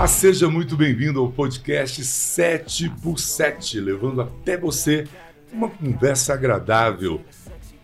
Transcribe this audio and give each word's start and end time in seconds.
Olá, 0.00 0.08
seja 0.08 0.48
muito 0.48 0.78
bem-vindo 0.78 1.20
ao 1.20 1.30
podcast 1.30 2.02
7 2.02 2.88
por 3.02 3.18
7, 3.18 3.78
levando 3.78 4.22
até 4.22 4.56
você 4.56 5.06
uma 5.52 5.68
conversa 5.68 6.32
agradável 6.32 7.20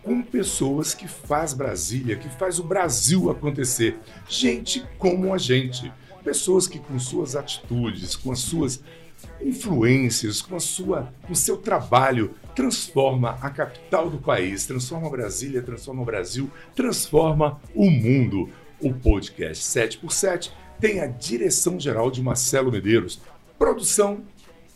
com 0.01 0.23
pessoas 0.23 0.95
que 0.95 1.07
faz 1.07 1.53
Brasília, 1.53 2.15
que 2.15 2.27
faz 2.27 2.57
o 2.57 2.63
Brasil 2.63 3.29
acontecer. 3.29 3.99
Gente 4.27 4.83
como 4.97 5.31
a 5.31 5.37
gente. 5.37 5.93
Pessoas 6.23 6.67
que 6.67 6.79
com 6.79 6.97
suas 6.97 7.35
atitudes, 7.35 8.15
com 8.15 8.31
as 8.31 8.39
suas 8.39 8.83
influências, 9.39 10.41
com 10.41 10.55
a 10.55 10.59
sua, 10.59 11.13
com 11.27 11.35
seu 11.35 11.55
trabalho, 11.55 12.33
transforma 12.55 13.37
a 13.43 13.51
capital 13.51 14.09
do 14.09 14.17
país, 14.17 14.65
transforma 14.65 15.07
Brasília, 15.07 15.61
transforma 15.61 16.01
o 16.01 16.05
Brasil, 16.05 16.49
transforma 16.75 17.61
o 17.75 17.91
mundo. 17.91 18.49
O 18.79 18.91
podcast 18.91 19.63
7 19.63 19.99
por 19.99 20.11
7 20.11 20.51
tem 20.79 21.01
a 21.01 21.07
direção 21.07 21.79
geral 21.79 22.11
de 22.11 22.21
Marcelo 22.21 22.71
Medeiros. 22.71 23.19
Produção 23.57 24.21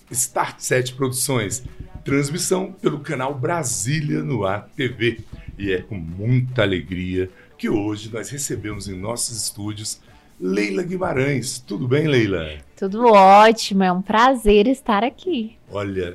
Start 0.09 0.59
7 0.59 0.93
Produções. 0.93 1.63
Transmissão 2.03 2.71
pelo 2.71 2.99
canal 2.99 3.35
Brasília 3.35 4.23
no 4.23 4.43
Ar 4.43 4.67
TV. 4.75 5.19
E 5.57 5.71
é 5.71 5.81
com 5.81 5.95
muita 5.95 6.63
alegria 6.63 7.29
que 7.57 7.69
hoje 7.69 8.09
nós 8.11 8.29
recebemos 8.29 8.87
em 8.87 8.97
nossos 8.97 9.37
estúdios 9.43 10.01
Leila 10.39 10.81
Guimarães. 10.81 11.59
Tudo 11.59 11.87
bem, 11.87 12.07
Leila? 12.07 12.57
Tudo 12.75 13.05
ótimo, 13.05 13.83
é 13.83 13.91
um 13.91 14.01
prazer 14.01 14.65
estar 14.65 15.03
aqui. 15.03 15.55
Olha, 15.69 16.11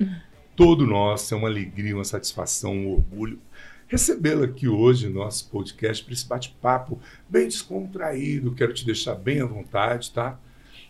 todo 0.57 0.85
nosso 0.85 1.33
é 1.33 1.37
uma 1.37 1.47
alegria, 1.47 1.95
uma 1.95 2.05
satisfação, 2.05 2.73
um 2.73 2.93
orgulho 2.95 3.39
recebê-la 3.87 4.47
aqui 4.47 4.69
hoje 4.69 5.09
no 5.09 5.21
nosso 5.21 5.49
podcast 5.51 6.05
para 6.05 6.13
esse 6.13 6.27
bate-papo 6.27 6.99
bem 7.29 7.45
descontraído. 7.45 8.55
Quero 8.55 8.75
te 8.75 8.85
deixar 8.85 9.15
bem 9.15 9.41
à 9.41 9.47
vontade, 9.47 10.11
tá? 10.11 10.39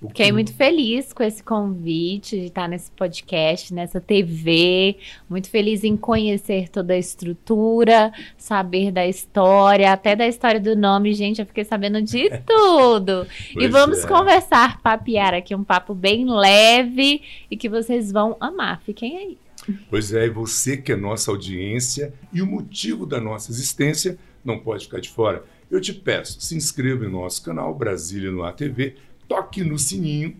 O 0.01 0.09
Fiquei 0.09 0.27
que... 0.27 0.33
muito 0.33 0.53
feliz 0.55 1.13
com 1.13 1.23
esse 1.23 1.43
convite 1.43 2.39
de 2.39 2.47
estar 2.47 2.69
nesse 2.69 2.91
podcast, 2.91 3.73
nessa 3.73 4.01
TV. 4.01 4.97
Muito 5.29 5.49
feliz 5.49 5.85
em 5.85 5.97
conhecer 5.97 6.69
toda 6.69 6.93
a 6.93 6.99
estrutura, 6.99 8.13
saber 8.37 8.93
da 8.93 9.07
história, 9.07 9.93
até 9.93 10.15
da 10.15 10.27
história 10.27 10.61
do 10.61 10.77
nome, 10.77 11.15
gente. 11.15 11.41
Eu 11.41 11.47
fiquei 11.47 11.65
sabendo 11.65 12.03
de 12.03 12.29
tudo. 12.45 13.27
e 13.59 13.67
vamos 13.69 14.05
é. 14.05 14.07
conversar, 14.07 14.81
papear 14.83 15.33
aqui 15.33 15.55
um 15.55 15.65
papo 15.65 15.95
bem 15.95 16.27
leve 16.29 17.23
e 17.51 17.57
que 17.57 17.69
vocês 17.69 18.13
vão 18.13 18.37
amar. 18.39 18.83
Fiquem 18.83 19.17
aí. 19.17 19.46
Pois 19.91 20.13
é, 20.13 20.27
e 20.27 20.31
você 20.31 20.77
que 20.77 20.93
é 20.93 20.97
nossa 20.97 21.31
audiência 21.31 22.13
e 22.33 22.41
o 22.41 22.47
motivo 22.47 23.07
da 23.07 23.21
nossa 23.21 23.51
existência 23.51 24.19
não 24.45 24.59
pode 24.59 24.85
ficar 24.85 25.01
de 25.01 25.11
fora. 25.11 25.45
Eu 25.71 25.81
te 25.81 25.93
peço, 25.93 26.41
se 26.41 26.55
inscreva 26.55 27.05
em 27.05 27.11
nosso 27.11 27.43
canal 27.43 27.75
Brasília 27.75 28.31
no 28.31 28.45
ATV, 28.45 28.97
toque 29.27 29.65
no 29.65 29.79
sininho 29.79 30.37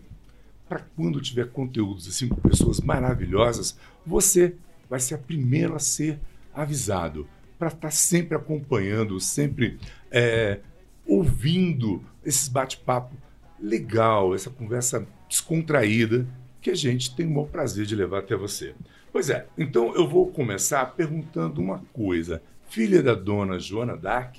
para 0.67 0.79
quando 0.95 1.21
tiver 1.21 1.49
conteúdos 1.49 2.07
assim 2.07 2.27
com 2.27 2.35
pessoas 2.35 2.79
maravilhosas, 2.79 3.77
você 4.05 4.55
vai 4.89 4.99
ser 4.99 5.15
a 5.15 5.17
primeira 5.17 5.75
a 5.75 5.79
ser 5.79 6.19
avisado 6.53 7.27
para 7.57 7.69
estar 7.69 7.79
tá 7.79 7.91
sempre 7.91 8.35
acompanhando, 8.35 9.19
sempre 9.19 9.79
é, 10.11 10.59
ouvindo 11.05 12.03
esses 12.25 12.47
bate-papo 12.47 13.15
legal, 13.59 14.35
essa 14.35 14.49
conversa 14.49 15.07
descontraída 15.27 16.27
que 16.61 16.69
a 16.69 16.75
gente 16.75 17.15
tem 17.15 17.25
o 17.25 17.29
maior 17.29 17.47
prazer 17.47 17.85
de 17.85 17.95
levar 17.95 18.19
até 18.19 18.35
você. 18.35 18.75
Pois 19.17 19.31
é, 19.31 19.47
então 19.57 19.95
eu 19.95 20.07
vou 20.07 20.27
começar 20.27 20.85
perguntando 20.93 21.59
uma 21.59 21.79
coisa. 21.91 22.39
Filha 22.69 23.01
da 23.01 23.15
dona 23.15 23.57
Joana 23.57 23.97
Dark 23.97 24.35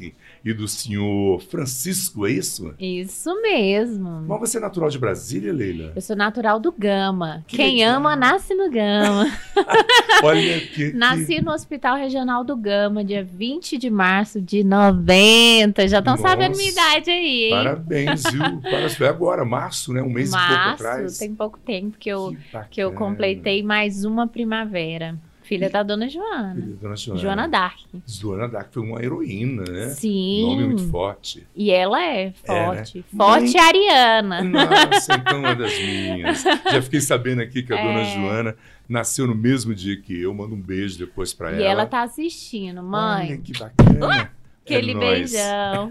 e 0.50 0.54
do 0.54 0.66
senhor 0.66 1.40
Francisco, 1.42 2.26
é 2.26 2.32
isso? 2.32 2.74
Isso 2.78 3.40
mesmo. 3.42 4.24
Mas 4.26 4.40
você 4.40 4.58
é 4.58 4.60
natural 4.60 4.88
de 4.88 4.98
Brasília, 4.98 5.52
Leila? 5.52 5.92
Eu 5.94 6.00
sou 6.00 6.16
natural 6.16 6.58
do 6.58 6.72
Gama. 6.72 7.44
Que 7.46 7.58
Quem 7.58 7.78
legal. 7.78 7.96
ama, 7.96 8.16
nasce 8.16 8.54
no 8.54 8.70
Gama. 8.70 9.30
Olha 10.22 10.60
que... 10.60 10.92
Nasci 10.96 11.36
que... 11.36 11.42
no 11.42 11.52
Hospital 11.52 11.96
Regional 11.96 12.42
do 12.44 12.56
Gama, 12.56 13.04
dia 13.04 13.22
20 13.22 13.76
de 13.76 13.90
março 13.90 14.40
de 14.40 14.64
90. 14.64 15.86
Já 15.86 15.98
estão 15.98 16.16
sabendo 16.16 16.56
minha 16.56 16.70
idade 16.70 17.10
aí, 17.10 17.44
hein? 17.44 17.50
Parabéns, 17.50 18.22
viu? 18.30 18.40
Parabéns. 18.62 19.02
agora, 19.02 19.44
março, 19.44 19.92
né? 19.92 20.02
Um 20.02 20.10
mês 20.10 20.30
março, 20.30 20.52
e 20.52 20.56
pouco 20.56 20.70
atrás. 20.70 21.18
tem 21.18 21.34
pouco 21.34 21.58
tempo 21.58 21.98
que 21.98 22.08
eu, 22.08 22.34
que, 22.50 22.68
que 22.70 22.80
eu 22.80 22.92
completei 22.92 23.62
mais 23.62 24.04
uma 24.04 24.26
primavera. 24.26 25.18
Filha 25.48 25.70
da 25.70 25.82
Dona 25.82 26.08
Joana. 26.10 26.54
Filha 26.54 26.66
da 26.66 26.80
Dona 26.82 26.96
Joana. 26.96 27.20
Joana 27.20 27.48
Dark. 27.48 27.78
Joana 28.06 28.48
Dark 28.48 28.68
foi 28.70 28.82
uma 28.82 29.02
heroína, 29.02 29.64
né? 29.64 29.88
Sim. 29.88 30.42
Nome 30.44 30.66
muito 30.66 30.88
forte. 30.88 31.46
E 31.56 31.70
ela 31.70 32.04
é 32.04 32.32
forte. 32.32 32.98
É, 32.98 33.00
né? 33.00 33.04
Forte 33.16 33.54
Mãe... 33.54 33.60
ariana. 33.62 34.44
Nossa, 34.44 35.14
então 35.14 35.38
uma 35.38 35.54
das 35.54 35.72
minhas. 35.80 36.42
Já 36.42 36.82
fiquei 36.82 37.00
sabendo 37.00 37.40
aqui 37.40 37.62
que 37.62 37.72
a 37.72 37.78
é. 37.78 37.82
Dona 37.82 38.04
Joana 38.04 38.56
nasceu 38.86 39.26
no 39.26 39.34
mesmo 39.34 39.74
dia 39.74 39.98
que 39.98 40.20
eu. 40.20 40.34
Mando 40.34 40.54
um 40.54 40.60
beijo 40.60 40.98
depois 40.98 41.32
para 41.32 41.50
ela. 41.50 41.60
E 41.60 41.64
ela 41.64 41.86
tá 41.86 42.02
assistindo, 42.02 42.82
mãe. 42.82 43.28
Olha 43.28 43.38
que 43.38 43.58
bacana. 43.58 44.30
Aquele 44.76 44.92
é 44.92 44.98
beijão. 44.98 45.90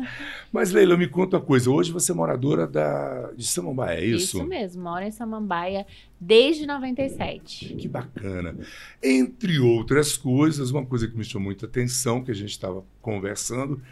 Mas, 0.50 0.70
Leila, 0.70 0.96
me 0.96 1.08
conta 1.08 1.36
uma 1.36 1.42
coisa. 1.42 1.70
Hoje 1.70 1.90
você 1.90 2.12
é 2.12 2.14
moradora 2.14 2.66
da, 2.66 3.32
de 3.32 3.44
Samambaia, 3.44 3.98
é 3.98 4.04
isso? 4.04 4.38
Isso 4.38 4.46
mesmo, 4.46 4.82
moro 4.84 5.04
em 5.04 5.10
Samambaia 5.10 5.84
desde 6.20 6.64
97. 6.64 7.74
Que 7.74 7.88
bacana. 7.88 8.56
Entre 9.02 9.58
outras 9.58 10.16
coisas, 10.16 10.70
uma 10.70 10.86
coisa 10.86 11.08
que 11.08 11.16
me 11.16 11.24
chamou 11.24 11.46
muita 11.46 11.66
atenção, 11.66 12.22
que 12.22 12.30
a 12.30 12.34
gente 12.34 12.50
estava 12.50 12.84
conversando, 13.02 13.82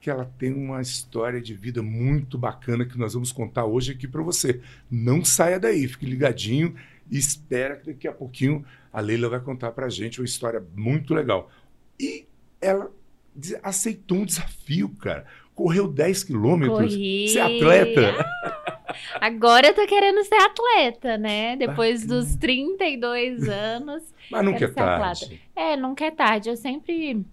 que 0.00 0.10
ela 0.10 0.24
tem 0.38 0.52
uma 0.52 0.80
história 0.80 1.40
de 1.40 1.54
vida 1.54 1.82
muito 1.82 2.38
bacana 2.38 2.84
que 2.84 2.98
nós 2.98 3.14
vamos 3.14 3.30
contar 3.30 3.66
hoje 3.66 3.92
aqui 3.92 4.08
para 4.08 4.22
você. 4.22 4.60
Não 4.90 5.24
saia 5.24 5.60
daí, 5.60 5.86
fique 5.86 6.06
ligadinho 6.06 6.74
e 7.10 7.18
espera 7.18 7.76
que 7.76 7.92
daqui 7.92 8.08
a 8.08 8.12
pouquinho 8.12 8.64
a 8.92 9.00
Leila 9.00 9.28
vai 9.28 9.40
contar 9.40 9.72
para 9.72 9.86
a 9.86 9.90
gente 9.90 10.20
uma 10.20 10.24
história 10.24 10.64
muito 10.74 11.12
legal. 11.12 11.50
E 12.00 12.26
ela 12.60 12.90
aceitou 13.62 14.18
um 14.18 14.24
desafio, 14.24 14.88
cara. 15.00 15.26
Correu 15.54 15.88
10 15.88 16.24
quilômetros. 16.24 16.92
Corri. 16.92 17.28
Ser 17.28 17.40
atleta. 17.40 18.26
Agora 19.20 19.68
eu 19.68 19.74
tô 19.74 19.86
querendo 19.86 20.22
ser 20.24 20.36
atleta, 20.36 21.16
né? 21.16 21.56
Depois 21.56 22.02
Bacana. 22.02 22.22
dos 22.22 22.36
32 22.36 23.48
anos. 23.48 24.14
Mas 24.30 24.44
nunca 24.44 24.64
é 24.64 24.68
tarde. 24.68 25.24
Atleta. 25.24 25.42
É, 25.54 25.76
nunca 25.76 26.04
é 26.04 26.10
tarde. 26.10 26.48
Eu 26.50 26.56
sempre 26.56 27.24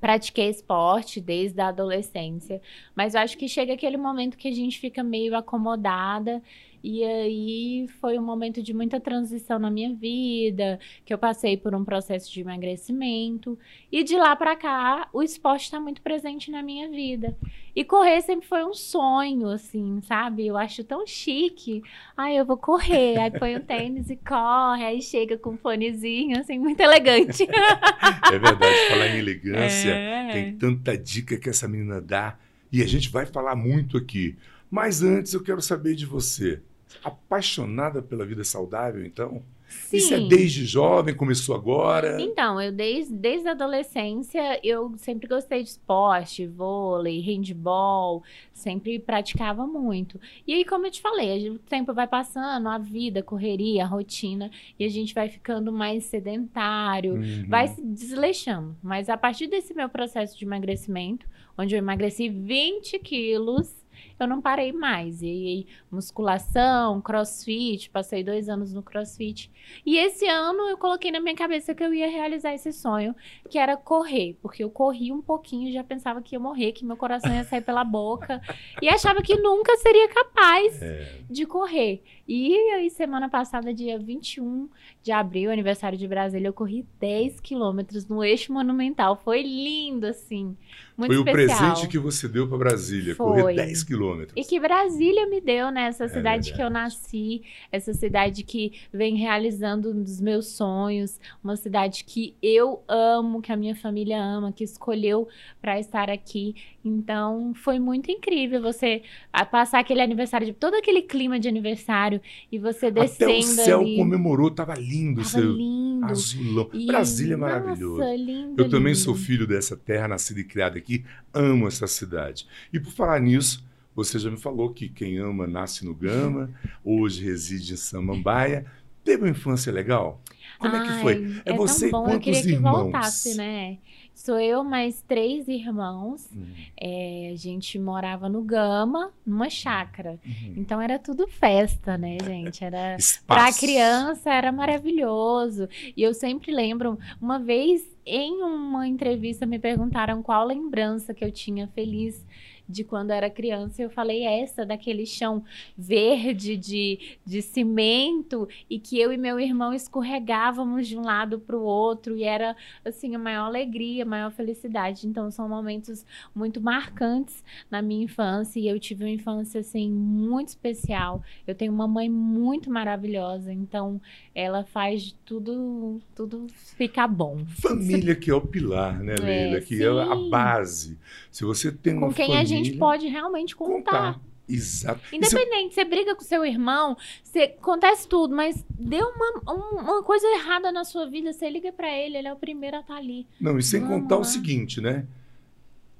pratiquei 0.00 0.50
esporte 0.50 1.20
desde 1.20 1.60
a 1.60 1.68
adolescência, 1.68 2.60
mas 2.94 3.14
eu 3.14 3.20
acho 3.20 3.36
que 3.36 3.48
chega 3.48 3.72
aquele 3.72 3.96
momento 3.96 4.36
que 4.36 4.48
a 4.48 4.52
gente 4.52 4.78
fica 4.78 5.02
meio 5.02 5.34
acomodada 5.34 6.42
e 6.88 7.02
aí 7.02 7.88
foi 8.00 8.16
um 8.16 8.22
momento 8.22 8.62
de 8.62 8.72
muita 8.72 9.00
transição 9.00 9.58
na 9.58 9.68
minha 9.68 9.92
vida, 9.92 10.78
que 11.04 11.12
eu 11.12 11.18
passei 11.18 11.56
por 11.56 11.74
um 11.74 11.84
processo 11.84 12.32
de 12.32 12.42
emagrecimento. 12.42 13.58
E 13.90 14.04
de 14.04 14.16
lá 14.16 14.36
para 14.36 14.54
cá, 14.54 15.08
o 15.12 15.20
esporte 15.20 15.64
está 15.64 15.80
muito 15.80 16.00
presente 16.00 16.48
na 16.48 16.62
minha 16.62 16.88
vida. 16.88 17.36
E 17.74 17.82
correr 17.82 18.20
sempre 18.20 18.46
foi 18.46 18.64
um 18.64 18.72
sonho, 18.72 19.48
assim, 19.48 20.00
sabe? 20.02 20.46
Eu 20.46 20.56
acho 20.56 20.84
tão 20.84 21.04
chique. 21.04 21.82
Ai, 22.16 22.38
eu 22.38 22.46
vou 22.46 22.56
correr. 22.56 23.18
Aí 23.18 23.32
põe 23.32 23.56
o 23.56 23.60
tênis 23.64 24.08
e 24.08 24.14
corre. 24.14 24.84
Aí 24.84 25.02
chega 25.02 25.36
com 25.36 25.54
um 25.54 25.58
fonezinho, 25.58 26.38
assim, 26.38 26.56
muito 26.56 26.78
elegante. 26.78 27.48
é 28.32 28.38
verdade, 28.38 28.88
falar 28.90 29.08
em 29.08 29.18
elegância, 29.18 29.90
é. 29.90 30.32
tem 30.32 30.56
tanta 30.56 30.96
dica 30.96 31.36
que 31.36 31.48
essa 31.48 31.66
menina 31.66 32.00
dá. 32.00 32.38
E 32.70 32.80
a 32.80 32.86
gente 32.86 33.10
vai 33.10 33.26
falar 33.26 33.56
muito 33.56 33.96
aqui. 33.96 34.36
Mas 34.70 35.02
antes 35.02 35.32
eu 35.32 35.42
quero 35.42 35.60
saber 35.60 35.96
de 35.96 36.06
você. 36.06 36.62
Apaixonada 37.04 38.02
pela 38.02 38.24
vida 38.24 38.44
saudável, 38.44 39.04
então? 39.04 39.42
Sim. 39.68 39.96
Isso 39.96 40.14
é 40.14 40.20
desde 40.20 40.64
jovem, 40.64 41.14
começou 41.14 41.54
agora? 41.54 42.20
Então, 42.20 42.60
eu 42.60 42.72
desde, 42.72 43.12
desde 43.12 43.48
a 43.48 43.52
adolescência, 43.52 44.60
eu 44.62 44.92
sempre 44.96 45.28
gostei 45.28 45.62
de 45.62 45.70
esporte, 45.70 46.46
vôlei, 46.46 47.20
handball, 47.20 48.22
sempre 48.52 48.98
praticava 48.98 49.66
muito. 49.66 50.20
E 50.46 50.54
aí, 50.54 50.64
como 50.64 50.86
eu 50.86 50.90
te 50.90 51.00
falei, 51.00 51.50
o 51.50 51.58
tempo 51.58 51.92
vai 51.92 52.06
passando, 52.06 52.68
a 52.68 52.78
vida, 52.78 53.20
a 53.20 53.22
correria, 53.22 53.84
a 53.84 53.86
rotina, 53.86 54.50
e 54.78 54.84
a 54.84 54.88
gente 54.88 55.14
vai 55.14 55.28
ficando 55.28 55.72
mais 55.72 56.04
sedentário, 56.04 57.14
uhum. 57.14 57.46
vai 57.48 57.68
se 57.68 57.82
desleixando. 57.82 58.76
Mas 58.82 59.08
a 59.08 59.16
partir 59.16 59.46
desse 59.46 59.74
meu 59.74 59.88
processo 59.88 60.38
de 60.38 60.44
emagrecimento, 60.44 61.26
onde 61.58 61.74
eu 61.74 61.78
emagreci 61.78 62.28
20 62.28 62.98
quilos, 63.00 63.85
eu 64.18 64.26
não 64.26 64.40
parei 64.40 64.72
mais. 64.72 65.22
E 65.22 65.26
aí, 65.26 65.66
musculação, 65.90 67.00
crossfit, 67.00 67.90
passei 67.90 68.24
dois 68.24 68.48
anos 68.48 68.72
no 68.72 68.82
crossfit. 68.82 69.50
E 69.84 69.98
esse 69.98 70.26
ano 70.26 70.68
eu 70.68 70.78
coloquei 70.78 71.10
na 71.10 71.20
minha 71.20 71.34
cabeça 71.34 71.74
que 71.74 71.82
eu 71.82 71.92
ia 71.92 72.08
realizar 72.08 72.54
esse 72.54 72.72
sonho, 72.72 73.14
que 73.50 73.58
era 73.58 73.76
correr. 73.76 74.36
Porque 74.40 74.64
eu 74.64 74.70
corri 74.70 75.12
um 75.12 75.20
pouquinho, 75.20 75.72
já 75.72 75.84
pensava 75.84 76.22
que 76.22 76.34
ia 76.34 76.40
morrer, 76.40 76.72
que 76.72 76.84
meu 76.84 76.96
coração 76.96 77.32
ia 77.32 77.44
sair 77.44 77.62
pela 77.62 77.84
boca. 77.84 78.40
e 78.80 78.88
achava 78.88 79.22
que 79.22 79.36
nunca 79.36 79.76
seria 79.76 80.08
capaz 80.08 80.80
é. 80.80 81.20
de 81.28 81.44
correr. 81.46 82.02
E 82.28 82.56
aí, 82.72 82.90
semana 82.90 83.28
passada, 83.28 83.72
dia 83.72 83.98
21 83.98 84.68
de 85.00 85.12
abril, 85.12 85.50
aniversário 85.50 85.96
de 85.96 86.08
Brasília, 86.08 86.48
eu 86.48 86.52
corri 86.52 86.84
10 86.98 87.38
quilômetros 87.38 88.08
no 88.08 88.24
eixo 88.24 88.52
monumental. 88.52 89.16
Foi 89.16 89.42
lindo, 89.42 90.06
assim. 90.06 90.56
Muito 90.96 91.12
Foi 91.12 91.18
especial. 91.18 91.58
o 91.58 91.60
presente 91.60 91.88
que 91.88 91.98
você 91.98 92.26
deu 92.26 92.48
para 92.48 92.58
Brasília, 92.58 93.14
Foi. 93.14 93.42
correr 93.42 93.54
10 93.54 93.84
quilômetros. 93.84 94.32
E 94.34 94.42
que 94.48 94.58
Brasília 94.58 95.26
me 95.28 95.40
deu, 95.40 95.70
né? 95.70 95.88
Essa 95.88 96.06
É 96.06 96.08
cidade 96.08 96.52
que 96.52 96.60
eu 96.60 96.70
nasci, 96.70 97.42
essa 97.70 97.92
cidade 97.92 98.42
que 98.42 98.72
vem 98.92 99.14
realizando 99.14 99.90
um 99.92 100.02
dos 100.02 100.20
meus 100.20 100.48
sonhos, 100.48 101.20
uma 101.44 101.54
cidade 101.54 102.02
que 102.02 102.34
eu 102.42 102.82
amo, 102.88 103.40
que 103.40 103.52
a 103.52 103.56
minha 103.56 103.76
família 103.76 104.20
ama, 104.20 104.52
que 104.52 104.64
escolheu 104.64 105.28
para 105.60 105.78
estar 105.78 106.10
aqui. 106.10 106.56
Então, 106.84 107.52
foi 107.54 107.78
muito 107.78 108.10
incrível 108.10 108.60
você 108.62 109.02
ah, 109.32 109.44
passar 109.44 109.80
aquele 109.80 110.00
aniversário, 110.00 110.46
de 110.46 110.52
todo 110.54 110.74
aquele 110.74 111.02
clima 111.02 111.38
de 111.38 111.48
aniversário 111.48 112.15
e 112.50 112.58
você 112.58 112.86
Até 112.86 113.00
descendo 113.02 113.38
o 113.38 113.42
céu 113.42 113.80
ali. 113.80 113.96
comemorou, 113.96 114.50
tava 114.50 114.74
lindo, 114.74 115.16
Tava 115.22 115.28
seu 115.28 115.52
lindo. 115.52 116.04
azulão. 116.06 116.68
E- 116.72 116.86
Brasília 116.86 117.34
é 117.34 117.36
maravilhoso. 117.36 117.98
Nossa, 117.98 118.14
lindo. 118.16 118.54
Eu 118.62 118.68
também 118.68 118.92
lindo. 118.92 119.04
sou 119.04 119.14
filho 119.14 119.46
dessa 119.46 119.76
terra, 119.76 120.08
nascido 120.08 120.38
e 120.40 120.44
criado 120.44 120.76
aqui, 120.78 121.04
amo 121.32 121.66
essa 121.68 121.86
cidade. 121.86 122.46
E 122.72 122.78
por 122.80 122.92
falar 122.92 123.20
nisso, 123.20 123.64
você 123.94 124.18
já 124.18 124.30
me 124.30 124.36
falou 124.36 124.70
que 124.70 124.88
quem 124.88 125.18
ama 125.18 125.46
nasce 125.46 125.84
no 125.84 125.94
Gama, 125.94 126.50
hoje 126.84 127.24
reside 127.24 127.72
em 127.72 127.76
Samambaia. 127.76 128.66
Teve 129.04 129.22
uma 129.22 129.30
infância 129.30 129.72
legal? 129.72 130.20
Como 130.58 130.74
é 130.74 130.82
que 130.82 130.88
Ai, 130.90 131.00
foi? 131.00 131.36
É 131.44 131.52
tão 131.52 131.56
você 131.56 131.86
e 131.86 131.90
bom. 131.90 131.98
Eu 132.00 132.04
quantos 132.10 132.24
queria 132.24 132.42
que 132.42 132.48
irmãos? 132.50 132.82
voltasse, 132.82 133.34
né? 133.36 133.78
Sou 134.16 134.40
eu 134.40 134.64
mais 134.64 135.02
três 135.02 135.46
irmãos. 135.46 136.26
Hum, 136.34 136.46
É, 136.80 137.30
a 137.34 137.36
gente 137.36 137.78
morava 137.78 138.30
no 138.30 138.42
Gama, 138.42 139.10
numa 139.26 139.50
chácara. 139.50 140.18
hum. 140.26 140.54
Então 140.56 140.80
era 140.80 140.98
tudo 140.98 141.28
festa, 141.28 141.98
né, 141.98 142.16
gente? 142.24 142.64
Era. 142.64 142.96
Pra 143.26 143.52
criança 143.52 144.32
era 144.32 144.50
maravilhoso. 144.50 145.68
E 145.94 146.02
eu 146.02 146.14
sempre 146.14 146.50
lembro, 146.50 146.98
uma 147.20 147.38
vez 147.38 147.84
em 148.06 148.42
uma 148.42 148.88
entrevista 148.88 149.44
me 149.44 149.58
perguntaram 149.58 150.22
qual 150.22 150.46
lembrança 150.46 151.12
que 151.12 151.24
eu 151.24 151.30
tinha 151.30 151.66
feliz 151.68 152.24
de 152.68 152.84
quando 152.84 153.10
era 153.10 153.28
criança. 153.30 153.82
Eu 153.82 153.90
falei 153.90 154.24
essa, 154.24 154.64
daquele 154.66 155.06
chão 155.06 155.44
verde 155.76 156.56
de, 156.56 157.18
de 157.24 157.42
cimento 157.42 158.48
e 158.68 158.78
que 158.78 158.98
eu 158.98 159.12
e 159.12 159.16
meu 159.16 159.38
irmão 159.38 159.72
escorregávamos 159.72 160.86
de 160.88 160.96
um 160.96 161.02
lado 161.02 161.38
para 161.38 161.56
o 161.56 161.62
outro. 161.62 162.16
E 162.16 162.24
era, 162.24 162.56
assim, 162.84 163.14
a 163.14 163.18
maior 163.18 163.44
alegria, 163.46 164.02
a 164.02 164.06
maior 164.06 164.30
felicidade. 164.30 165.06
Então 165.06 165.30
são 165.30 165.48
momentos 165.48 166.04
muito 166.34 166.60
marcantes 166.60 167.42
na 167.70 167.80
minha 167.82 168.04
infância. 168.04 168.58
E 168.60 168.68
eu 168.68 168.78
tive 168.78 169.04
uma 169.04 169.10
infância, 169.10 169.60
assim, 169.60 169.90
muito 169.90 170.48
especial. 170.48 171.22
Eu 171.46 171.54
tenho 171.54 171.72
uma 171.72 171.86
mãe 171.88 172.08
muito 172.08 172.70
maravilhosa, 172.70 173.52
então 173.52 174.00
ela 174.34 174.64
faz 174.64 175.14
tudo, 175.24 176.00
tudo 176.14 176.46
ficar 176.76 177.06
bom. 177.08 177.44
Família 177.60 178.14
que 178.14 178.30
é 178.30 178.34
o 178.34 178.40
pilar, 178.40 179.00
né, 179.02 179.14
É, 179.20 179.20
Leila? 179.20 179.60
que 179.60 179.82
é 179.82 179.88
a 179.88 180.16
sim. 180.16 180.30
base. 180.30 180.98
Se 181.30 181.44
você 181.44 181.70
tem 181.72 181.98
Com 181.98 182.10
família, 182.10 182.55
gente 182.64 182.78
pode 182.78 183.06
realmente 183.08 183.54
contar. 183.56 184.20
Exato. 184.48 185.00
E 185.02 185.06
se- 185.08 185.16
Independente, 185.16 185.74
você 185.74 185.84
briga 185.84 186.14
com 186.14 186.22
seu 186.22 186.44
irmão, 186.46 186.96
você 187.24 187.52
acontece 187.58 188.06
tudo, 188.06 188.34
mas 188.34 188.64
deu 188.70 189.08
uma, 189.08 189.52
um- 189.54 189.80
uma 189.80 190.02
coisa 190.04 190.24
errada 190.28 190.70
na 190.70 190.84
sua 190.84 191.04
vida, 191.10 191.32
você 191.32 191.50
liga 191.50 191.72
pra 191.72 191.90
ele, 191.90 192.16
ele 192.18 192.28
é 192.28 192.32
o 192.32 192.36
primeiro 192.36 192.76
a 192.76 192.80
estar 192.80 192.94
ali. 192.96 193.26
Não, 193.40 193.58
e 193.58 193.62
sem 193.62 193.80
Vamos 193.80 194.02
contar 194.02 194.14
o 194.16 194.18
lá. 194.18 194.24
seguinte, 194.24 194.80
né? 194.80 195.04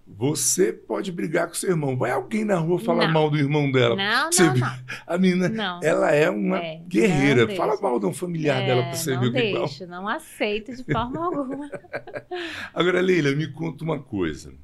Você 0.06 0.72
pode 0.72 1.10
brigar 1.10 1.48
com 1.48 1.54
seu 1.54 1.70
irmão. 1.70 1.96
Vai 1.96 2.12
alguém 2.12 2.44
na 2.44 2.54
rua 2.56 2.78
falar 2.78 3.06
Não. 3.08 3.12
mal 3.14 3.28
do 3.28 3.36
irmão 3.36 3.68
dela. 3.72 3.96
Não, 3.96 4.30
Você 4.30 4.44
não, 4.44 4.52
viu? 4.54 4.64
não. 4.64 4.78
A 5.04 5.18
menina, 5.18 5.48
Não. 5.48 5.80
ela 5.82 6.12
é 6.12 6.30
uma 6.30 6.58
É, 6.58 6.76
guerreira. 6.86 7.44
não 7.48 7.56
Fala 7.56 7.76
mal 7.80 7.98
de 7.98 8.06
um 8.06 8.14
familiar 8.14 8.64
dela 8.64 8.82
pra 8.82 8.90
É, 8.92 8.94
você 8.94 9.14
não 9.14 9.20
ver 9.22 9.26
o 9.26 9.32
que 9.32 9.40
que 9.40 9.46
ela- 9.48 9.66
deixo, 9.66 9.86
não 9.88 10.06
aceito 10.08 10.76
de 10.76 10.84
forma 10.84 11.18
alguma. 11.26 11.68
Agora, 12.72 13.00
Leila, 13.00 13.32
me 13.32 13.48
conta 13.50 13.82
uma 13.82 13.98
coisa. 13.98 14.54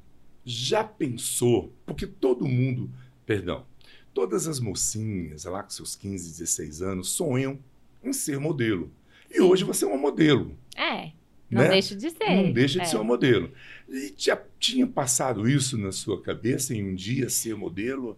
Já 0.45 0.83
pensou? 0.83 1.73
Porque 1.85 2.05
todo 2.05 2.47
mundo, 2.47 2.89
perdão, 3.25 3.65
todas 4.13 4.47
as 4.47 4.59
mocinhas 4.59 5.45
lá 5.45 5.63
com 5.63 5.69
seus 5.69 5.95
15, 5.95 6.31
16 6.31 6.81
anos 6.81 7.09
sonham 7.09 7.59
em 8.03 8.13
ser 8.13 8.39
modelo. 8.39 8.91
E 9.33 9.39
hoje 9.41 9.63
você 9.63 9.85
é 9.85 9.87
uma 9.87 9.97
modelo. 9.97 10.57
É, 10.75 11.11
não 11.49 11.61
né? 11.61 11.69
deixa 11.69 11.95
de 11.95 12.09
ser. 12.09 12.29
Não 12.29 12.51
deixa 12.51 12.79
de 12.79 12.85
é. 12.85 12.87
ser 12.87 12.95
uma 12.97 13.03
modelo. 13.03 13.51
E 13.89 14.13
já 14.17 14.41
tinha 14.59 14.87
passado 14.87 15.47
isso 15.47 15.77
na 15.77 15.91
sua 15.91 16.21
cabeça 16.21 16.73
em 16.73 16.83
um 16.83 16.95
dia 16.95 17.29
ser 17.29 17.55
modelo? 17.55 18.17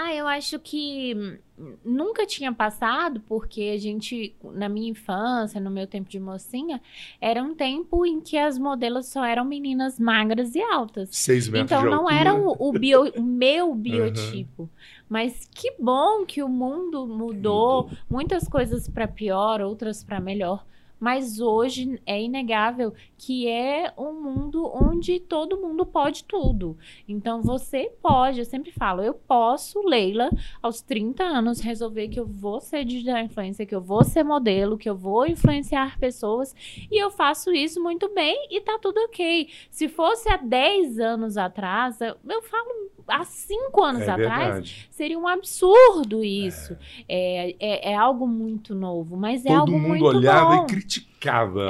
Ah, 0.00 0.14
eu 0.14 0.28
acho 0.28 0.60
que 0.60 1.40
nunca 1.84 2.24
tinha 2.24 2.52
passado, 2.52 3.20
porque 3.26 3.72
a 3.74 3.78
gente, 3.78 4.32
na 4.44 4.68
minha 4.68 4.88
infância, 4.90 5.60
no 5.60 5.70
meu 5.72 5.88
tempo 5.88 6.08
de 6.08 6.20
mocinha, 6.20 6.80
era 7.20 7.42
um 7.42 7.52
tempo 7.52 8.06
em 8.06 8.20
que 8.20 8.38
as 8.38 8.56
modelos 8.58 9.06
só 9.08 9.24
eram 9.24 9.44
meninas 9.44 9.98
magras 9.98 10.54
e 10.54 10.62
altas. 10.62 11.08
Seis 11.10 11.48
metros 11.48 11.72
Então 11.72 11.90
não 11.90 12.02
altura. 12.02 12.14
era 12.14 12.34
o, 12.34 12.68
o 12.68 12.72
bio- 12.72 13.12
o 13.16 13.20
meu 13.44 13.74
biotipo. 13.74 14.70
Mas 15.08 15.48
que 15.52 15.72
bom 15.80 16.24
que 16.24 16.44
o 16.44 16.48
mundo 16.48 17.04
mudou, 17.04 17.82
Mudou. 17.84 17.90
muitas 18.08 18.46
coisas 18.46 18.88
para 18.88 19.08
pior, 19.08 19.60
outras 19.60 20.04
para 20.04 20.20
melhor. 20.20 20.64
Mas 21.00 21.40
hoje 21.40 22.00
é 22.04 22.20
inegável 22.20 22.92
que 23.16 23.46
é 23.48 23.92
um 23.96 24.12
mundo 24.12 24.68
onde 24.74 25.20
todo 25.20 25.56
mundo 25.60 25.84
pode 25.86 26.24
tudo. 26.24 26.76
Então 27.08 27.40
você 27.42 27.90
pode, 28.02 28.38
eu 28.40 28.44
sempre 28.44 28.70
falo, 28.72 29.02
eu 29.02 29.14
posso, 29.14 29.80
Leila, 29.86 30.30
aos 30.62 30.80
30 30.80 31.22
anos, 31.22 31.60
resolver 31.60 32.08
que 32.08 32.18
eu 32.18 32.26
vou 32.26 32.60
ser 32.60 32.84
digital 32.84 33.18
influencer, 33.18 33.66
que 33.66 33.74
eu 33.74 33.80
vou 33.80 34.02
ser 34.04 34.22
modelo, 34.22 34.78
que 34.78 34.88
eu 34.88 34.96
vou 34.96 35.26
influenciar 35.26 35.98
pessoas. 35.98 36.54
E 36.90 37.00
eu 37.02 37.10
faço 37.10 37.52
isso 37.52 37.82
muito 37.82 38.12
bem 38.14 38.48
e 38.50 38.60
tá 38.60 38.78
tudo 38.80 38.98
ok. 39.04 39.48
Se 39.70 39.88
fosse 39.88 40.28
há 40.28 40.36
10 40.36 40.98
anos 41.00 41.36
atrás, 41.36 42.00
eu, 42.00 42.16
eu 42.28 42.42
falo 42.42 42.68
há 43.06 43.24
5 43.24 43.82
anos 43.84 44.02
É 44.02 44.10
atrás, 44.10 44.44
verdade. 44.46 44.88
seria 44.90 45.18
um 45.18 45.26
absurdo 45.26 46.22
isso. 46.24 46.76
É, 47.08 47.54
é, 47.58 47.92
é 47.92 47.94
algo 47.94 48.26
muito 48.26 48.74
novo, 48.74 49.16
mas 49.16 49.44
é 49.46 49.48
Todo 49.48 49.58
algo 49.60 49.72
mundo 49.72 49.88
muito 49.88 50.04
olhava 50.06 50.56
bom. 50.56 50.62
e 50.64 50.66
criticava 50.66 50.87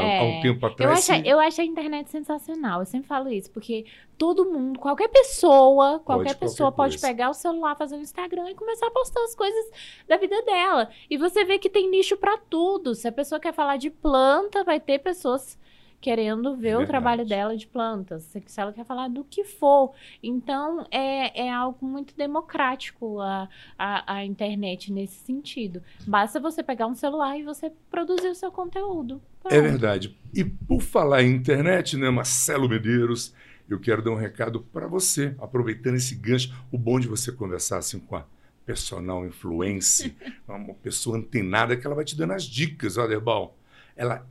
É. 0.01 0.19
há 0.19 0.23
um 0.23 0.41
tempo 0.41 0.65
Eu 0.65 0.71
atrás. 0.71 1.11
acho, 1.11 1.23
eu 1.27 1.41
acho 1.41 1.61
a 1.61 1.65
internet 1.65 2.11
sensacional. 2.11 2.81
Eu 2.81 2.87
sempre 2.87 3.09
falo 3.09 3.31
isso, 3.31 3.51
porque 3.51 3.87
todo 4.17 4.45
mundo, 4.45 4.79
qualquer 4.79 5.09
pessoa, 5.09 6.01
qualquer 6.01 6.03
qualquer 6.05 6.35
pessoa 6.39 6.71
pode 6.71 6.99
pegar 6.99 7.31
o 7.31 7.35
celular, 7.35 7.77
fazer 7.77 7.97
um 7.97 8.01
Instagram 8.01 8.51
e 8.51 8.55
começar 8.55 8.87
a 8.87 8.91
postar 8.91 9.23
as 9.25 9.35
coisas 9.35 9.71
da 10.07 10.17
vida 10.17 10.41
dela. 10.43 10.91
E 11.09 11.17
você 11.17 11.45
vê 11.45 11.59
que 11.59 11.71
tem 11.71 11.91
nicho 11.91 12.17
pra 12.17 12.37
tudo. 12.37 12.95
Se 12.95 13.09
a 13.09 13.13
pessoa 13.13 13.41
quer 13.41 13.53
falar 13.53 13.77
de 13.77 13.91
planta, 13.91 14.65
vai 14.65 14.79
ter 14.81 14.99
pessoas 14.99 15.59
querendo 16.01 16.57
ver 16.57 16.75
o 16.75 16.79
Verdade. 16.79 16.87
trabalho 16.87 17.27
dela 17.27 17.57
de 17.57 17.67
plantas. 17.67 18.25
Se 18.25 18.61
ela 18.61 18.73
quer 18.73 18.85
falar 18.85 19.09
do 19.09 19.25
que 19.25 19.45
for. 19.45 19.93
Então, 20.23 20.87
é, 20.91 21.47
é 21.47 21.53
algo 21.53 21.85
muito 21.85 22.15
democrático 22.17 23.21
a, 23.21 23.49
a, 23.79 24.15
a 24.15 24.25
internet 24.25 24.93
nesse 24.93 25.17
sentido. 25.25 25.83
Basta 26.07 26.39
você 26.39 26.63
pegar 26.63 26.87
um 26.87 26.95
celular 26.95 27.39
e 27.39 27.43
você 27.43 27.73
produzir 27.91 28.29
o 28.29 28.35
seu 28.35 28.51
conteúdo. 28.51 29.21
É 29.45 29.49
Pronto. 29.49 29.63
verdade. 29.63 30.19
E 30.35 30.45
por 30.45 30.81
falar 30.81 31.23
em 31.23 31.35
internet, 31.35 31.97
né, 31.97 32.11
Marcelo 32.11 32.69
Medeiros, 32.69 33.35
eu 33.69 33.79
quero 33.79 34.03
dar 34.03 34.11
um 34.11 34.17
recado 34.17 34.61
para 34.73 34.87
você, 34.87 35.35
aproveitando 35.39 35.97
esse 35.97 36.15
gancho, 36.15 36.55
o 36.73 36.79
bom 36.79 36.99
de 36.99 37.09
você 37.09 37.31
conversar 37.33 37.79
assim 37.79 37.99
com 37.99 38.17
a 38.17 38.25
personal 38.65 39.27
influencer, 39.27 40.15
uma 40.47 40.75
pessoa 40.75 41.17
antenada 41.17 41.77
que 41.77 41.87
ela 41.87 41.97
vai 41.97 42.05
te 42.05 42.17
dando 42.17 42.35
as 42.35 42.45
dicas, 42.45 42.99
ó, 42.99 43.07
Derbal. 43.07 43.57
Ela, 43.97 44.27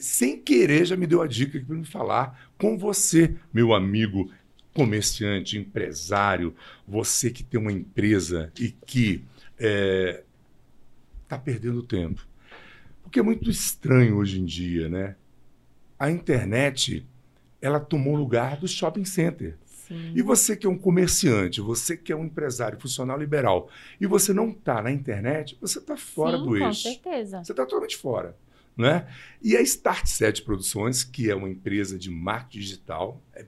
sem 0.00 0.40
querer, 0.40 0.84
já 0.84 0.96
me 0.96 1.06
deu 1.06 1.20
a 1.20 1.26
dica 1.26 1.58
para 1.60 1.74
me 1.76 1.84
falar 1.84 2.50
com 2.56 2.78
você, 2.78 3.34
meu 3.52 3.74
amigo 3.74 4.30
comerciante, 4.72 5.58
empresário, 5.58 6.54
você 6.86 7.30
que 7.30 7.42
tem 7.42 7.60
uma 7.60 7.72
empresa 7.72 8.52
e 8.58 8.70
que 8.70 9.24
está 11.22 11.38
perdendo 11.38 11.82
tempo. 11.82 12.26
Porque 13.02 13.18
é 13.18 13.22
muito 13.22 13.50
estranho 13.50 14.16
hoje 14.16 14.40
em 14.40 14.44
dia, 14.44 14.88
né? 14.88 15.16
A 15.98 16.10
internet, 16.10 17.04
ela 17.60 17.80
tomou 17.80 18.14
o 18.14 18.16
lugar 18.16 18.56
do 18.56 18.68
shopping 18.68 19.04
center. 19.04 19.58
Sim. 19.66 20.12
E 20.14 20.22
você 20.22 20.56
que 20.56 20.66
é 20.66 20.70
um 20.70 20.78
comerciante, 20.78 21.60
você 21.60 21.96
que 21.96 22.12
é 22.12 22.16
um 22.16 22.24
empresário 22.24 22.78
funcional 22.80 23.18
liberal, 23.18 23.68
e 24.00 24.06
você 24.06 24.32
não 24.32 24.50
está 24.50 24.80
na 24.80 24.92
internet, 24.92 25.58
você 25.60 25.80
está 25.80 25.96
fora 25.96 26.38
Sim, 26.38 26.44
do 26.44 26.48
com 26.50 26.56
eixo. 26.56 26.82
certeza. 26.82 27.42
Você 27.42 27.52
está 27.52 27.64
totalmente 27.64 27.96
fora. 27.96 28.36
Né? 28.76 29.06
E 29.42 29.56
a 29.56 29.60
Start 29.62 30.06
7 30.06 30.42
Produções, 30.42 31.04
que 31.04 31.30
é 31.30 31.34
uma 31.34 31.48
empresa 31.48 31.98
de 31.98 32.10
marketing 32.10 32.58
digital, 32.60 33.22
é, 33.34 33.44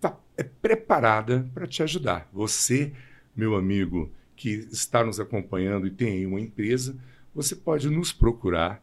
tá- 0.00 0.18
é 0.36 0.42
preparada 0.42 1.48
para 1.54 1.66
te 1.66 1.82
ajudar. 1.82 2.28
Você, 2.32 2.92
meu 3.34 3.54
amigo, 3.56 4.12
que 4.36 4.50
está 4.70 5.04
nos 5.04 5.20
acompanhando 5.20 5.86
e 5.86 5.90
tem 5.90 6.12
aí 6.12 6.26
uma 6.26 6.40
empresa, 6.40 6.96
você 7.34 7.54
pode 7.54 7.88
nos 7.88 8.12
procurar. 8.12 8.82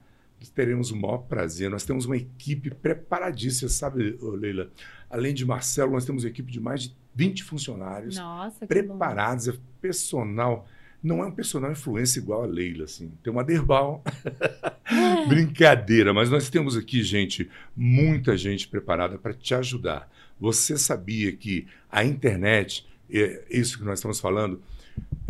Teremos 0.54 0.92
o 0.92 0.96
maior 0.96 1.20
prazer. 1.20 1.70
Nós 1.70 1.84
temos 1.84 2.06
uma 2.06 2.16
equipe 2.16 2.70
preparadíssima, 2.70 3.70
sabe, 3.70 4.18
Leila? 4.22 4.72
Além 5.10 5.34
de 5.34 5.44
Marcelo, 5.46 5.92
nós 5.92 6.06
temos 6.06 6.24
uma 6.24 6.30
equipe 6.30 6.52
de 6.52 6.60
mais 6.60 6.84
de 6.84 6.96
20 7.16 7.44
funcionários 7.44 8.18
Nossa, 8.18 8.68
preparados, 8.68 9.48
é 9.48 9.54
personal. 9.82 10.68
Não 11.04 11.24
é 11.24 11.28
um 11.28 11.32
personal 11.32 11.72
influência 11.72 12.20
igual 12.20 12.44
a 12.44 12.48
Leila, 12.48 12.86
assim. 12.86 13.12
Tem 13.24 13.32
uma 13.32 13.44
Derbal. 13.44 14.04
Brincadeira, 15.28 16.14
mas 16.14 16.30
nós 16.30 16.50
temos 16.50 16.76
aqui, 16.76 17.04
gente, 17.04 17.50
muita 17.76 18.38
gente 18.38 18.68
preparada 18.68 19.18
para 19.18 19.34
te 19.34 19.54
ajudar. 19.54 20.10
Você 20.40 20.78
sabia 20.78 21.32
que 21.32 21.68
a 21.92 22.04
internet 22.04 22.86
é, 23.10 23.44
isso 23.50 23.78
que 23.78 23.86
nós 23.86 24.00
estamos 24.00 24.20
falando, 24.20 24.62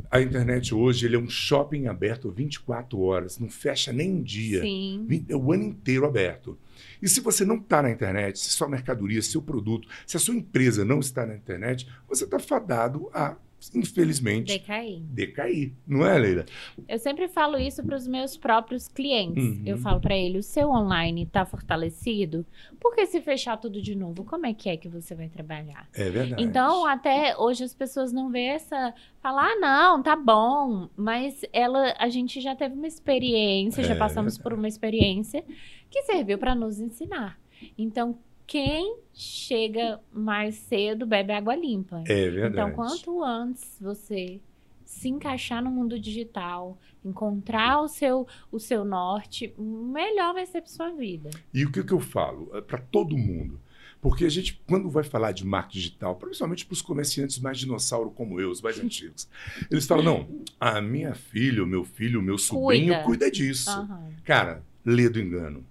a 0.09 0.21
internet 0.21 0.74
hoje 0.74 1.05
ele 1.05 1.15
é 1.15 1.19
um 1.19 1.29
shopping 1.29 1.88
aberto 1.88 2.31
24 2.31 3.00
horas, 3.00 3.38
não 3.38 3.50
fecha 3.50 3.91
nem 3.91 4.12
um 4.12 4.21
dia. 4.21 4.62
Sim. 4.62 5.25
É 5.27 5.36
o 5.36 5.51
ano 5.51 5.63
inteiro 5.63 6.05
aberto. 6.05 6.57
E 7.01 7.07
se 7.07 7.19
você 7.19 7.45
não 7.45 7.57
está 7.57 7.81
na 7.81 7.91
internet, 7.91 8.39
se 8.39 8.50
sua 8.50 8.69
mercadoria, 8.69 9.21
seu 9.21 9.41
produto, 9.41 9.88
se 10.05 10.17
a 10.17 10.19
sua 10.19 10.36
empresa 10.36 10.86
não 10.86 11.00
está 11.00 11.25
na 11.25 11.36
internet, 11.36 11.88
você 12.07 12.24
está 12.24 12.39
fadado 12.39 13.09
a 13.13 13.36
infelizmente, 13.73 14.47
decair. 14.53 14.99
decair. 15.01 15.73
Não 15.85 16.05
é, 16.05 16.17
Leila? 16.17 16.45
Eu 16.87 16.99
sempre 16.99 17.27
falo 17.27 17.57
isso 17.57 17.83
para 17.83 17.95
os 17.95 18.07
meus 18.07 18.37
próprios 18.37 18.87
clientes. 18.87 19.43
Uhum. 19.43 19.63
Eu 19.65 19.77
falo 19.77 19.99
para 19.99 20.15
ele: 20.15 20.37
o 20.37 20.43
seu 20.43 20.69
online 20.69 21.23
está 21.23 21.45
fortalecido? 21.45 22.45
Porque 22.79 23.05
se 23.05 23.19
fechar 23.21 23.57
tudo 23.57 23.81
de 23.81 23.95
novo, 23.95 24.23
como 24.23 24.45
é 24.45 24.53
que 24.53 24.69
é 24.69 24.77
que 24.77 24.87
você 24.87 25.15
vai 25.15 25.27
trabalhar? 25.29 25.87
É 25.93 26.09
verdade. 26.09 26.41
Então, 26.43 26.85
até 26.85 27.35
hoje 27.37 27.63
as 27.63 27.73
pessoas 27.73 28.11
não 28.11 28.29
vê 28.29 28.45
essa. 28.45 28.93
Falar, 29.21 29.51
ah, 29.51 29.55
não, 29.59 30.03
tá 30.03 30.15
bom. 30.15 30.89
Mas 30.95 31.43
ela, 31.51 31.93
a 31.97 32.07
gente 32.09 32.39
já 32.39 32.55
teve 32.55 32.75
uma 32.75 32.87
experiência, 32.87 33.83
já 33.83 33.95
É 33.95 33.97
passamos 33.97 34.33
verdade. 34.35 34.43
por 34.43 34.53
uma 34.57 34.67
experiência 34.67 35.43
que 35.89 36.03
serviu 36.03 36.37
para 36.37 36.53
nos 36.55 36.79
ensinar. 36.79 37.39
Então, 37.77 38.17
quem 38.47 38.99
chega 39.13 39.99
mais 40.11 40.55
cedo 40.55 41.05
bebe 41.05 41.33
água 41.33 41.55
limpa. 41.55 42.03
É 42.07 42.29
verdade. 42.29 42.53
Então, 42.53 42.71
quanto 42.71 43.21
antes 43.21 43.77
você 43.79 44.39
se 44.85 45.09
encaixar 45.09 45.61
no 45.61 45.69
mundo 45.69 45.99
digital, 45.99 46.79
encontrar 47.03 47.81
o 47.81 47.89
seu, 47.89 48.25
o 48.49 48.57
seu 48.57 48.85
norte, 48.85 49.53
melhor 49.57 50.33
vai 50.33 50.45
ser 50.45 50.61
para 50.61 50.71
sua 50.71 50.91
vida. 50.91 51.29
E 51.53 51.65
o 51.65 51.71
que, 51.71 51.83
que 51.83 51.91
eu 51.91 51.99
falo? 51.99 52.47
Para 52.63 52.79
todo 52.79 53.17
mundo. 53.17 53.59
Porque 53.99 54.23
a 54.23 54.29
gente, 54.29 54.61
quando 54.65 54.89
vai 54.89 55.03
falar 55.03 55.33
de 55.33 55.45
marketing 55.45 55.79
digital, 55.79 56.15
principalmente 56.15 56.65
para 56.65 56.73
os 56.73 56.81
comerciantes 56.81 57.39
mais 57.39 57.57
dinossauro 57.57 58.11
como 58.11 58.39
eu, 58.39 58.49
os 58.49 58.61
mais 58.61 58.79
antigos, 58.79 59.27
eles 59.69 59.85
falam: 59.85 60.03
não, 60.03 60.45
a 60.59 60.79
minha 60.79 61.13
filha, 61.13 61.63
o 61.63 61.67
meu 61.67 61.83
filho, 61.83 62.21
o 62.21 62.23
meu 62.23 62.37
sobrinho 62.37 62.93
Cuida. 62.93 63.03
cuida, 63.03 63.31
disso. 63.31 63.69
Aham. 63.69 64.11
Cara, 64.23 64.63
lê 64.85 65.09
do 65.09 65.19
engano. 65.19 65.65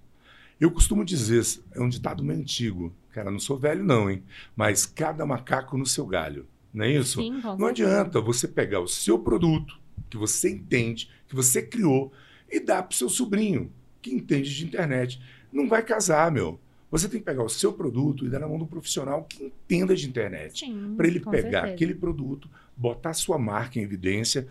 Eu 0.59 0.71
costumo 0.71 1.05
dizer, 1.05 1.43
é 1.75 1.81
um 1.81 1.89
ditado 1.89 2.25
meio 2.25 2.41
antigo. 2.41 2.93
Cara, 3.13 3.31
não 3.31 3.39
sou 3.39 3.59
velho, 3.59 3.85
não, 3.85 4.11
hein? 4.11 4.23
Mas 4.55 4.87
cada 4.87 5.27
macaco 5.27 5.77
no 5.77 5.87
seu 5.87 6.07
galho. 6.07 6.47
Não 6.73 6.85
é 6.85 6.93
isso? 6.93 7.21
Sim, 7.21 7.41
Não 7.59 7.67
adianta 7.67 8.21
você 8.21 8.47
pegar 8.49 8.81
o 8.81 8.89
seu 8.89 9.19
produto, 9.19 9.79
que 10.11 10.17
você 10.17 10.51
entende, 10.51 11.11
que 11.29 11.35
você 11.35 11.63
criou, 11.63 12.13
e 12.51 12.61
dar 12.61 12.83
para 12.83 12.93
o 12.93 12.97
seu 12.97 13.09
sobrinho, 13.09 13.73
que 14.01 14.11
entende 14.11 14.55
de 14.55 14.65
internet. 14.65 15.21
Não 15.53 15.69
vai 15.69 15.83
casar, 15.83 16.31
meu. 16.31 16.61
Você 16.91 17.09
tem 17.09 17.19
que 17.19 17.27
pegar 17.27 17.43
o 17.43 17.49
seu 17.49 17.73
produto 17.73 18.25
e 18.25 18.29
dar 18.29 18.39
na 18.39 18.49
mão 18.49 18.59
do 18.59 18.67
profissional 18.67 19.25
que 19.25 19.45
entenda 19.45 19.95
de 19.95 20.09
internet. 20.09 20.65
Para 20.97 21.07
ele 21.07 21.21
pegar 21.21 21.43
certeza. 21.43 21.67
aquele 21.67 21.95
produto, 21.95 22.49
botar 22.77 23.13
sua 23.13 23.39
marca 23.39 23.79
em 23.79 23.83
evidência, 23.83 24.47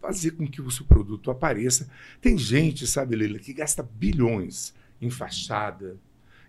fazer 0.00 0.32
com 0.32 0.46
que 0.46 0.62
o 0.62 0.70
seu 0.70 0.86
produto 0.86 1.30
apareça. 1.30 1.90
Tem 2.20 2.38
gente, 2.38 2.86
sabe, 2.86 3.16
Leila, 3.16 3.38
que 3.38 3.52
gasta 3.52 3.82
bilhões 3.82 4.72
em 5.00 5.10
fachada, 5.10 5.96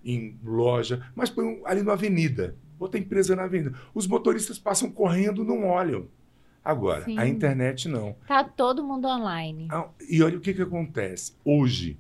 em 0.03 0.37
loja, 0.43 1.05
mas 1.15 1.29
põe 1.29 1.61
ali 1.65 1.83
na 1.83 1.93
avenida. 1.93 2.55
Outra 2.79 2.99
empresa 2.99 3.35
na 3.35 3.43
avenida. 3.43 3.73
Os 3.93 4.07
motoristas 4.07 4.57
passam 4.57 4.89
correndo, 4.89 5.43
não 5.43 5.67
olham. 5.67 6.07
Agora, 6.63 7.05
Sim. 7.05 7.17
a 7.17 7.27
internet 7.27 7.87
não. 7.87 8.15
Tá 8.27 8.43
todo 8.43 8.83
mundo 8.83 9.07
online. 9.07 9.67
Ah, 9.71 9.87
E 10.09 10.21
olha 10.21 10.37
o 10.37 10.41
que, 10.41 10.53
que 10.53 10.61
acontece. 10.61 11.33
Hoje, 11.43 11.97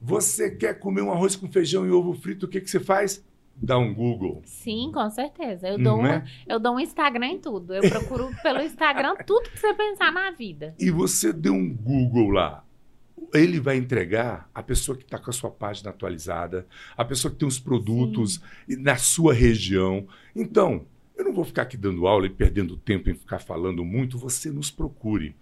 você 0.00 0.50
quer 0.50 0.78
comer 0.78 1.02
um 1.02 1.12
arroz 1.12 1.36
com 1.36 1.50
feijão 1.50 1.86
e 1.86 1.90
ovo 1.90 2.14
frito, 2.14 2.46
o 2.46 2.48
que, 2.48 2.60
que 2.60 2.70
você 2.70 2.80
faz? 2.80 3.24
Dá 3.54 3.76
um 3.76 3.92
Google. 3.92 4.40
Sim, 4.44 4.90
com 4.92 5.08
certeza. 5.10 5.68
Eu 5.68 5.78
dou, 5.78 5.98
um, 5.98 6.06
é? 6.06 6.24
eu 6.48 6.58
dou 6.58 6.74
um 6.74 6.80
Instagram 6.80 7.26
em 7.26 7.38
tudo. 7.38 7.74
Eu 7.74 7.88
procuro 7.90 8.30
pelo 8.42 8.62
Instagram 8.62 9.14
tudo 9.26 9.50
que 9.50 9.58
você 9.58 9.74
pensar 9.74 10.10
na 10.10 10.30
vida. 10.30 10.74
E 10.78 10.90
você 10.90 11.32
deu 11.32 11.52
um 11.52 11.68
Google 11.72 12.30
lá. 12.30 12.64
Ele 13.32 13.60
vai 13.60 13.76
entregar 13.76 14.50
a 14.54 14.62
pessoa 14.62 14.96
que 14.96 15.04
está 15.04 15.18
com 15.18 15.30
a 15.30 15.32
sua 15.32 15.50
página 15.50 15.90
atualizada, 15.90 16.66
a 16.96 17.04
pessoa 17.04 17.30
que 17.30 17.38
tem 17.38 17.46
os 17.46 17.58
produtos 17.58 18.40
na 18.68 18.96
sua 18.96 19.32
região. 19.32 20.06
Então, 20.34 20.86
eu 21.16 21.24
não 21.24 21.32
vou 21.32 21.44
ficar 21.44 21.62
aqui 21.62 21.76
dando 21.76 22.06
aula 22.06 22.26
e 22.26 22.30
perdendo 22.30 22.76
tempo 22.76 23.10
em 23.10 23.14
ficar 23.14 23.38
falando 23.38 23.84
muito. 23.84 24.18
Você 24.18 24.50
nos 24.50 24.70
procure. 24.70 25.36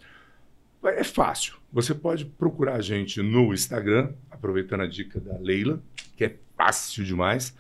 É 0.85 1.05
fácil. 1.05 1.55
Você 1.73 1.95
pode 1.95 2.25
procurar 2.25 2.75
a 2.75 2.81
gente 2.81 3.23
no 3.23 3.55
Instagram, 3.55 4.13
aproveitando 4.31 4.83
a 4.83 4.87
dica 4.87 5.21
da 5.21 5.39
Leila, 5.39 5.83
que 6.17 6.25
é 6.25 6.37
fácil 6.57 7.05
demais, 7.05 7.57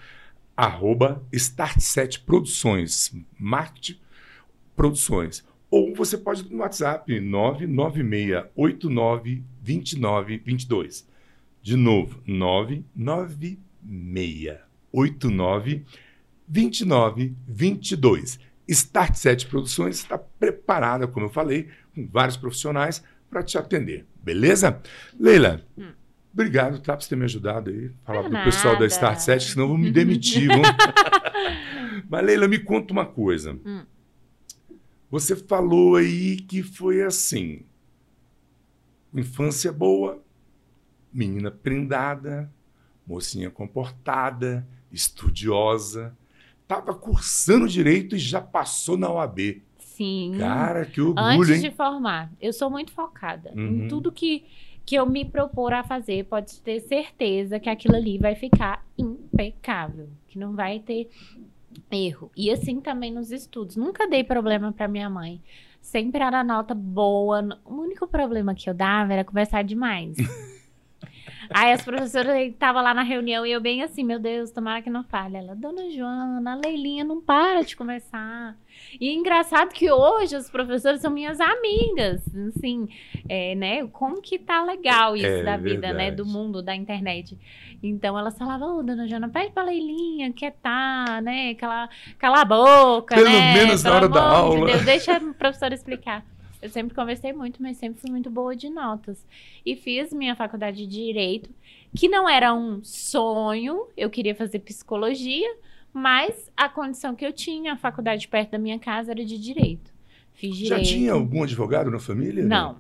arroba 0.56 1.22
Start7 1.32 2.24
Produções, 2.24 3.14
Marketing 3.38 4.00
Produções. 4.74 5.44
Ou 5.70 5.94
você 5.94 6.18
pode 6.18 6.50
no 6.52 6.58
WhatsApp 6.58 7.20
996892922. 9.68 11.04
De 11.62 11.76
novo, 11.76 12.22
996892922. 16.52 18.38
Start 18.68 19.14
7 19.14 19.46
Produções 19.46 19.96
está 19.98 20.18
preparada, 20.18 21.06
como 21.06 21.26
eu 21.26 21.30
falei, 21.30 21.68
com 21.94 22.06
vários 22.06 22.36
profissionais 22.36 23.02
para 23.30 23.42
te 23.42 23.56
atender. 23.56 24.06
Beleza? 24.22 24.80
Leila, 25.18 25.64
Hum. 25.76 25.92
obrigado 26.32 26.78
tá, 26.80 26.94
por 26.96 27.02
você 27.02 27.08
ter 27.10 27.16
me 27.16 27.24
ajudado 27.24 27.70
aí. 27.70 27.90
Falar 28.04 28.22
Por 28.22 28.30
pro 28.30 28.44
pessoal 28.44 28.78
da. 28.78 28.86
Start 28.86 29.18
7, 29.20 29.50
senão 29.52 29.64
eu 29.64 29.68
vou 29.68 29.78
me 29.78 29.90
demitir. 29.90 30.48
Mas, 32.08 32.24
Leila, 32.24 32.46
me 32.48 32.58
conta 32.58 32.92
uma 32.92 33.06
coisa. 33.06 33.58
Hum. 33.64 33.84
Você 35.10 35.34
falou 35.34 35.96
aí 35.96 36.36
que 36.36 36.62
foi 36.62 37.02
assim: 37.02 37.62
infância 39.14 39.72
boa, 39.72 40.22
menina 41.12 41.50
prendada, 41.50 42.50
mocinha 43.06 43.50
comportada, 43.50 44.66
estudiosa, 44.92 46.16
estava 46.62 46.94
cursando 46.94 47.66
direito 47.68 48.14
e 48.16 48.18
já 48.18 48.40
passou 48.40 48.96
na 48.96 49.10
OAB. 49.10 49.62
Sim. 49.78 50.36
Cara, 50.38 50.84
que 50.84 51.00
orgulho, 51.00 51.24
Antes 51.26 51.48
hein? 51.50 51.60
de 51.60 51.70
formar, 51.74 52.30
eu 52.40 52.52
sou 52.52 52.70
muito 52.70 52.92
focada 52.92 53.50
Uhum. 53.56 53.84
em 53.84 53.88
tudo 53.88 54.12
que, 54.12 54.44
que 54.84 54.94
eu 54.94 55.04
me 55.06 55.24
propor 55.24 55.72
a 55.72 55.82
fazer. 55.82 56.24
Pode 56.26 56.60
ter 56.60 56.80
certeza 56.80 57.58
que 57.58 57.68
aquilo 57.68 57.96
ali 57.96 58.18
vai 58.18 58.34
ficar 58.36 58.84
impecável, 58.96 60.08
que 60.28 60.38
não 60.38 60.54
vai 60.54 60.78
ter 60.78 61.08
erro. 61.90 62.30
E 62.36 62.50
assim 62.50 62.80
também 62.80 63.12
nos 63.12 63.30
estudos. 63.32 63.76
Nunca 63.76 64.06
dei 64.08 64.22
problema 64.22 64.70
para 64.72 64.86
minha 64.86 65.08
mãe. 65.10 65.40
Sempre 65.88 66.22
era 66.22 66.44
nota 66.44 66.74
boa. 66.74 67.58
O 67.64 67.76
único 67.80 68.06
problema 68.06 68.54
que 68.54 68.68
eu 68.68 68.74
dava 68.74 69.14
era 69.14 69.24
conversar 69.24 69.64
demais. 69.64 70.18
Aí 71.50 71.72
as 71.72 71.82
professoras 71.82 72.36
estavam 72.46 72.82
lá 72.82 72.92
na 72.92 73.02
reunião 73.02 73.44
e 73.44 73.52
eu 73.52 73.60
bem 73.60 73.82
assim, 73.82 74.04
meu 74.04 74.18
Deus, 74.18 74.50
tomara 74.50 74.82
que 74.82 74.90
não 74.90 75.04
falhe. 75.04 75.36
Ela, 75.36 75.54
dona 75.54 75.90
Joana, 75.90 76.52
a 76.52 76.54
Leilinha 76.56 77.04
não 77.04 77.20
para 77.20 77.62
de 77.62 77.76
conversar. 77.76 78.56
E 79.00 79.12
engraçado 79.12 79.70
que 79.70 79.90
hoje 79.90 80.36
as 80.36 80.50
professoras 80.50 81.00
são 81.00 81.10
minhas 81.10 81.40
amigas, 81.40 82.22
assim, 82.48 82.88
é, 83.28 83.54
né? 83.54 83.86
Como 83.88 84.20
que 84.20 84.38
tá 84.38 84.62
legal 84.62 85.16
isso 85.16 85.26
É 85.26 85.42
da 85.42 85.56
vida, 85.56 85.92
né? 85.92 86.10
Do 86.10 86.24
mundo, 86.24 86.62
da 86.62 86.74
internet. 86.74 87.36
Então 87.82 88.18
elas 88.18 88.36
falavam, 88.36 88.78
ô, 88.78 88.82
dona 88.82 89.06
Joana, 89.06 89.28
pede 89.28 89.50
pra 89.50 89.64
Leilinha 89.64 90.32
quietar, 90.32 91.22
né? 91.22 91.54
Cala, 91.54 91.88
cala 92.18 92.40
a 92.42 92.44
boca, 92.44 93.14
Pelo 93.14 93.28
né? 93.28 93.54
menos 93.54 93.82
na 93.82 93.94
hora 93.94 94.08
da 94.08 94.20
de 94.20 94.34
aula." 94.34 94.66
Deus, 94.66 94.84
deixa 94.84 95.16
a 95.16 95.20
professora 95.20 95.74
explicar. 95.74 96.24
Eu 96.60 96.68
sempre 96.70 96.94
conversei 96.94 97.32
muito, 97.32 97.62
mas 97.62 97.76
sempre 97.76 98.00
fui 98.00 98.10
muito 98.10 98.28
boa 98.30 98.54
de 98.56 98.68
notas. 98.68 99.24
E 99.64 99.76
fiz 99.76 100.12
minha 100.12 100.34
faculdade 100.34 100.86
de 100.86 100.86
Direito, 100.86 101.50
que 101.94 102.08
não 102.08 102.28
era 102.28 102.52
um 102.52 102.82
sonho, 102.82 103.86
eu 103.96 104.10
queria 104.10 104.34
fazer 104.34 104.58
psicologia, 104.60 105.48
mas 105.92 106.50
a 106.56 106.68
condição 106.68 107.14
que 107.14 107.24
eu 107.24 107.32
tinha, 107.32 107.72
a 107.74 107.76
faculdade 107.76 108.26
perto 108.28 108.50
da 108.50 108.58
minha 108.58 108.78
casa 108.78 109.12
era 109.12 109.24
de 109.24 109.38
Direito. 109.38 109.92
Fiz 110.34 110.56
Já 110.56 110.76
Direito. 110.76 110.88
tinha 110.88 111.12
algum 111.12 111.42
advogado 111.42 111.90
na 111.90 111.98
família? 111.98 112.44
Não, 112.44 112.76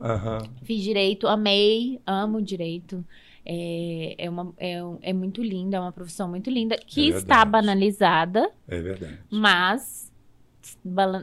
Aham. 0.00 0.38
fiz 0.64 0.82
Direito, 0.82 1.26
amei, 1.28 2.00
amo 2.06 2.42
Direito. 2.42 3.04
É, 3.44 4.14
é, 4.18 4.30
uma, 4.30 4.54
é, 4.56 4.78
é 5.02 5.12
muito 5.12 5.42
linda, 5.42 5.76
é 5.76 5.80
uma 5.80 5.90
profissão 5.90 6.28
muito 6.28 6.48
linda, 6.48 6.76
que 6.76 7.12
É 7.12 7.16
está 7.16 7.44
banalizada, 7.44 8.48
É 8.68 8.80
verdade. 8.80 9.18
mas 9.28 10.11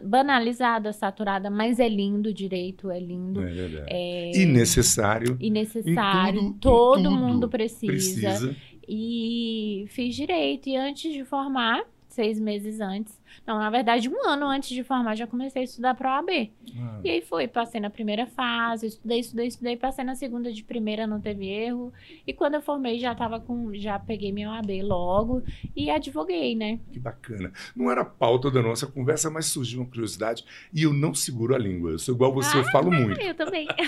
banalizada, 0.03 0.91
saturada, 0.93 1.49
mas 1.49 1.79
é 1.79 1.87
lindo 1.87 2.29
o 2.29 2.33
direito, 2.33 2.89
é 2.91 2.99
lindo. 2.99 3.41
É 3.41 3.45
verdade. 3.51 3.85
É 3.89 4.31
E 4.41 4.45
necessário. 4.45 5.37
e 5.39 5.49
necessário, 5.49 6.41
tudo- 6.53 6.59
todo 6.59 7.11
mundo 7.11 7.47
precisa. 7.49 7.91
Precisa. 7.91 8.55
E 8.87 9.85
fiz 9.89 10.15
direito. 10.15 10.67
E 10.67 10.75
antes 10.75 11.11
de 11.13 11.23
formar, 11.23 11.83
seis 12.09 12.39
meses 12.39 12.79
antes. 12.81 13.17
Não, 13.45 13.57
na 13.57 13.69
verdade, 13.69 14.09
um 14.09 14.27
ano 14.27 14.45
antes 14.47 14.69
de 14.69 14.83
formar, 14.83 15.15
já 15.15 15.25
comecei 15.27 15.61
a 15.61 15.65
estudar 15.65 15.93
para 15.95 16.17
OAB. 16.17 16.29
Ah, 16.77 16.99
E 17.03 17.09
aí 17.09 17.21
foi, 17.21 17.47
passei 17.47 17.79
na 17.79 17.89
primeira 17.89 18.25
fase, 18.25 18.87
estudei, 18.87 19.19
estudei, 19.19 19.47
estudei, 19.47 19.77
passei 19.77 20.03
na 20.03 20.15
segunda 20.15 20.51
de 20.51 20.63
primeira, 20.63 21.05
não 21.07 21.21
teve 21.21 21.47
erro. 21.47 21.93
E 22.25 22.33
quando 22.33 22.55
eu 22.55 22.61
formei, 22.61 22.99
já 22.99 23.13
tava 23.15 23.39
com. 23.39 23.73
Já 23.75 23.97
peguei 23.99 24.31
minha 24.31 24.49
OAB 24.49 24.69
logo 24.83 25.43
e 25.75 25.89
advoguei, 25.89 26.55
né? 26.55 26.79
que 26.91 26.99
bacana. 26.99 27.51
Não 27.75 27.89
era 27.91 28.03
pauta 28.03 28.49
da 28.51 28.61
nossa 28.61 28.87
conversa, 28.87 29.29
mas 29.29 29.45
surgiu 29.45 29.81
uma 29.81 29.87
curiosidade 29.87 30.43
e 30.73 30.83
eu 30.83 30.91
não 30.93 31.13
seguro 31.13 31.53
a 31.55 31.57
língua. 31.57 31.91
Eu 31.91 31.99
sou 31.99 32.15
igual 32.15 32.33
você, 32.33 32.57
eu 32.57 32.63
falo 32.65 32.91
muito. 32.91 33.19
Eu 33.21 33.35
também. 33.35 33.67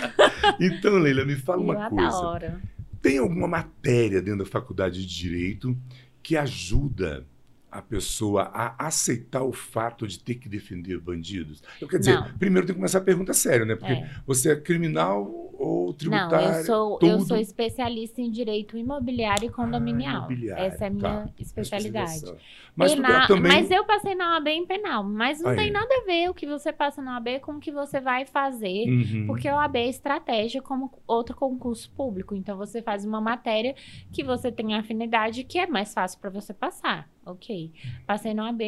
Então, 0.60 0.98
Leila, 0.98 1.26
me 1.26 1.36
fala 1.36 1.62
eu 1.62 1.66
uma 1.70 1.90
coisa. 1.90 2.08
adoro. 2.08 2.62
Tem 3.02 3.18
alguma 3.18 3.48
matéria 3.48 4.22
dentro 4.22 4.44
da 4.44 4.50
faculdade 4.50 5.06
de 5.06 5.08
Direito 5.22 5.76
que 6.22 6.38
ajuda 6.38 7.26
a 7.72 7.82
pessoa 7.82 8.44
a 8.54 8.88
aceitar 8.88 9.44
o 9.44 9.54
fato 9.54 10.08
de 10.08 10.20
ter 10.20 10.36
que 10.36 10.50
defender 10.50 11.00
bandidos? 11.00 11.64
Eu 11.80 11.88
quero 11.88 12.00
dizer, 12.00 12.16
Não. 12.20 12.34
primeiro 12.38 12.68
tem 12.68 12.74
que 12.76 12.80
começar 12.80 12.98
a 12.98 13.02
pergunta 13.02 13.34
séria, 13.34 13.66
né? 13.66 13.76
Porque 13.76 13.94
É. 13.94 14.10
você 14.28 14.52
é 14.52 14.56
criminal 14.56 15.51
ou 15.62 15.86
Não, 15.88 15.94
tributário? 15.94 16.48
eu 16.60 16.64
sou, 16.66 17.00
eu 17.02 17.20
sou 17.22 17.38
especialista 17.38 18.22
em 18.22 18.30
direito 18.32 18.78
imobiliário 18.78 19.46
e 19.46 19.50
condominial. 19.50 20.24
Ah, 20.24 20.26
imobiliário, 20.26 20.64
Essa 20.66 20.86
é 20.86 20.88
a 20.88 20.90
minha 20.90 21.02
tá. 21.04 21.30
especialidade. 21.40 22.10
Especialização. 22.12 22.38
Mas 22.76 22.94
tu 22.94 23.02
Penal- 23.02 23.28
também. 23.28 23.52
mas 23.52 23.70
eu 23.72 23.86
passei 23.86 24.16
na 24.16 24.36
OAB 24.36 24.48
em 24.48 24.66
penal, 24.66 25.04
mas 25.04 25.42
não 25.42 25.52
Aí. 25.52 25.58
tem 25.58 25.72
nada 25.72 25.88
a 25.94 26.06
ver 26.06 26.30
o 26.30 26.34
que 26.34 26.48
você 26.48 26.72
passa 26.72 27.02
na 27.02 27.16
OAB 27.16 27.40
com 27.42 27.54
o 27.54 27.60
que 27.60 27.72
você 27.72 28.00
vai 28.00 28.26
fazer. 28.26 28.86
Uhum. 28.88 29.28
Porque 29.28 29.48
a 29.48 29.58
OAB 29.58 29.76
é 29.78 29.88
estratégia 29.90 30.62
como 30.62 30.92
outro 31.06 31.36
concurso 31.36 31.92
público. 31.92 32.34
Então 32.34 32.58
você 32.58 32.82
faz 32.82 33.04
uma 33.06 33.20
matéria 33.20 33.76
que 34.12 34.24
você 34.24 34.52
tem 34.52 34.74
afinidade 34.76 35.44
que 35.44 35.60
é 35.60 35.68
mais 35.68 35.94
fácil 35.94 36.20
para 36.20 36.30
você 36.30 36.54
passar. 36.54 37.10
Ok. 37.26 37.72
Passei 38.08 38.34
na 38.34 38.46
OAB, 38.46 38.62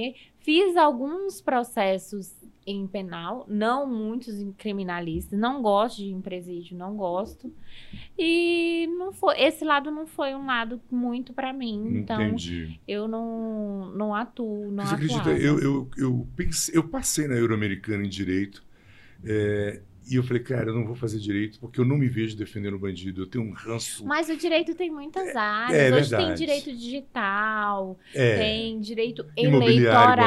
fiz 0.43 0.77
alguns 0.77 1.41
processos 1.41 2.35
em 2.65 2.87
penal, 2.87 3.45
não 3.47 3.85
muitos 3.87 4.39
em 4.39 4.51
criminalista, 4.53 5.35
não 5.35 5.61
gosto 5.61 5.97
de 5.97 6.05
ir 6.05 6.11
em 6.11 6.21
presídio, 6.21 6.77
não 6.77 6.95
gosto. 6.95 7.51
E 8.17 8.87
não 8.97 9.11
foi, 9.11 9.41
esse 9.41 9.65
lado 9.65 9.91
não 9.91 10.05
foi 10.05 10.33
um 10.35 10.45
lado 10.45 10.81
muito 10.89 11.33
para 11.33 11.51
mim. 11.51 11.97
Então 11.97 12.21
Entendi. 12.21 12.79
eu 12.87 13.07
não, 13.07 13.91
não 13.95 14.15
atuo, 14.15 14.71
não 14.71 14.85
Você 14.85 14.95
acredita? 14.95 15.29
Eu, 15.31 15.59
eu, 15.59 15.89
eu, 15.97 16.27
pensei, 16.35 16.77
eu 16.77 16.87
passei 16.87 17.27
na 17.27 17.35
Euroamericana 17.35 18.05
em 18.05 18.09
Direito 18.09 18.63
é, 19.25 19.81
e 20.09 20.15
eu 20.15 20.23
falei, 20.23 20.41
cara, 20.43 20.69
eu 20.69 20.73
não 20.73 20.85
vou 20.85 20.95
fazer 20.95 21.19
Direito 21.19 21.59
porque 21.59 21.79
eu 21.79 21.85
não 21.85 21.97
me 21.97 22.07
vejo 22.07 22.35
defendendo 22.35 22.77
bandido. 22.77 23.21
Eu 23.23 23.27
tenho 23.27 23.43
um 23.45 23.51
ranço. 23.51 24.05
Mas 24.05 24.29
o 24.29 24.35
direito 24.37 24.73
tem 24.75 24.89
muitas 24.91 25.35
áreas. 25.35 25.79
é 25.93 25.95
Hoje 25.95 26.15
tem 26.15 26.33
direito 26.35 26.71
digital, 26.75 27.97
É, 28.13 28.37
tem 28.37 28.79
direito 28.79 29.25
eleitoral, 29.37 30.17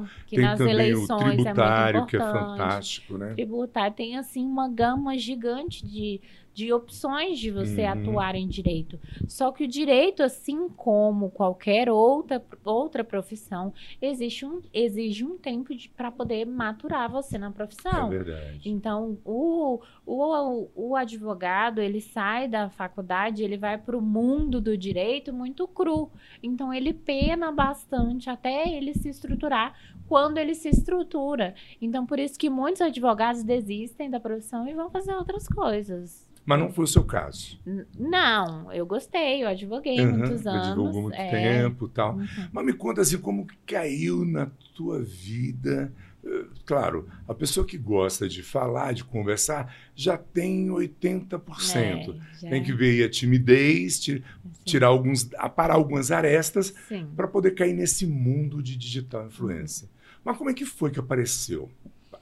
igual- 0.00 0.04
que 0.26 0.36
tem 0.36 0.44
nas 0.44 0.60
o 0.60 0.68
eleições 0.68 1.34
tributário, 1.36 1.96
é 1.96 2.00
muito 2.00 2.10
que 2.10 2.16
é 2.16 2.18
importante. 2.18 2.48
fantástico, 2.50 3.18
né? 3.18 3.34
Tributário 3.34 3.94
tem 3.96 4.16
assim 4.16 4.44
uma 4.44 4.68
gama 4.68 5.16
gigante 5.18 5.84
de, 5.86 6.20
de 6.54 6.72
opções 6.72 7.38
de 7.38 7.50
você 7.50 7.82
Uhum. 7.82 7.88
atuar 7.92 8.34
em 8.34 8.46
direito. 8.46 8.98
Só 9.26 9.50
que 9.52 9.64
o 9.64 9.68
direito, 9.68 10.22
assim 10.22 10.68
como 10.68 11.30
qualquer 11.30 11.88
outra, 11.90 12.44
outra 12.64 13.02
profissão, 13.02 13.72
existe 14.00 14.44
um, 14.44 14.60
exige 14.72 15.24
um 15.24 15.38
tempo 15.38 15.72
para 15.96 16.10
poder 16.10 16.44
maturar 16.46 17.10
você 17.10 17.38
na 17.38 17.48
É 17.48 17.50
profissão. 17.50 18.08
verdade. 18.10 18.60
Então, 18.68 19.18
o, 19.24 19.80
o, 20.06 20.68
o 20.74 20.96
advogado, 20.96 21.80
ele 21.80 22.00
sai 22.00 22.48
da 22.48 22.68
faculdade, 22.68 23.42
ele 23.42 23.56
vai 23.56 23.78
para 23.78 23.96
o 23.96 24.02
mundo 24.02 24.60
do 24.60 24.76
direito 24.76 25.32
muito 25.32 25.66
cru. 25.66 26.10
Então, 26.42 26.72
ele 26.72 26.92
pena 26.92 27.50
bastante 27.50 28.28
até 28.28 28.68
ele 28.68 28.92
se 28.94 29.08
estruturar 29.08 29.74
quando 30.06 30.36
ele 30.38 30.54
se 30.54 30.68
estrutura. 30.68 31.54
Então, 31.80 32.04
por 32.04 32.18
isso 32.18 32.38
que 32.38 32.50
muitos 32.50 32.82
advogados 32.82 33.42
desistem 33.42 34.10
da 34.10 34.20
profissão 34.20 34.68
e 34.68 34.74
vão 34.74 34.90
fazer 34.90 35.14
outras 35.14 35.48
coisas. 35.48 36.30
Mas 36.44 36.58
não 36.58 36.72
foi 36.72 36.84
o 36.84 36.88
seu 36.88 37.04
caso. 37.04 37.58
Não, 37.98 38.72
eu 38.72 38.84
gostei, 38.84 39.42
eu 39.44 39.48
advoguei 39.48 40.00
Aham, 40.00 40.18
muitos 40.18 40.46
anos. 40.46 40.68
Advogou 40.68 41.02
muito 41.02 41.14
é. 41.20 41.30
tempo 41.30 41.86
e 41.86 41.90
tal. 41.90 42.16
Uhum. 42.16 42.26
Mas 42.52 42.66
me 42.66 42.72
conta 42.72 43.00
assim, 43.00 43.18
como 43.18 43.46
que 43.46 43.56
caiu 43.66 44.24
na 44.24 44.46
tua 44.74 45.00
vida? 45.00 45.92
Eh, 46.24 46.44
Claro, 46.64 47.08
a 47.28 47.34
pessoa 47.34 47.66
que 47.66 47.76
gosta 47.76 48.28
de 48.28 48.42
falar, 48.42 48.92
de 48.94 49.04
conversar, 49.04 49.74
já 49.94 50.16
tem 50.16 50.70
80%. 50.70 52.12
É, 52.12 52.40
já- 52.40 52.48
Tem 52.48 52.62
que 52.62 52.72
ver 52.72 53.04
a 53.04 53.08
timidez, 53.10 54.00
ti- 54.00 54.22
sim, 54.42 54.50
tirar 54.64 54.88
alguns, 54.88 55.28
aparar 55.36 55.74
algumas 55.74 56.10
arestas 56.10 56.74
para 57.16 57.28
poder 57.28 57.52
cair 57.52 57.72
nesse 57.72 58.06
mundo 58.06 58.62
de 58.62 58.76
digital 58.76 59.26
influência. 59.26 59.88
Mas 60.24 60.36
como 60.36 60.50
é 60.50 60.54
que 60.54 60.64
foi 60.64 60.90
que 60.90 61.00
apareceu? 61.00 61.70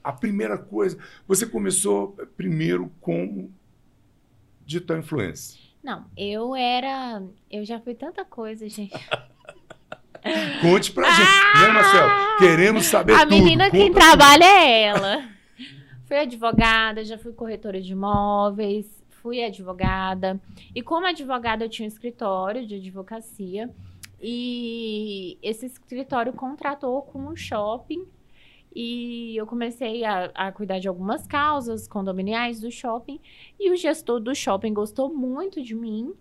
A 0.03 0.13
primeira 0.13 0.57
coisa, 0.57 0.97
você 1.29 1.45
começou 1.47 2.17
primeiro 2.37 2.91
como 3.01 3.53
digital 4.71 4.99
influência. 4.99 5.59
Não, 5.83 6.05
eu 6.17 6.55
era. 6.55 7.23
Eu 7.51 7.65
já 7.65 7.81
fui 7.81 7.95
tanta 7.95 8.25
coisa, 8.25 8.69
gente. 8.69 8.93
Conte 10.61 10.93
pra 10.93 11.11
gente, 11.11 11.61
né, 11.63 11.69
Marcelo? 11.73 12.11
Queremos 12.39 12.87
saber 12.87 13.15
A 13.15 13.21
tudo. 13.21 13.31
menina 13.31 13.71
quem 13.71 13.89
Conta 13.89 14.01
trabalha 14.01 14.45
é 14.45 14.83
ela. 14.83 15.25
Fui 16.07 16.19
advogada, 16.19 17.05
já 17.05 17.17
fui 17.17 17.33
corretora 17.33 17.81
de 17.81 17.93
imóveis, 17.93 18.87
fui 19.09 19.43
advogada. 19.43 20.39
E 20.75 20.83
como 20.83 21.07
advogada, 21.07 21.65
eu 21.65 21.69
tinha 21.69 21.87
um 21.87 21.89
escritório 21.89 22.67
de 22.67 22.77
advocacia. 22.77 23.71
E 24.21 25.39
esse 25.43 25.67
escritório 25.67 26.33
contratou 26.33 27.01
com 27.03 27.21
um 27.21 27.35
shopping. 27.37 28.05
E 28.75 29.37
eu 29.37 29.47
comecei 29.47 30.05
a, 30.05 30.27
a 30.35 30.53
cuidar 30.53 30.79
de 30.79 30.89
algumas 30.89 31.27
causas 31.27 31.89
condominiais 31.89 32.61
do 32.61 32.71
shopping. 32.71 33.21
E 33.59 33.71
o 33.71 33.77
gestor 33.77 34.21
do 34.21 34.35
shopping 34.35 34.73
gostou 34.73 35.13
muito 35.13 35.63
de 35.63 35.75
mim. 35.75 36.15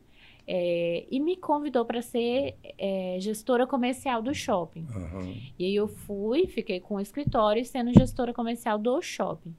é, 0.51 1.05
e 1.11 1.19
me 1.19 1.37
convidou 1.37 1.85
para 1.85 2.01
ser 2.01 2.55
é, 2.75 3.17
gestora 3.19 3.67
comercial 3.67 4.19
do 4.19 4.33
shopping. 4.33 4.83
Aham. 4.89 5.35
E 5.59 5.65
aí 5.65 5.75
eu 5.75 5.87
fui, 5.87 6.47
fiquei 6.47 6.79
com 6.79 6.95
o 6.95 6.99
escritório 6.99 7.63
sendo 7.63 7.93
gestora 7.93 8.33
comercial 8.33 8.79
do 8.79 8.99
shopping. 8.99 9.55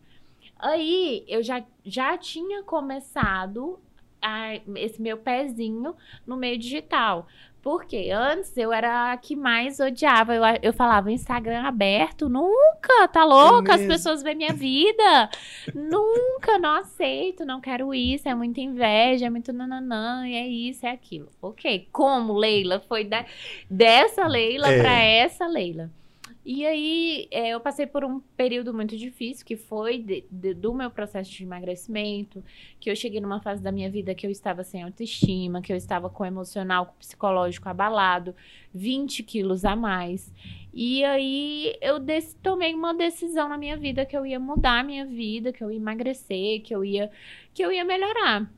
Aí 0.58 1.24
eu 1.28 1.44
já, 1.44 1.64
já 1.84 2.18
tinha 2.18 2.64
começado 2.64 3.78
a- 4.22 4.60
esse 4.76 5.00
meu 5.00 5.16
pezinho 5.16 5.94
no 6.26 6.36
meio 6.36 6.58
digital. 6.58 7.26
Porque 7.62 8.08
antes 8.10 8.56
eu 8.56 8.72
era 8.72 9.12
a 9.12 9.16
que 9.18 9.36
mais 9.36 9.78
odiava. 9.80 10.34
Eu, 10.34 10.42
eu 10.62 10.72
falava 10.72 11.12
Instagram 11.12 11.60
aberto, 11.64 12.26
nunca, 12.26 13.06
tá 13.12 13.22
louca? 13.22 13.74
As 13.74 13.82
pessoas 13.82 14.22
veem 14.22 14.36
minha 14.36 14.54
vida. 14.54 15.28
nunca, 15.74 16.58
não 16.58 16.70
aceito, 16.76 17.44
não 17.44 17.60
quero 17.60 17.92
isso, 17.92 18.26
é 18.26 18.34
muita 18.34 18.62
inveja, 18.62 19.26
é 19.26 19.30
muito 19.30 19.52
nananã, 19.52 20.26
e 20.26 20.34
é 20.36 20.46
isso, 20.48 20.86
é 20.86 20.90
aquilo. 20.90 21.28
Ok, 21.42 21.86
como 21.92 22.32
Leila? 22.32 22.80
Foi 22.88 23.04
da, 23.04 23.26
dessa 23.68 24.26
Leila 24.26 24.68
É. 24.72 24.80
pra 24.80 24.92
essa 24.98 25.46
Leila. 25.46 25.90
E 26.52 26.66
aí, 26.66 27.28
é, 27.30 27.50
eu 27.50 27.60
passei 27.60 27.86
por 27.86 28.02
um 28.04 28.18
período 28.36 28.74
muito 28.74 28.96
difícil, 28.96 29.46
que 29.46 29.56
foi 29.56 29.98
de- 29.98 30.24
de- 30.28 30.52
do 30.52 30.74
meu 30.74 30.90
processo 30.90 31.30
de 31.30 31.44
emagrecimento, 31.44 32.42
que 32.80 32.90
eu 32.90 32.96
cheguei 32.96 33.20
numa 33.20 33.40
fase 33.40 33.62
da 33.62 33.70
minha 33.70 33.88
vida 33.88 34.16
que 34.16 34.26
eu 34.26 34.32
estava 34.32 34.64
sem 34.64 34.82
autoestima, 34.82 35.62
que 35.62 35.72
eu 35.72 35.76
estava 35.76 36.10
com 36.10 36.24
o 36.24 36.26
emocional, 36.26 36.86
com 36.86 36.92
o 36.92 36.96
psicológico 36.98 37.68
abalado, 37.68 38.34
20 38.74 39.22
quilos 39.22 39.64
a 39.64 39.76
mais. 39.76 40.34
E 40.74 41.04
aí, 41.04 41.76
eu 41.80 41.98
tomei 42.42 42.74
uma 42.74 42.92
decisão 42.94 43.48
na 43.48 43.56
minha 43.56 43.76
vida 43.76 44.04
que 44.04 44.16
eu 44.16 44.26
ia 44.26 44.40
mudar 44.40 44.80
a 44.80 44.82
minha 44.82 45.06
vida, 45.06 45.52
que 45.52 45.62
eu 45.62 45.70
ia 45.70 45.76
emagrecer, 45.76 46.62
que 46.62 46.74
eu 46.74 46.84
ia, 46.84 47.12
que 47.54 47.62
eu 47.64 47.70
ia 47.70 47.84
melhorar. 47.84 48.52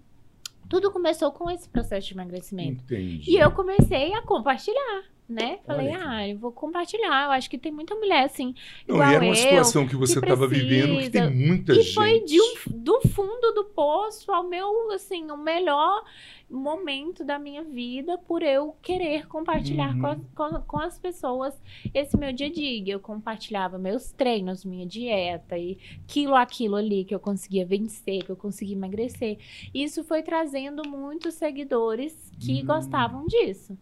Tudo 0.67 0.91
começou 0.91 1.31
com 1.31 1.51
esse 1.51 1.69
processo 1.69 2.09
de 2.09 2.15
emagrecimento. 2.15 2.83
Entendi. 2.85 3.33
E 3.33 3.37
eu 3.37 3.51
comecei 3.51 4.15
a 4.15 4.23
compartilhar, 4.23 5.12
né? 5.29 5.59
Falei, 5.67 5.89
Olha 5.89 6.09
ah, 6.09 6.29
eu 6.29 6.39
vou 6.39 6.53
compartilhar. 6.53 7.25
Eu 7.27 7.31
acho 7.31 7.49
que 7.49 7.57
tem 7.59 7.73
muita 7.73 7.95
mulher 7.95 8.25
assim. 8.25 8.55
Não, 8.87 8.97
igual 8.97 9.11
e 9.11 9.15
era 9.15 9.25
uma 9.25 9.31
eu, 9.33 9.37
situação 9.37 9.87
que 9.89 9.97
você 9.97 10.19
estava 10.19 10.47
vivendo 10.47 10.99
que 11.01 11.11
tem 11.11 11.31
muita 11.31 11.73
E 11.73 11.83
gente. 11.83 11.95
foi 11.95 12.21
de 12.25 12.41
um, 12.41 12.55
do 12.83 13.01
fundo 13.09 13.53
do 13.55 13.65
poço 13.67 14.31
ao 14.31 14.45
meu, 14.49 14.91
assim, 14.93 15.31
o 15.31 15.37
melhor 15.37 16.05
momento 16.51 17.25
da 17.25 17.39
minha 17.39 17.63
vida 17.65 18.19
por 18.19 18.43
eu 18.43 18.77
querer 18.83 19.27
compartilhar 19.27 19.95
Uhum. 19.95 20.01
com, 20.01 20.07
as, 20.07 20.21
com- 20.35 20.61
com 20.67 20.79
as 20.79 20.99
pessoas 20.99 21.55
esse 21.95 22.17
meu 22.19 22.33
dia 22.33 22.49
a 22.49 22.53
dia. 22.53 22.93
Eu 22.95 23.01
compartilhava 23.01 23.79
meus 23.79 24.13
treinos, 24.13 24.65
minha 24.65 24.85
dieta 24.87 25.57
e 25.57 25.79
quilo 26.07 26.35
a 26.35 26.45
quilo 26.45 26.77
ali 26.77 27.05
que 27.07 27.15
eu 27.15 27.21
conseguia 27.21 27.65
vencer, 27.65 28.25
que 28.25 28.31
eu 28.31 28.37
conseguia 28.37 28.77
emagrecer. 28.77 29.39
Isso 29.73 30.05
foi 30.05 30.23
trazendo 30.23 30.87
muitos 30.87 31.35
seguidores 31.35 32.15
que 32.39 32.63
Hum. 32.63 32.67
gostavam 32.67 33.27
disso. 33.27 33.79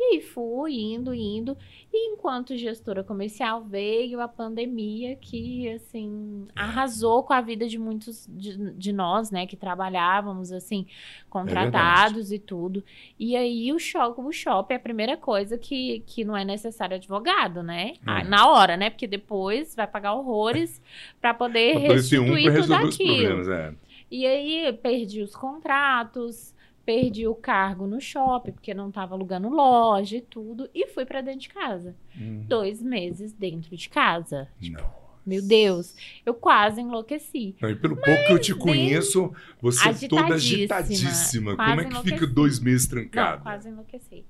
E 0.00 0.14
aí 0.14 0.22
fui 0.22 0.80
indo, 0.80 1.12
indo. 1.12 1.54
E 1.92 2.14
enquanto 2.14 2.56
gestora 2.56 3.04
comercial 3.04 3.62
veio 3.62 4.18
a 4.18 4.26
pandemia 4.26 5.14
que, 5.14 5.68
assim, 5.68 6.46
arrasou 6.56 7.22
com 7.22 7.34
a 7.34 7.42
vida 7.42 7.68
de 7.68 7.78
muitos 7.78 8.26
de, 8.26 8.72
de 8.72 8.92
nós, 8.94 9.30
né? 9.30 9.46
Que 9.46 9.56
trabalhávamos, 9.56 10.52
assim, 10.52 10.86
contratados 11.28 12.32
É 12.32 12.36
e 12.36 12.38
tudo. 12.38 12.82
E 13.18 13.36
aí 13.36 13.74
o 13.74 13.78
shopping, 13.78 14.22
o 14.22 14.32
shopping 14.32 14.72
é 14.72 14.76
a 14.78 14.80
primeira 14.80 15.18
coisa 15.18 15.58
que, 15.58 16.02
que 16.06 16.24
não 16.24 16.34
é 16.34 16.46
necessário 16.46 16.96
advogado, 16.96 17.62
né? 17.62 17.92
É. 18.06 18.24
Na 18.24 18.48
hora, 18.48 18.78
né? 18.78 18.88
Porque 18.88 19.06
depois 19.06 19.76
vai 19.76 19.86
pagar 19.86 20.14
horrores 20.14 20.80
para 21.20 21.34
poder 21.34 21.76
um 21.76 21.80
restituir 21.80 22.50
para 22.50 22.62
tudo 22.62 22.74
aquilo. 22.74 23.44
problemas. 23.44 23.48
É. 23.48 23.74
E 24.10 24.26
aí 24.26 24.72
perdi 24.82 25.20
os 25.20 25.36
contratos, 25.36 26.54
perdi 26.84 27.26
o 27.26 27.34
cargo 27.34 27.86
no 27.86 28.00
shopping, 28.00 28.52
porque 28.52 28.74
não 28.74 28.90
tava 28.90 29.14
alugando 29.14 29.48
loja 29.48 30.16
e 30.16 30.20
tudo, 30.20 30.68
e 30.74 30.86
fui 30.88 31.04
para 31.04 31.20
dentro 31.20 31.40
de 31.40 31.48
casa. 31.48 31.94
Hum. 32.16 32.44
Dois 32.48 32.82
meses 32.82 33.32
dentro 33.32 33.76
de 33.76 33.88
casa. 33.88 34.48
Não. 34.60 35.00
Meu 35.24 35.42
Deus, 35.42 35.94
eu 36.24 36.34
quase 36.34 36.80
enlouqueci. 36.80 37.54
Não, 37.60 37.70
e 37.70 37.76
pelo 37.76 37.94
pouco 37.94 38.26
que 38.26 38.32
eu 38.32 38.38
te 38.38 38.54
conheço, 38.54 39.32
você 39.60 39.88
é 39.90 40.08
toda 40.08 40.34
agitadíssima, 40.34 41.56
Como 41.56 41.80
é 41.80 41.84
que 41.84 42.02
fica 42.02 42.26
dois 42.26 42.58
meses 42.58 42.88
Não, 42.88 42.96
trancado? 42.96 43.42
quase 43.42 43.68
enlouqueci. 43.68 44.24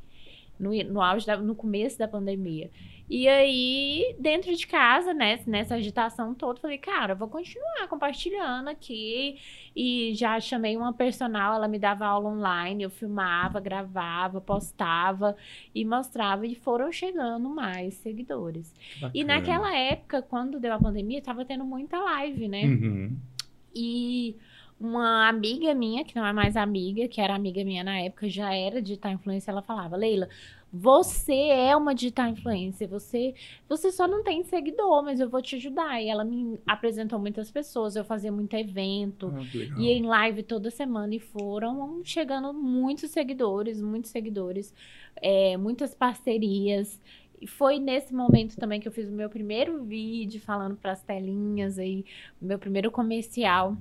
No, 0.58 0.70
no 0.84 1.00
auge 1.00 1.26
da, 1.26 1.38
no 1.38 1.54
começo 1.54 1.98
da 1.98 2.06
pandemia. 2.06 2.70
E 3.10 3.26
aí, 3.26 4.14
dentro 4.20 4.54
de 4.54 4.64
casa, 4.68 5.12
né, 5.12 5.40
nessa 5.44 5.74
agitação 5.74 6.32
toda, 6.32 6.60
falei, 6.60 6.78
cara, 6.78 7.14
eu 7.14 7.16
vou 7.16 7.26
continuar 7.26 7.88
compartilhando 7.88 8.68
aqui. 8.68 9.36
E 9.74 10.14
já 10.14 10.38
chamei 10.38 10.76
uma 10.76 10.92
personal, 10.92 11.54
ela 11.54 11.66
me 11.66 11.76
dava 11.76 12.06
aula 12.06 12.28
online, 12.30 12.84
eu 12.84 12.90
filmava, 12.90 13.58
gravava, 13.58 14.40
postava 14.40 15.36
e 15.74 15.84
mostrava, 15.84 16.46
e 16.46 16.54
foram 16.54 16.92
chegando 16.92 17.48
mais 17.48 17.94
seguidores. 17.94 18.72
E 19.12 19.24
Bacana. 19.24 19.24
naquela 19.26 19.76
época, 19.76 20.22
quando 20.22 20.60
deu 20.60 20.72
a 20.72 20.78
pandemia, 20.78 21.20
tava 21.20 21.44
tendo 21.44 21.64
muita 21.64 21.98
live, 21.98 22.46
né? 22.46 22.64
Uhum. 22.64 23.16
E 23.74 24.36
uma 24.80 25.28
amiga 25.28 25.74
minha, 25.74 26.04
que 26.04 26.16
não 26.16 26.24
é 26.24 26.32
mais 26.32 26.56
amiga, 26.56 27.06
que 27.06 27.20
era 27.20 27.34
amiga 27.34 27.62
minha 27.64 27.84
na 27.84 27.98
época, 27.98 28.28
já 28.28 28.54
era 28.54 28.80
digital 28.80 29.12
influencer, 29.12 29.52
ela 29.52 29.62
falava, 29.62 29.96
Leila, 29.96 30.28
você 30.72 31.34
é 31.34 31.74
uma 31.74 31.94
digital 31.94 32.28
influencer, 32.28 32.88
você, 32.88 33.34
você 33.68 33.90
só 33.90 34.06
não 34.06 34.22
tem 34.22 34.44
seguidor, 34.44 35.02
mas 35.02 35.18
eu 35.18 35.28
vou 35.28 35.42
te 35.42 35.56
ajudar. 35.56 36.00
E 36.00 36.08
ela 36.08 36.24
me 36.24 36.58
apresentou 36.66 37.18
muitas 37.18 37.50
pessoas, 37.50 37.96
eu 37.96 38.04
fazia 38.04 38.30
muito 38.30 38.54
evento, 38.54 39.32
Ah, 39.34 39.80
ia 39.80 39.92
em 39.92 40.02
live 40.02 40.42
toda 40.44 40.70
semana 40.70 41.14
e 41.14 41.18
foram 41.18 42.00
chegando 42.04 42.52
muitos 42.52 43.10
seguidores, 43.10 43.80
muitos 43.80 44.10
seguidores, 44.10 44.72
é, 45.16 45.56
muitas 45.56 45.94
parcerias. 45.94 47.00
E 47.40 47.46
foi 47.46 47.78
nesse 47.80 48.14
momento 48.14 48.56
também 48.56 48.80
que 48.80 48.86
eu 48.86 48.92
fiz 48.92 49.08
o 49.08 49.12
meu 49.12 49.28
primeiro 49.30 49.82
vídeo 49.82 50.40
falando 50.40 50.76
para 50.76 50.92
as 50.92 51.02
telinhas 51.02 51.78
aí, 51.78 52.04
o 52.40 52.44
meu 52.44 52.58
primeiro 52.58 52.90
comercial. 52.90 53.76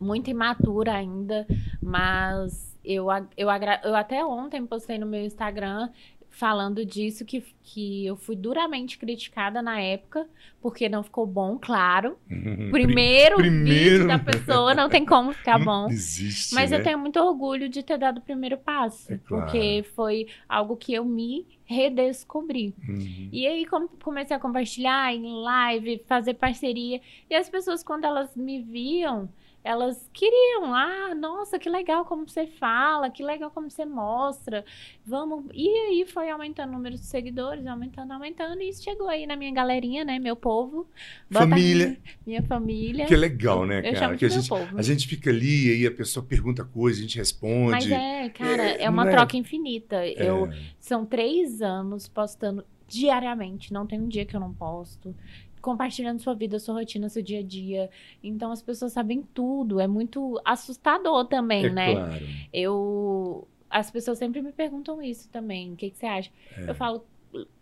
Muito 0.00 0.28
imatura 0.28 0.94
ainda, 0.94 1.46
mas 1.80 2.71
eu, 2.84 3.06
eu, 3.36 3.48
eu 3.84 3.94
até 3.96 4.24
ontem 4.24 4.64
postei 4.66 4.98
no 4.98 5.06
meu 5.06 5.24
Instagram 5.24 5.88
falando 6.34 6.82
disso, 6.82 7.26
que, 7.26 7.44
que 7.62 8.06
eu 8.06 8.16
fui 8.16 8.34
duramente 8.34 8.96
criticada 8.98 9.60
na 9.60 9.78
época, 9.82 10.26
porque 10.62 10.88
não 10.88 11.02
ficou 11.02 11.26
bom, 11.26 11.58
claro. 11.60 12.16
Uhum. 12.30 12.70
Primeiro, 12.70 13.36
primeiro- 13.36 13.90
vídeo 13.98 14.08
da 14.08 14.18
pessoa, 14.18 14.74
não 14.74 14.88
tem 14.88 15.04
como 15.04 15.34
ficar 15.34 15.58
Não 15.58 15.66
bom. 15.66 15.88
Existe, 15.90 16.54
Mas 16.54 16.70
né? 16.70 16.78
eu 16.78 16.82
tenho 16.82 16.98
muito 16.98 17.20
orgulho 17.20 17.68
de 17.68 17.82
ter 17.82 17.98
dado 17.98 18.16
o 18.16 18.22
primeiro 18.22 18.56
passo, 18.56 19.12
É 19.12 19.18
claro. 19.18 19.44
porque 19.44 19.84
foi 19.94 20.26
algo 20.48 20.74
que 20.74 20.94
eu 20.94 21.04
me 21.04 21.46
redescobri. 21.66 22.74
Uhum. 22.88 23.28
E 23.30 23.46
aí 23.46 23.66
com- 23.66 23.88
comecei 24.02 24.34
a 24.34 24.40
compartilhar 24.40 25.14
em 25.14 25.26
live, 25.42 26.02
fazer 26.06 26.34
parceria, 26.34 26.98
e 27.28 27.34
as 27.34 27.48
pessoas 27.50 27.82
quando 27.82 28.04
elas 28.04 28.34
me 28.34 28.62
viam, 28.62 29.28
elas 29.64 30.10
queriam, 30.12 30.74
ah, 30.74 31.14
nossa, 31.14 31.58
que 31.58 31.68
legal 31.68 32.04
como 32.04 32.28
você 32.28 32.46
fala, 32.46 33.08
que 33.08 33.22
legal 33.22 33.50
como 33.50 33.70
você 33.70 33.84
mostra. 33.84 34.64
Vamos. 35.06 35.44
E 35.54 35.68
aí 35.68 36.04
foi 36.06 36.30
aumentando 36.30 36.70
o 36.70 36.72
número 36.72 36.96
de 36.96 37.04
seguidores, 37.04 37.66
aumentando, 37.66 38.12
aumentando, 38.12 38.60
e 38.60 38.68
isso 38.68 38.82
chegou 38.82 39.08
aí 39.08 39.26
na 39.26 39.36
minha 39.36 39.52
galerinha, 39.52 40.04
né, 40.04 40.18
meu 40.18 40.34
povo. 40.34 40.88
Família. 41.30 41.86
Minha, 41.86 41.98
minha 42.26 42.42
família. 42.42 43.06
Que 43.06 43.14
é 43.14 43.16
legal, 43.16 43.64
né, 43.64 43.82
cara? 43.92 44.16
Que 44.16 44.24
a 44.24 44.28
gente, 44.28 44.48
povo. 44.48 44.76
a 44.76 44.82
gente 44.82 45.06
fica 45.06 45.30
ali 45.30 45.68
e 45.68 45.72
aí 45.72 45.86
a 45.86 45.92
pessoa 45.92 46.26
pergunta 46.26 46.64
coisa, 46.64 46.98
a 46.98 47.02
gente 47.02 47.16
responde. 47.18 47.70
Mas 47.70 47.90
é, 47.90 48.28
cara, 48.30 48.62
É, 48.62 48.82
é, 48.82 48.90
uma 48.90 49.04
não 49.04 49.10
é? 49.10 49.14
troca 49.14 49.36
infinita. 49.36 49.96
É. 49.96 50.28
Eu 50.28 50.48
são 50.80 51.06
três 51.06 51.62
anos 51.62 52.08
postando 52.08 52.64
diariamente. 52.88 53.72
Não 53.72 53.86
tem 53.86 54.00
um 54.00 54.08
dia 54.08 54.24
que 54.24 54.34
eu 54.34 54.40
não 54.40 54.52
posto. 54.52 55.14
Compartilhando 55.62 56.20
sua 56.20 56.34
vida, 56.34 56.58
sua 56.58 56.74
rotina, 56.74 57.08
seu 57.08 57.22
dia 57.22 57.38
a 57.38 57.42
dia. 57.42 57.88
Então 58.22 58.50
as 58.52 58.60
pessoas 58.60 58.92
sabem 58.92 59.22
tudo. 59.32 59.80
É 59.80 59.86
muito 59.86 60.38
assustador 60.44 61.24
também, 61.26 61.66
É 61.66 61.70
né? 61.70 61.92
claro. 61.94 62.24
Eu. 62.52 63.48
As 63.70 63.90
pessoas 63.90 64.18
sempre 64.18 64.42
me 64.42 64.52
perguntam 64.52 65.00
isso 65.00 65.28
também. 65.30 65.72
O 65.72 65.76
que, 65.76 65.88
que 65.90 65.96
você 65.96 66.06
acha? 66.06 66.30
É. 66.58 66.68
Eu 66.68 66.74
falo, 66.74 67.06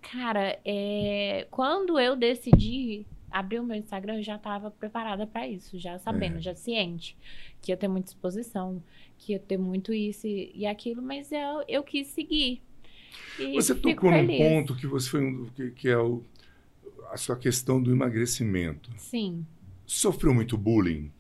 cara, 0.01 0.59
é... 0.65 1.47
quando 1.51 2.01
eu 2.01 2.17
decidi 2.17 3.07
abrir 3.31 3.61
o 3.61 3.63
meu 3.63 3.77
Instagram, 3.77 4.17
eu 4.17 4.23
já 4.25 4.35
estava 4.35 4.73
preparada 4.73 5.25
para 5.25 5.47
isso, 5.47 5.79
já 5.79 5.97
sabendo, 6.01 6.39
É. 6.39 6.41
já 6.41 6.55
ciente 6.55 7.17
que 7.63 7.71
ia 7.71 7.77
ter 7.77 7.87
muita 7.87 8.09
exposição, 8.11 8.83
que 9.19 9.33
ia 9.35 9.39
ter 9.39 9.57
muito 9.57 9.93
isso 9.93 10.27
e, 10.27 10.51
e 10.53 10.67
aquilo, 10.67 11.01
mas 11.01 11.31
eu, 11.31 11.63
eu 11.69 11.83
quis 11.85 12.09
seguir. 12.09 12.61
Você 13.55 13.75
tocou 13.75 14.11
num 14.11 14.27
ponto 14.27 14.75
que 14.75 14.87
você 14.87 15.09
foi 15.09 15.25
um, 15.25 15.47
que, 15.55 15.71
que 15.71 15.89
é 15.89 15.97
o, 15.97 16.25
a 17.11 17.17
sua 17.17 17.37
questão 17.37 17.83
do 17.83 17.93
emagrecimento. 17.93 18.91
Sim. 18.97 19.45
Sofreu 19.87 20.33
muito 20.33 20.57
bullying? 20.57 21.11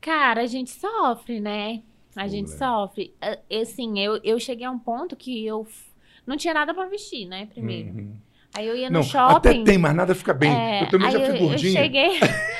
Cara, 0.00 0.42
a 0.42 0.46
gente 0.46 0.70
sofre, 0.70 1.40
né? 1.40 1.82
A 2.14 2.22
Pô, 2.24 2.28
gente 2.28 2.50
né? 2.50 2.56
sofre. 2.56 3.14
Ah, 3.20 3.38
Assim, 3.60 3.98
eu, 3.98 4.20
eu 4.22 4.38
cheguei 4.38 4.66
a 4.66 4.70
um 4.70 4.78
ponto 4.78 5.16
que 5.16 5.44
eu 5.46 5.66
não 6.26 6.36
tinha 6.36 6.54
nada 6.54 6.74
para 6.74 6.86
vestir, 6.86 7.26
né? 7.26 7.46
Primeiro. 7.46 7.90
Uhum. 7.90 8.16
Aí 8.56 8.68
eu 8.68 8.76
ia 8.76 8.88
no 8.88 8.98
Não, 8.98 9.02
shopping. 9.02 9.34
até 9.36 9.64
tem, 9.64 9.78
mas 9.78 9.94
nada 9.96 10.14
fica 10.14 10.32
bem. 10.32 10.52
É, 10.52 10.84
eu 10.84 10.88
também 10.88 11.10
já 11.10 11.18
fui 11.18 11.34
eu, 11.34 11.38
gordinha. 11.48 11.72
Eu 11.72 11.82
cheguei, 11.82 12.10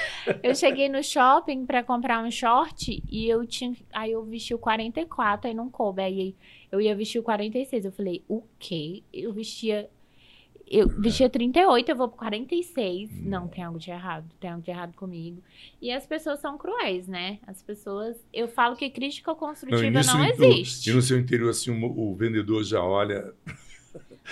eu 0.43 0.55
cheguei 0.57 0.89
no 0.89 1.03
shopping 1.05 1.65
pra 1.65 1.85
comprar 1.85 2.25
um 2.25 2.31
short 2.33 3.01
e 3.09 3.29
eu 3.29 3.47
tinha. 3.47 3.73
Aí 3.93 4.11
eu 4.11 4.25
vesti 4.25 4.53
o 4.53 4.59
44, 4.59 5.47
aí 5.49 5.55
não 5.55 5.71
coube. 5.71 6.03
Aí 6.03 6.35
eu 6.73 6.81
ia 6.81 6.97
vestir 6.97 7.21
o 7.21 7.23
46. 7.23 7.85
Eu 7.85 7.93
falei, 7.93 8.25
o 8.27 8.43
quê? 8.59 9.05
Eu 9.13 9.33
vestia. 9.33 9.89
Eu 10.71 10.89
vestia 10.89 11.29
38, 11.29 11.89
eu 11.91 11.97
vou 11.97 12.09
pro 12.09 12.17
46. 12.19 13.11
Não, 13.23 13.47
tem 13.49 13.63
algo 13.63 13.79
de 13.79 13.91
errado. 13.91 14.25
Tem 14.41 14.51
algo 14.51 14.63
de 14.63 14.71
errado 14.71 14.95
comigo. 14.95 15.43
E 15.81 15.93
as 15.93 16.07
pessoas 16.07 16.41
são 16.41 16.57
cruéis, 16.57 17.07
né? 17.07 17.39
As 17.47 17.63
pessoas. 17.63 18.17
Eu 18.33 18.49
falo 18.49 18.75
que 18.75 18.89
crítica 18.91 19.31
Não, 19.33 19.39
construtiva 19.39 19.85
e 19.85 19.91
não, 19.91 20.01
nisso, 20.01 20.17
no- 20.19 20.25
existe. 20.45 20.91
E 20.91 20.93
no 20.95 21.03
seu 21.03 21.19
interior, 21.19 21.51
assim, 21.51 21.71
o, 21.71 22.11
o 22.11 22.15
vendedor 22.15 22.65
já 22.65 22.83
olha. 22.83 23.33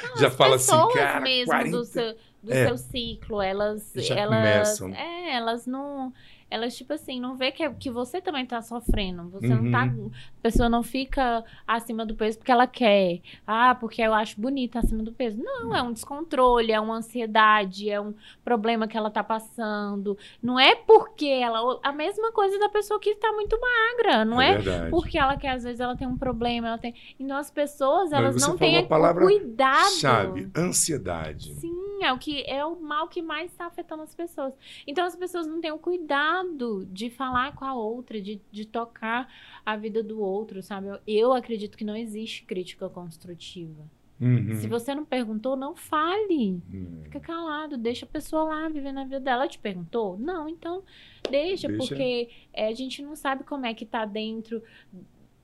Não, 0.08 0.16
já 0.16 0.30
fala 0.30 0.56
assim, 0.56 0.72
pessoas 0.72 0.94
cara, 0.94 1.20
mesmo 1.20 1.46
40... 1.52 1.70
do 1.76 1.84
seu 1.84 2.16
do 2.42 2.52
É. 2.52 2.66
seu 2.66 2.78
ciclo, 2.78 3.40
elas 3.40 3.92
Já 3.94 4.16
elas 4.16 4.78
começam. 4.78 4.94
é, 4.94 5.36
elas 5.36 5.64
não 5.66 6.12
elas 6.52 6.76
tipo 6.76 6.92
assim, 6.92 7.18
não 7.18 7.34
vê 7.34 7.50
que, 7.50 7.68
que 7.70 7.90
você 7.90 8.20
também 8.20 8.44
tá 8.44 8.60
sofrendo. 8.60 9.30
Você 9.30 9.48
não 9.48 9.70
tá 9.70 9.82
Uhum. 9.84 10.10
a 10.38 10.42
pessoa 10.42 10.68
não 10.68 10.82
fica 10.82 11.42
acima 11.66 12.04
do 12.04 12.14
peso 12.14 12.36
porque 12.38 12.52
ela 12.52 12.66
quer. 12.66 13.20
Ah, 13.46 13.74
porque 13.74 14.02
eu 14.02 14.12
acho 14.12 14.38
bonita 14.38 14.78
acima 14.78 15.02
do 15.02 15.12
peso. 15.12 15.42
Não, 15.42 15.74
é 15.74 15.82
um 15.82 15.92
descontrole, 15.92 16.70
é 16.70 16.78
uma 16.78 16.96
ansiedade, 16.96 17.88
é 17.88 17.98
um 17.98 18.14
problema 18.44 18.86
que 18.86 18.96
ela 18.96 19.10
tá 19.10 19.24
passando. 19.24 20.16
Não 20.42 20.60
é 20.60 20.74
porque 20.74 21.26
ela 21.26 21.80
a 21.82 21.90
mesma 21.92 22.30
coisa 22.32 22.58
da 22.58 22.68
pessoa 22.68 23.00
que 23.00 23.14
tá 23.14 23.32
muito 23.32 23.58
magra, 23.58 24.24
não 24.24 24.40
é? 24.40 24.58
verdade. 24.58 24.90
porque 24.90 25.18
ela 25.18 25.36
quer, 25.38 25.52
às 25.52 25.64
vezes, 25.64 25.80
ela 25.80 25.96
tem 25.96 26.06
um 26.06 26.18
problema, 26.18 26.68
ela 26.68 26.78
tem. 26.78 26.94
Então 27.18 27.36
as 27.36 27.50
pessoas, 27.50 28.12
elas 28.12 28.36
não, 28.36 28.58
têm 28.58 28.76
a 28.76 28.82
palavra 28.82 29.24
cuidado. 29.24 29.90
Sabe, 29.92 30.50
ansiedade. 30.54 31.54
Sim, 31.54 32.04
é 32.04 32.12
o 32.12 32.18
que 32.18 32.44
é 32.46 32.64
o 32.64 32.78
mal 32.78 33.08
que 33.08 33.22
mais 33.22 33.50
está 33.50 33.66
afetando 33.66 34.02
as 34.02 34.14
pessoas. 34.14 34.52
Então 34.86 35.04
as 35.04 35.16
pessoas 35.16 35.46
não 35.46 35.60
têm 35.60 35.72
o 35.72 35.78
cuidado 35.78 36.41
de 36.90 37.10
falar 37.10 37.54
com 37.54 37.64
a 37.64 37.74
outra, 37.74 38.20
de, 38.20 38.40
de 38.50 38.64
tocar 38.64 39.32
a 39.64 39.76
vida 39.76 40.02
do 40.02 40.20
outro, 40.20 40.62
sabe? 40.62 40.88
Eu, 40.88 40.98
eu 41.06 41.32
acredito 41.32 41.76
que 41.76 41.84
não 41.84 41.96
existe 41.96 42.44
crítica 42.44 42.88
construtiva. 42.88 43.84
Uhum. 44.22 44.54
Se 44.54 44.68
você 44.68 44.94
não 44.94 45.04
perguntou, 45.04 45.56
não 45.56 45.74
fale. 45.74 46.62
Hum. 46.72 47.00
Fica 47.02 47.18
calado, 47.18 47.76
deixa 47.76 48.06
a 48.06 48.08
pessoa 48.08 48.44
lá 48.44 48.68
vivendo 48.68 49.00
a 49.00 49.04
vida 49.04 49.18
dela. 49.18 49.42
Ela 49.42 49.48
te 49.48 49.58
perguntou? 49.58 50.16
Não, 50.16 50.48
então 50.48 50.84
deixa, 51.28 51.66
Deixa. 51.66 51.84
porque 51.84 52.30
é, 52.52 52.68
a 52.68 52.72
gente 52.72 53.02
não 53.02 53.16
sabe 53.16 53.42
como 53.42 53.66
é 53.66 53.74
que 53.74 53.84
tá 53.84 54.04
dentro. 54.04 54.62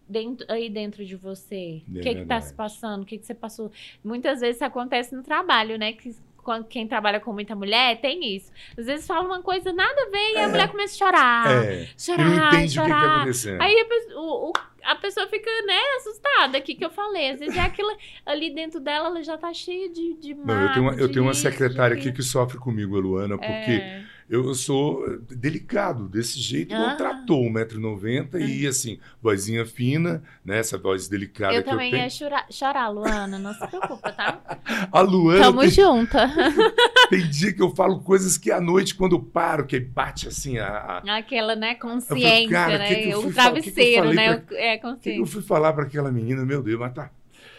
Dentro, 0.08 0.46
aí 0.48 0.70
dentro 0.70 1.04
de 1.04 1.16
você. 1.16 1.82
É 1.94 1.98
o 1.98 2.02
que 2.02 2.14
que 2.14 2.24
tá 2.24 2.40
se 2.40 2.54
passando? 2.54 3.02
O 3.02 3.04
que 3.04 3.18
que 3.18 3.26
você 3.26 3.34
passou? 3.34 3.70
Muitas 4.02 4.40
vezes 4.40 4.56
isso 4.56 4.64
acontece 4.64 5.14
no 5.14 5.22
trabalho, 5.22 5.76
né? 5.76 5.92
Que 5.92 6.14
quando 6.48 6.64
quem 6.64 6.88
trabalha 6.88 7.20
com 7.20 7.30
muita 7.30 7.54
mulher 7.54 8.00
tem 8.00 8.34
isso. 8.34 8.50
Às 8.78 8.87
vezes 8.87 9.06
fala 9.06 9.26
uma 9.26 9.42
coisa 9.42 9.70
nada 9.70 10.02
a 10.02 10.11
ver 10.11 10.32
e 10.32 10.37
a 10.38 10.48
mulher 10.48 10.68
começa 10.68 10.94
a 10.94 10.98
chorar. 10.98 11.64
É. 11.64 11.82
E 11.82 12.00
Chorar, 12.02 12.24
não 12.24 12.46
entende 12.48 12.56
o 12.80 12.82
que, 12.82 12.88
chorar. 12.88 13.16
acontecendo. 13.16 13.61
Aí 13.61 13.78
a 13.80 13.84
pessoa- 13.84 14.20
o, 14.22 14.48
o 14.48 14.52
a 14.82 14.94
pessoa 14.94 15.26
fica, 15.26 15.50
né, 15.66 15.78
assustada. 15.98 16.56
O 16.56 16.62
que, 16.62 16.74
que 16.74 16.82
eu 16.82 16.88
falei? 16.88 17.32
Às 17.32 17.40
vezes 17.40 17.54
é 17.54 17.61
aquilo 17.61 17.94
ali 18.24 18.48
dentro 18.54 18.80
dela, 18.80 19.08
ela 19.08 19.22
já 19.22 19.37
tá 19.37 19.52
cheia 19.52 19.90
de, 19.90 20.14
de 20.14 20.32
Não, 20.32 20.62
eu 20.62 20.72
tenho 20.72 20.82
uma, 20.87 20.94
eu 20.94 21.12
tenho 21.12 21.22
uma 21.24 21.34
secretária 21.34 21.94
aqui 21.94 22.11
que 22.11 22.22
sofre 22.22 22.56
comigo, 22.56 22.96
a 22.96 23.00
Luana, 23.00 23.37
porque 23.37 23.52
É. 23.72 24.02
eu 24.28 24.54
sou 24.54 25.18
delicado 25.20 26.08
desse 26.08 26.38
jeito. 26.40 26.74
Ah. 26.74 26.90
Eu 26.92 26.96
tratou 26.96 27.42
1,90m 27.44 28.40
e 28.40 28.66
assim, 28.66 28.98
vozinha 29.22 29.64
fina, 29.64 30.22
né? 30.44 30.58
Essa 30.58 30.76
voz 30.76 31.08
delicada 31.08 31.54
Eu 31.54 31.62
que 31.62 31.70
também 31.70 31.86
eu 31.88 31.92
tenho. 31.92 32.02
ia 32.04 32.10
chorar, 32.10 32.46
chorar, 32.50 32.88
Luana, 32.88 33.38
não 33.38 33.54
se 33.54 33.66
preocupa, 33.66 34.12
tá? 34.12 34.40
A 34.92 35.00
Luana 35.00 35.44
Tamo 35.44 35.60
tem, 35.60 35.70
junta. 35.70 36.28
tem 37.10 37.28
dia 37.28 37.52
que 37.52 37.62
eu 37.62 37.74
falo 37.74 38.00
coisas 38.00 38.36
que 38.36 38.50
à 38.50 38.60
noite, 38.60 38.94
quando 38.94 39.16
eu 39.16 39.20
paro, 39.22 39.64
que 39.66 39.80
bate 39.80 40.28
assim 40.28 40.58
a. 40.58 41.02
a- 41.06 41.16
Aquela, 41.18 41.56
né, 41.56 41.74
consciência, 41.74 42.48
cara, 42.50 42.78
né? 42.78 42.88
que 42.94 43.02
que 43.02 43.08
eu 43.10 43.20
o 43.20 43.24
eu 43.26 43.32
travesseiro, 43.32 44.12
né? 44.12 44.36
pra- 44.38 44.56
É, 44.58 44.74
O 44.76 44.80
que 44.80 44.86
eu 44.86 44.92
consciência. 44.94 45.26
fui 45.26 45.42
falar 45.42 45.72
para 45.72 45.84
aquela 45.84 46.10
menina, 46.12 46.44
meu 46.44 46.62
Deus, 46.62 46.78
mas 46.78 46.92
tá. 46.92 47.10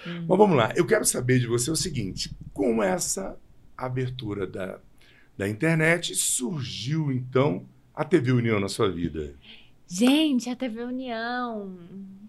Hum. 0.08 0.26
Mas 0.28 0.38
vamos 0.38 0.56
lá, 0.56 0.72
eu 0.76 0.86
quero 0.86 1.04
saber 1.04 1.40
de 1.40 1.48
você 1.48 1.70
o 1.70 1.76
seguinte: 1.76 2.32
com 2.54 2.82
essa 2.82 3.36
abertura 3.78 4.48
da, 4.48 4.80
da 5.40 5.48
internet, 5.48 6.14
surgiu 6.16 7.14
então 7.14 7.64
a 7.96 8.04
TV 8.04 8.34
União 8.34 8.60
na 8.60 8.68
sua 8.68 8.92
vida? 8.92 9.34
Gente, 9.88 10.50
a 10.50 10.56
TV 10.56 10.84
União. 10.84 11.78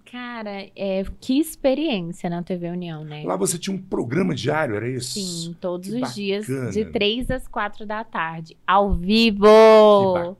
Cara, 0.08 0.68
é, 0.76 1.04
que 1.20 1.40
experiência 1.40 2.30
na 2.30 2.40
TV 2.44 2.68
União, 2.68 3.04
né? 3.04 3.24
Lá 3.24 3.34
você 3.34 3.58
tinha 3.58 3.74
um 3.74 3.82
programa 3.82 4.32
diário, 4.32 4.76
era 4.76 4.88
isso? 4.88 5.14
Sim, 5.18 5.56
todos 5.60 5.88
Que 5.90 6.00
os 6.00 6.14
dias, 6.14 6.46
bacana. 6.46 6.70
de 6.70 6.84
3 6.84 7.30
às 7.32 7.48
4 7.48 7.84
da 7.84 8.04
tarde, 8.04 8.56
ao 8.64 8.94
vivo. 8.94 9.44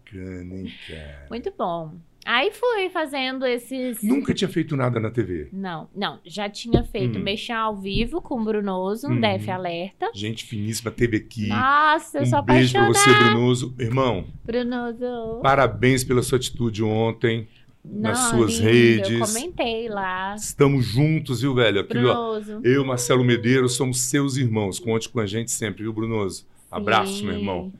Que 0.06 0.16
bacana, 0.16 0.54
hein, 0.54 0.72
cara? 0.86 1.26
Muito 1.28 1.52
bom. 1.58 1.94
Aí 2.24 2.50
fui 2.52 2.90
fazendo 2.90 3.46
esses. 3.46 4.02
Nunca 4.02 4.34
tinha 4.34 4.48
feito 4.48 4.76
nada 4.76 5.00
na 5.00 5.10
TV. 5.10 5.48
Não, 5.52 5.88
não, 5.96 6.18
já 6.24 6.48
tinha 6.50 6.82
feito 6.84 7.18
Hum. 7.18 7.22
mexer 7.22 7.52
ao 7.52 7.76
vivo 7.76 8.20
com 8.20 8.40
o 8.40 8.44
Brunoso, 8.44 9.08
Uhum. 9.08 9.20
DF 9.20 9.50
Alerta. 9.50 10.10
Gente 10.14 10.44
finíssima 10.44 10.90
teve 10.90 11.16
aqui. 11.16 11.48
Nossa, 11.48 12.18
eu 12.18 12.26
sou 12.26 12.40
um 12.40 12.42
beijo 12.42 12.72
pra 12.72 12.82
apaixonada. 12.82 13.14
você, 13.16 13.24
Brunoso. 13.30 13.74
Irmão, 13.78 14.24
Brunoso. 14.44 15.40
parabéns 15.42 16.04
pela 16.04 16.22
sua 16.22 16.36
atitude 16.36 16.82
ontem. 16.84 17.48
nas 17.82 18.18
Não, 18.32 18.38
suas 18.38 18.58
lindo, 18.58 18.64
redes. 18.64 19.10
Eu 19.10 19.26
comentei 19.26 19.88
lá. 19.88 20.34
Estamos 20.34 20.84
juntos, 20.84 21.40
viu, 21.40 21.54
velho? 21.54 21.80
Aqui, 21.80 21.96
ó, 21.96 22.02
Brunoso. 22.02 22.60
eu, 22.62 22.84
Marcelo 22.84 23.24
Medeiros, 23.24 23.74
somos 23.74 24.02
seus 24.02 24.36
irmãos. 24.36 24.78
Conte 24.78 25.08
com 25.08 25.18
a 25.18 25.24
gente 25.24 25.50
sempre, 25.50 25.84
viu, 25.84 25.92
Brunoso? 25.94 26.46
Abraço, 26.70 27.14
Sim. 27.14 27.24
meu 27.26 27.36
irmão. 27.38 27.72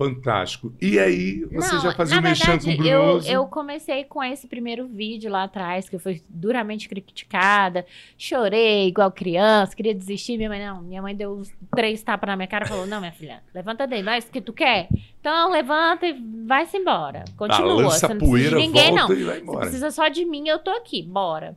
Fantástico. 0.00 0.72
E 0.80 0.98
aí, 0.98 1.44
você 1.52 1.74
Não, 1.74 1.82
já 1.82 1.92
fazia 1.92 2.18
um 2.18 2.22
mexendo 2.22 2.64
com 2.64 2.70
o 2.70 2.82
verdade, 2.82 2.88
eu, 2.88 3.42
eu 3.42 3.46
comecei 3.46 4.02
com 4.04 4.24
esse 4.24 4.48
primeiro 4.48 4.86
vídeo 4.88 5.30
lá 5.30 5.42
atrás, 5.42 5.90
que 5.90 5.96
eu 5.96 6.00
fui 6.00 6.22
duramente 6.26 6.88
criticada. 6.88 7.84
Chorei 8.16 8.88
igual 8.88 9.12
criança, 9.12 9.76
queria 9.76 9.94
desistir. 9.94 10.38
Minha 10.38 10.48
mãe, 10.48 10.64
não. 10.64 10.80
Minha 10.80 11.02
mãe 11.02 11.14
deu 11.14 11.42
três 11.76 12.02
tapas 12.02 12.28
na 12.28 12.34
minha 12.34 12.48
cara 12.48 12.64
e 12.64 12.68
falou: 12.68 12.86
Não, 12.86 12.98
minha 12.98 13.12
filha, 13.12 13.42
levanta 13.54 13.86
daí, 13.86 14.02
vai, 14.02 14.18
isso 14.18 14.30
que 14.30 14.40
tu 14.40 14.54
quer. 14.54 14.88
Então 15.20 15.50
levanta 15.50 16.06
e 16.06 16.14
vai-se 16.46 16.78
embora. 16.78 17.22
Continua. 17.36 17.76
Balança 17.76 18.08
você 18.08 18.14
não 18.14 18.16
precisa 18.16 18.30
poeira, 18.30 18.56
de 18.56 18.56
ninguém, 18.56 18.94
não. 18.94 19.06
Você 19.06 19.58
precisa 19.58 19.90
só 19.90 20.08
de 20.08 20.24
mim, 20.24 20.48
eu 20.48 20.60
tô 20.60 20.70
aqui, 20.70 21.02
bora. 21.02 21.54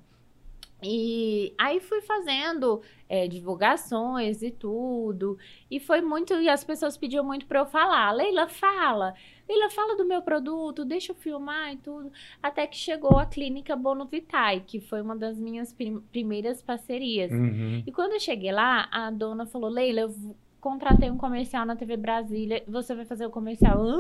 E 0.84 1.54
aí 1.58 1.80
fui 1.80 2.02
fazendo 2.02 2.82
é, 3.08 3.28
divulgações 3.28 4.42
e 4.42 4.52
tudo. 4.52 5.38
E 5.70 5.80
foi 5.80 6.02
muito. 6.02 6.34
E 6.36 6.50
as 6.50 6.64
pessoas 6.64 6.98
pediam 6.98 7.24
muito 7.24 7.46
pra 7.46 7.60
eu 7.60 7.66
falar. 7.66 8.12
Leila, 8.12 8.48
fala. 8.48 9.14
Leila, 9.48 9.70
fala 9.70 9.96
do 9.98 10.06
meu 10.06 10.22
produto, 10.22 10.86
deixa 10.86 11.12
eu 11.12 11.16
filmar 11.16 11.74
e 11.74 11.78
tudo. 11.78 12.12
Até 12.42 12.66
que 12.66 12.78
chegou 12.78 13.18
a 13.18 13.26
clínica 13.26 13.76
Bono 13.76 14.06
Vitae, 14.06 14.62
que 14.62 14.80
foi 14.80 15.02
uma 15.02 15.16
das 15.16 15.38
minhas 15.38 15.74
prim- 15.74 16.00
primeiras 16.12 16.62
parcerias. 16.62 17.32
Uhum. 17.32 17.84
E 17.86 17.92
quando 17.92 18.14
eu 18.14 18.20
cheguei 18.20 18.52
lá, 18.52 18.88
a 18.92 19.12
dona 19.12 19.46
falou: 19.46 19.70
Leila, 19.70 20.02
eu 20.02 20.16
contratei 20.62 21.12
um 21.12 21.18
comercial 21.18 21.66
na 21.66 21.76
TV 21.76 21.98
Brasília, 21.98 22.64
você 22.68 22.96
vai 22.96 23.04
fazer 23.06 23.26
o 23.26 23.30
comercial. 23.30 23.82
Hã? 23.82 24.00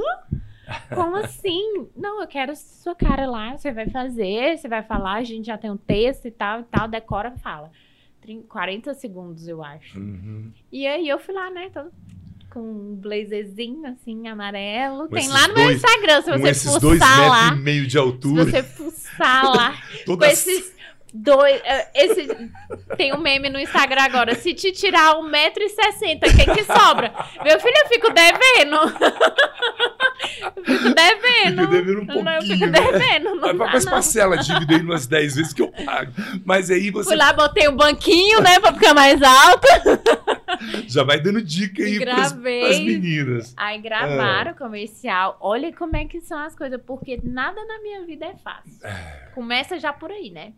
Como 0.93 1.15
assim? 1.17 1.88
Não, 1.95 2.21
eu 2.21 2.28
quero 2.28 2.56
sua 2.56 2.95
cara 2.95 3.26
lá, 3.26 3.58
você 3.58 3.71
vai 3.71 3.89
fazer, 3.89 4.58
você 4.58 4.67
vai 4.67 4.82
falar, 4.84 5.15
a 5.15 5.23
gente 5.23 5.45
já 5.47 5.58
tem 5.58 5.69
um 5.71 5.78
texto 5.78 6.26
e 6.28 6.32
tal 6.32 6.62
e 6.62 6.63
tal, 6.63 6.88
decora, 6.88 7.32
fala. 7.43 7.71
Trin- 8.21 8.43
40 8.43 8.93
segundos, 8.93 9.47
eu 9.47 9.63
acho. 9.63 9.99
Uhum. 9.99 10.52
E 10.71 10.88
aí 10.88 11.08
eu 11.10 11.19
fui 11.19 11.34
lá, 11.34 11.49
né, 11.49 11.69
todo 11.73 11.91
com 12.49 12.60
um 12.62 12.95
blazerzinho 12.95 13.84
assim, 13.88 14.28
amarelo. 14.28 15.08
Com 15.10 15.15
tem 15.15 15.26
esses 15.26 15.34
lá 15.34 15.47
no 15.47 15.54
meu 15.56 15.63
dois- 15.65 15.78
Instagram, 15.78 16.21
se 16.21 16.32
Com 16.32 16.38
você 16.38 16.49
esses 16.49 16.80
dois 16.80 16.99
fuçar 16.99 17.28
lá. 17.30 17.41
metros 17.45 17.60
e 17.60 17.63
meio 17.63 17.86
de 17.86 17.91
Se 17.91 17.97
altura. 17.97 18.45
você 18.45 18.63
fuçar 18.63 19.43
lá 19.56 19.73
com 20.06 20.23
esses 20.26 20.73
dois. 21.13 21.62
eh, 21.63 21.88
Esse, 21.93 22.28
tem 22.97 23.13
um 23.13 23.19
meme 23.19 23.49
no 23.49 23.60
Instagram 23.60 24.02
agora. 24.04 24.36
Se 24.36 24.54
te 24.54 24.71
tirar 24.71 25.15
1,60m, 25.15 26.17
o 26.17 26.36
que, 26.38 26.54
que 26.54 26.63
sobra? 26.63 27.13
Meu 27.43 27.60
filho, 27.60 27.76
eu 27.84 27.88
fico 27.88 28.10
devendo. 28.12 28.76
eu 30.56 30.63
fico 30.63 30.89
devendo. 30.95 31.62
Fica 31.62 31.67
devendo 31.67 32.02
um 32.02 32.06
Não, 32.06 32.15
eu 32.15 32.23
pouquinho, 32.23 32.58
fico 32.58 32.65
né? 32.67 32.80
devendo. 32.91 33.36
Não 33.36 33.41
Mas, 33.41 33.58
dá, 33.58 33.65
mas 33.73 33.86
não. 33.86 33.91
parcela 33.93 34.36
a 34.36 34.39
dívida 34.39 34.76
aí 34.76 34.82
umas 34.82 35.08
10 35.08 35.36
vezes 35.36 35.54
que 35.54 35.62
eu 35.62 35.71
pago. 35.86 36.12
Mas 36.45 36.69
aí 36.71 36.89
você 36.89 37.10
Fui 37.10 37.15
lá, 37.17 37.34
botei 37.34 37.67
um 37.67 37.76
banquinho, 37.76 38.41
né, 38.41 38.60
pra 38.60 38.73
ficar 38.73 38.93
mais 38.93 39.21
alto. 39.21 39.67
já 40.88 41.04
vai 41.04 41.19
dando 41.19 41.41
dica 41.41 41.84
aí 41.84 41.95
E 41.95 41.99
pras, 41.99 42.32
gravei. 42.32 42.62
pras 42.62 42.80
meninas. 42.80 43.54
Aí 43.58 43.80
gravaram 43.80 44.52
o 44.52 44.56
comercial. 44.56 45.38
Olha 45.41 45.71
como 45.73 45.95
é 45.95 46.06
que 46.06 46.21
são 46.21 46.39
as 46.39 46.56
coisas, 46.56 46.80
porque 46.86 47.19
nada 47.23 47.63
na 47.65 47.80
minha 47.82 48.06
vida 48.06 48.26
é 48.26 48.36
fácil. 48.43 48.73
Começa 49.34 49.80
já 49.80 49.91
por 49.93 50.12
aí, 50.12 50.30
né? 50.30 50.54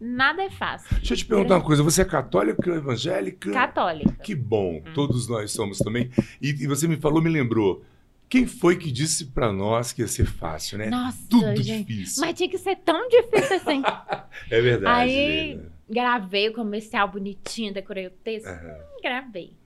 Nada 0.00 0.42
é 0.42 0.50
fácil. 0.50 0.96
Deixa 0.96 1.12
eu 1.12 1.18
te 1.18 1.26
perguntar 1.26 1.56
uma 1.56 1.64
coisa. 1.64 1.82
Você 1.82 2.00
é 2.02 2.04
católica, 2.04 2.70
evangélica? 2.74 3.50
Católica. 3.52 4.12
Que 4.22 4.34
bom. 4.34 4.76
Hum. 4.86 4.92
Todos 4.94 5.28
nós 5.28 5.50
somos 5.52 5.78
também. 5.78 6.10
E, 6.40 6.48
e 6.50 6.66
você 6.66 6.88
me 6.88 6.96
falou, 6.96 7.20
me 7.22 7.28
lembrou. 7.28 7.84
Quem 8.28 8.46
foi 8.46 8.76
que 8.76 8.90
disse 8.92 9.26
pra 9.26 9.52
nós 9.52 9.92
que 9.92 10.02
ia 10.02 10.08
ser 10.08 10.24
fácil, 10.24 10.78
né? 10.78 10.88
Nossa, 10.88 11.18
Tudo 11.28 11.62
gente. 11.62 11.86
difícil. 11.88 12.20
Mas 12.24 12.34
tinha 12.34 12.48
que 12.48 12.58
ser 12.58 12.76
tão 12.76 13.08
difícil 13.08 13.56
assim. 13.56 13.82
É 14.50 14.60
verdade. 14.60 15.10
Aí- 15.10 15.16
Leila. 15.54 15.72
Gravei 15.92 16.48
o 16.48 16.52
comercial 16.54 17.08
bonitinho, 17.08 17.74
decorei 17.74 18.06
o 18.06 18.10
texto. 18.10 18.46
Aham. 18.46 18.68
Hum, 18.68 19.00
Gravei. 19.02 19.56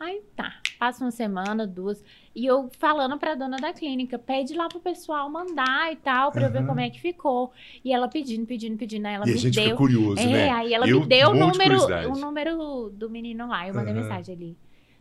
Aí 0.00 0.22
tá. 0.34 0.60
Passa 0.78 1.04
uma 1.04 1.10
semana, 1.10 1.66
duas. 1.66 2.02
E 2.34 2.46
eu 2.46 2.70
falando 2.78 3.18
pra 3.18 3.34
dona 3.34 3.58
da 3.58 3.70
clínica, 3.70 4.18
pede 4.18 4.54
lá 4.54 4.66
pro 4.66 4.80
pessoal 4.80 5.28
mandar 5.28 5.92
e 5.92 5.96
tal, 5.96 6.32
pra 6.32 6.46
eu 6.46 6.50
ver 6.50 6.64
como 6.64 6.80
é 6.80 6.88
que 6.88 6.98
ficou. 6.98 7.52
E 7.84 7.92
ela 7.92 8.08
pedindo, 8.08 8.46
pedindo, 8.46 8.78
pedindo. 8.78 9.04
Aí 9.04 9.14
ela 9.14 9.26
E 9.26 9.30
a 9.30 9.34
me 9.34 9.38
gente 9.38 9.54
deu. 9.54 9.64
fica 9.64 9.76
curioso, 9.76 10.22
é, 10.22 10.26
né? 10.26 10.50
aí 10.50 10.72
ela 10.72 10.88
Eu 10.88 11.00
me 11.00 11.06
deu 11.06 11.28
o 11.32 11.34
morro 11.34 11.52
de 11.52 11.58
número, 11.58 12.10
o 12.10 12.16
número 12.18 12.90
do 12.94 13.10
menino 13.10 13.46
lá. 13.46 13.68
Eu 13.68 13.74
mandei 13.74 13.92
Aham. 13.92 14.02
mensagem 14.02 14.34
ali. 14.34 14.58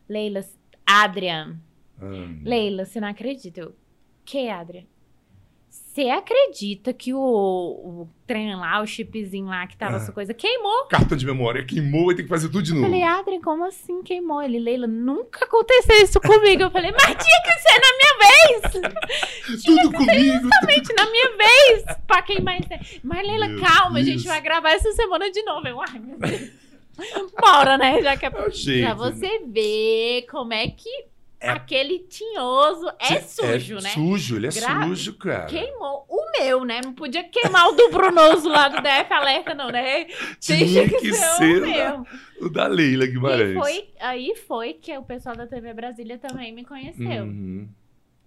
Leila, 0.09 0.41
Adrian. 0.85 1.55
Hum. 2.01 2.41
Leila, 2.43 2.83
você 2.83 2.99
não 2.99 3.07
acredita? 3.07 3.61
Eu, 3.61 3.75
que, 4.25 4.49
Adrian? 4.49 4.83
Você 5.91 6.07
acredita 6.07 6.93
que 6.93 7.13
o, 7.13 7.19
o 7.19 8.09
trem 8.27 8.55
lá, 8.55 8.79
o 8.79 8.85
chipzinho 8.85 9.47
lá 9.47 9.65
que 9.65 9.75
tava 9.75 9.93
Ah. 9.93 9.97
essa 9.97 10.11
coisa, 10.11 10.33
queimou? 10.35 10.85
Cartão 10.85 11.17
de 11.17 11.25
memória 11.25 11.65
queimou, 11.65 12.05
vai 12.05 12.15
ter 12.15 12.23
que 12.23 12.29
fazer 12.29 12.47
tudo 12.47 12.61
de 12.61 12.71
Eu 12.71 12.75
novo. 12.75 12.87
falei, 12.87 13.01
Adrian, 13.03 13.41
como 13.41 13.65
assim 13.65 14.03
queimou? 14.03 14.41
Ele, 14.41 14.59
Leila, 14.59 14.85
nunca 14.85 15.45
aconteceu 15.45 15.95
isso 16.03 16.21
comigo. 16.21 16.61
Eu 16.61 16.69
falei, 16.71 16.91
mas 16.91 17.05
tinha 17.05 17.41
que 17.43 17.59
ser 17.59 17.81
na 17.81 17.97
minha 17.97 18.81
vez! 18.93 19.63
tudo 19.65 19.91
comigo. 19.91 20.49
Gente, 20.69 20.93
na 20.93 21.09
minha 21.09 21.29
vez! 21.35 21.83
Pra 22.05 22.21
queimar 22.21 22.59
isso. 22.59 22.99
Mas, 23.03 23.27
Leila, 23.27 23.47
Meu 23.47 23.59
calma, 23.59 23.99
a 23.99 24.03
Deus. 24.03 24.05
gente 24.05 24.27
vai 24.27 24.39
gravar 24.41 24.69
essa 24.71 24.91
semana 24.93 25.29
de 25.31 25.41
novo. 25.43 25.67
Eu, 25.67 25.81
ai, 25.81 25.99
meu 25.99 26.17
Deus. 26.19 26.51
Bora, 27.41 27.77
né? 27.77 28.01
Já 28.03 28.15
que 28.15 28.25
é 28.25 28.29
É 28.29 28.31
Pra 28.31 28.93
você 28.93 29.39
ver 29.47 30.27
como 30.29 30.53
é 30.53 30.67
que 30.67 30.89
aquele 31.41 31.99
tinhoso 31.99 32.89
é 32.99 33.21
sujo, 33.21 33.77
é 33.77 33.81
né? 33.81 33.89
Sujo, 33.89 34.35
ele 34.35 34.47
é 34.47 34.51
Gra- 34.51 34.83
sujo, 34.83 35.13
cara. 35.17 35.45
Queimou 35.45 36.05
o 36.09 36.31
meu, 36.39 36.65
né? 36.65 36.81
Não 36.83 36.93
podia 36.93 37.23
queimar 37.23 37.67
o 37.69 37.71
do 37.71 37.89
Brunoso 37.89 38.49
lá 38.49 38.67
do 38.67 38.77
DF 38.81 39.13
Alerta, 39.13 39.53
não, 39.53 39.69
né? 39.69 40.05
Tinha 40.39 40.89
que 40.89 41.13
ser 41.13 41.43
o 41.43 41.57
o 41.57 41.59
da, 41.61 41.65
meu. 41.67 42.05
o 42.41 42.49
da 42.49 42.67
Leila 42.67 43.05
Guimarães. 43.05 43.51
E 43.51 43.59
foi, 43.59 43.89
aí 43.99 44.35
foi 44.47 44.73
que 44.73 44.97
o 44.97 45.03
pessoal 45.03 45.35
da 45.35 45.47
TV 45.47 45.73
Brasília 45.73 46.17
também 46.17 46.53
me 46.53 46.63
conheceu. 46.65 47.23
Uhum. 47.23 47.67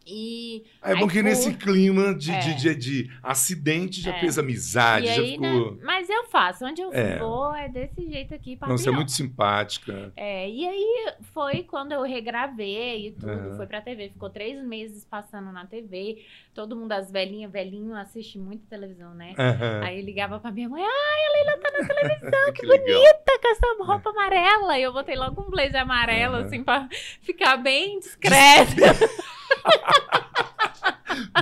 E, 0.06 0.64
É 0.82 0.94
bom 0.96 1.06
que 1.06 1.14
foi- 1.14 1.22
nesse 1.22 1.54
clima 1.54 2.14
de, 2.14 2.30
É. 2.32 2.38
de, 2.40 2.54
de, 2.54 2.74
de 2.74 3.10
acidente 3.22 4.00
já 4.00 4.12
É. 4.14 4.20
fez 4.20 4.38
amizade, 4.38 5.06
já 5.06 5.22
né? 5.22 5.28
ficou. 5.28 5.78
Mas 5.82 6.08
eu 6.10 6.24
faço, 6.24 6.64
onde 6.64 6.82
eu 6.82 6.92
É. 6.92 7.18
vou 7.18 7.54
é 7.54 7.68
desse 7.68 8.08
jeito 8.10 8.34
aqui, 8.34 8.58
Não, 8.60 8.76
você 8.76 8.88
é 8.88 8.92
muito 8.92 9.12
simpática. 9.12 10.12
É, 10.16 10.48
e 10.50 10.66
aí 10.66 11.12
foi 11.32 11.62
quando 11.62 11.92
eu 11.92 12.02
regravei 12.02 13.08
e 13.08 13.12
tudo, 13.12 13.30
Aham. 13.30 13.56
foi 13.56 13.66
pra 13.66 13.80
TV. 13.80 14.08
Ficou 14.10 14.28
três 14.30 14.62
meses 14.64 15.04
passando 15.04 15.52
na 15.52 15.66
TV. 15.66 16.24
Todo 16.54 16.74
mundo, 16.76 16.92
as 16.92 17.10
velhinhas, 17.10 17.50
velhinho, 17.52 17.94
assiste 17.94 18.38
muito 18.38 18.66
televisão, 18.66 19.14
né? 19.14 19.34
Aham. 19.38 19.80
Aí 19.84 20.02
ligava 20.02 20.38
pra 20.40 20.50
minha 20.50 20.68
mãe, 20.68 20.82
ah, 20.82 20.86
a 20.88 21.32
Leila 21.32 21.58
tá 21.58 21.70
na 21.78 21.86
televisão, 21.88 22.52
que 22.54 22.66
legal. 22.66 23.02
tá 23.24 23.38
com 23.40 23.48
essa 23.48 23.66
roupa 23.84 24.10
amarela. 24.10 24.78
E 24.78 24.82
eu 24.82 24.92
botei 24.92 25.16
logo 25.16 25.40
um 25.42 25.50
blazer 25.50 25.80
amarelo, 25.80 26.36
Aham. 26.36 26.44
assim, 26.46 26.62
pra 26.64 26.88
ficar 27.22 27.56
bem 27.56 27.98
discreta. 28.00 28.74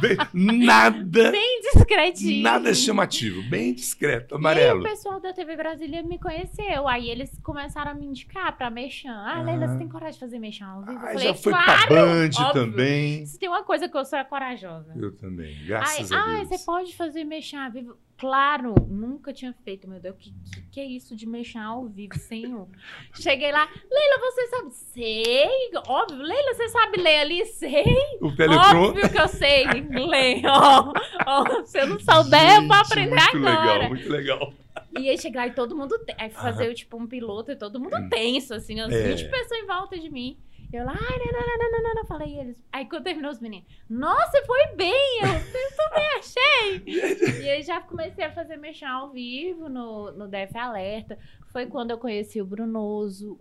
Bem- 0.01 0.17
nada, 0.65 1.31
Bem 1.31 1.61
discretinho. 1.73 2.43
nada 2.43 2.73
chamativo, 2.75 3.43
bem 3.51 3.73
discreto, 3.75 4.35
E 4.35 4.37
aí 4.37 4.39
amarelo. 4.41 4.81
o 4.81 4.83
pessoal 4.83 5.21
da 5.21 5.33
TV 5.33 5.57
Brasília 5.57 6.03
me 6.03 6.19
conheceu. 6.19 6.89
Aí 6.89 7.09
eles 7.11 7.31
começaram 7.43 7.91
a 7.91 7.95
me 7.95 8.07
indicar 8.07 8.57
pra 8.57 8.71
mexer. 8.71 9.09
Ah, 9.09 9.43
Leila, 9.43 9.67
Ah. 9.67 9.69
você 9.69 9.79
tem 9.79 9.89
coragem 9.89 10.15
de 10.15 10.21
fazer 10.21 10.39
mexer 10.39 10.65
ao 10.65 10.83
vivo? 10.85 10.99
Ah, 11.05 11.17
já 11.17 11.35
foi 11.35 11.53
claro, 11.53 11.89
pra 11.89 12.07
Band 12.07 12.31
óbvio. 12.39 12.53
também. 12.53 13.27
Se 13.27 13.39
tem 13.39 13.49
uma 13.49 13.63
coisa 13.63 13.89
que 13.89 13.97
eu 13.97 14.05
sou 14.05 14.19
é 14.19 14.25
corajosa. 14.25 14.93
Eu 14.97 15.15
também, 15.17 15.55
graças 15.67 16.11
a 16.11 16.17
ai, 16.25 16.37
Deus. 16.47 16.49
você 16.49 16.59
pode 16.65 16.97
fazer 16.97 17.25
mexer 17.25 17.57
ao 17.57 17.71
vivo? 17.71 17.97
Claro, 18.21 18.75
nunca 18.87 19.33
tinha 19.33 19.55
feito, 19.65 19.89
meu 19.89 19.99
Deus. 19.99 20.15
Que, 20.19 20.31
que, 20.31 20.63
que 20.73 20.81
é 20.81 20.85
isso 20.85 21.17
de 21.17 21.27
mexer 21.27 21.57
ao 21.57 21.87
vivo, 21.87 22.19
senhor? 22.19 22.69
Cheguei 23.19 23.51
lá, 23.51 23.67
Leila, 23.91 24.19
você 24.21 24.47
sabe? 24.49 24.71
Sei, 24.75 25.71
óbvio. 25.89 26.19
Leila, 26.23 26.53
você 26.55 26.69
sabe 26.69 27.01
ler 27.01 27.21
ali? 27.21 27.47
Sei. 27.47 27.83
O. 28.21 28.27
Óbvio 28.29 29.11
que 29.11 29.19
eu 29.19 29.27
sei 29.29 29.65
ler. 29.65 30.43
Ó, 30.47 30.93
ó, 31.27 31.65
se 31.65 31.79
eu 31.81 31.87
não 31.87 31.99
souber, 31.99 32.57
eu 32.57 32.67
vou 32.69 32.77
Gente, 32.77 32.87
aprender 32.93 33.11
muito 33.33 33.49
agora. 33.49 33.73
legal, 33.73 33.89
muito 33.89 34.09
legal. 34.11 34.53
E 34.99 35.09
aí 35.09 35.17
chegar 35.19 35.47
e 35.47 35.53
todo 35.53 35.75
mundo. 35.75 35.97
Aí 36.19 36.29
fazer 36.31 36.75
tipo 36.75 36.99
um 36.99 37.07
piloto 37.07 37.51
e 37.53 37.57
todo 37.57 37.81
mundo 37.81 37.97
Hum. 37.97 38.09
tenso, 38.11 38.53
assim, 38.53 38.81
as 38.81 38.93
É. 38.93 39.15
20 39.15 39.31
pessoas 39.31 39.63
em 39.63 39.67
volta 39.67 39.99
de 39.99 40.11
mim. 40.11 40.37
Eu 40.73 40.85
lá, 40.85 40.93
ai, 40.93 41.19
não, 41.19 41.33
não, 41.33 41.41
não, 41.41 41.71
não, 41.73 41.83
não, 41.83 41.95
não, 41.97 42.05
falei 42.07 42.39
eles. 42.39 42.63
Aí 42.73 42.87
quando 42.87 43.03
terminou 43.03 43.31
os 43.31 43.41
meninos, 43.41 43.67
nossa, 43.89 44.41
foi 44.47 44.77
bem, 44.77 45.21
eu, 45.21 45.29
eu 45.29 45.77
também 45.77 46.09
achei. 46.19 47.43
e 47.45 47.51
aí 47.51 47.63
já 47.63 47.81
comecei 47.81 48.25
a 48.25 48.33
fazer 48.33 48.57
mexer 48.57 48.85
ao 48.85 49.11
vivo 49.11 49.69
no, 49.69 50.13
no 50.13 50.29
DF 50.29 50.57
Alerta. 50.57 51.19
Foi 51.53 51.67
quando 51.67 51.91
eu 51.91 51.99
conheci 51.99 52.41
o 52.41 52.47
Brunoso. 52.47 53.39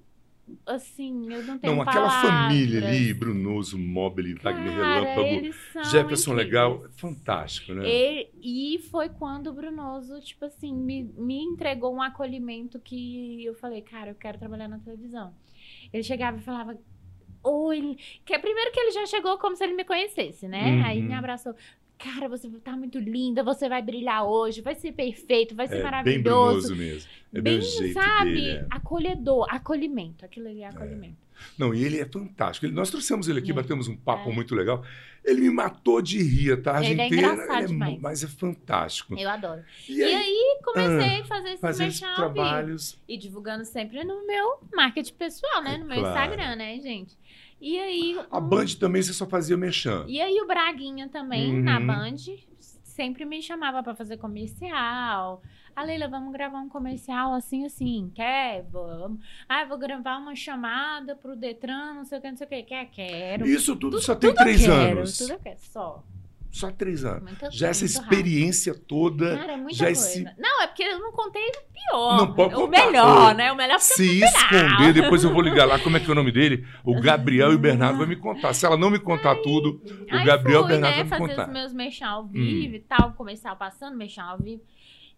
Assim, 0.65 1.32
eu 1.32 1.44
não 1.44 1.60
tenho 1.60 1.76
Não, 1.76 1.84
aquela 1.84 2.08
palavras. 2.08 2.32
família 2.32 2.84
ali, 2.84 3.13
Brunoso, 3.13 3.78
Mobile, 3.78 4.34
Wagner 4.34 4.74
Relâmpago, 4.74 5.54
Jefferson 5.92 6.32
incríveis. 6.32 6.48
Legal, 6.48 6.86
fantástico, 6.96 7.72
né? 7.76 7.84
E, 7.88 8.30
e 8.42 8.80
foi 8.89 9.10
quando 9.10 9.52
o 9.52 9.54
Brunoso, 9.54 10.20
tipo 10.22 10.46
assim, 10.46 10.74
me, 10.74 11.04
me 11.04 11.39
entregou 11.39 11.94
um 11.94 12.02
acolhimento 12.02 12.80
que 12.80 13.46
eu 13.46 13.54
falei, 13.54 13.84
cara, 13.84 14.10
eu 14.10 14.15
quero 14.15 14.39
trabalhar 14.39 14.68
na 14.68 14.80
televisão. 14.80 15.36
Ele 15.94 16.02
chegava 16.02 16.38
e 16.38 16.42
falava, 16.42 16.76
oi, 17.43 17.97
que 18.25 18.34
é 18.34 18.39
primeiro 18.39 18.71
que 18.71 18.80
ele 18.80 18.91
já 18.91 19.06
chegou 19.06 19.38
como 19.38 19.56
se 19.56 19.63
ele 19.63 19.73
me 19.73 19.84
conhecesse, 19.84 20.47
né? 20.47 20.63
Uhum. 20.78 20.86
Aí 20.86 21.02
me 21.02 21.13
abraçou. 21.13 21.54
Cara, 21.97 22.30
você 22.30 22.49
tá 22.63 22.78
muito 22.78 22.97
linda, 22.97 23.43
você 23.43 23.67
vai 23.67 23.82
brilhar 23.82 24.23
hoje, 24.25 24.62
vai 24.62 24.73
ser 24.73 24.93
perfeito, 24.93 25.54
vai 25.54 25.67
ser 25.67 25.73
É 25.75 25.78
bem 25.78 25.84
maravilhoso. 25.84 26.67
Brunoso 26.69 26.75
mesmo. 26.78 27.10
É 27.34 27.41
bem, 27.41 27.60
Bem, 27.60 27.91
sabe, 27.93 28.32
dele. 28.36 28.49
é. 28.52 28.65
acolhedor, 28.69 29.45
acolhimento. 29.49 30.23
Aquilo 30.23 30.47
ali 30.47 30.62
é 30.62 30.67
acolhimento. 30.67 31.17
Não, 31.58 31.73
e 31.73 31.84
ele 31.84 31.99
é 31.99 32.06
fantástico. 32.06 32.65
Ele- 32.65 32.73
nós 32.73 32.89
trouxemos 32.89 33.28
ele 33.28 33.39
aqui, 33.39 33.52
É. 33.52 33.54
batemos 33.54 33.88
um 33.89 33.95
papo 33.97 34.30
É. 34.30 34.34
muito 34.34 34.56
legal. 34.56 34.84
Ele 35.25 35.41
me 35.41 35.49
matou 35.52 36.02
de 36.02 36.21
rir 36.23 36.54
a 36.54 36.58
tarde 36.62 36.91
Ele 36.91 37.02
é 37.02 37.06
inteira. 37.08 37.28
engraçado 37.34 37.62
mu- 37.63 37.67
demais. 37.67 37.99
mas 37.99 38.23
é 38.23 38.28
fantástico. 38.28 39.15
Eu 39.17 39.30
adoro. 39.30 39.62
E 39.88 39.97
E 39.97 40.04
aí, 40.04 40.15
aí 40.15 40.60
comecei 40.63 41.19
a 41.21 41.25
fazer 41.25 41.49
esse 41.49 41.58
fazer 41.62 41.88
esses 41.88 41.99
vivo. 41.99 42.15
trabalhos. 42.15 42.97
E 43.08 43.17
divulgando 43.17 43.65
sempre 43.65 44.04
no 44.06 44.25
meu 44.25 44.60
marketing 44.73 45.13
pessoal, 45.13 45.62
né? 45.63 45.78
No 45.78 45.86
meu 45.86 45.99
Claro. 45.99 46.10
Instagram, 46.34 46.56
né, 46.56 46.80
gente? 46.80 47.17
E 47.62 47.78
aí. 47.80 48.19
A 48.32 48.38
um- 48.38 48.41
Band 48.41 48.65
também 48.80 49.02
você 49.02 49.13
só 49.13 49.26
fazia 49.26 49.58
mexendo. 49.58 50.10
E 50.10 50.22
aí 50.22 50.39
o 50.41 50.48
Braguinha 50.48 51.10
também, 51.10 51.56
Uhum. 51.56 51.63
na 51.63 51.80
Band, 51.80 52.15
sempre 52.84 53.26
me 53.26 53.41
chamava 53.41 53.82
pra 53.84 53.93
fazer 53.95 54.17
comercial. 54.17 55.41
A 55.76 55.84
Leila, 55.84 56.08
vamos 56.10 56.34
gravar 56.34 56.60
um 56.60 56.67
comercial 56.67 57.34
assim, 57.34 57.65
assim. 57.65 58.12
Quer? 58.13 58.63
Vamos. 58.69 59.19
Ah, 59.48 59.62
eu 59.62 59.67
vou 59.69 59.78
gravar 59.78 60.17
uma 60.17 60.36
chamada 60.36 61.15
pro 61.15 61.36
Detran, 61.36 61.93
não 61.93 62.06
sei 62.06 62.17
o 62.17 62.22
que, 62.22 62.30
não 62.30 62.38
sei 62.38 62.48
o 62.48 62.50
que. 62.50 62.63
Quer? 62.63 62.86
Quero. 62.91 63.48
Isso 63.48 63.76
tudo, 63.76 63.91
Tudo- 63.91 64.02
só 64.02 64.15
tem 64.15 64.34
três 64.34 64.62
quero, 64.62 64.98
anos. 65.00 65.17
Tudo 65.17 65.34
eu 65.34 65.39
quero, 65.39 65.60
só. 65.60 66.04
Só 66.52 66.72
três 66.72 67.06
anos. 67.06 67.24
Muita, 67.24 67.52
Já 67.52 67.68
essa 67.70 67.86
muito 67.86 67.96
rápido. 67.96 68.12
experiência 68.14 68.74
toda. 68.74 69.38
Cara, 69.38 69.54
é 69.54 69.58
muita 69.58 69.78
já 69.78 69.86
coisa. 69.86 70.02
esse- 70.10 70.24
Não, 70.38 70.62
é 70.64 70.68
porque 70.68 70.82
eu 70.84 71.00
não 71.00 71.12
contei 71.12 71.48
o 71.48 71.52
pior. 71.74 72.18
Não 72.18 72.34
pode 72.34 72.56
O 72.56 72.58
contar. 72.62 72.86
melhor, 72.88 73.32
Ô, 73.32 73.34
né? 73.36 73.52
O 73.52 73.56
melhor 73.56 73.78
porque 73.80 73.94
Se 73.94 74.20
esconder, 74.24 74.94
depois 74.94 75.24
eu 75.24 75.32
vou 75.32 75.42
ligar 75.42 75.66
lá. 75.66 75.78
Como 75.80 75.96
é 75.96 76.00
que 76.00 76.08
é 76.08 76.12
o 76.12 76.16
nome 76.16 76.32
dele? 76.32 76.66
O 76.84 77.00
Gabriel 77.00 77.52
e 77.52 77.56
o 77.56 77.60
Bernardo 77.60 78.00
vai 78.00 78.08
me 78.08 78.16
contar. 78.16 78.54
Se 78.54 78.66
ela 78.66 78.76
não 78.78 78.90
me 78.90 78.98
contar 79.00 79.36
tudo, 79.36 79.80
o 80.12 80.16
Aí 80.16 80.26
Gabriel 80.26 80.62
e 80.62 80.64
o 80.64 80.66
fui, 80.66 80.72
Bernardo 80.74 80.96
né, 80.98 81.04
vai 81.04 81.04
me 81.04 81.10
fazer 81.10 81.22
contar. 81.28 81.44
Hum. 81.44 81.48
os 81.48 81.54
meus 81.54 81.74
mexão 81.74 82.10
ao 82.10 82.26
vivo 82.28 82.76
e 82.76 82.80
tal, 82.80 83.14
comercial 83.14 83.56
passando, 83.56 83.96
mexão 83.96 84.26
ao 84.28 84.38
vivo. 84.40 84.64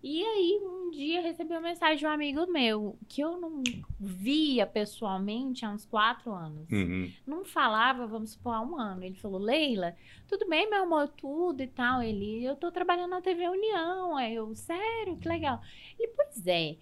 E 0.03 0.23
aí, 0.23 0.59
um 0.63 0.89
dia, 0.89 1.21
recebi 1.21 1.51
uma 1.51 1.61
mensagem 1.61 1.97
de 1.97 2.05
um 2.05 2.09
amigo 2.09 2.51
meu, 2.51 2.97
que 3.07 3.21
eu 3.21 3.39
não 3.39 3.61
via 3.99 4.65
pessoalmente 4.65 5.63
há 5.63 5.69
uns 5.69 5.85
quatro 5.85 6.31
anos. 6.33 6.67
Uhum. 6.71 7.11
Não 7.25 7.45
falava, 7.45 8.07
vamos 8.07 8.31
supor, 8.31 8.53
há 8.53 8.61
um 8.61 8.79
ano. 8.79 9.03
Ele 9.03 9.15
falou, 9.15 9.39
Leila, 9.39 9.95
tudo 10.27 10.47
bem, 10.49 10.69
meu 10.69 10.83
amor, 10.83 11.07
tudo 11.09 11.61
e 11.61 11.67
tal. 11.67 12.01
Ele, 12.01 12.43
eu 12.43 12.55
tô 12.55 12.71
trabalhando 12.71 13.11
na 13.11 13.21
TV 13.21 13.47
União. 13.47 14.17
Aí 14.17 14.33
eu, 14.33 14.55
sério, 14.55 15.17
que 15.17 15.27
legal. 15.27 15.61
Ele, 15.99 16.11
pois 16.15 16.47
é. 16.47 16.77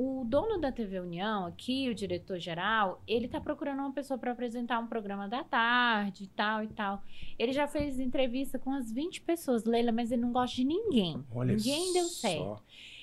O 0.00 0.22
dono 0.24 0.58
da 0.60 0.70
TV 0.70 1.00
União 1.00 1.44
aqui, 1.46 1.88
o 1.90 1.94
diretor-geral, 1.94 3.02
ele 3.04 3.26
tá 3.26 3.40
procurando 3.40 3.80
uma 3.80 3.92
pessoa 3.92 4.16
para 4.16 4.30
apresentar 4.30 4.78
um 4.78 4.86
programa 4.86 5.26
da 5.28 5.42
tarde 5.42 6.22
e 6.24 6.26
tal 6.28 6.62
e 6.62 6.68
tal. 6.68 7.02
Ele 7.36 7.52
já 7.52 7.66
fez 7.66 7.98
entrevista 7.98 8.60
com 8.60 8.70
umas 8.70 8.92
20 8.92 9.22
pessoas, 9.22 9.64
Leila, 9.64 9.90
mas 9.90 10.12
ele 10.12 10.22
não 10.22 10.30
gosta 10.30 10.54
de 10.54 10.64
ninguém. 10.64 11.24
Olha 11.34 11.56
ninguém 11.56 11.92
deu 11.92 12.04
só. 12.04 12.28
certo. 12.28 12.62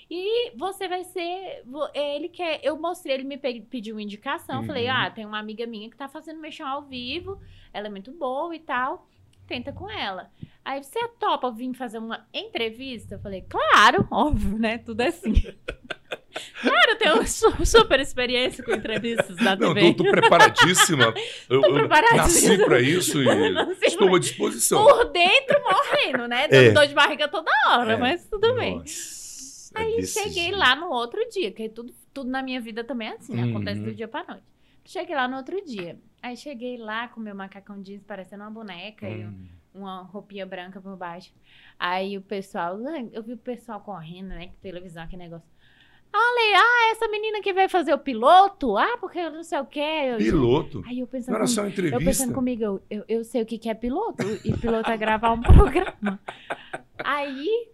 E 0.10 0.51
você 0.55 0.88
vai 0.88 1.03
ser. 1.03 1.63
Ele 1.93 2.29
quer. 2.29 2.62
Eu 2.63 2.79
mostrei, 2.79 3.15
ele 3.15 3.23
me 3.23 3.38
pe- 3.38 3.62
pediu 3.69 3.95
uma 3.95 4.01
indicação. 4.03 4.62
Uhum. 4.62 4.65
Falei, 4.67 4.88
ah, 4.88 5.10
tem 5.10 5.25
uma 5.25 5.39
amiga 5.39 5.65
minha 5.65 5.89
que 5.89 5.97
tá 5.97 6.08
fazendo 6.08 6.39
mexão 6.39 6.67
ao 6.67 6.84
vivo. 6.84 7.39
Ela 7.73 7.88
é 7.88 7.89
muito 7.89 8.12
boa 8.12 8.55
e 8.55 8.60
tal. 8.60 9.05
Tenta 9.47 9.71
com 9.71 9.89
ela. 9.89 10.29
Aí 10.63 10.81
você 10.84 11.08
topa 11.19 11.51
vir 11.51 11.73
fazer 11.75 11.99
uma 11.99 12.25
entrevista? 12.34 13.15
Eu 13.15 13.19
falei, 13.19 13.45
claro, 13.47 14.08
óbvio, 14.12 14.58
né? 14.58 14.79
Tudo 14.79 15.01
é 15.01 15.08
assim. 15.10 15.34
claro, 16.62 16.89
eu 16.91 16.97
tenho 16.97 17.27
su- 17.27 17.65
super 17.65 17.99
experiência 17.99 18.63
com 18.63 18.71
entrevistas 18.73 19.36
da 19.38 19.55
Não, 19.55 19.73
TV. 19.75 19.93
tô, 19.93 20.03
tô 20.03 20.10
preparadíssima. 20.10 21.13
Eu, 21.47 21.62
eu 21.62 21.73
preparadíssima. 21.75 22.53
nasci 22.58 22.65
pra 22.65 22.79
isso 22.81 23.21
e 23.21 23.25
Nasci 23.53 23.86
estou 23.86 24.15
à 24.15 24.19
disposição. 24.19 24.84
Por 24.84 25.12
dentro 25.12 25.62
morrendo, 25.62 26.27
né? 26.27 26.47
É. 26.49 26.71
dor 26.71 26.88
de 26.88 26.95
barriga 26.95 27.27
toda 27.27 27.51
hora, 27.69 27.93
É. 27.93 27.97
mas 27.97 28.25
tudo 28.27 28.55
bem. 28.55 28.77
Nossa, 28.79 29.71
é 29.75 29.81
Aí 29.84 29.95
desse 29.97 30.19
cheguei 30.23 30.43
jeito. 30.45 30.58
lá 30.58 30.75
no 30.75 30.89
outro 30.89 31.19
dia, 31.29 31.51
que 31.51 31.69
tudo, 31.69 31.93
tudo 32.12 32.29
na 32.31 32.41
minha 32.41 32.60
vida 32.60 32.84
também 32.84 33.10
é 33.10 33.13
assim, 33.13 33.36
né? 33.36 33.43
Acontece 33.49 33.79
Uhum. 33.81 33.86
do 33.86 33.93
dia 33.93 34.08
pra 34.08 34.23
noite. 34.27 34.43
Cheguei 34.85 35.15
lá 35.15 35.27
no 35.27 35.37
outro 35.37 35.63
dia. 35.65 35.99
Aí 36.21 36.37
cheguei 36.37 36.77
lá 36.77 37.07
com 37.07 37.19
meu 37.19 37.35
macacão 37.35 37.81
jeans 37.81 38.03
parecendo 38.03 38.43
uma 38.43 38.51
boneca 38.51 39.07
e 39.09 39.25
Hum. 39.25 39.47
uma 39.73 40.03
roupinha 40.03 40.45
branca 40.45 40.79
por 40.79 40.95
baixo. 40.95 41.33
Aí 41.77 42.17
o 42.17 42.21
pessoal, 42.21 42.77
eu 43.11 43.21
vi 43.23 43.33
o 43.33 43.37
pessoal 43.37 43.81
correndo, 43.81 44.29
né? 44.29 44.47
Que 44.47 44.57
televisão, 44.57 45.07
que 45.07 45.17
negócio. 45.17 45.47
Olha, 46.17 46.57
ah, 46.59 46.91
essa 46.91 47.09
menina 47.09 47.41
que 47.41 47.51
vai 47.51 47.67
fazer 47.67 47.93
o 47.93 47.97
piloto? 47.99 48.77
Ah, 48.77 48.97
porque 49.01 49.19
eu 49.19 49.31
não 49.31 49.43
sei 49.43 49.59
o 49.59 49.65
quê. 49.65 49.79
Eu, 49.81 50.17
Piloto. 50.17 50.81
Aí 50.87 50.99
eu 50.99 51.05
Não 51.05 51.07
pensando, 51.07 51.35
era 51.35 51.43
comigo, 51.43 51.55
só 51.55 51.61
uma 51.61 51.67
eu 51.67 51.71
entrevista. 51.71 52.05
pensando 52.05 52.33
comigo, 52.33 52.63
eu, 52.63 52.83
eu, 52.89 53.05
eu 53.09 53.23
sei 53.25 53.41
o 53.41 53.45
que, 53.45 53.57
que 53.57 53.69
é 53.69 53.73
piloto, 53.73 54.23
e 54.45 54.55
piloto 54.57 54.89
é 54.89 54.95
gravar 54.95 55.33
um 55.33 55.41
programa. 55.43 56.17
Aí, 57.03 57.67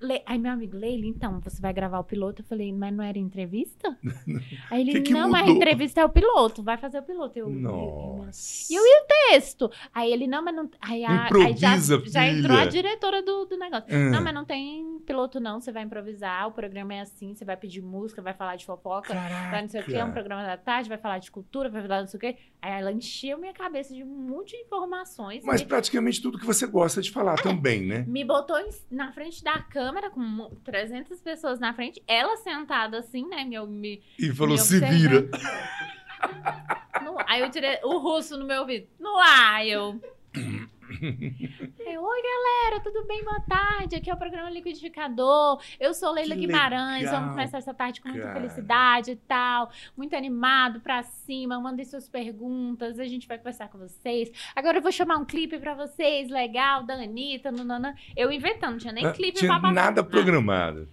Le... 0.00 0.22
aí 0.26 0.38
meu 0.38 0.52
amigo, 0.52 0.76
Leila, 0.76 1.06
então, 1.06 1.40
você 1.40 1.60
vai 1.60 1.72
gravar 1.72 1.98
o 1.98 2.04
piloto? 2.04 2.42
Eu 2.42 2.46
falei, 2.46 2.72
mas 2.72 2.94
não 2.94 3.02
era 3.02 3.18
entrevista? 3.18 3.96
Aí 4.70 4.80
ele, 4.82 4.92
Que 4.92 5.00
que 5.02 5.12
não, 5.12 5.28
mas 5.30 5.42
a 5.42 5.46
mudou? 5.46 5.56
entrevista 5.56 6.00
é 6.00 6.04
o 6.04 6.08
piloto, 6.08 6.62
vai 6.62 6.76
fazer 6.76 6.98
o 6.98 7.02
piloto. 7.02 7.38
Eu, 7.38 7.48
eu- 7.48 7.54
eu- 7.54 7.60
Nossa. 7.60 8.72
E 8.72 8.76
eu 8.76 8.82
ia 8.84 9.04
texto. 9.30 9.70
Aí 9.94 10.12
ele, 10.12 10.26
não, 10.26 10.42
mas 10.42 10.54
não. 10.54 10.70
Aí, 10.80 11.04
a, 11.04 11.28
aí 11.44 11.56
já, 11.56 11.76
já 12.06 12.26
entrou 12.26 12.56
a 12.56 12.66
diretora 12.66 13.22
do, 13.22 13.46
do 13.46 13.56
negócio. 13.56 13.86
Hum. 13.90 14.10
Não, 14.10 14.22
mas 14.22 14.34
não 14.34 14.44
tem 14.44 14.98
piloto, 15.06 15.40
não. 15.40 15.60
Você 15.60 15.72
vai 15.72 15.82
improvisar. 15.84 16.46
O 16.48 16.52
programa 16.52 16.94
é 16.94 17.00
assim. 17.00 17.34
Você 17.34 17.44
vai 17.44 17.56
pedir 17.56 17.80
música, 17.82 18.20
vai 18.20 18.34
falar 18.34 18.56
de 18.56 18.66
fofoca, 18.66 19.14
vai 19.14 19.62
não 19.62 19.68
sei 19.68 19.80
o 19.80 19.84
quê. 19.84 19.94
É 19.94 20.04
um 20.04 20.12
programa 20.12 20.42
da 20.44 20.56
tarde, 20.56 20.88
vai 20.88 20.98
falar 20.98 21.18
de 21.18 21.30
cultura, 21.30 21.68
vai 21.68 21.82
falar 21.82 22.00
não 22.00 22.08
sei 22.08 22.18
o 22.18 22.20
quê. 22.20 22.36
Aí 22.60 22.80
ela 22.80 22.92
encheu 22.92 23.38
minha 23.38 23.52
cabeça 23.52 23.94
de 23.94 24.02
um 24.02 24.06
monte 24.06 24.50
de 24.56 24.62
informações. 24.62 25.42
Mas 25.44 25.60
me, 25.62 25.68
praticamente 25.68 26.20
tudo 26.20 26.38
que 26.38 26.46
você 26.46 26.66
gosta 26.66 27.00
de 27.00 27.10
falar 27.10 27.36
também, 27.36 27.86
né? 27.86 28.04
me 28.06 28.24
botou 28.24 28.58
em- 28.58 28.70
na 28.90 29.12
frente 29.12 29.42
da 29.42 29.58
câmera 29.60 29.85
com 30.10 30.20
mu- 30.20 30.50
300 30.64 31.20
pessoas 31.20 31.58
na 31.58 31.72
frente. 31.74 32.02
Ela 32.06 32.36
sentada 32.38 32.98
assim, 32.98 33.26
né? 33.28 33.44
Me, 33.44 33.58
me, 33.66 34.02
E 34.18 34.30
falou, 34.32 34.54
me 34.56 34.58
se 34.62 34.80
vira. 34.80 35.28
No- 37.02 37.16
aí 37.26 37.40
eu 37.40 37.50
tirei 37.50 37.78
o 37.84 37.98
russo 37.98 38.36
no 38.36 38.44
meu 38.46 38.60
ouvido. 38.62 38.86
No 38.98 39.16
ar, 39.18 39.64
eu. 39.66 40.00
Eu, 40.36 42.02
Oi, 42.02 42.22
galera, 42.22 42.80
tudo 42.82 43.06
bem? 43.06 43.24
Boa 43.24 43.40
tarde. 43.40 43.96
Aqui 43.96 44.10
é 44.10 44.14
o 44.14 44.18
programa 44.18 44.50
Liquidificador. 44.50 45.62
Eu 45.80 45.94
sou 45.94 46.12
Leila 46.12 46.34
Que 46.34 46.42
Guimarães. 46.42 47.04
legal, 47.04 47.14
Vamos 47.20 47.30
começar 47.30 47.58
essa 47.58 47.72
tarde 47.72 48.02
com 48.02 48.08
muita 48.08 48.26
cara. 48.26 48.38
felicidade 48.38 49.12
e 49.12 49.16
tal. 49.16 49.70
Muito 49.96 50.14
animado 50.14 50.80
pra 50.80 51.02
cima. 51.02 51.58
Mandem 51.58 51.86
suas 51.86 52.06
perguntas. 52.06 52.98
A 53.00 53.06
gente 53.06 53.26
vai 53.26 53.38
conversar 53.38 53.68
com 53.68 53.78
vocês. 53.78 54.30
Agora 54.54 54.76
eu 54.76 54.82
vou 54.82 54.92
chamar 54.92 55.16
um 55.16 55.24
clipe 55.24 55.58
pra 55.58 55.74
vocês, 55.74 56.28
legal, 56.28 56.84
da 56.84 56.94
Anitta, 56.94 57.50
nanana. 57.50 57.96
Eu 58.14 58.30
inventando, 58.30 58.72
não 58.72 58.78
tinha 58.78 58.92
nem 58.92 59.06
Ah, 59.06 59.12
clipe 59.12 59.38
Tinha 59.38 59.58
pra 59.58 59.72
nada 59.72 60.04
programado. 60.04 60.86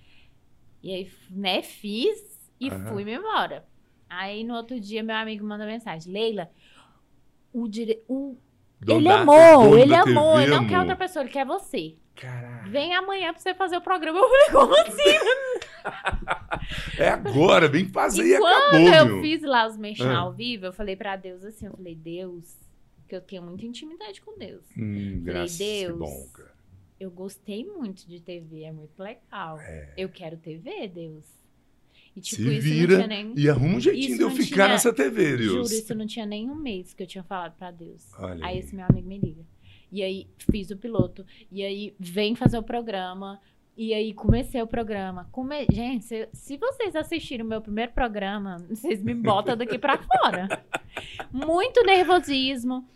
E 0.82 0.90
aí, 0.94 1.12
né, 1.30 1.62
fiz 1.62 2.50
e 2.62 2.70
fui-me 2.72 3.16
embora. 3.16 3.66
Aí 4.10 4.44
no 4.46 4.54
outro 4.56 4.80
dia, 4.80 5.04
meu 5.04 5.16
amigo 5.18 5.46
manda 5.46 5.66
mensagem: 5.66 6.14
Leila, 6.14 6.50
o, 7.52 7.68
dire... 7.68 8.02
o 8.08 8.38
ele 8.92 9.04
da- 9.08 9.22
amou, 9.22 9.78
ele 9.78 9.96
amou, 9.96 10.34
TV 10.34 10.44
ele 10.44 10.52
não 10.56 10.68
quer 10.68 10.80
outra 10.80 10.96
pessoa, 10.96 11.24
ele 11.24 11.32
quer 11.32 11.46
você. 11.46 11.96
Caraca. 12.16 12.70
Vem 12.70 12.94
amanhã 12.94 13.34
pra 13.34 13.42
você 13.42 13.54
fazer 13.56 13.78
o 13.78 13.82
programa. 13.82 14.20
Eu 14.20 14.30
falei, 14.30 14.50
como 14.52 14.76
assim? 14.82 16.22
É 16.98 17.10
agora, 17.10 17.68
vem 17.68 17.88
fazer 17.88 18.24
e, 18.24 18.34
e 18.36 18.38
quando 18.38 18.54
acabou, 18.88 18.94
eu 18.94 19.06
meu. 19.08 19.22
fiz 19.22 19.42
lá 19.42 19.68
os 19.68 19.78
mexão 19.78 20.10
Ah. 20.12 20.20
ao 20.20 20.32
vivo, 20.32 20.66
eu 20.68 20.74
falei 20.74 20.96
pra 20.96 21.16
Deus 21.16 21.44
assim, 21.44 21.66
eu 21.66 21.74
falei, 21.76 21.96
Deus, 21.96 22.56
que 23.08 23.16
eu 23.16 23.22
tenho 23.22 23.42
muita 23.42 23.66
intimidade 23.66 24.22
com 24.22 24.38
Deus. 24.38 24.64
Hum, 24.78 25.22
graças 25.24 25.58
que 25.58 25.64
Deus. 25.64 25.98
bom, 26.00 26.28
cara. 26.34 26.54
Eu 27.00 27.12
gostei 27.12 27.66
muito 27.66 28.08
de 28.08 28.22
TV, 28.22 28.64
é 28.64 28.72
muito 28.72 28.98
legal. 29.02 29.60
É. 29.60 29.94
Eu 29.98 30.08
quero 30.08 30.38
TV, 30.38 30.88
Deus. 30.88 31.26
E 32.16 32.22
tipo, 32.22 32.44
Se 32.44 32.54
isso 32.54 32.62
vira 32.62 32.98
não 33.00 33.08
tinha 33.08 33.08
nem. 33.08 33.34
E 33.36 33.50
arruma 33.50 33.76
um 33.76 33.80
jeitinho 33.80 34.18
de 34.18 34.24
eu 34.24 34.30
ficar 34.30 34.56
tinha- 34.56 34.68
nessa 34.70 34.94
TV, 34.94 35.38
Juro, 35.38 35.54
Deus. 35.56 35.72
isso 35.72 35.96
não 35.96 36.06
tinha 36.06 36.26
nem 36.26 36.50
um 36.50 36.56
mês 36.56 36.94
que 36.94 37.02
eu 37.04 37.08
tinha 37.08 37.24
falado 37.24 37.54
pra 37.58 37.72
Deus. 37.72 38.06
Olha 38.20 38.46
Aí 38.46 38.60
esse 38.60 38.76
meu 38.76 38.86
amigo 38.88 39.08
me 39.08 39.18
liga. 39.18 39.42
E 39.92 40.02
aí 40.04 40.28
fiz 40.52 40.70
o 40.72 40.78
piloto. 40.78 41.26
E 41.52 41.64
aí 41.64 41.94
vem 42.00 42.36
fazer 42.36 42.58
o 42.58 42.64
programa. 42.64 43.40
E 43.76 43.94
aí 43.94 44.14
comecei 44.14 44.62
o 44.62 44.68
programa. 44.68 45.28
Come... 45.32 45.66
Gente, 45.72 46.06
se, 46.06 46.30
se 46.32 46.58
vocês 46.58 46.96
assistirem 46.96 47.44
o 47.44 47.50
meu 47.50 47.62
primeiro 47.62 47.92
programa, 47.92 48.58
vocês 48.70 49.02
me 49.02 49.16
botam 49.16 49.58
daqui 49.58 49.80
pra 49.80 49.98
fora. 49.98 50.64
Muito 51.34 51.84
nervosismo. 51.84 52.88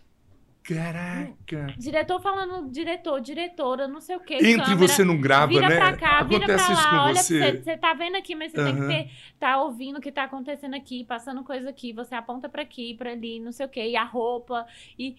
Caraca. 0.67 1.73
Diretor 1.77 2.19
falando, 2.21 2.69
diretor, 2.69 3.21
diretora, 3.21 3.87
não 3.87 4.01
sei 4.01 4.17
o 4.17 4.19
quê. 4.19 4.35
Entre 4.35 4.57
câmera, 4.57 4.75
você 4.75 5.03
não 5.05 5.19
grava, 5.19 5.47
Vira 5.47 5.69
né? 5.69 5.77
pra 5.77 5.95
cá, 5.97 6.23
vira 6.23 6.45
pra 6.45 6.55
Acontece 6.55 6.71
isso 6.73 6.81
lá. 6.93 7.05
Olha, 7.05 7.15
você. 7.15 7.39
você, 7.39 7.61
você 7.63 7.77
tá 7.77 7.93
vendo 7.93 8.15
aqui, 8.17 8.35
mas 8.35 8.51
você 8.51 8.57
tem 8.63 8.73
Aham. 8.73 8.87
que 8.87 8.93
ter, 9.05 9.11
tá 9.39 9.61
ouvindo 9.63 9.97
o 9.97 10.01
que 10.01 10.11
tá 10.11 10.23
acontecendo 10.23 10.75
aqui, 10.75 11.03
passando 11.05 11.43
coisa 11.43 11.69
aqui, 11.69 11.93
você 11.93 12.15
aponta 12.15 12.49
pra 12.49 12.61
aqui, 12.63 12.93
pra 12.95 13.11
ali, 13.11 13.39
não 13.39 13.51
sei 13.51 13.65
o 13.65 13.69
quê, 13.69 13.87
e 13.89 13.95
a 13.95 14.03
roupa. 14.03 14.65
E, 14.99 15.15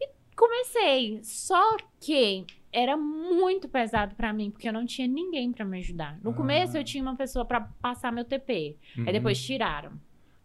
e 0.00 0.08
comecei. 0.34 1.20
Só 1.22 1.76
que 2.00 2.46
era 2.72 2.96
muito 2.96 3.68
pesado 3.68 4.14
pra 4.14 4.32
mim, 4.32 4.50
porque 4.50 4.68
eu 4.68 4.72
não 4.72 4.86
tinha 4.86 5.06
ninguém 5.06 5.52
pra 5.52 5.64
me 5.64 5.78
ajudar. 5.80 6.18
No 6.22 6.30
Ah. 6.30 6.34
começo 6.34 6.76
eu 6.78 6.84
tinha 6.84 7.02
uma 7.02 7.16
pessoa 7.16 7.44
pra 7.44 7.60
passar 7.82 8.10
meu 8.12 8.24
TP. 8.24 8.76
Uhum. 8.96 9.04
Aí 9.06 9.12
depois 9.12 9.38
tiraram. 9.44 9.92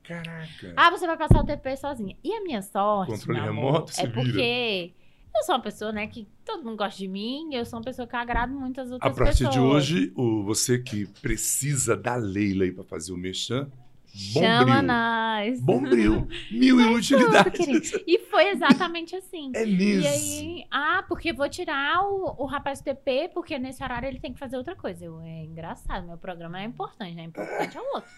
Caraca. 0.08 0.74
Ah, 0.76 0.90
você 0.92 1.06
vai 1.08 1.18
passar 1.18 1.40
o 1.42 1.46
TP 1.46 1.76
sozinha. 1.78 2.16
E 2.24 2.34
a 2.34 2.44
minha 2.44 2.62
sorte, 2.62 3.12
Controle 3.12 3.40
amor, 3.40 3.66
remoto, 3.66 3.94
é 3.98 4.08
vira. 4.08 4.14
porque 4.14 4.94
eu 5.36 5.44
sou 5.44 5.56
uma 5.56 5.62
pessoa, 5.62 5.92
né, 5.92 6.08
que 6.08 6.28
todo 6.46 6.64
mundo 6.64 6.78
gosta 6.78 6.98
de 6.98 7.08
mim, 7.08 7.54
eu 7.54 7.66
sou 7.66 7.80
uma 7.80 7.86
pessoa 7.86 8.08
que 8.08 8.16
agrado 8.16 8.54
muitas 8.54 8.90
A 8.92 8.94
outras 8.96 9.16
partir 9.18 9.46
pessoas. 9.46 9.54
de 9.54 9.60
hoje, 9.60 10.14
o, 10.16 10.44
você 10.44 10.80
que 10.80 11.06
precisa 11.22 11.96
da 11.98 12.16
Leila 12.16 12.64
aí 12.64 12.72
pra 12.72 12.84
fazer 12.84 13.12
o 13.14 13.18
Mechan, 13.18 13.68
Chama 14.18 14.82
nós. 14.82 15.60
Bombril. 15.62 16.26
Mil 16.50 16.78
Tudo, 16.78 16.90
inutilidades. 16.90 17.52
querido. 17.66 18.04
E 18.08 18.18
foi 18.32 18.48
exatamente 18.48 19.14
assim. 19.14 19.52
É 19.54 19.66
E 19.68 19.76
mesmo. 19.76 20.08
aí, 20.08 20.66
ah, 20.72 21.04
porque 21.06 21.34
vou 21.34 21.50
tirar 21.50 22.02
o, 22.02 22.34
o 22.44 22.46
rapaz 22.46 22.80
do 22.80 22.86
TP, 22.86 23.30
porque 23.34 23.60
nesse 23.60 23.84
horário 23.84 24.08
ele 24.08 24.22
tem 24.22 24.32
que 24.32 24.40
fazer 24.40 24.56
outra 24.56 24.74
coisa. 24.74 25.04
Eu, 25.04 25.20
é 25.20 25.44
engraçado, 25.44 26.08
meu 26.08 26.18
programa 26.18 26.62
é 26.62 26.64
importante, 26.64 27.14
né? 27.14 27.24
Importante 27.26 27.78
é 27.78 27.82
o 27.82 27.96
outro. 27.96 28.10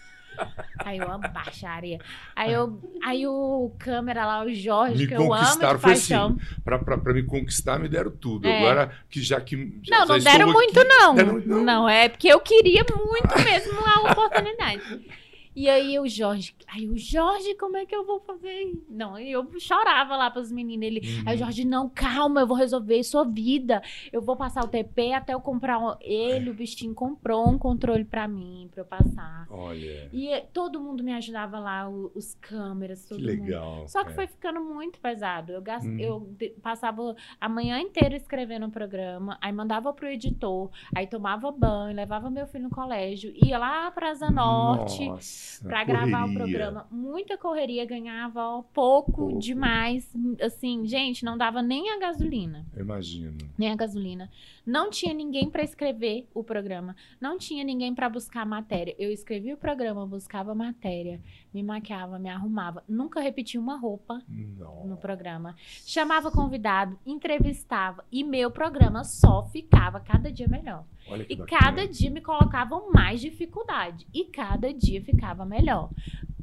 Aí 0.86 1.00
eu, 1.00 1.08
uma 1.08 1.18
baixaria. 1.18 2.00
Aí, 2.36 2.54
eu, 2.54 2.80
aí 3.04 3.26
o 3.28 3.72
câmera 3.80 4.26
lá, 4.26 4.44
o 4.44 4.54
Jorge, 4.54 4.98
Me 5.04 5.08
que 5.08 5.14
eu 5.14 5.34
amo 5.34 5.46
de 5.60 5.80
foi 5.80 5.92
paixão. 5.92 6.38
Pra, 6.64 6.78
pra, 6.80 6.98
pra 6.98 7.14
me 7.14 7.24
conquistar, 7.24 7.80
me 7.80 7.90
deram 7.90 8.12
tudo. 8.12 8.48
É. 8.48 8.58
Agora, 8.60 8.92
que 9.10 9.22
já 9.22 9.42
que. 9.42 9.80
Já, 9.84 10.00
Não, 10.00 10.08
não 10.08 10.20
deram 10.20 10.52
muito, 10.54 10.80
aqui- 10.80 10.88
não. 10.90 11.16
Deram- 11.16 11.42
não. 11.46 11.64
não. 11.64 11.90
é 11.90 12.08
porque 12.10 12.28
eu 12.28 12.40
queria 12.40 12.86
muito 13.06 13.36
mesmo 13.44 13.74
a 13.86 14.12
oportunidade. 14.12 14.82
E 15.60 15.68
aí 15.68 15.98
o 15.98 16.08
Jorge, 16.08 16.54
aí 16.68 16.88
o 16.88 16.96
Jorge, 16.96 17.56
como 17.56 17.78
é 17.78 17.84
que 17.86 17.96
eu 17.96 18.06
vou 18.06 18.20
fazer? 18.20 18.80
Não, 18.88 19.18
eu 19.18 19.50
chorava 19.60 20.16
lá 20.16 20.30
pros 20.30 20.52
meninos. 20.52 20.86
Ele, 20.86 21.00
Uhum. 21.00 21.24
aí 21.26 21.36
o 21.36 21.40
Jorge, 21.40 21.66
não, 21.66 21.90
calma, 21.90 22.42
eu 22.42 22.48
vou 22.48 22.56
resolver 22.56 23.02
sua 23.04 23.24
vida. 23.26 23.82
Eu 24.14 24.22
vou 24.22 24.36
passar 24.36 24.64
o 24.64 24.68
TP 24.68 25.14
até 25.14 25.34
eu 25.34 25.42
comprar. 25.42 25.80
um... 25.80 25.96
Ele, 26.00 26.52
o 26.52 26.54
bichinho, 26.54 26.94
comprou 26.94 27.50
um 27.50 27.58
controle 27.58 28.06
pra 28.06 28.28
mim, 28.28 28.70
pra 28.72 28.82
eu 28.82 28.86
passar. 28.86 29.48
Olha, 29.50 30.10
E 30.14 30.28
eh, 30.30 30.42
todo 30.54 30.80
mundo 30.80 31.04
me 31.04 31.12
ajudava 31.14 31.58
lá, 31.58 31.90
os 31.90 32.36
câmeras, 32.36 33.02
que 33.02 33.10
todo 33.10 33.18
mundo. 33.20 33.26
legal. 33.28 33.88
Só 33.88 34.04
que 34.04 34.12
é. 34.12 34.14
foi 34.14 34.28
ficando 34.28 34.62
muito 34.62 35.00
pesado. 35.00 35.54
Eu, 35.54 35.62
gas- 35.64 35.84
Uhum. 35.84 36.00
eu 36.00 36.36
passava 36.62 37.16
a 37.42 37.50
manhã 37.50 37.80
inteira 37.80 38.16
escrevendo 38.16 38.68
o 38.68 38.72
programa, 38.72 39.38
aí 39.42 39.52
mandava 39.52 39.92
pro 39.92 40.08
editor, 40.08 40.70
aí 40.96 41.08
tomava 41.08 41.52
banho, 41.52 41.96
levava 41.96 42.30
meu 42.30 42.46
filho 42.46 42.66
no 42.66 42.70
colégio, 42.70 43.34
ia 43.36 43.58
lá 43.58 43.90
pra 43.90 44.12
Asa 44.12 44.30
Norte 44.30 45.06
Nossa, 45.08 45.47
pra 45.64 45.84
gravar 45.84 46.26
o 46.30 46.34
programa. 46.34 46.88
Muita 46.92 47.38
correria, 47.38 47.86
ganhava 47.86 48.42
ó, 48.42 48.62
pouco, 48.62 49.12
Pouco. 49.12 49.40
demais. 49.40 50.14
Assim, 50.42 50.86
gente, 50.86 51.24
não 51.26 51.38
dava 51.38 51.62
nem 51.62 51.90
a 51.92 52.00
gasolina. 52.00 52.66
Imagino. 52.78 53.38
Nem 53.58 53.72
a 53.72 53.76
gasolina. 53.76 54.30
Não 54.66 54.90
tinha 54.90 55.14
ninguém 55.14 55.50
pra 55.50 55.64
escrever 55.64 56.28
o 56.34 56.44
programa. 56.44 56.96
Não 57.22 57.38
tinha 57.38 57.64
ninguém 57.64 57.94
pra 57.96 58.10
buscar 58.10 58.46
matéria. 58.46 58.96
Eu 59.00 59.12
escrevia 59.12 59.54
o 59.54 59.58
programa, 59.58 60.06
buscava 60.06 60.54
matéria, 60.54 61.22
me 61.58 61.64
maquiava, 61.64 62.20
me 62.20 62.30
arrumava. 62.30 62.84
Nunca 62.88 63.20
repeti 63.20 63.58
uma 63.58 63.78
roupa 63.78 64.22
Não. 64.28 64.86
no 64.86 64.96
programa. 64.96 65.56
Chamava 65.86 66.30
convidado, 66.30 66.98
entrevistava 67.04 68.06
e 68.12 68.24
meu 68.24 68.52
programa 68.52 69.04
só 69.04 69.44
ficava 69.46 70.00
cada 70.00 70.32
dia 70.32 70.48
melhor. 70.48 70.86
E 71.28 71.36
bacana. 71.36 71.60
cada 71.60 71.88
dia 71.88 72.12
me 72.12 72.22
colocavam 72.22 72.92
mais 72.92 73.20
dificuldade 73.20 74.06
e 74.14 74.26
cada 74.26 74.72
dia 74.72 75.02
ficava 75.02 75.46
melhor. 75.46 75.90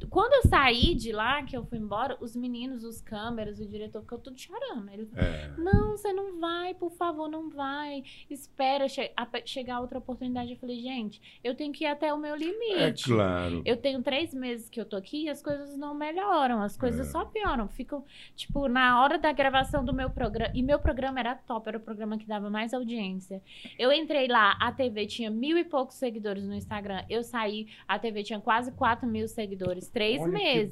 Quando 0.09 0.33
eu 0.33 0.49
saí 0.49 0.93
de 0.93 1.11
lá, 1.11 1.41
que 1.43 1.55
eu 1.55 1.65
fui 1.65 1.77
embora, 1.77 2.17
os 2.19 2.35
meninos, 2.35 2.83
os 2.83 2.99
câmeras, 2.99 3.59
o 3.59 3.65
diretor 3.65 4.01
ficou 4.01 4.19
tudo 4.19 4.37
chorando. 4.37 4.89
Ele 4.91 5.09
É. 5.15 5.49
não, 5.57 5.91
você 5.91 6.11
não 6.11 6.37
vai, 6.39 6.73
por 6.73 6.91
favor, 6.91 7.29
não 7.29 7.49
vai. 7.49 8.03
Espera 8.29 8.87
che 8.89 9.11
a- 9.15 9.27
chegar 9.45 9.79
outra 9.79 9.97
oportunidade. 9.99 10.51
Eu 10.51 10.57
falei, 10.57 10.79
gente, 10.81 11.21
eu 11.43 11.55
tenho 11.55 11.71
que 11.71 11.85
ir 11.85 11.87
até 11.87 12.13
o 12.13 12.17
meu 12.17 12.35
É 12.35 12.37
limite. 12.37 13.05
claro. 13.05 13.61
Eu 13.65 13.77
tenho 13.77 14.01
três 14.03 14.33
meses 14.33 14.69
que 14.69 14.79
eu 14.81 14.85
tô 14.85 14.97
aqui 14.97 15.23
e 15.23 15.29
as 15.29 15.41
coisas 15.41 15.77
não 15.77 15.93
melhoram, 15.95 16.61
as 16.61 16.75
coisas 16.77 17.07
É. 17.07 17.11
só 17.11 17.23
pioram. 17.25 17.67
Ficam, 17.69 18.03
tipo, 18.35 18.67
na 18.67 19.01
hora 19.01 19.17
da 19.17 19.31
gravação 19.31 19.83
do 19.83 19.93
meu 19.93 20.09
programa. 20.09 20.51
E 20.53 20.61
meu 20.61 20.77
programa 20.79 21.19
era 21.19 21.35
top, 21.35 21.69
era 21.69 21.77
o 21.77 21.81
programa 21.81 22.17
que 22.17 22.25
dava 22.27 22.49
mais 22.49 22.73
audiência. 22.73 23.41
Eu 23.79 23.91
entrei 23.93 24.27
lá, 24.27 24.57
a 24.59 24.71
TV 24.71 25.05
tinha 25.07 25.29
mil 25.31 25.57
e 25.57 25.63
poucos 25.63 25.95
seguidores 25.95 26.43
no 26.45 26.53
Instagram. 26.53 27.03
Eu 27.09 27.23
saí, 27.23 27.67
a 27.87 27.97
TV 27.97 28.23
tinha 28.23 28.41
quase 28.41 28.71
quatro 28.73 29.07
mil 29.07 29.27
seguidores, 29.27 29.84
três 29.89 30.21
Olha 30.21 30.31
meses. 30.31 30.71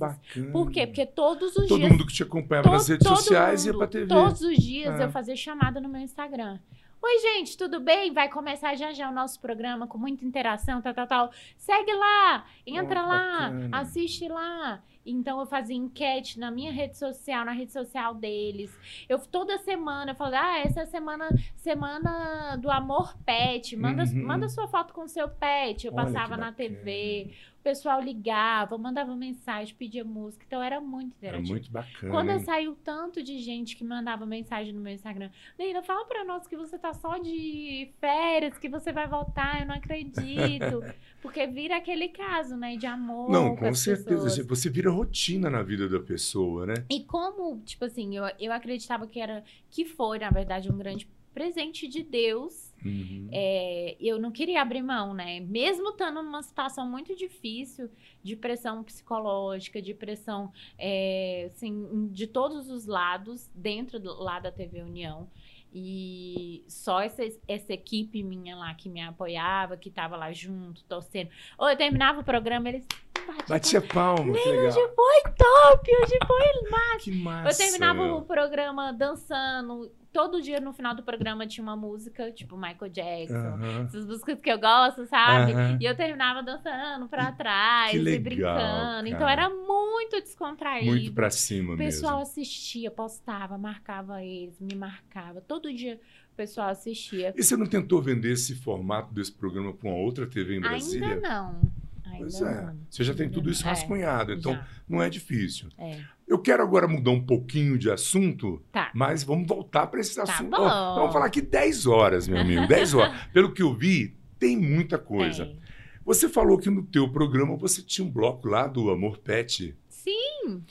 Por 0.51 0.69
quê? 0.71 0.85
Porque 0.87 1.05
todos 1.05 1.55
os 1.55 1.67
Todo 1.67 1.77
dias. 1.79 1.91
mundo 1.91 2.05
que 2.07 2.13
te 2.13 2.23
acompanhava 2.23 2.69
nas 2.71 2.87
redes 2.87 3.07
todo 3.07 3.17
sociais 3.17 3.65
ia 3.65 3.71
mundo, 3.71 3.79
pra 3.79 3.87
TV. 3.87 4.07
Todos 4.07 4.41
os 4.41 4.57
dias 4.57 4.99
É. 4.99 5.03
eu 5.05 5.11
fazia 5.11 5.35
chamada 5.35 5.79
no 5.81 5.89
meu 5.89 6.01
Instagram. 6.01 6.59
Oi, 7.05 7.19
gente, 7.19 7.57
tudo 7.57 7.81
bem? 7.81 8.13
Vai 8.13 8.29
começar 8.29 8.75
já 8.75 8.93
já 8.93 9.09
o 9.09 9.13
nosso 9.13 9.37
programa 9.41 9.85
com 9.87 9.97
muita 9.97 10.23
interação, 10.23 10.81
tal, 10.81 10.93
tal, 10.93 11.05
tal. 11.07 11.31
Segue 11.57 11.93
lá, 11.93 12.45
entra 12.65 13.03
Oh, 13.03 13.07
lá, 13.09 13.39
bacana. 13.49 13.69
assiste 13.77 14.25
lá. 14.29 14.81
Então 15.05 15.37
eu 15.41 15.45
fazia 15.45 15.75
enquete 15.75 16.39
na 16.39 16.49
minha 16.49 16.71
rede 16.71 16.97
social, 16.97 17.43
na 17.43 17.51
rede 17.51 17.73
social 17.73 18.13
deles. 18.15 18.73
Eu 19.09 19.19
toda 19.19 19.57
semana 19.57 20.11
eu 20.11 20.15
falava: 20.15 20.37
"Ah, 20.39 20.59
essa 20.59 20.79
é 20.79 20.83
a 20.83 20.85
semana 20.85 21.27
semana 21.57 22.55
do 22.55 22.71
amor 22.71 23.13
pet. 23.25 23.75
Manda 23.75 24.03
Uhum. 24.03 24.25
manda 24.25 24.47
sua 24.47 24.65
foto 24.65 24.93
com 24.93 25.05
seu 25.05 25.27
pet". 25.27 25.85
Eu 25.87 25.93
Olha 25.93 26.05
passava 26.05 26.37
na. 26.37 26.53
TV. 26.53 27.33
O 27.63 27.69
pessoal 27.73 28.01
ligava, 28.01 28.77
mandava 28.77 29.15
mensagem, 29.15 29.73
pedia 29.73 30.03
música. 30.03 30.43
Então 30.45 30.61
era 30.61 30.81
muito 30.81 31.13
É 31.13 31.27
interativo. 31.27 31.49
muito 31.53 31.71
bacana. 31.71 32.11
Quando 32.11 32.29
eu 32.31 32.39
saí 32.41 32.67
o 32.67 32.75
tanto 32.75 33.23
de 33.23 33.39
gente 33.39 33.77
que 33.77 33.85
mandava 33.85 34.25
mensagem 34.25 34.73
no 34.73 34.81
meu 34.81 34.91
Instagram, 34.93 35.29
Leila, 35.57 35.81
fala 35.81 36.03
pra 36.03 36.25
nós 36.25 36.45
que 36.45 36.57
você 36.57 36.77
tá 36.77 36.93
só 36.93 37.17
de 37.19 37.89
férias, 38.01 38.57
que 38.57 38.67
você 38.67 38.91
vai 38.91 39.07
voltar, 39.07 39.61
eu 39.61 39.67
não 39.67 39.75
acredito. 39.75 40.83
Porque 41.23 41.47
vira 41.47 41.77
aquele 41.77 42.09
caso, 42.09 42.57
né, 42.57 42.75
de 42.75 42.85
amor. 42.85 43.31
Não, 43.31 43.55
com 43.55 43.73
certeza. 43.73 44.25
pessoas. 44.25 44.45
Você 44.45 44.69
vira 44.69 44.91
rotina 44.91 45.49
na 45.49 45.63
vida 45.63 45.87
da 45.87 46.01
pessoa, 46.01 46.65
né? 46.65 46.73
E 46.89 47.05
como, 47.05 47.61
tipo 47.61 47.85
assim, 47.85 48.17
eu, 48.17 48.25
eu 48.41 48.51
acreditava 48.51 49.07
que 49.07 49.21
era, 49.21 49.41
que 49.71 49.85
foi, 49.85 50.19
na 50.19 50.29
verdade, 50.29 50.69
um 50.69 50.77
grande 50.77 51.07
presente 51.33 51.87
de 51.87 52.03
Deus. 52.03 52.72
Uhum. 52.85 53.29
É, 53.31 53.95
eu 53.99 54.19
não 54.19 54.31
queria 54.31 54.61
abrir 54.61 54.81
mão, 54.81 55.13
né? 55.13 55.39
Mesmo 55.39 55.89
estando 55.89 56.21
numa 56.21 56.43
situação 56.43 56.89
muito 56.89 57.15
difícil, 57.15 57.89
de 58.21 58.35
pressão 58.35 58.83
psicológica, 58.83 59.81
de 59.81 59.93
pressão, 59.93 60.51
é, 60.77 61.49
assim, 61.53 62.09
de 62.11 62.27
todos 62.27 62.69
os 62.69 62.85
lados, 62.85 63.49
dentro 63.53 63.99
do, 63.99 64.13
lá 64.21 64.39
da 64.39 64.51
TV 64.51 64.81
União. 64.81 65.29
E 65.75 66.63
só 66.67 67.01
essa, 67.01 67.23
essa 67.47 67.73
equipe 67.73 68.21
minha 68.21 68.55
lá 68.55 68.73
que 68.75 68.87
me 68.87 69.01
apoiava, 69.01 69.75
que 69.75 69.89
tava 69.89 70.15
lá 70.15 70.31
junto, 70.31 70.83
torcendo. 70.83 71.31
Ou 71.57 71.67
eu 71.67 71.75
terminava 71.75 72.19
o 72.19 72.23
programa, 72.23 72.69
eles 72.69 72.85
batiam 73.25 73.47
Batia 73.47 73.81
palma, 73.81 74.33
que 74.33 74.49
legal. 74.49 74.67
Hoje 74.67 74.93
foi 74.95 75.33
top, 75.33 75.91
hoje 76.03 76.19
foi 76.27 76.43
Que 76.99 77.11
massa. 77.11 77.49
eu 77.49 77.57
terminava 77.57 78.03
meu. 78.03 78.17
o 78.17 78.21
programa 78.21 78.93
dançando. 78.93 79.91
Todo 80.13 80.39
dia 80.41 80.59
no 80.59 80.71
final 80.71 80.93
do 80.95 81.01
programa 81.01 81.47
tinha 81.47 81.63
uma 81.63 81.75
música, 81.75 82.31
tipo 82.31 82.55
Michael 82.55 82.91
Jackson. 82.91 83.35
Aham. 83.35 83.83
Essas 83.85 84.05
músicas 84.05 84.39
que 84.39 84.51
eu 84.51 84.59
gosto, 84.59 85.05
sabe? 85.07 85.53
E 85.81 85.85
eu 85.85 85.95
terminava 85.95 86.43
dançando 86.43 87.07
pra 87.07 87.31
trás 87.31 87.91
Que 87.91 87.97
e 87.97 88.01
legal, 88.01 88.21
brincando. 88.23 89.07
Então 89.07 89.19
cara. 89.21 89.31
era 89.31 89.49
muito 89.49 90.21
descontraído. 90.21 90.91
Muito 90.91 91.11
pra 91.13 91.31
cima 91.31 91.73
O 91.73 91.77
pessoal 91.77 92.19
mesmo. 92.19 92.29
assistia, 92.31 92.91
postava, 92.91 93.57
marcava 93.57 94.23
eles, 94.23 94.59
me 94.61 94.75
marcava. 94.75 95.41
Todo 95.41 95.73
dia 95.73 95.99
o 96.31 96.35
pessoal 96.35 96.69
assistia. 96.69 97.33
E 97.35 97.41
você 97.43 97.57
não 97.57 97.65
tentou 97.65 97.99
vender 98.01 98.33
esse 98.33 98.53
formato 98.55 99.11
desse 99.13 99.31
programa 99.31 99.73
para 99.73 99.89
uma 99.89 99.97
outra 99.97 100.27
TV 100.27 100.57
em 100.57 100.61
Brasília? 100.61 101.07
Ainda 101.15 101.27
não. 101.27 101.82
Pois 102.17 102.41
é. 102.41 102.65
não. 102.65 102.77
Você 102.89 103.03
já 103.03 103.13
tem 103.13 103.29
tudo 103.29 103.49
isso 103.49 103.65
É, 103.65 103.69
rascunhado, 103.69 104.33
então 104.33 104.53
já. 104.53 104.67
não 104.87 105.01
é 105.01 105.09
difícil. 105.09 105.69
É. 105.77 105.99
Eu 106.27 106.39
quero 106.39 106.63
agora 106.63 106.87
mudar 106.87 107.11
um 107.11 107.21
pouquinho 107.25 107.77
de 107.77 107.89
assunto, 107.91 108.61
Tá. 108.71 108.91
mas 108.95 109.23
vamos 109.23 109.47
voltar 109.47 109.87
para 109.87 109.99
esse 109.99 110.15
Tá 110.15 110.23
assunto. 110.23 110.55
Ó, 110.55 110.95
vamos 110.95 111.13
falar 111.13 111.25
aqui 111.25 111.41
10 111.41 111.85
horas, 111.85 112.27
meu 112.27 112.37
amigo, 112.39 112.67
10 112.67 112.93
horas. 112.93 113.13
Pelo 113.33 113.53
que 113.53 113.61
eu 113.61 113.73
vi, 113.73 114.15
tem 114.39 114.57
muita 114.57 114.97
coisa. 114.97 115.45
Tem. 115.45 115.59
Você 116.05 116.27
falou 116.27 116.57
que 116.57 116.69
no 116.69 116.83
teu 116.83 117.09
programa 117.09 117.55
você 117.55 117.81
tinha 117.81 118.05
um 118.05 118.11
bloco 118.11 118.47
lá 118.47 118.67
do 118.67 118.89
Amor 118.89 119.17
Pet. 119.19 119.75
Sim, 119.89 120.61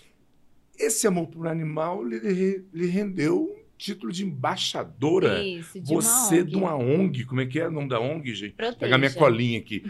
Esse 0.79 1.07
amor 1.07 1.29
por 1.29 1.47
animal 1.47 2.05
lhe, 2.05 2.65
lhe- 2.73 2.87
rendeu 2.87 3.45
um 3.45 3.63
título 3.79 4.11
de 4.13 4.25
embaixadora. 4.25 5.43
isso, 5.45 5.81
de 5.81 5.89
Você 5.95 6.35
uma 6.41 6.41
ONG. 6.41 6.51
de 6.51 6.57
uma 6.57 6.75
ONG, 6.77 7.25
como 7.25 7.41
é 7.41 7.47
que 7.47 7.59
é 7.61 7.69
o 7.69 7.71
nome 7.71 7.89
da 7.89 8.01
ONG, 8.01 8.35
gente? 8.35 8.53
Proteja. 8.55 8.79
Pegar 8.79 8.99
minha 8.99 9.13
colinha 9.13 9.59
aqui. 9.59 9.85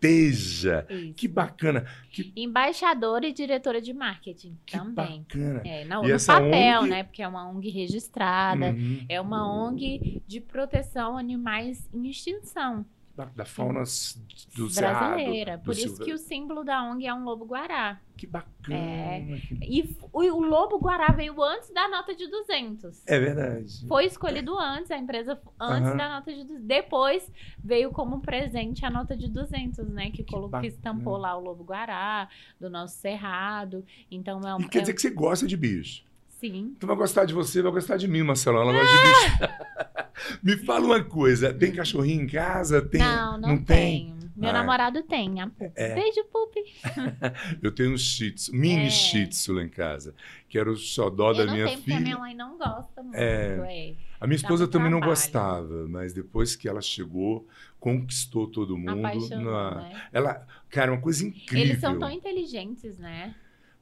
Proteja. 0.00 0.86
Isso. 0.88 1.14
Que 1.14 1.28
bacana. 1.28 1.86
Que, 2.10 2.32
Embaixadora 2.36 3.26
e 3.26 3.32
diretora 3.32 3.80
de 3.80 3.92
marketing 3.92 4.56
que 4.64 4.76
também. 4.78 5.22
bacana. 5.22 5.62
É, 5.64 5.84
não, 5.84 6.04
E 6.04 6.12
no 6.12 6.26
papel, 6.26 6.80
ONG 6.80 6.90
né? 6.90 7.02
Porque 7.02 7.22
é 7.22 7.28
uma 7.28 7.48
ONG 7.48 7.70
registrada. 7.70 8.66
Uhum. 8.66 9.04
É 9.08 9.20
uma 9.20 9.50
ONG 9.50 10.22
de 10.26 10.40
proteção 10.40 11.16
a 11.16 11.20
animais 11.20 11.88
em 11.92 12.08
extinção 12.08 12.84
Da, 13.16 13.24
da 13.24 13.44
fauna 13.46 13.80
do 13.80 14.68
cerrado. 14.68 15.14
brasileira. 15.14 15.56
do 15.56 15.64
Por 15.64 15.72
isso 15.72 15.88
Silva- 15.88 16.04
que 16.04 16.12
o 16.12 16.18
símbolo 16.18 16.62
da 16.62 16.82
ONG 16.84 17.06
é 17.06 17.14
um 17.14 17.24
lobo-guará. 17.24 17.98
Que 18.14 18.26
bacana. 18.26 18.76
É. 18.78 19.20
que- 19.40 19.58
E 19.62 19.96
o, 20.12 20.20
o 20.20 20.40
lobo-guará 20.44 21.08
veio 21.12 21.42
antes 21.42 21.70
da 21.72 21.88
nota 21.88 22.14
de 22.14 22.26
200. 22.28 23.02
É 23.06 23.18
verdade. 23.18 23.86
Foi 23.88 24.04
escolhido 24.04 24.58
antes, 24.58 24.90
a 24.90 24.98
empresa 24.98 25.40
antes 25.58 25.88
Aham. 25.88 25.96
da 25.96 26.08
nota 26.10 26.30
de 26.30 26.42
200. 26.44 26.66
Depois 26.66 27.32
veio 27.64 27.90
como 27.90 28.20
presente 28.20 28.84
a 28.84 28.90
nota 28.90 29.16
de 29.16 29.28
200, 29.28 29.88
né? 29.88 30.10
Que, 30.10 30.22
colocou, 30.22 30.48
que 30.48 30.52
bacana. 30.52 30.66
estampou 30.68 31.16
lá 31.16 31.34
o 31.36 31.40
lobo-guará 31.40 32.28
do 32.60 32.68
nosso 32.68 32.96
cerrado. 32.98 33.82
Então 34.10 34.40
é 34.46 34.54
um. 34.54 34.60
E 34.60 34.68
quer 34.68 34.78
é- 34.78 34.80
dizer 34.82 34.92
que 34.92 35.00
você 35.00 35.10
gosta 35.10 35.46
de 35.46 35.56
bicho. 35.56 36.04
Sim. 36.38 36.76
Tu 36.78 36.86
vai 36.86 36.94
gostar 36.96 37.24
de 37.24 37.32
você, 37.32 37.62
vai 37.62 37.72
gostar 37.72 37.96
de 37.96 38.06
mim, 38.06 38.22
Marcelo. 38.22 38.58
Ela 38.58 38.72
gosta 38.74 38.94
de 38.94 39.02
bicho. 39.02 39.56
Me 40.42 40.56
fala 40.56 40.84
uma 40.86 41.02
coisa. 41.04 41.52
Tem 41.52 41.72
cachorrinho 41.72 42.22
em 42.22 42.26
casa? 42.26 42.80
Tem... 42.82 43.00
não, 43.00 43.38
não, 43.40 43.56
tem? 43.58 44.06
tenho. 44.06 44.16
Meu 44.36 44.50
Ah. 44.50 44.52
namorado 44.52 45.02
tem. 45.02 45.40
A. 45.40 45.50
É. 45.74 45.94
Beijo, 45.94 46.22
Pupi. 46.30 46.60
Eu 47.62 47.72
tenho 47.72 47.94
um 47.94 47.96
shih 47.98 48.32
tzu, 48.32 48.54
mini 48.54 48.86
É. 48.86 48.90
shih 48.90 49.26
tzu 49.28 49.54
lá 49.54 49.62
em 49.62 49.68
casa. 49.68 50.14
Que 50.48 50.58
era 50.58 50.70
o 50.70 50.76
xodó 50.76 51.32
da 51.32 51.40
Eu 51.40 51.46
não 51.46 51.52
minha 51.54 51.66
tenho, 51.66 51.78
porque 51.78 51.90
a 51.92 51.96
filha. 51.96 52.04
minha 52.04 52.18
mãe 52.18 52.34
não 52.34 52.58
gosta 52.58 53.02
muito. 53.02 53.16
É. 53.16 53.56
É. 53.90 53.94
A 54.20 54.26
minha 54.26 54.36
esposa 54.36 54.66
também 54.68 54.90
não 54.90 54.98
trabalho. 54.98 55.18
gostava, 55.20 55.88
mas 55.88 56.12
depois 56.12 56.54
que 56.56 56.68
ela 56.68 56.80
chegou, 56.82 57.46
conquistou 57.80 58.46
todo 58.46 58.76
mundo. 58.76 58.98
Apaixonou, 59.06 59.52
na- 59.52 59.74
né? 59.82 60.02
Ela, 60.12 60.46
cara, 60.70 60.92
uma 60.92 61.00
coisa 61.00 61.26
incrível. 61.26 61.64
Eles 61.66 61.80
são 61.80 61.98
tão 61.98 62.10
inteligentes, 62.10 62.98
né? 62.98 63.34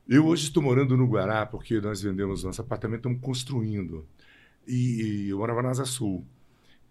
Eu 0.08 0.26
hoje 0.26 0.44
estou 0.44 0.62
morando 0.62 0.96
no 0.96 1.06
Guará, 1.06 1.46
porque 1.46 1.80
nós 1.80 2.02
vendemos 2.02 2.44
nosso 2.44 2.60
apartamento, 2.60 2.98
estamos 2.98 3.20
construindo. 3.20 4.06
E, 4.66 5.24
e 5.26 5.28
eu 5.30 5.38
morava 5.38 5.62
na 5.62 5.70
Asa 5.70 5.84
Sul. 5.84 6.24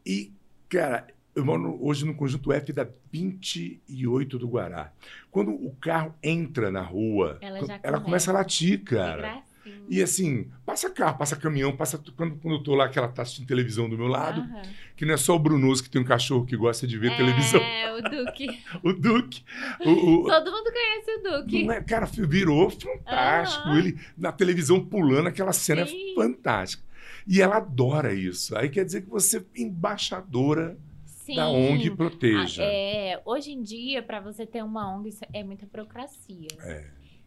E, 0.05 0.31
cara, 0.69 1.07
eu 1.35 1.43
moro 1.45 1.77
hoje 1.81 2.05
no 2.05 2.13
conjunto 2.13 2.51
F 2.51 2.71
da 2.73 2.87
28 3.11 4.37
do 4.39 4.47
Guará. 4.47 4.91
Quando 5.31 5.51
o 5.51 5.75
carro 5.79 6.13
entra 6.21 6.69
na 6.71 6.81
rua, 6.81 7.37
Ela 7.41 7.57
ela 7.59 7.67
começa. 7.67 7.99
começa 8.01 8.31
a 8.31 8.33
latir, 8.35 8.83
cara. 8.83 9.41
E 9.89 10.03
assim, 10.03 10.51
passa 10.65 10.89
carro, 10.89 11.17
passa 11.17 11.37
caminhão, 11.37 11.73
passa. 11.75 11.97
Quando, 12.17 12.35
quando 12.35 12.55
eu 12.55 12.63
tô 12.63 12.75
lá, 12.75 12.89
que 12.89 12.99
ela 12.99 13.07
tá 13.07 13.21
assistindo 13.21 13.47
televisão 13.47 13.87
do 13.89 13.97
meu 13.97 14.07
lado, 14.07 14.41
Aham. 14.41 14.61
que 14.97 15.05
não 15.05 15.13
é 15.13 15.17
só 15.17 15.35
o 15.35 15.39
Brunoso 15.39 15.81
que 15.81 15.89
tem 15.89 16.01
um 16.01 16.05
cachorro 16.05 16.45
que 16.45 16.57
gosta 16.57 16.85
de 16.85 16.97
ver 16.97 17.15
televisão, 17.15 17.61
É, 17.61 17.93
o 17.95 18.01
Duque. 18.01 18.47
o 18.83 18.91
Duque. 18.93 19.41
O, 19.85 19.89
o- 19.91 20.23
Todo 20.27 20.51
mundo 20.51 20.69
conhece 20.69 21.11
o 21.11 21.23
Duque. 21.41 21.69
é, 21.71 21.81
cara, 21.81 22.05
virou 22.05 22.69
fantástico. 22.69 23.69
Aham. 23.69 23.79
Ele 23.79 23.97
na 24.17 24.33
televisão 24.33 24.83
pulando, 24.83 25.27
aquela 25.27 25.53
cena 25.53 25.85
Sim. 25.87 26.11
é 26.11 26.15
fantástica. 26.15 26.83
E 27.27 27.41
ela 27.41 27.57
adora 27.57 28.13
isso. 28.13 28.55
Aí 28.57 28.69
quer 28.69 28.83
dizer 28.85 29.01
que 29.03 29.09
você 29.09 29.37
é 29.37 29.61
embaixadora 29.61 30.77
Sim. 31.05 31.35
da 31.35 31.47
ONG 31.47 31.89
Ah, 31.89 31.95
Proteja. 31.95 32.63
é, 32.63 33.21
hoje 33.25 33.51
em 33.51 33.61
dia, 33.61 34.01
para 34.03 34.19
você 34.19 34.45
ter 34.45 34.63
uma 34.63 34.93
ONG, 34.95 35.09
é 35.31 35.43
muita 35.43 35.65
burocracia. 35.65 36.47
É. 36.61 36.85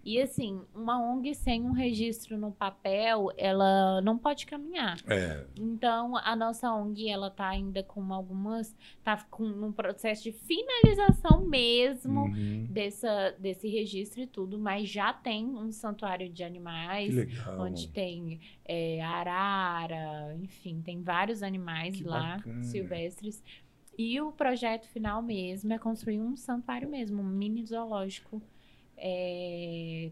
E 0.08 0.22
assim, 0.22 0.62
uma 0.72 1.00
ONG 1.02 1.34
sem 1.34 1.62
um 1.62 1.72
registro 1.72 2.38
no 2.38 2.52
papel, 2.52 3.28
ela 3.36 4.00
não 4.02 4.16
pode 4.16 4.46
caminhar. 4.46 4.96
É. 5.08 5.44
Então, 5.58 6.16
a 6.16 6.36
nossa 6.36 6.72
ONG, 6.72 7.08
ela 7.08 7.28
tá 7.28 7.48
ainda 7.48 7.82
com 7.82 8.14
algumas, 8.14 8.72
tá 9.02 9.20
com 9.28 9.42
um 9.42 9.72
processo 9.72 10.22
de 10.22 10.30
finalização 10.30 11.44
mesmo 11.48 12.26
Uhum. 12.26 12.68
dessa, 12.70 13.34
desse 13.36 13.66
registro 13.68 14.20
e 14.22 14.28
tudo, 14.28 14.60
mas 14.60 14.88
já 14.88 15.12
tem 15.12 15.44
um 15.44 15.72
santuário 15.72 16.28
de 16.28 16.44
animais, 16.44 17.12
onde 17.58 17.88
tem 17.88 18.38
é, 18.64 19.02
arara, 19.02 20.36
enfim, 20.40 20.80
tem 20.84 21.02
vários 21.02 21.42
animais 21.42 21.96
Que 21.96 22.04
lá, 22.04 22.36
bacana. 22.36 22.62
silvestres. 22.62 23.42
E 23.98 24.20
o 24.20 24.30
projeto 24.30 24.86
final 24.88 25.20
mesmo 25.22 25.72
é 25.72 25.78
construir 25.78 26.20
um 26.20 26.36
santuário 26.36 26.88
mesmo, 26.88 27.22
um 27.22 27.24
mini 27.24 27.64
zoológico 27.64 28.40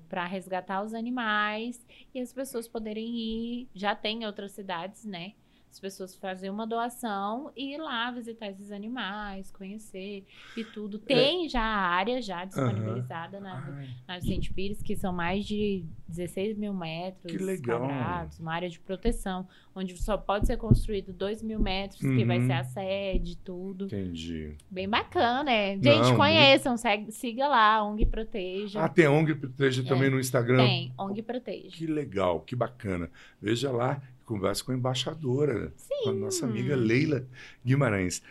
para 0.08 0.26
resgatar 0.26 0.82
os 0.82 0.94
animais 0.94 1.84
e 2.14 2.20
as 2.20 2.32
pessoas 2.32 2.68
poderem 2.68 3.16
ir. 3.16 3.68
Já 3.74 3.94
tem 3.94 4.22
em 4.22 4.26
outras 4.26 4.52
cidades, 4.52 5.04
né? 5.04 5.34
As 5.74 5.80
pessoas 5.80 6.14
fazer 6.14 6.50
uma 6.50 6.68
doação 6.68 7.50
e 7.56 7.74
ir 7.74 7.78
lá 7.78 8.08
visitar 8.12 8.46
esses 8.48 8.70
animais, 8.70 9.50
conhecer 9.50 10.24
e 10.56 10.62
tudo. 10.62 11.00
Tem 11.00 11.48
já 11.48 11.60
a 11.64 11.88
área 11.88 12.22
já 12.22 12.44
disponibilizada 12.44 13.40
na, 13.40 13.54
Ai, 13.76 13.88
na 14.06 14.18
Vicente 14.20 14.52
Pires, 14.54 14.80
que 14.80 14.94
são 14.94 15.12
mais 15.12 15.44
de 15.44 15.84
16 16.06 16.56
mil 16.56 16.72
metros 16.72 17.32
Que 17.36 17.38
legal. 17.42 17.80
quadrados, 17.80 18.38
uma 18.38 18.54
área 18.54 18.70
de 18.70 18.78
proteção, 18.78 19.48
onde 19.74 19.96
só 20.00 20.16
pode 20.16 20.46
ser 20.46 20.56
construído 20.58 21.12
2 21.12 21.42
mil 21.42 21.58
metros, 21.58 22.00
que 22.00 22.24
vai 22.24 22.38
Uhum. 22.38 22.46
ser 22.46 22.52
a 22.52 22.62
sede, 22.64 23.36
tudo. 23.38 23.86
entendi. 23.86 24.56
Bem 24.70 24.88
bacana, 24.88 25.50
é. 25.50 25.72
Gente, 25.74 26.08
Não, 26.10 26.16
conheçam, 26.16 26.76
segue- 26.76 27.10
siga 27.10 27.48
lá, 27.48 27.82
ONG 27.84 28.06
Proteja. 28.06 28.80
Ah, 28.84 28.88
tem 28.88 29.08
ONG 29.08 29.34
Proteja 29.34 29.82
também 29.82 30.08
no 30.08 30.20
Instagram? 30.20 30.58
Tem, 30.64 30.92
ONG 30.96 31.20
Proteja. 31.20 31.76
Que 31.76 31.86
legal, 31.88 32.42
que 32.42 32.54
bacana. 32.54 33.10
Veja 33.42 33.72
lá, 33.72 34.00
conversa 34.24 34.64
com 34.64 34.72
a 34.72 34.74
embaixadora, 34.74 35.72
com 36.02 36.10
a 36.10 36.12
nossa 36.12 36.46
amiga 36.46 36.74
Leila 36.76 37.26
Guimarães. 37.64 38.22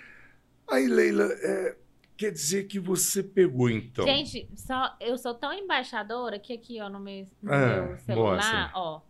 Aí, 0.70 0.88
Leila, 0.88 1.26
é, 1.26 1.76
quer 2.18 2.32
dizer 2.32 2.66
que 2.68 2.80
você 2.80 3.22
pegou 3.22 3.70
então. 3.70 4.06
Gente, 4.06 4.48
só, 4.56 4.96
eu 5.00 5.18
sou 5.18 5.34
tão 5.34 5.54
embaixadora 5.54 6.40
que 6.40 6.54
aqui, 6.54 6.82
ó, 6.82 6.90
no 6.90 7.00
meu, 7.00 7.28
no 7.42 7.54
Ah, 7.54 7.82
meu 7.88 7.98
celular, 8.00 8.36
mostra. 8.36 8.72
ó. 8.76 9.02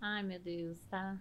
Ai, 0.00 0.22
meu 0.22 0.38
Deus, 0.38 0.78
tá. 0.90 1.16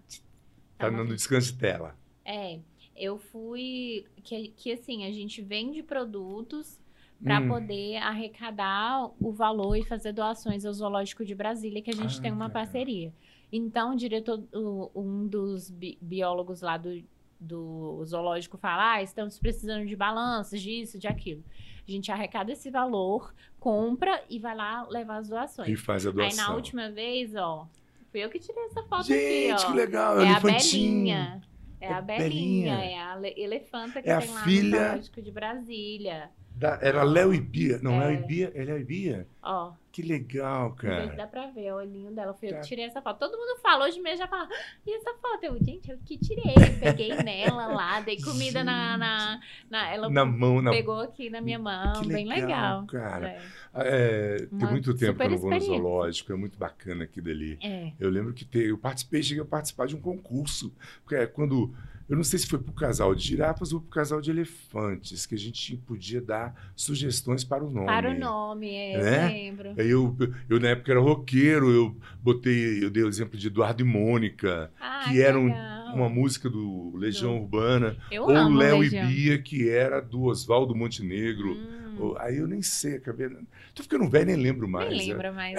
tá 0.78 0.90
dando 0.90 1.16
descanso 1.16 1.52
de 1.54 1.58
tela. 1.60 1.96
É, 2.24 2.60
eu 2.96 3.18
fui. 3.18 4.06
Que, 4.24 4.50
que 4.50 4.72
assim, 4.74 5.06
a 5.06 5.12
gente 5.12 5.42
vende 5.42 5.82
produtos 5.82 6.80
para 7.24 7.40
Hum. 7.40 7.48
poder 7.48 7.96
arrecadar 7.98 9.10
o 9.20 9.32
valor 9.32 9.76
e 9.76 9.84
fazer 9.84 10.12
doações 10.12 10.64
ao 10.66 10.74
Zoológico 10.74 11.26
de 11.26 11.34
Brasília, 11.34 11.82
que 11.82 11.90
a 11.90 11.96
gente 11.96 12.20
Ah, 12.20 12.22
tem 12.22 12.32
uma 12.32 12.50
parceria. 12.50 13.12
Então, 13.52 13.93
o 13.93 13.95
diretor, 13.95 14.43
o- 14.54 14.91
um 14.95 15.26
dos 15.28 15.70
bi- 15.70 15.98
biólogos 16.02 16.62
lá 16.62 16.78
do, 16.78 17.02
do 17.39 18.04
zoológico 18.06 18.58
fala: 18.58 18.93
ah, 18.95 19.04
estamos 19.04 19.39
precisando 19.39 19.86
de 19.86 19.95
balanças, 19.95 20.62
disso, 20.62 21.00
de 21.00 21.08
aquilo. 21.08 21.43
A 21.88 21.91
gente 21.91 22.12
arrecada 22.12 22.52
esse 22.52 22.70
valor, 22.70 23.34
compra 23.60 24.22
e 24.30 24.38
vai 24.39 24.56
lá 24.56 24.86
levar 24.89 25.18
as 25.18 25.30
doações. 25.30 25.70
E 25.70 25.76
faz 25.78 26.06
a 26.06 26.10
Aí 26.10 26.16
doação. 26.16 26.48
na 26.50 26.56
última 26.56 26.91
vez, 26.91 27.34
ó, 27.36 27.66
fui 28.12 28.20
eu 28.24 28.30
que 28.30 28.39
tirei 28.39 28.66
essa 28.66 28.84
foto 28.84 29.06
Gente, 29.06 29.52
aqui, 29.54 29.64
ó. 29.66 29.68
que 29.72 29.78
legal, 29.78 30.20
É 30.20 30.28
a 30.28 30.32
elefantinho. 30.32 30.91
Belinha. 30.93 31.41
É, 31.80 31.86
É 31.86 31.93
a 31.93 32.02
Belinha. 32.02 32.28
Belinha, 32.28 32.74
é 32.91 33.00
a 33.00 33.16
le- 33.16 33.34
elefanta 33.38 34.02
que 34.02 34.10
É 34.10 34.14
a 34.14 34.20
tem 34.20 34.32
lá 34.34 34.41
filha- 34.43 34.80
no 34.80 34.86
Zoológico 34.88 35.22
de 35.22 35.32
Brasília. 35.32 36.32
Da- 36.58 36.80
era 36.82 37.03
Léo 37.03 37.34
e 37.34 37.39
Bia. 37.39 37.80
Não, 37.84 38.01
É. 38.01 38.08
Léo 38.08 38.14
e 38.24 38.26
Bia? 38.26 38.51
É 38.55 38.64
Léo 38.64 38.80
e 38.80 38.84
Bia? 38.84 39.28
Ó, 39.43 39.74
Que 39.91 40.01
legal, 40.01 40.70
não 40.70 40.78
sei 40.78 40.89
se 40.89 40.95
cara. 41.05 41.16
dá 41.16 41.28
pra 41.28 41.47
ver 41.47 41.72
o 41.72 41.76
olhinho 41.78 42.12
dela. 42.12 42.36
Eu 42.41 42.49
Tá. 42.51 42.60
que 42.62 42.68
tirei 42.68 42.86
essa 42.86 43.01
foto. 43.01 43.20
Todo 43.20 43.38
mundo 43.38 43.60
falou 43.62 43.89
de 43.89 44.01
mim, 44.01 44.16
já 44.18 44.28
fala, 44.28 44.47
"Ah, 44.51 44.55
e 44.86 44.95
essa 44.95 45.14
foto? 45.22 45.43
Eu, 45.43 45.58
gente, 45.64 45.89
eu 45.91 45.97
que 46.03 46.18
tirei. 46.18 46.53
Peguei 46.80 47.10
nela 47.24 47.68
lá, 47.68 47.99
dei 48.01 48.20
comida 48.22 48.64
na, 48.64 48.97
na, 48.97 49.39
na- 49.70 49.89
Ela 49.93 50.10
Na 50.10 50.26
mão, 50.26 50.62
na 50.62 50.72
pegou 50.72 50.99
aqui 50.99 51.30
na 51.30 51.41
minha 51.41 51.60
mão, 51.60 52.01
Que 52.01 52.08
bem 52.08 52.28
legal, 52.28 52.82
legal. 52.82 52.86
cara. 52.88 53.30
É. 53.30 53.41
É, 53.80 54.38
tem 54.38 54.68
muito 54.70 54.95
tempo 54.95 55.20
que 55.20 55.26
eu 55.26 55.30
não 55.30 55.38
vou 55.38 55.51
no 55.51 55.60
zoológico, 55.60 56.34
é 56.34 56.36
muito 56.36 56.58
bacana 56.58 57.03
aquilo 57.03 57.30
ali. 57.30 57.60
É. 57.62 57.91
Eu 57.99 58.10
lembro 58.10 58.34
que 58.34 58.43
te- 58.43 58.66
eu 58.70 58.78
participei, 58.78 59.22
cheguei 59.22 59.43
a 59.43 59.45
participar 59.45 59.86
de 59.86 59.95
um 59.95 60.01
concurso. 60.01 60.74
Porque 61.03 61.16
é 61.16 61.28
quando 61.28 61.72
Eu 62.10 62.16
não 62.16 62.24
sei 62.24 62.39
se 62.39 62.47
foi 62.47 62.58
para 62.58 62.72
o 62.72 62.74
casal 62.74 63.14
de 63.14 63.22
girafas 63.22 63.74
ou 63.74 63.82
para 63.82 63.88
o 63.88 63.91
casal 63.91 64.22
de 64.22 64.30
elefantes, 64.32 65.26
que 65.26 65.36
a 65.36 65.38
gente 65.38 65.76
podia 65.86 66.22
dar 66.22 66.72
sugestões 66.76 67.43
para 67.43 67.64
o 67.64 67.70
nome. 67.70 67.86
Para 67.86 68.12
o 68.12 68.18
nome, 68.18 68.74
é, 68.74 68.97
Né? 68.97 69.24
eu 69.24 69.28
lembro. 69.28 69.74
Eu, 69.78 70.18
eu, 70.49 70.60
na 70.60 70.70
época, 70.70 70.91
era 70.91 71.01
roqueiro, 71.01 71.70
eu 71.70 71.95
botei, 72.24 72.84
eu 72.84 72.89
dei 72.89 73.03
o 73.03 73.10
exemplo 73.10 73.38
de 73.38 73.47
Eduardo 73.47 73.82
e 73.82 73.86
Mônica, 73.86 74.72
Ah, 74.80 75.05
que 75.10 75.22
era 75.22 75.38
um- 75.38 75.51
uma 75.93 76.08
música 76.10 76.49
do 76.49 76.93
Legião 76.95 77.36
Do- 77.36 77.41
Urbana, 77.43 77.97
Eu 78.12 78.24
ou 78.24 78.49
Léo 78.53 78.84
e. 78.84 78.89
Bia, 78.89 79.38
que 79.41 79.68
era 79.70 79.99
do 80.01 80.24
Oswaldo 80.24 80.74
Montenegro. 80.76 81.53
Hum, 81.53 81.95
Ou- 81.99 82.18
Aí 82.20 82.38
eu 82.38 82.47
nem 82.47 82.62
sei, 82.62 82.95
acabei. 82.97 83.28
Tô 83.74 83.82
ficando 83.84 84.08
velho, 84.08 84.28
nem 84.28 84.36
lembro 84.36 84.68
mais. 84.68 84.89
nem 84.89 85.08
né? 85.08 85.14
lembro 85.14 85.34
mais. 85.34 85.55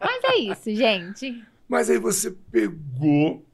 Mas 0.00 0.24
é 0.24 0.36
isso, 0.38 0.74
gente. 0.74 1.42
Mas 1.68 1.90
aí 1.90 1.98
você 1.98 2.30
pegou 2.52 3.44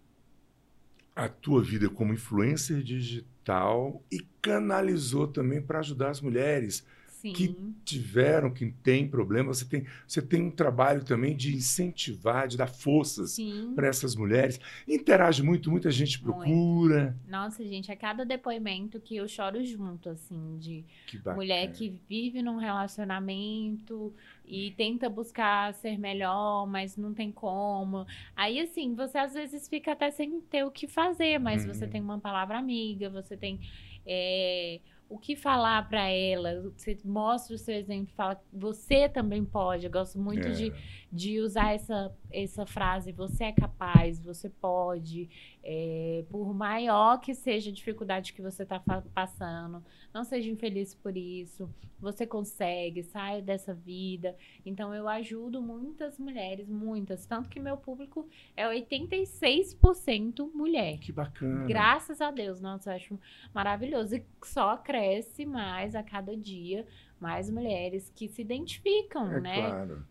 a 1.15 1.29
tua 1.29 1.63
vida 1.63 1.89
como 1.89 2.13
influencer 2.13 2.83
digital 2.83 4.03
e 4.11 4.21
canalizou 4.41 5.27
também 5.27 5.61
para 5.61 5.81
ajudar 5.81 6.11
as 6.11 6.21
mulheres 6.21 6.85
Sim. 7.23 7.33
que 7.33 7.59
tiveram, 7.85 8.53
que 8.53 8.71
têm 8.83 9.09
problema. 9.09 9.53
Você 9.55 9.65
tem, 9.65 9.87
você 10.07 10.23
tem 10.23 10.43
um 10.43 10.51
trabalho 10.51 11.05
também 11.05 11.37
de 11.37 11.55
incentivar, 11.55 12.49
de 12.49 12.57
dar 12.57 12.67
forças 12.69 13.43
para 13.75 13.87
essas 13.89 14.15
mulheres. 14.15 14.61
Interage 14.87 15.43
muito, 15.43 15.71
muita 15.71 15.91
gente 15.91 16.21
Muito. 16.21 16.25
procura. 16.25 17.17
Nossa, 17.27 17.65
gente, 17.67 17.91
a 17.91 17.97
cada 17.97 18.25
depoimento 18.25 19.01
que 19.01 19.17
eu 19.17 19.27
choro 19.29 19.65
junto, 19.65 20.09
assim, 20.09 20.59
de 20.59 20.85
Que 21.07 21.19
mulher 21.31 21.69
que 21.73 21.89
vive 22.09 22.43
num 22.43 22.57
relacionamento 22.59 24.15
e 24.45 24.73
tenta 24.73 25.09
buscar 25.09 25.73
ser 25.75 25.99
melhor, 25.99 26.67
mas 26.67 26.97
não 26.97 27.15
tem 27.15 27.33
como. 27.33 28.07
Aí, 28.37 28.61
assim, 28.61 28.95
você 28.95 29.19
às 29.19 29.33
vezes 29.35 29.69
fica 29.69 29.93
até 29.93 30.11
sem 30.11 30.41
ter 30.43 30.65
o 30.65 30.71
que 30.71 30.87
fazer, 30.87 31.39
mas 31.39 31.65
Uhum. 31.65 31.75
você 31.75 31.87
tem 31.89 32.01
uma 32.01 32.21
palavra 32.21 32.59
amiga, 32.59 33.09
você 33.11 33.37
tem 33.37 33.61
é, 34.07 34.81
o 35.15 35.19
que 35.19 35.37
falar 35.37 35.89
pra 35.89 36.09
ela, 36.09 36.73
você 36.77 36.99
mostra 37.05 37.55
o 37.55 37.59
seu 37.59 37.75
exemplo, 37.75 38.13
fala, 38.15 38.41
você 38.53 39.09
também 39.09 39.45
pode. 39.45 39.85
Eu 39.87 39.93
gosto 39.93 40.19
muito 40.19 40.49
É. 40.49 40.51
de 40.51 40.73
de 41.15 41.41
usar 41.41 41.75
essa, 41.75 42.11
essa 42.33 42.67
frase, 42.67 43.13
você 43.13 43.45
é 43.45 43.53
capaz, 43.53 44.21
você 44.21 44.49
pode, 44.49 45.29
é, 45.63 46.25
por 46.31 46.53
maior 46.55 47.19
que 47.21 47.35
seja 47.35 47.71
a 47.71 47.73
dificuldade 47.73 48.33
que 48.33 48.43
você 48.43 48.63
está 48.63 48.81
passando, 49.15 49.83
não 50.13 50.25
seja 50.25 50.51
infeliz 50.51 50.95
por 50.95 51.17
isso, 51.17 51.69
você 52.01 52.27
consegue, 52.27 53.03
saia 53.03 53.41
dessa 53.41 53.73
vida. 53.73 54.37
Então 54.67 54.93
eu 54.95 55.09
ajudo 55.09 55.63
muitas 55.63 56.19
mulheres, 56.19 56.69
muitas, 56.69 57.25
tanto 57.27 57.49
que 57.49 57.61
meu 57.61 57.77
público 57.77 58.29
é 58.57 58.67
86% 58.67 60.51
mulher. 60.55 60.99
Que 60.99 61.13
bacana. 61.13 61.67
Graças 61.67 62.21
a 62.21 62.31
Deus, 62.31 62.61
nossa, 62.61 62.91
eu 62.91 62.97
acho 62.97 63.21
maravilhoso. 63.55 64.17
E 64.17 64.25
só 64.45 64.77
cresce 64.77 65.45
mais 65.47 65.95
a 65.95 66.03
cada 66.03 66.37
dia, 66.37 66.87
mais 67.21 67.49
mulheres 67.49 68.11
que 68.15 68.29
se 68.29 68.43
identificam, 68.43 69.31
É 69.33 69.41
né? 69.41 69.55
claro. 69.69 70.07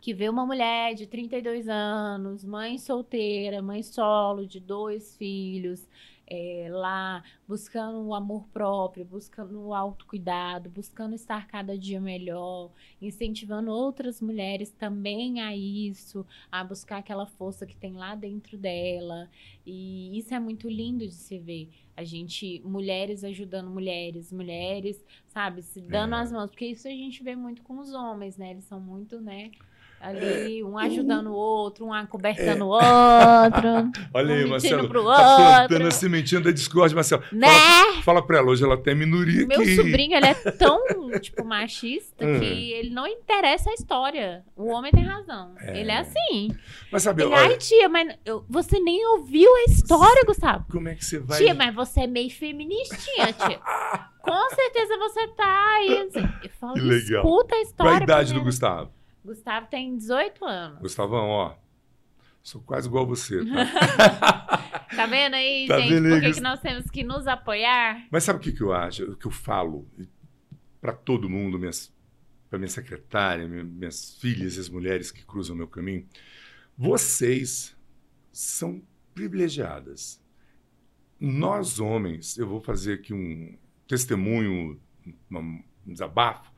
Que 0.00 0.14
vê 0.14 0.28
uma 0.28 0.46
mulher 0.46 0.94
de 0.94 1.06
32 1.06 1.68
anos, 1.68 2.44
mãe 2.44 2.78
solteira, 2.78 3.60
mãe 3.62 3.82
solo, 3.82 4.46
de 4.46 4.60
dois 4.60 5.16
filhos, 5.16 5.86
é, 6.30 6.68
lá 6.70 7.24
buscando 7.46 8.06
o 8.06 8.14
amor 8.14 8.46
próprio, 8.48 9.04
buscando 9.04 9.58
o 9.60 9.74
autocuidado, 9.74 10.68
buscando 10.68 11.14
estar 11.14 11.46
cada 11.46 11.76
dia 11.76 12.00
melhor, 12.00 12.70
incentivando 13.00 13.70
outras 13.70 14.20
mulheres 14.20 14.70
também 14.70 15.40
a 15.40 15.56
isso, 15.56 16.26
a 16.52 16.62
buscar 16.62 16.98
aquela 16.98 17.26
força 17.26 17.64
que 17.66 17.74
tem 17.74 17.94
lá 17.94 18.14
dentro 18.14 18.58
dela. 18.58 19.28
E 19.66 20.18
isso 20.18 20.34
é 20.34 20.38
muito 20.38 20.68
lindo 20.68 21.06
de 21.06 21.14
se 21.14 21.38
ver. 21.38 21.70
A 21.96 22.04
gente, 22.04 22.60
mulheres 22.64 23.24
ajudando 23.24 23.70
mulheres, 23.70 24.30
mulheres, 24.30 25.02
sabe, 25.26 25.62
se 25.62 25.80
dando 25.80 26.14
É. 26.14 26.20
as 26.20 26.30
mãos, 26.30 26.50
porque 26.50 26.66
isso 26.66 26.86
a 26.86 26.90
gente 26.90 27.22
vê 27.22 27.34
muito 27.34 27.62
com 27.62 27.78
os 27.78 27.92
homens, 27.94 28.36
né? 28.36 28.50
Eles 28.50 28.64
são 28.64 28.78
muito, 28.78 29.18
né? 29.20 29.50
Ali, 30.00 30.62
um 30.62 30.78
ajudando 30.78 31.26
o 31.28 31.34
outro, 31.34 31.86
um 31.86 31.92
acobertando 31.92 32.66
o 32.66 32.68
outro, 32.68 33.90
Olha 34.14 34.34
aí, 34.34 34.44
um 34.44 34.48
Marcelo. 34.50 34.88
pro 34.88 35.04
Tá 35.04 35.16
plantando 35.36 35.72
outro. 35.72 35.88
a 35.88 35.90
sementinha 35.90 36.40
da 36.40 36.50
discórdia, 36.52 36.94
Marcelo. 36.94 37.22
né? 37.32 37.48
Fala, 37.48 38.02
fala 38.02 38.26
pra 38.26 38.38
ela, 38.38 38.48
hoje 38.50 38.62
ela 38.64 38.76
tem 38.76 38.94
minoria 38.94 39.46
Meu 39.46 39.60
que... 39.60 39.74
sobrinho, 39.74 40.16
ele 40.16 40.26
é 40.26 40.34
tão, 40.34 40.80
tipo, 41.20 41.44
machista 41.44 42.24
Hum. 42.24 42.38
que 42.38 42.72
ele 42.72 42.90
não 42.90 43.06
interessa 43.06 43.70
a 43.70 43.74
história. 43.74 44.44
O 44.56 44.68
homem 44.72 44.90
tem 44.92 45.04
razão. 45.04 45.54
É. 45.60 45.80
Ele 45.80 45.90
é 45.90 45.98
assim. 45.98 46.50
Mas 46.92 47.02
sabe, 47.02 47.22
Ele, 47.22 47.32
olha, 47.34 47.42
ai, 47.48 47.56
tia, 47.56 47.88
mas 47.88 48.14
eu- 48.24 48.44
você 48.48 48.78
nem 48.78 49.04
ouviu 49.06 49.52
a 49.56 49.64
história, 49.64 50.22
Gustavo. 50.24 50.64
como 50.70 50.88
é 50.88 50.94
que 50.94 51.04
você 51.04 51.18
vai... 51.18 51.38
Tia, 51.38 51.54
mas 51.54 51.74
você 51.74 52.00
é 52.02 52.06
meio 52.06 52.30
feministinha, 52.30 53.32
tia. 53.32 53.58
Com 54.22 54.50
certeza 54.54 54.96
você 54.98 55.26
tá 55.28 55.74
aí. 55.76 56.10
Eu 56.42 56.50
falo, 56.60 56.74
Que 56.74 56.80
legal. 56.80 57.22
escuta 57.24 57.46
a 57.46 57.48
Qual 57.48 57.58
a 57.58 57.62
história. 57.62 58.04
idade 58.04 58.34
do. 58.34 58.42
Gustavo? 58.42 58.90
Gustavo 59.24 59.66
tem 59.66 59.96
18 59.96 60.44
anos. 60.44 60.78
Gustavão, 60.80 61.28
ó, 61.28 61.54
sou 62.42 62.60
quase 62.62 62.88
igual 62.88 63.04
a 63.04 63.08
você, 63.08 63.44
tá? 63.44 64.64
Tá 64.96 65.04
vendo 65.06 65.34
aí, 65.34 65.66
Tá 65.68 65.78
gente? 65.80 65.92
aí, 65.94 66.00
Por 66.10 66.20
que, 66.20 66.32
que 66.32 66.40
nós 66.40 66.60
temos 66.60 66.90
que 66.90 67.04
nos 67.04 67.26
apoiar? 67.26 68.06
Mas 68.10 68.24
sabe 68.24 68.38
o 68.38 68.42
que, 68.42 68.52
que 68.52 68.62
eu 68.62 68.72
acho? 68.72 69.04
O 69.12 69.16
que 69.16 69.26
eu 69.26 69.30
falo 69.30 69.86
para 70.80 70.92
todo 70.94 71.28
mundo, 71.28 71.58
minhas, 71.58 71.94
para 72.48 72.58
minha 72.58 72.70
secretária, 72.70 73.46
minha- 73.46 73.62
minhas 73.64 74.14
filhas 74.16 74.56
e 74.56 74.60
as 74.60 74.68
mulheres 74.68 75.10
que 75.12 75.24
cruzam 75.26 75.54
o 75.54 75.58
meu 75.58 75.68
caminho, 75.68 76.06
vocês 76.76 77.76
são 78.32 78.82
privilegiadas. 79.14 80.20
Nós, 81.20 81.78
homens, 81.80 82.38
eu 82.38 82.46
vou 82.48 82.60
fazer 82.60 82.94
aqui 82.94 83.12
um 83.12 83.58
testemunho, 83.86 84.80
um 85.30 85.62
desabafo, 85.86 86.50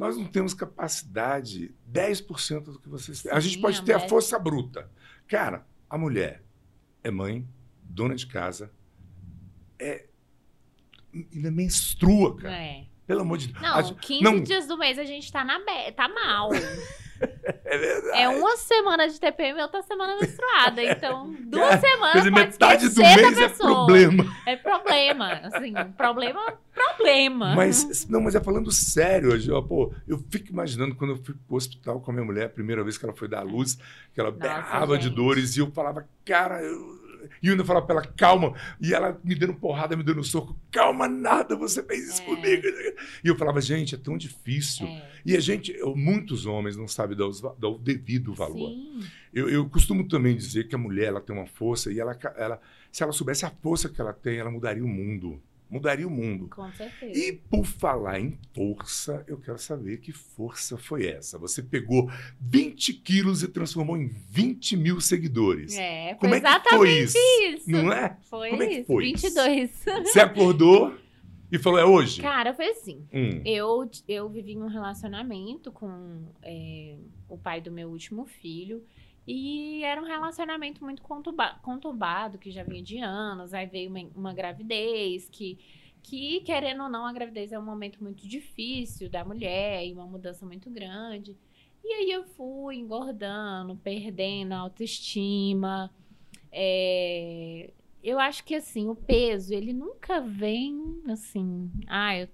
nós 0.00 0.16
não 0.16 0.24
temos 0.24 0.54
capacidade 0.54 1.74
10% 1.92 2.62
do 2.62 2.78
que 2.78 2.88
vocês 2.88 3.20
têm. 3.22 3.30
A 3.30 3.38
gente 3.38 3.58
pode 3.58 3.80
a 3.80 3.82
ter 3.82 3.92
a 3.92 4.00
força 4.00 4.38
bruta. 4.38 4.90
Cara, 5.28 5.66
a 5.90 5.98
mulher 5.98 6.42
é 7.04 7.10
mãe, 7.10 7.46
dona 7.82 8.14
de 8.14 8.26
casa, 8.26 8.72
é 9.78 10.06
ainda 11.12 11.50
menstrua, 11.50 12.34
cara. 12.34 12.56
É. 12.56 12.86
Pelo 13.06 13.20
amor 13.20 13.36
de 13.36 13.48
Deus. 13.48 13.60
Não, 13.60 13.76
A- 13.76 13.94
15 13.94 14.22
não, 14.22 14.40
dias 14.42 14.66
do 14.66 14.78
mês 14.78 14.98
a 14.98 15.04
gente 15.04 15.30
tá 15.30 15.44
na 15.44 15.58
be... 15.58 15.92
tá 15.94 16.08
mal. 16.08 16.48
é 17.64 17.78
verdade. 17.78 18.22
É 18.22 18.28
uma 18.30 18.56
semana 18.56 19.06
de 19.06 19.20
TPM 19.20 19.58
e 19.58 19.62
outra 19.62 19.82
semana 19.82 20.16
menstruada. 20.18 20.82
Então, 20.82 21.30
duas 21.44 21.78
semanas 21.78 22.12
Quer 22.12 22.18
dizer, 22.20 22.30
pode 22.30 22.46
metade 22.46 22.88
do 22.88 23.02
mês 23.02 23.38
é 23.38 23.48
problema. 23.50 24.36
É 24.46 24.56
problema. 24.56 25.32
Assim, 25.44 25.74
problema, 25.94 26.58
problema. 26.86 27.54
Mas, 27.54 28.06
não, 28.08 28.20
mas 28.20 28.34
é 28.34 28.40
falando 28.40 28.70
sério, 28.70 29.32
hoje, 29.32 29.50
ó, 29.50 29.60
pô, 29.62 29.92
eu 30.06 30.18
fico 30.30 30.50
imaginando 30.50 30.94
quando 30.94 31.10
eu 31.12 31.22
fui 31.24 31.34
pro 31.46 31.56
hospital 31.56 32.00
com 32.00 32.10
a 32.10 32.14
minha 32.14 32.24
mulher, 32.26 32.46
a 32.46 32.50
primeira 32.50 32.82
vez 32.84 32.96
que 32.98 33.04
ela 33.04 33.14
foi 33.14 33.28
dar 33.28 33.40
à 33.40 33.42
luz, 33.42 33.78
que 34.14 34.20
ela 34.20 34.30
Nossa, 34.30 34.40
berrava 34.42 34.96
de 34.98 35.04
gente. 35.04 35.14
dores, 35.16 35.56
e 35.56 35.60
eu 35.60 35.70
falava, 35.70 36.08
cara, 36.24 36.62
eu... 36.62 37.00
E 37.42 37.46
eu 37.48 37.52
ainda 37.52 37.64
falava 37.66 37.84
pra 37.86 37.96
ela, 37.96 38.06
calma. 38.16 38.54
E 38.80 38.94
ela 38.94 39.20
me 39.22 39.34
dando 39.34 39.52
porrada, 39.54 39.94
me 39.94 40.02
dando 40.02 40.24
soco. 40.24 40.58
Calma, 40.70 41.06
nada, 41.06 41.54
você 41.54 41.82
fez 41.82 42.08
isso 42.08 42.22
É. 42.22 42.24
comigo. 42.24 42.62
E 43.22 43.28
eu 43.28 43.36
falava, 43.36 43.60
gente, 43.60 43.94
é 43.94 43.98
tão 43.98 44.16
difícil. 44.16 44.86
É, 44.86 45.06
E 45.26 45.36
a 45.36 45.40
gente, 45.40 45.70
eu- 45.72 45.94
muitos 45.94 46.46
homens 46.46 46.76
não 46.78 46.88
sabem 46.88 47.14
dar, 47.16 47.26
os 47.26 47.40
dar 47.42 47.68
o 47.68 47.78
devido 47.78 48.32
valor. 48.34 48.70
Eu, 49.34 49.50
eu 49.50 49.68
costumo 49.68 50.08
também 50.08 50.34
dizer 50.34 50.66
que 50.66 50.74
a 50.74 50.78
mulher 50.78 51.08
ela 51.08 51.20
tem 51.20 51.36
uma 51.36 51.46
força 51.46 51.92
e 51.92 52.00
ela, 52.00 52.18
ela, 52.36 52.58
se 52.90 53.02
ela 53.02 53.12
soubesse 53.12 53.44
a 53.44 53.50
força 53.50 53.88
que 53.90 54.00
ela 54.00 54.14
tem, 54.14 54.38
ela 54.38 54.50
mudaria 54.50 54.82
o 54.84 54.88
mundo. 54.88 55.40
Mudaria 55.70 56.06
o 56.06 56.10
mundo. 56.10 56.48
Com 56.48 56.70
certeza. 56.72 57.16
E 57.16 57.32
por 57.32 57.64
falar 57.64 58.18
em 58.18 58.36
força, 58.52 59.24
eu 59.28 59.38
quero 59.38 59.58
saber 59.58 59.98
que 59.98 60.10
força 60.10 60.76
foi 60.76 61.06
essa. 61.06 61.38
Você 61.38 61.62
pegou 61.62 62.10
20 62.40 62.92
quilos 62.94 63.44
e 63.44 63.48
transformou 63.48 63.96
em 63.96 64.08
20 64.08 64.76
mil 64.76 65.00
seguidores. 65.00 65.76
É, 65.78 66.08
foi 66.10 66.18
Como 66.18 66.34
é 66.34 66.40
que 66.40 66.46
exatamente 66.46 66.76
foi 66.76 66.98
isso? 66.98 67.18
isso. 67.18 67.70
Não 67.70 67.92
é? 67.92 68.16
Foi 68.28 68.50
Como 68.50 68.62
é 68.62 68.66
que 68.66 68.74
isso. 68.74 68.86
foi 68.86 69.06
isso? 69.06 69.26
22. 69.28 69.70
Você 70.06 70.20
acordou 70.20 70.98
e 71.52 71.58
falou, 71.58 71.78
é 71.78 71.84
hoje? 71.84 72.20
Cara, 72.20 72.52
foi 72.52 72.66
assim. 72.70 73.06
Hum. 73.12 73.40
Eu, 73.44 73.88
eu 74.08 74.28
vivi 74.28 74.56
um 74.56 74.66
relacionamento 74.66 75.70
com 75.70 76.26
é, 76.42 76.96
o 77.28 77.38
pai 77.38 77.60
do 77.60 77.70
meu 77.70 77.90
último 77.90 78.26
filho. 78.26 78.84
E 79.26 79.84
era 79.84 80.00
um 80.00 80.04
relacionamento 80.04 80.82
muito 80.82 81.02
conturba- 81.02 81.58
conturbado, 81.62 82.38
que 82.38 82.50
já 82.50 82.62
vinha 82.62 82.82
de 82.82 82.98
anos. 82.98 83.54
Aí 83.54 83.66
veio 83.66 83.90
uma, 83.90 84.00
uma 84.14 84.34
gravidez, 84.34 85.28
que, 85.28 85.58
que, 86.02 86.40
querendo 86.40 86.82
ou 86.82 86.88
não, 86.88 87.06
a 87.06 87.12
gravidez 87.12 87.52
é 87.52 87.58
um 87.58 87.64
momento 87.64 88.02
muito 88.02 88.26
difícil 88.26 89.08
da 89.08 89.24
mulher 89.24 89.86
e 89.86 89.92
uma 89.92 90.06
mudança 90.06 90.44
muito 90.44 90.70
grande. 90.70 91.36
E 91.84 91.92
aí 91.92 92.10
eu 92.10 92.24
fui 92.24 92.76
engordando, 92.76 93.76
perdendo 93.76 94.52
a 94.52 94.58
autoestima. 94.58 95.90
É, 96.52 97.72
eu 98.02 98.18
acho 98.18 98.44
que 98.44 98.54
assim, 98.54 98.88
o 98.88 98.94
peso, 98.94 99.54
ele 99.54 99.72
nunca 99.72 100.20
vem 100.20 101.02
assim, 101.08 101.70
ah, 101.86 102.16
eu 102.16 102.28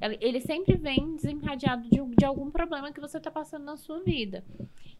Ele 0.00 0.18
ele 0.20 0.40
sempre 0.40 0.76
vem 0.76 1.14
desencadeado 1.16 1.88
de, 1.88 2.00
de 2.16 2.24
algum 2.24 2.50
problema 2.50 2.92
que 2.92 3.00
você 3.00 3.20
tá 3.20 3.30
passando 3.30 3.64
na 3.64 3.76
sua 3.76 4.00
vida. 4.02 4.44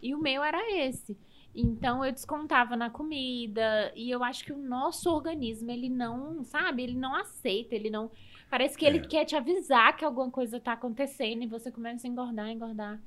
E 0.02 0.14
o 0.14 0.18
meu 0.20 0.42
era 0.44 0.58
esse. 0.76 1.18
Então 1.54 2.04
eu 2.04 2.12
descontava 2.12 2.76
na 2.76 2.90
comida 2.90 3.92
e 3.96 4.10
eu 4.10 4.22
acho 4.22 4.44
que 4.44 4.52
o 4.52 4.58
nosso 4.58 5.10
organismo 5.10 5.70
ele 5.70 5.88
não, 5.88 6.44
sabe, 6.44 6.82
ele 6.82 6.94
não 6.94 7.14
aceita, 7.14 7.74
ele 7.74 7.90
não 7.90 8.10
parece 8.50 8.76
que 8.78 8.84
ele 8.84 8.98
É. 8.98 9.00
quer 9.00 9.24
te 9.24 9.34
avisar 9.36 9.96
que 9.96 10.04
alguma 10.04 10.30
coisa 10.30 10.60
tá 10.60 10.72
acontecendo 10.72 11.42
e 11.42 11.46
você 11.46 11.70
começa 11.72 12.06
a 12.06 12.10
engordar, 12.10 12.48
engordar. 12.50 13.00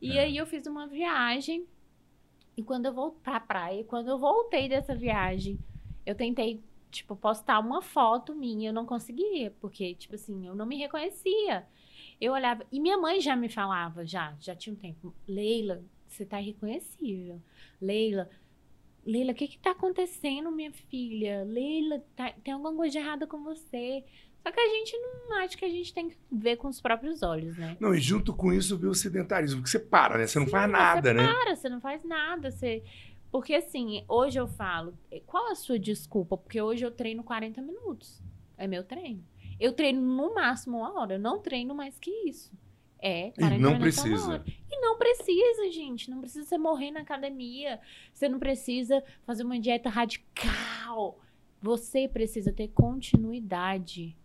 E 0.00 0.18
É. 0.18 0.24
aí 0.24 0.36
eu 0.36 0.46
fiz 0.46 0.66
uma 0.66 0.86
viagem 0.86 1.66
e 2.56 2.62
quando 2.62 2.86
eu 2.86 2.92
voltei 2.92 3.20
pra 3.22 3.40
praia, 3.40 3.84
quando 3.84 4.08
eu 4.08 4.18
voltei 4.18 4.68
dessa 4.68 4.94
viagem, 4.94 5.58
eu 6.04 6.14
tentei 6.14 6.62
tipo 6.90 7.16
postar 7.16 7.58
uma 7.60 7.80
foto 7.82 8.34
minha, 8.34 8.70
eu 8.70 8.72
não 8.74 8.84
conseguia, 8.86 9.52
porque 9.60 9.94
tipo 9.94 10.14
assim, 10.14 10.46
eu 10.46 10.54
não 10.54 10.66
me 10.66 10.76
reconhecia. 10.76 11.66
Eu 12.20 12.32
olhava 12.32 12.64
e 12.70 12.78
minha 12.80 12.98
mãe 12.98 13.20
já 13.20 13.34
me 13.34 13.48
falava, 13.48 14.04
já, 14.04 14.34
já 14.40 14.54
tinha 14.54 14.72
um 14.72 14.76
tempo, 14.76 15.14
Leila, 15.26 15.82
você 16.08 16.24
tá 16.24 16.40
irreconhecível. 16.40 17.40
Leila, 17.80 18.28
Leila, 19.04 19.32
o 19.32 19.34
que 19.34 19.48
que 19.48 19.58
tá 19.58 19.70
acontecendo, 19.70 20.50
minha 20.50 20.72
filha? 20.72 21.44
Leila, 21.44 22.02
tá- 22.14 22.34
tem 22.44 22.52
alguma 22.52 22.74
coisa 22.74 22.92
de 22.92 22.98
errada 22.98 23.26
com 23.26 23.42
você. 23.42 24.04
Só 24.42 24.50
que 24.50 24.58
a 24.60 24.68
gente 24.68 24.96
não 24.96 25.36
acha 25.36 25.56
que 25.56 25.64
a 25.64 25.68
gente 25.68 25.92
tem 25.92 26.08
que 26.08 26.16
ver 26.32 26.56
com 26.56 26.68
os 26.68 26.80
próprios 26.80 27.22
olhos, 27.22 27.56
né? 27.58 27.76
Não, 27.78 27.94
e 27.94 28.00
junto 28.00 28.32
com 28.34 28.52
isso 28.52 28.76
veio 28.78 28.92
o 28.92 28.94
sedentarismo, 28.94 29.60
porque 29.60 29.70
você 29.70 29.78
para, 29.78 30.16
né? 30.16 30.26
Você 30.26 30.38
não 30.38 30.46
faz 30.46 30.70
nada, 30.70 31.08
você 31.08 31.14
né? 31.14 31.26
Para, 31.26 31.56
você 31.56 31.68
não 31.68 31.80
faz 31.80 32.04
nada. 32.04 32.50
Você... 32.50 32.82
Porque 33.30 33.54
assim, 33.54 34.04
hoje 34.08 34.38
eu 34.40 34.46
falo, 34.48 34.94
qual 35.26 35.50
a 35.50 35.54
sua 35.54 35.78
desculpa? 35.78 36.36
Porque 36.36 36.60
hoje 36.60 36.84
eu 36.84 36.90
treino 36.90 37.22
40 37.22 37.62
minutos. 37.62 38.22
É 38.58 38.66
meu 38.66 38.82
treino. 38.84 39.24
Eu 39.58 39.72
treino 39.72 40.00
no 40.00 40.34
máximo 40.34 40.78
uma 40.78 41.00
hora. 41.00 41.14
Eu 41.14 41.18
não 41.18 41.38
treino 41.40 41.74
mais 41.74 41.98
que 41.98 42.10
isso. 42.28 42.52
É, 42.98 43.30
40 43.32 43.54
E 43.54 43.58
não 43.58 43.72
minutos 43.72 43.98
uma 43.98 44.04
precisa. 44.04 44.30
hora. 44.32 44.44
E 44.70 44.80
não 44.80 44.98
precisa, 44.98 45.70
gente. 45.70 46.10
Não 46.10 46.20
precisa 46.20 46.44
você 46.46 46.58
morrer 46.58 46.90
na 46.90 47.00
academia. 47.00 47.80
Você 48.12 48.28
não 48.28 48.38
precisa 48.38 49.02
fazer 49.24 49.44
uma 49.44 49.58
dieta 49.58 49.88
radical. 49.88 51.18
Você 51.62 52.08
precisa 52.08 52.52
ter 52.52 52.68
continuidade. 52.68 54.16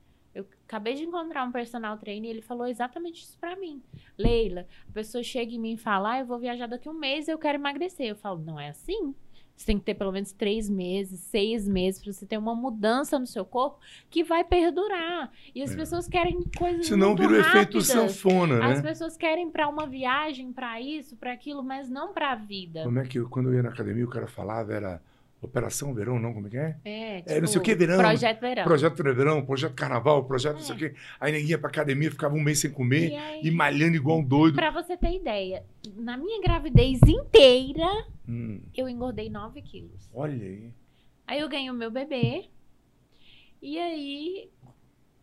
Acabei 0.68 0.95
de 0.95 1.03
encontrar 1.03 1.43
um 1.45 1.51
personal 1.51 1.97
trainer 1.97 2.30
e 2.30 2.34
ele 2.34 2.41
falou 2.41 2.66
exatamente 2.68 3.24
isso 3.24 3.38
pra 3.39 3.55
mim. 3.55 3.82
Leila, 4.18 4.66
a 4.89 4.91
pessoa 4.91 5.24
chega 5.24 5.53
em 5.53 5.59
mim 5.59 5.74
e 5.74 5.78
fala, 5.78 6.13
ah, 6.13 6.20
eu 6.20 6.26
vou 6.26 6.39
viajar 6.39 6.68
daqui 6.68 6.88
a 6.88 6.91
um 6.91 6.95
mês 6.99 7.28
e 7.28 7.32
eu 7.32 7.38
quero 7.38 7.57
emagrecer. 7.57 8.07
Eu 8.07 8.16
falo, 8.16 8.39
não 8.43 8.59
é 8.59 8.70
assim. 8.70 9.13
Você 9.55 9.68
tem 9.68 9.78
que 9.80 9.86
ter 9.86 9.93
pelo 9.93 10.11
menos 10.11 10.34
três 10.34 10.70
meses, 10.70 11.20
seis 11.22 11.66
meses 11.66 12.01
pra 12.03 12.11
você 12.11 12.26
ter 12.26 12.38
uma 12.38 12.53
mudança 12.53 13.18
no 13.18 13.26
seu 13.26 13.45
corpo 13.45 13.80
que 14.09 14.22
vai 14.22 14.43
perdurar. 14.43 15.32
E 15.53 15.61
as 15.61 15.72
É. 15.72 15.76
pessoas 15.78 16.09
querem 16.09 16.43
coisas 16.57 16.88
Senão 16.88 17.09
muito 17.09 17.22
vira 17.22 17.34
o 17.34 17.39
efeito 17.39 17.80
sanfona, 17.80 18.55
As 18.66 18.82
né? 18.82 18.89
pessoas 18.89 19.16
querem 19.16 19.49
pra 19.49 19.70
uma 19.70 19.88
viagem, 19.88 20.51
pra 20.51 20.82
isso, 20.82 21.16
pra 21.16 21.32
aquilo, 21.32 21.63
mas 21.63 21.89
não 21.89 22.11
pra 22.11 22.36
vida. 22.36 22.84
Como 22.84 22.99
é 22.99 23.05
que 23.05 23.18
eu- 23.18 23.30
quando 23.30 23.47
eu 23.49 23.53
ia 23.55 23.63
na 23.63 23.70
academia 23.70 24.03
o 24.03 24.09
cara 24.09 24.28
falava 24.28 24.74
era 24.74 25.01
Operação 25.42 25.94
Verão, 25.94 26.18
não? 26.20 26.34
Como 26.34 26.48
é 26.48 26.50
que 26.50 26.58
é? 26.58 26.76
É, 26.84 27.24
É, 27.38 27.42
não 27.42 27.48
sei 27.48 27.60
o 27.60 27.64
que, 27.64 27.76
verão. 27.76 27.98
Projeto 28.00 28.40
verão. 28.42 28.64
Projeto 28.64 29.04
Verão, 29.04 29.46
Projeto 29.46 29.74
Carnaval, 29.76 30.26
Projeto 30.26 30.54
não 30.56 30.62
sei 30.62 30.74
É. 30.74 30.76
o 30.76 30.80
quê. 30.80 30.96
Aí 31.20 31.32
ninguém 31.32 31.50
ia 31.50 31.58
pra 31.60 31.70
academia, 31.70 32.10
ficava 32.10 32.34
um 32.36 32.42
mês 32.42 32.60
sem 32.60 32.72
comer 32.72 33.12
E 33.12 33.16
aí, 33.16 33.42
e 33.44 33.52
malhando 33.52 33.96
igual 33.96 34.20
um 34.20 34.24
doido. 34.24 34.56
pra 34.56 34.72
você 34.72 34.98
ter 34.98 35.14
ideia, 35.14 35.64
na 35.96 36.18
minha 36.18 36.42
gravidez 36.42 37.00
inteira, 37.08 37.88
Hum, 38.28 38.60
eu 38.76 38.90
engordei 38.90 39.30
9 39.30 39.62
quilos. 39.62 40.10
olha 40.14 40.34
aí. 40.34 40.70
Aí 41.28 41.40
eu 41.40 41.50
ganhei 41.50 41.70
o 41.70 41.74
meu 41.74 41.92
bebê. 41.92 42.46
E 43.62 43.80
aí, 43.80 44.50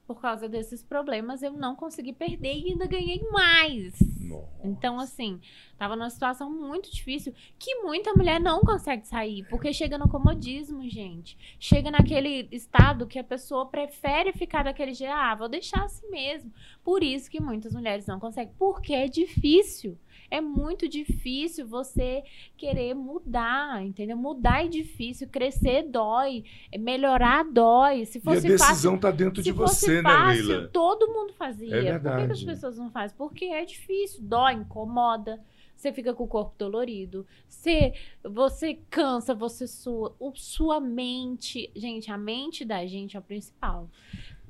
por 0.07 0.21
causa 0.21 0.49
desses 0.49 0.83
problemas, 0.83 1.43
eu 1.43 1.53
não 1.53 1.77
consegui 1.77 2.13
perder 2.13 2.55
e 2.55 2.73
ainda 2.73 2.87
ganhei 2.87 3.21
mais. 3.31 3.95
Nossa. 4.21 4.49
Então, 4.65 4.99
assim, 4.99 5.41
tava 5.79 5.95
numa 5.95 6.11
situação 6.11 6.51
muito 6.51 6.91
difícil 6.93 7.35
que 7.59 7.83
muita 7.83 8.13
mulher 8.15 8.41
não 8.41 8.61
consegue 8.61 9.07
sair, 9.07 9.45
porque 9.49 9.73
chega 9.73 9.99
no 9.99 10.09
comodismo, 10.09 10.89
gente. 10.89 11.39
Chega 11.59 11.91
naquele 11.91 12.49
estado 12.51 13.07
que 13.07 13.19
a 13.19 13.25
pessoa 13.25 13.67
prefere 13.67 14.33
ficar 14.33 14.65
daquele 14.65 14.95
jeito, 14.95 15.13
ah, 15.13 15.35
vou 15.35 15.49
deixar 15.49 15.85
assim 15.85 16.09
mesmo. 16.11 16.53
Por 16.83 17.03
isso 17.03 17.31
que 17.31 17.41
muitas 17.41 17.75
mulheres 17.75 18.07
não 18.07 18.19
conseguem, 18.19 18.55
porque 18.59 18.93
é 18.93 19.07
difícil. 19.07 19.99
É 20.33 20.41
muito 20.41 20.89
difícil 20.89 21.67
você 21.67 22.23
querer 22.57 22.95
mudar, 22.95 23.85
entendeu? 23.85 24.17
Mudar 24.17 24.65
é 24.65 24.69
difícil, 24.69 25.29
crescer 25.29 25.83
dói, 25.83 26.43
melhorar 26.79 27.45
dói. 27.45 28.07
Se 28.07 28.17
E 28.17 28.21
a 28.21 28.25
fosse 28.25 28.41
fácil, 28.57 28.57
decisão 28.57 28.99
tá 28.99 29.11
dentro 29.11 29.43
de 29.43 29.53
fosse 29.53 29.85
você, 29.85 29.97
né, 30.01 30.11
fácil, 30.11 30.47
Leila? 30.47 30.69
todo 30.69 31.13
mundo 31.13 31.35
fazia. 31.35 31.77
É 31.77 31.99
Por 31.99 32.03
que 32.03 32.09
as 32.09 32.19
verdade. 32.19 32.47
pessoas 32.47 32.79
não 32.79 32.91
fazem? 32.91 33.15
Porque 33.19 33.45
é 33.45 33.63
difícil, 33.67 34.23
dói, 34.23 34.55
incomoda. 34.55 35.39
Você 35.77 35.93
fica 35.93 36.15
com 36.15 36.25
o 36.25 36.29
corpo 36.29 36.55
dolorido. 36.57 37.27
Você, 37.47 37.93
você 38.23 38.79
cansa, 38.89 39.35
você 39.35 39.67
sua. 39.67 40.15
O, 40.19 40.33
sua 40.35 40.81
mente. 40.81 41.71
Gente, 41.77 42.11
a 42.11 42.17
mente 42.17 42.65
da 42.65 42.87
gente 42.87 43.17
é 43.17 43.21
o 43.21 43.23
principal. 43.23 43.91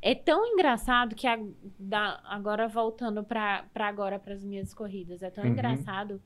É 0.03 0.15
tão 0.17 0.45
engraçado 0.45 1.15
que 1.15 1.27
a- 1.29 1.39
da- 1.79 2.21
agora 2.25 2.67
voltando 2.67 3.23
para 3.23 3.65
agora 3.77 4.19
para 4.19 4.35
as 4.35 4.45
minhas 4.45 4.75
corridas, 4.75 5.23
é 5.23 5.31
tão 5.31 5.45
Uhum. 5.45 5.53
engraçado 5.53 6.21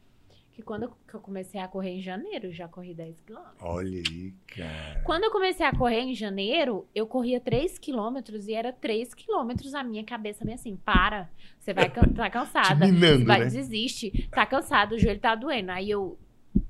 que 0.52 0.62
quando 0.62 0.84
eu, 0.84 0.92
que 1.06 1.12
eu 1.14 1.20
comecei 1.20 1.60
a 1.60 1.68
correr 1.68 1.90
em 1.90 2.00
janeiro, 2.00 2.50
já 2.50 2.66
corri 2.66 2.94
10 2.94 3.20
quilômetros. 3.20 3.60
Olha 3.60 3.98
aí, 3.98 4.32
cara. 4.46 5.02
Quando 5.04 5.24
eu 5.24 5.30
comecei 5.30 5.66
a 5.66 5.76
correr 5.76 6.00
em 6.00 6.14
janeiro, 6.14 6.88
eu 6.94 7.06
corria 7.06 7.38
3 7.38 7.78
quilômetros 7.78 8.48
e 8.48 8.54
era 8.54 8.72
3 8.72 9.12
quilômetros 9.12 9.74
a 9.74 9.84
minha 9.84 10.02
cabeça 10.02 10.42
meio 10.46 10.54
assim, 10.54 10.74
para, 10.74 11.28
você 11.58 11.74
vai 11.74 11.90
tá 11.90 12.30
cansada, 12.30 12.86
minando, 12.88 13.26
vai, 13.26 13.40
né? 13.40 13.44
desiste, 13.50 14.26
tá 14.30 14.46
cansado, 14.46 14.94
o 14.94 14.98
joelho 14.98 15.20
tá 15.20 15.34
doendo. 15.34 15.70
Aí 15.72 15.90
eu, 15.90 16.18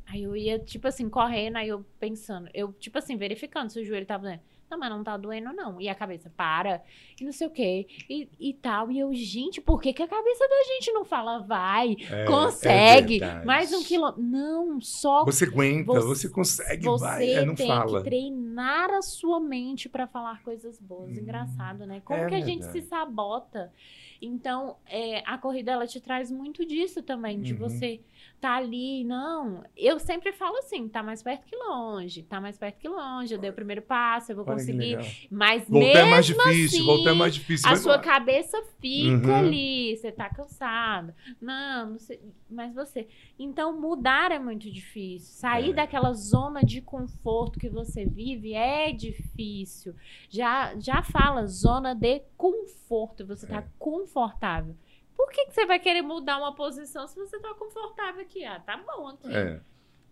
aí 0.07 0.25
eu 0.25 0.37
ia, 0.37 0.59
tipo 0.59 0.89
assim, 0.89 1.09
correndo, 1.09 1.55
aí 1.55 1.69
eu 1.69 1.87
pensando, 2.01 2.51
eu, 2.53 2.73
tipo 2.73 2.99
assim, 2.99 3.17
verificando 3.17 3.71
se 3.71 3.79
o 3.81 3.85
joelho 3.85 4.05
tava 4.07 4.25
doendo. 4.25 4.43
Não, 4.71 4.79
mas 4.79 4.91
não 4.91 5.05
tá 5.05 5.17
doendo, 5.17 5.53
não. 5.53 5.81
E 5.81 5.89
a 5.89 5.95
cabeça, 5.95 6.31
para, 6.37 6.83
e 7.21 7.25
não 7.25 7.33
sei 7.33 7.47
o 7.47 7.51
quê, 7.51 7.87
e, 8.11 8.29
e 8.39 8.55
tal. 8.55 8.91
E 8.91 8.99
eu, 8.99 9.13
gente, 9.15 9.61
por 9.61 9.81
que, 9.81 9.93
que 9.93 10.03
a 10.03 10.09
cabeça 10.09 10.49
da 10.49 10.65
gente 10.75 10.93
não 10.93 11.05
fala, 11.05 11.39
vai, 11.39 11.97
É, 12.11 12.25
consegue, 12.25 13.23
é 13.23 13.45
mais 13.45 13.73
um 13.73 13.83
quilômetro? 13.83 14.23
Não, 14.23 14.81
só 14.81 15.25
Você 15.25 15.45
aguenta, 15.45 15.93
Você- 15.93 16.07
você, 16.07 16.29
consegue, 16.29 16.85
você 16.85 17.05
vai. 17.05 17.31
É, 17.33 17.45
não 17.45 17.55
tem 17.55 17.67
fala. 17.69 17.99
que 17.99 18.05
treinar 18.05 18.91
a 18.91 19.03
sua 19.03 19.39
mente 19.41 19.89
para 19.89 20.07
falar 20.07 20.43
coisas 20.43 20.81
boas. 20.81 21.11
Hum, 21.17 21.21
Engraçado, 21.21 21.87
né? 21.87 22.01
Como 22.05 22.19
é 22.21 22.29
que 22.29 22.35
a 22.35 22.41
gente 22.41 22.63
verdade. 22.65 22.83
se 22.83 22.89
sabota? 22.89 23.73
Então, 24.21 24.77
é, 24.87 25.23
a 25.27 25.37
corrida 25.39 25.73
ela 25.73 25.87
te 25.87 26.01
traz 26.01 26.31
muito 26.31 26.65
disso 26.65 27.03
também, 27.03 27.41
de 27.41 27.53
Uhum. 27.53 27.59
você 27.59 28.01
tá 28.41 28.57
ali, 28.57 29.03
não. 29.05 29.65
Eu 29.77 29.99
sempre 29.99 30.33
falo 30.33 30.57
assim, 30.59 30.89
tá 30.89 31.03
mais 31.03 31.23
perto 31.23 31.45
que 31.47 31.57
longe, 31.57 32.23
tá 32.23 32.41
mais 32.41 32.57
perto 32.59 32.79
que 32.79 32.89
longe. 32.89 33.35
Eu 33.35 33.39
dei 33.41 33.51
o 33.51 33.53
primeiro 33.53 33.83
passo, 33.83 34.33
eu 34.33 34.37
vou 34.37 34.45
Olha 34.45 34.55
conseguir. 34.55 34.99
Mas 35.31 35.69
Voltar 35.69 35.87
mesmo 35.87 35.99
é 35.99 36.11
mais 36.11 36.27
difícil, 36.27 36.65
assim, 36.79 36.83
voltar 36.85 37.11
é 37.11 37.15
mais 37.15 37.35
difícil. 37.35 37.69
a 37.71 37.77
sua 37.77 37.99
cabeça 37.99 38.63
fica 38.81 39.27
Uhum. 39.29 39.35
ali, 39.35 39.97
você 39.97 40.13
tá 40.13 40.29
cansado. 40.29 41.15
Não, 41.41 41.91
não 41.91 41.99
sei, 41.99 42.21
mas 42.51 42.75
você. 42.75 43.09
Então, 43.39 43.79
mudar 43.81 44.31
é 44.33 44.39
muito 44.39 44.71
difícil. 44.71 45.35
Sair 45.35 45.71
É. 45.71 45.75
daquela 45.75 46.13
zona 46.13 46.63
de 46.63 46.81
conforto 46.81 47.59
que 47.59 47.69
você 47.69 48.05
vive 48.05 48.53
é 48.55 48.93
difícil. 48.93 49.95
Já, 50.29 50.75
já 50.79 51.03
fala 51.03 51.47
zona 51.47 51.95
de 51.95 52.23
conforto, 52.37 53.27
você 53.27 53.47
tá 53.47 53.59
É. 53.59 53.67
confortável. 53.79 54.77
Por 55.17 55.31
que, 55.31 55.47
que 55.47 55.55
você 55.55 55.65
vai 55.67 55.79
querer 55.79 56.03
mudar 56.03 56.39
uma 56.39 56.55
posição 56.55 57.07
se 57.07 57.17
você 57.17 57.39
tá 57.39 57.55
confortável 57.55 58.23
aqui? 58.23 58.45
Ah, 58.45 58.61
tá 58.61 58.77
bom 58.77 59.09
aqui. 59.09 59.35
É. 59.35 59.61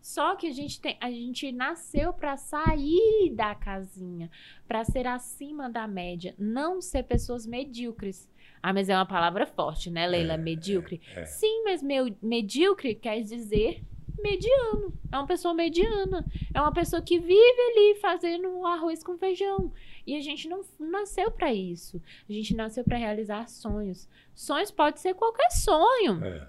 Só 0.00 0.36
que 0.36 0.46
a 0.46 0.52
gente 0.52 0.80
tem, 0.80 0.98
a 1.00 1.10
gente 1.10 1.50
nasceu 1.50 2.12
para 2.12 2.36
sair 2.36 3.32
da 3.34 3.54
casinha, 3.54 4.30
para 4.68 4.84
ser 4.84 5.06
acima 5.06 5.70
da 5.70 5.86
média, 5.86 6.34
não 6.38 6.80
ser 6.80 7.04
pessoas 7.04 7.46
medíocres. 7.46 8.28
Ah, 8.62 8.72
mas 8.72 8.88
é 8.88 8.94
uma 8.94 9.06
palavra 9.06 9.46
forte, 9.46 9.90
né, 9.90 10.06
Leila? 10.06 10.34
É, 10.34 10.36
medíocre. 10.36 11.00
é. 11.14 11.24
Sim, 11.24 11.64
mas 11.64 11.82
meu, 11.82 12.14
medíocre 12.22 12.94
quer 12.94 13.20
dizer 13.22 13.82
mediano. 14.18 14.92
É 15.12 15.16
uma 15.16 15.26
pessoa 15.26 15.52
mediana. 15.54 16.24
É 16.52 16.60
uma 16.60 16.72
pessoa 16.72 17.02
que 17.02 17.18
vive 17.18 17.60
ali 17.70 17.98
fazendo 18.00 18.66
arroz 18.66 19.02
com 19.02 19.18
feijão. 19.18 19.72
E 20.06 20.16
a 20.16 20.20
gente 20.20 20.48
não 20.48 20.62
nasceu 20.78 21.30
para 21.30 21.52
isso. 21.52 22.00
A 22.28 22.32
gente 22.32 22.54
nasceu 22.54 22.84
para 22.84 22.96
realizar 22.98 23.48
sonhos. 23.48 24.08
Sonhos 24.34 24.70
pode 24.70 25.00
ser 25.00 25.14
qualquer 25.14 25.50
sonho 25.50 26.22
É. 26.24 26.48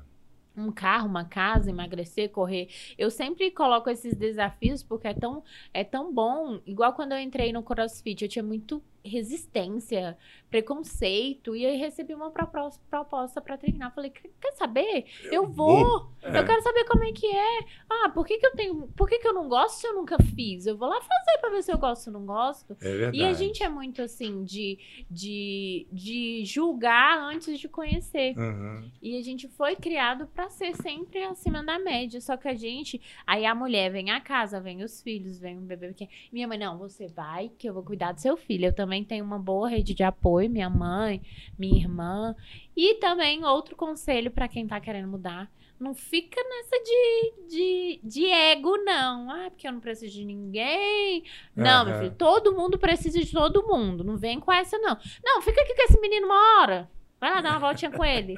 um 0.57 0.71
carro, 0.71 1.07
uma 1.09 1.25
casa, 1.25 1.69
emagrecer, 1.69 2.29
correr. 2.29 2.69
Eu 2.97 3.11
sempre 3.11 3.51
coloco 3.51 3.89
esses 3.89 4.15
desafios 4.15 4.81
porque 4.83 5.07
é 5.07 5.13
tão, 5.13 5.43
é 5.73 5.83
tão 5.83 6.13
bom. 6.13 6.61
Igual 6.65 6.93
quando 6.93 7.11
eu 7.11 7.19
entrei 7.19 7.51
no 7.51 7.61
CrossFit, 7.63 8.23
eu 8.23 8.29
tinha 8.29 8.43
muito 8.43 8.81
resistência, 9.03 10.17
preconceito. 10.55 11.55
E 11.55 11.65
aí 11.65 11.77
recebi 11.77 12.13
uma 12.13 12.31
proposta, 12.31 13.41
para 13.41 13.57
treinar. 13.57 13.93
Falei, 13.93 14.09
quer 14.11 14.51
saber? 14.53 15.05
Eu, 15.25 15.47
vou. 15.47 16.09
É. 16.23 16.39
Eu 16.39 16.45
quero 16.45 16.61
saber 16.61 16.85
como 16.85 17.03
é 17.03 17.11
que 17.11 17.27
é. 17.27 17.59
Ah, 17.89 18.09
por 18.09 18.25
que, 18.25 18.37
que 18.37 18.45
eu 18.45 18.55
tenho. 18.55 18.87
Por 18.95 19.09
que, 19.09 19.19
que 19.19 19.27
eu 19.27 19.33
não 19.33 19.49
gosto 19.49 19.79
se 19.79 19.87
eu 19.87 19.93
nunca 19.93 20.17
fiz? 20.35 20.65
Eu 20.65 20.77
vou 20.77 20.87
lá 20.87 20.99
fazer 21.01 21.37
para 21.41 21.49
ver 21.49 21.61
se 21.61 21.71
eu 21.71 21.77
gosto 21.77 22.07
ou 22.07 22.13
não 22.13 22.25
gosto. 22.25 22.77
É 22.81 22.89
verdade. 22.89 23.17
E 23.17 23.23
a 23.25 23.33
gente 23.33 23.63
é 23.63 23.69
muito 23.69 24.01
assim 24.01 24.43
de, 24.45 24.79
de, 25.11 25.87
de 25.91 26.45
julgar 26.45 27.19
antes 27.19 27.59
de 27.59 27.67
conhecer. 27.67 28.37
Uhum. 28.37 28.89
E 29.01 29.17
a 29.17 29.21
gente 29.21 29.47
foi 29.49 29.75
criado 29.75 30.27
para 30.27 30.49
ser 30.49 30.73
sempre 30.77 31.23
acima 31.23 31.63
da 31.63 31.77
média. 31.77 32.21
Só 32.21 32.37
que 32.37 32.47
a 32.47 32.55
gente. 32.55 33.01
Aí 33.27 33.45
a 33.45 33.53
mulher 33.53 33.91
vem 33.91 34.11
a 34.11 34.21
casa, 34.21 34.61
vem 34.61 34.83
os 34.83 35.01
filhos, 35.01 35.37
vem 35.37 35.57
um 35.57 35.65
bebê 35.65 35.89
pequeno. 35.89 36.09
Minha 36.31 36.47
mãe, 36.47 36.57
não, 36.57 36.77
você 36.77 37.07
vai 37.07 37.49
que 37.49 37.67
eu 37.67 37.73
vou 37.73 37.83
cuidar 37.83 38.13
do 38.13 38.21
seu 38.21 38.37
filho. 38.37 38.67
Eu 38.67 38.73
também 38.73 39.03
tenho 39.03 39.25
uma 39.25 39.37
boa 39.37 39.67
rede 39.67 39.93
de 39.93 40.03
apoio, 40.03 40.44
minha 40.47 40.69
mãe, 40.69 41.21
minha 41.57 41.77
irmã. 41.77 42.35
E 42.75 42.95
também 42.95 43.43
outro 43.45 43.75
conselho 43.75 44.31
para 44.31 44.47
quem 44.47 44.67
tá 44.67 44.79
querendo 44.79 45.07
mudar. 45.07 45.49
Não 45.79 45.93
fica 45.93 46.41
nessa 46.41 46.83
de, 46.83 47.33
de, 47.49 47.99
de 48.01 48.25
ego, 48.25 48.77
não. 48.77 49.29
Ah, 49.29 49.49
porque 49.49 49.67
eu 49.67 49.73
não 49.73 49.81
preciso 49.81 50.13
de 50.13 50.23
ninguém. 50.23 51.23
Não, 51.55 51.83
uhum. 51.83 51.89
meu 51.89 51.99
filho, 51.99 52.15
todo 52.17 52.55
mundo 52.55 52.79
precisa 52.79 53.19
de 53.19 53.31
todo 53.31 53.67
mundo. 53.67 54.03
Não 54.03 54.17
vem 54.17 54.39
com 54.39 54.51
essa, 54.51 54.77
não. 54.77 54.97
Não, 55.23 55.41
fica 55.41 55.61
aqui 55.61 55.75
com 55.75 55.83
esse 55.83 55.99
menino 55.99 56.27
uma 56.27 56.61
hora. 56.61 56.89
Vai 57.19 57.31
lá 57.31 57.41
dar 57.41 57.51
uma 57.51 57.59
voltinha 57.59 57.91
com 57.91 58.03
ele. 58.03 58.35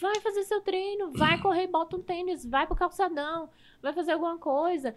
Vai 0.00 0.20
fazer 0.20 0.42
seu 0.44 0.60
treino, 0.60 1.12
vai 1.12 1.40
correr, 1.40 1.66
bota 1.66 1.96
um 1.96 2.02
tênis, 2.02 2.44
vai 2.44 2.66
pro 2.66 2.76
calçadão, 2.76 3.50
vai 3.82 3.92
fazer 3.92 4.12
alguma 4.12 4.38
coisa. 4.38 4.94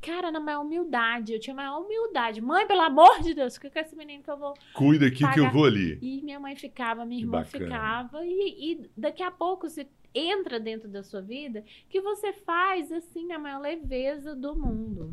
Cara, 0.00 0.30
na 0.30 0.40
maior 0.40 0.62
humildade, 0.62 1.34
eu 1.34 1.40
tinha 1.40 1.54
maior 1.54 1.80
humildade. 1.80 2.40
Mãe, 2.40 2.66
pelo 2.66 2.80
amor 2.80 3.20
de 3.20 3.34
Deus, 3.34 3.54
fica 3.56 3.70
com 3.70 3.78
esse 3.78 3.94
menino 3.94 4.22
que 4.22 4.30
eu 4.30 4.38
vou. 4.38 4.54
Cuida 4.72 5.06
aqui 5.06 5.20
pagar. 5.20 5.34
que 5.34 5.40
eu 5.40 5.50
vou 5.50 5.66
ali. 5.66 5.98
E 6.00 6.22
minha 6.22 6.40
mãe 6.40 6.56
ficava, 6.56 7.04
minha 7.04 7.20
irmã 7.20 7.44
ficava. 7.44 8.24
E, 8.24 8.72
e 8.72 8.90
daqui 8.96 9.22
a 9.22 9.30
pouco 9.30 9.68
você 9.68 9.86
entra 10.14 10.58
dentro 10.58 10.88
da 10.88 11.02
sua 11.02 11.20
vida 11.20 11.64
que 11.88 12.00
você 12.00 12.32
faz 12.32 12.90
assim 12.90 13.26
na 13.26 13.38
maior 13.38 13.60
leveza 13.60 14.34
do 14.34 14.56
mundo. 14.56 15.12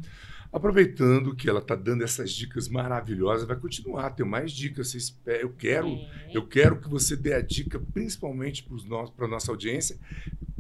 Aproveitando 0.52 1.36
que 1.36 1.50
ela 1.50 1.60
está 1.60 1.76
dando 1.76 2.04
essas 2.04 2.32
dicas 2.32 2.68
maravilhosas, 2.68 3.48
vai 3.48 3.58
continuar, 3.58 4.12
tem 4.12 4.26
mais 4.26 4.52
dicas. 4.52 4.96
Eu 5.26 5.54
quero, 5.54 5.88
é. 5.88 6.32
eu 6.34 6.48
quero 6.48 6.80
que 6.80 6.90
você 6.90 7.16
dê 7.16 7.34
a 7.34 7.42
dica, 7.42 7.80
principalmente 7.94 8.66
para 9.16 9.26
a 9.26 9.30
nossa 9.30 9.52
audiência, 9.52 9.98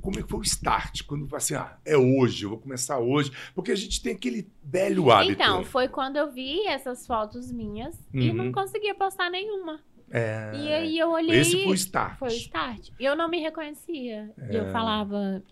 como 0.01 0.19
é 0.19 0.23
que 0.23 0.29
foi 0.29 0.39
o 0.39 0.43
start? 0.43 1.03
Quando 1.03 1.27
assim, 1.35 1.55
ah, 1.55 1.77
é 1.83 1.97
hoje, 1.97 2.45
eu 2.45 2.49
vou 2.49 2.59
começar 2.59 2.97
hoje. 2.97 3.31
Porque 3.53 3.71
a 3.71 3.75
gente 3.75 4.01
tem 4.01 4.13
aquele 4.13 4.47
velho 4.63 5.11
hábito. 5.11 5.33
Então, 5.33 5.65
foi 5.65 5.89
quando 5.89 6.15
eu 6.15 6.31
vi 6.31 6.65
essas 6.65 7.05
fotos 7.05 7.51
minhas 7.51 7.93
uhum. 8.13 8.21
e 8.21 8.31
não 8.31 8.45
uhum. 8.45 8.51
conseguia 8.53 8.95
postar 8.95 9.29
nenhuma. 9.29 9.81
É, 10.09 10.51
e 10.55 10.73
aí 10.73 10.97
eu 10.97 11.11
olhei. 11.11 11.41
Esse 11.41 11.63
foi 11.63 11.71
o 11.71 11.73
start. 11.73 12.19
Foi 12.19 12.29
o 12.29 12.31
start. 12.31 12.89
E 12.97 13.03
eu 13.03 13.15
não 13.15 13.27
me 13.29 13.39
reconhecia. 13.39 14.31
É. 14.37 14.59
Eu 14.59 14.71
falava, 14.71 15.43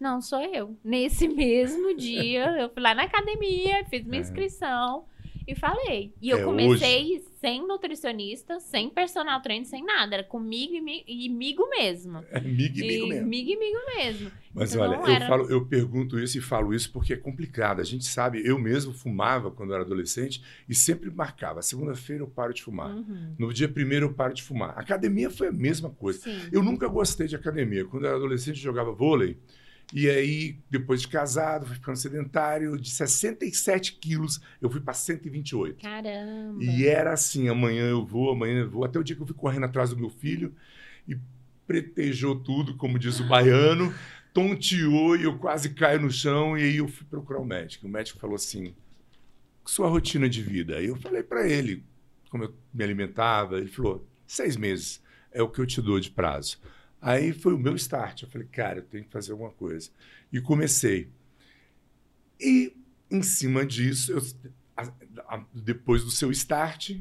não, 0.00 0.20
sou 0.20 0.40
eu. 0.42 0.76
Nesse 0.82 1.28
mesmo 1.28 1.94
dia, 1.94 2.46
eu 2.58 2.70
fui 2.70 2.82
lá 2.82 2.94
na 2.94 3.02
academia, 3.02 3.84
fiz 3.84 4.04
minha 4.04 4.20
é. 4.20 4.22
inscrição 4.22 5.04
e 5.46 5.54
falei. 5.54 6.14
E 6.20 6.30
eu 6.30 6.38
é 6.38 6.44
comecei 6.44 7.16
hoje. 7.16 7.24
sem 7.40 7.66
nutricionista, 7.66 8.60
sem 8.60 8.88
personal 8.88 9.42
trainer, 9.42 9.66
sem 9.66 9.84
nada. 9.84 10.14
Era 10.14 10.24
comigo 10.24 10.72
e, 11.06 11.28
migo 11.28 11.68
mesmo. 11.68 12.24
É 12.30 12.40
migo 12.40 12.78
e 12.78 12.86
migo 12.86 13.08
mesmo. 13.08 13.28
Migo 13.28 13.50
e 13.50 13.56
migo 13.58 13.78
mesmo. 13.96 14.32
Mas 14.54 14.72
então, 14.74 14.88
olha, 14.88 14.96
eu, 14.96 15.06
era... 15.06 15.26
falo, 15.26 15.50
eu 15.50 15.66
pergunto 15.66 16.18
isso 16.18 16.38
e 16.38 16.40
falo 16.40 16.72
isso 16.72 16.92
porque 16.92 17.12
é 17.12 17.16
complicado. 17.16 17.80
A 17.80 17.84
gente 17.84 18.04
sabe, 18.04 18.42
eu 18.44 18.58
mesmo 18.58 18.92
fumava 18.92 19.50
quando 19.50 19.74
era 19.74 19.82
adolescente 19.82 20.42
e 20.68 20.74
sempre 20.74 21.10
marcava. 21.10 21.62
Segunda-feira 21.62 22.22
eu 22.22 22.28
paro 22.28 22.54
de 22.54 22.62
fumar. 22.62 22.90
Uhum. 22.90 23.34
No 23.38 23.52
dia 23.52 23.68
primeiro 23.68 24.06
eu 24.06 24.14
paro 24.14 24.34
de 24.34 24.42
fumar. 24.42 24.78
academia 24.78 25.30
foi 25.30 25.48
a 25.48 25.52
mesma 25.52 25.90
coisa. 25.90 26.20
Sim. 26.20 26.38
Eu 26.52 26.62
nunca 26.62 26.86
gostei 26.88 27.26
de 27.26 27.36
academia. 27.36 27.84
Quando 27.84 28.04
eu 28.04 28.08
era 28.08 28.16
adolescente, 28.16 28.56
eu 28.56 28.62
jogava 28.62 28.92
vôlei. 28.92 29.36
E 29.92 30.08
aí, 30.08 30.58
depois 30.70 31.00
de 31.00 31.08
casado, 31.08 31.66
fui 31.66 31.74
ficando 31.74 31.96
sedentário. 31.96 32.78
De 32.78 32.90
67 32.90 33.94
quilos, 33.94 34.40
eu 34.60 34.70
fui 34.70 34.80
para 34.80 34.94
128. 34.94 35.82
Caramba! 35.82 36.62
E 36.62 36.86
era 36.86 37.12
assim: 37.12 37.48
amanhã 37.48 37.88
eu 37.88 38.04
vou, 38.04 38.30
amanhã 38.30 38.60
eu 38.60 38.70
vou. 38.70 38.84
Até 38.84 38.98
o 38.98 39.02
dia 39.02 39.16
que 39.16 39.22
eu 39.22 39.26
fui 39.26 39.34
correndo 39.34 39.64
atrás 39.64 39.90
do 39.90 39.96
meu 39.96 40.10
filho 40.10 40.54
e 41.08 41.16
pretejou 41.66 42.36
tudo, 42.36 42.76
como 42.76 42.98
diz 42.98 43.20
o 43.20 43.28
baiano, 43.28 43.92
tonteou 44.32 45.16
e 45.16 45.24
eu 45.24 45.38
quase 45.38 45.70
caio 45.70 46.00
no 46.00 46.10
chão. 46.10 46.56
E 46.56 46.62
aí 46.62 46.76
eu 46.76 46.88
fui 46.88 47.06
procurar 47.06 47.40
o 47.40 47.44
médico. 47.44 47.86
O 47.86 47.90
médico 47.90 48.20
falou 48.20 48.36
assim: 48.36 48.74
sua 49.64 49.88
rotina 49.88 50.28
de 50.28 50.42
vida? 50.42 50.76
Aí 50.76 50.86
eu 50.86 50.96
falei 50.96 51.22
para 51.22 51.48
ele 51.48 51.84
como 52.30 52.44
eu 52.44 52.54
me 52.72 52.84
alimentava. 52.84 53.58
Ele 53.58 53.68
falou: 53.68 54.06
seis 54.24 54.56
meses 54.56 55.02
é 55.32 55.42
o 55.42 55.48
que 55.48 55.60
eu 55.60 55.66
te 55.66 55.82
dou 55.82 55.98
de 55.98 56.10
prazo. 56.10 56.58
Aí 57.00 57.32
foi 57.32 57.54
o 57.54 57.58
meu 57.58 57.74
start. 57.76 58.22
Eu 58.22 58.28
falei, 58.28 58.46
cara, 58.46 58.78
eu 58.78 58.84
tenho 58.84 59.04
que 59.04 59.10
fazer 59.10 59.32
alguma 59.32 59.50
coisa. 59.50 59.90
E 60.32 60.40
comecei. 60.40 61.08
E 62.38 62.74
em 63.10 63.22
cima 63.22 63.64
disso, 63.64 64.12
eu, 64.12 64.22
a, 64.76 65.36
a, 65.36 65.44
depois 65.54 66.04
do 66.04 66.10
seu 66.10 66.30
start, 66.30 66.96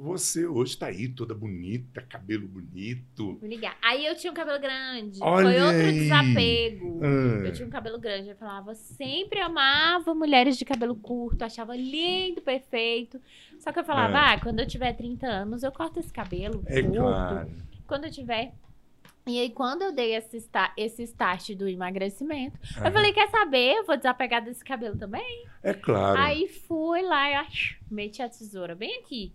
você 0.00 0.46
hoje 0.46 0.72
está 0.72 0.86
aí 0.86 1.08
toda 1.08 1.34
bonita, 1.34 2.00
cabelo 2.00 2.48
bonito. 2.48 3.36
Vou 3.38 3.48
ligar. 3.48 3.76
Aí 3.82 4.06
eu 4.06 4.16
tinha 4.16 4.30
um 4.30 4.34
cabelo 4.34 4.58
grande. 4.58 5.18
Olha 5.20 5.50
Foi 5.50 5.62
outro 5.62 5.86
aí. 5.86 5.98
desapego. 6.00 7.00
Ah. 7.02 7.46
Eu 7.46 7.52
tinha 7.52 7.68
um 7.68 7.70
cabelo 7.70 7.98
grande. 7.98 8.30
Eu 8.30 8.36
falava, 8.36 8.74
sempre 8.74 9.40
amava 9.40 10.14
mulheres 10.14 10.56
de 10.56 10.64
cabelo 10.64 10.96
curto, 10.96 11.42
achava 11.42 11.76
lindo, 11.76 12.40
perfeito. 12.40 13.20
Só 13.58 13.72
que 13.72 13.78
eu 13.78 13.84
falava, 13.84 14.16
ah, 14.16 14.32
ah 14.32 14.40
quando 14.40 14.60
eu 14.60 14.66
tiver 14.66 14.94
30 14.94 15.26
anos, 15.26 15.62
eu 15.62 15.70
corto 15.70 16.00
esse 16.00 16.12
cabelo. 16.12 16.62
É 16.66 16.82
curto. 16.82 16.98
claro. 16.98 17.50
Quando 17.86 18.04
eu 18.04 18.10
tiver 18.10 18.54
e 19.36 19.40
aí, 19.40 19.50
quando 19.50 19.82
eu 19.82 19.92
dei 19.92 20.14
esse, 20.14 20.36
start, 20.38 20.72
esse 20.76 21.02
start 21.04 21.50
do 21.54 21.68
emagrecimento, 21.68 22.58
eu 22.84 22.92
falei, 22.92 23.12
quer 23.12 23.28
saber? 23.30 23.76
Eu 23.76 23.84
vou 23.84 23.96
desapegar 23.96 24.44
desse 24.44 24.64
cabelo 24.64 24.96
também. 24.96 25.46
É 25.62 25.74
claro. 25.74 26.20
Aí 26.20 26.48
fui 26.48 27.02
lá 27.02 27.30
e 27.30 27.34
ach, 27.34 27.78
meti 27.90 28.22
a 28.22 28.28
tesoura 28.28 28.74
bem 28.74 29.00
aqui. 29.00 29.32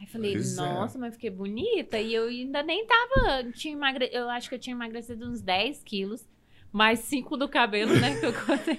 Aí 0.00 0.06
falei, 0.06 0.32
pois 0.32 0.56
é. 0.56 0.60
nossa, 0.60 0.96
é. 0.96 1.00
mas 1.00 1.14
fiquei 1.14 1.30
bonita. 1.30 1.98
E 1.98 2.14
eu 2.14 2.28
ainda 2.28 2.62
nem 2.62 2.86
tava. 2.86 3.50
Tinha 3.52 3.74
emagre... 3.74 4.08
Eu 4.12 4.28
acho 4.30 4.48
que 4.48 4.54
eu 4.54 4.58
tinha 4.58 4.74
emagrecido 4.74 5.28
uns 5.28 5.40
10 5.40 5.82
quilos 5.82 6.26
mais 6.72 7.00
cinco 7.00 7.36
do 7.36 7.48
cabelo, 7.48 7.94
né? 7.98 8.18
Que 8.18 8.26
eu 8.26 8.32
contei. 8.32 8.78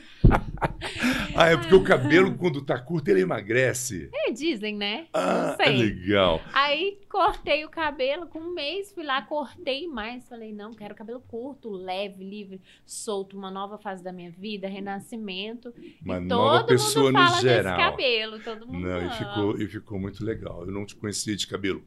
ah, 1.36 1.48
é 1.48 1.58
porque 1.58 1.76
o 1.76 1.84
cabelo, 1.84 2.36
quando 2.36 2.62
tá 2.62 2.80
curto, 2.80 3.10
ele 3.10 3.22
emagrece. 3.22 4.10
É, 4.14 4.32
dizem, 4.32 4.76
né? 4.76 5.08
Ah, 5.14 5.56
é 5.60 5.70
legal. 5.70 6.42
Aí 6.54 7.00
cortei 7.10 7.66
o 7.66 7.70
cabelo, 7.70 8.28
com 8.28 8.40
um 8.40 8.54
mês 8.54 8.92
fui 8.92 9.04
lá, 9.04 9.22
cortei 9.22 9.88
mais. 9.88 10.28
Falei, 10.28 10.54
não, 10.54 10.72
quero 10.74 10.94
cabelo 10.94 11.20
curto, 11.22 11.70
leve, 11.70 12.24
livre, 12.24 12.62
solto, 12.86 13.38
uma 13.38 13.50
nova 13.50 13.78
fase 13.78 14.04
da 14.04 14.12
minha 14.12 14.32
vida, 14.32 14.68
renascimento. 14.68 15.74
Uma 16.04 16.18
e 16.18 16.22
nova 16.22 16.64
pessoa 16.64 17.12
no 17.12 17.42
geral. 17.42 17.78
cabelo, 17.78 18.40
todo 18.40 18.68
mundo 18.68 18.80
Não, 18.80 19.06
e 19.06 19.10
ficou, 19.12 19.62
e 19.62 19.68
ficou 19.68 20.00
muito 20.00 20.24
legal. 20.24 20.66
Eu 20.66 20.72
não 20.72 20.86
te 20.86 20.96
conhecia 20.96 21.36
de 21.36 21.48
cabelo 21.48 21.84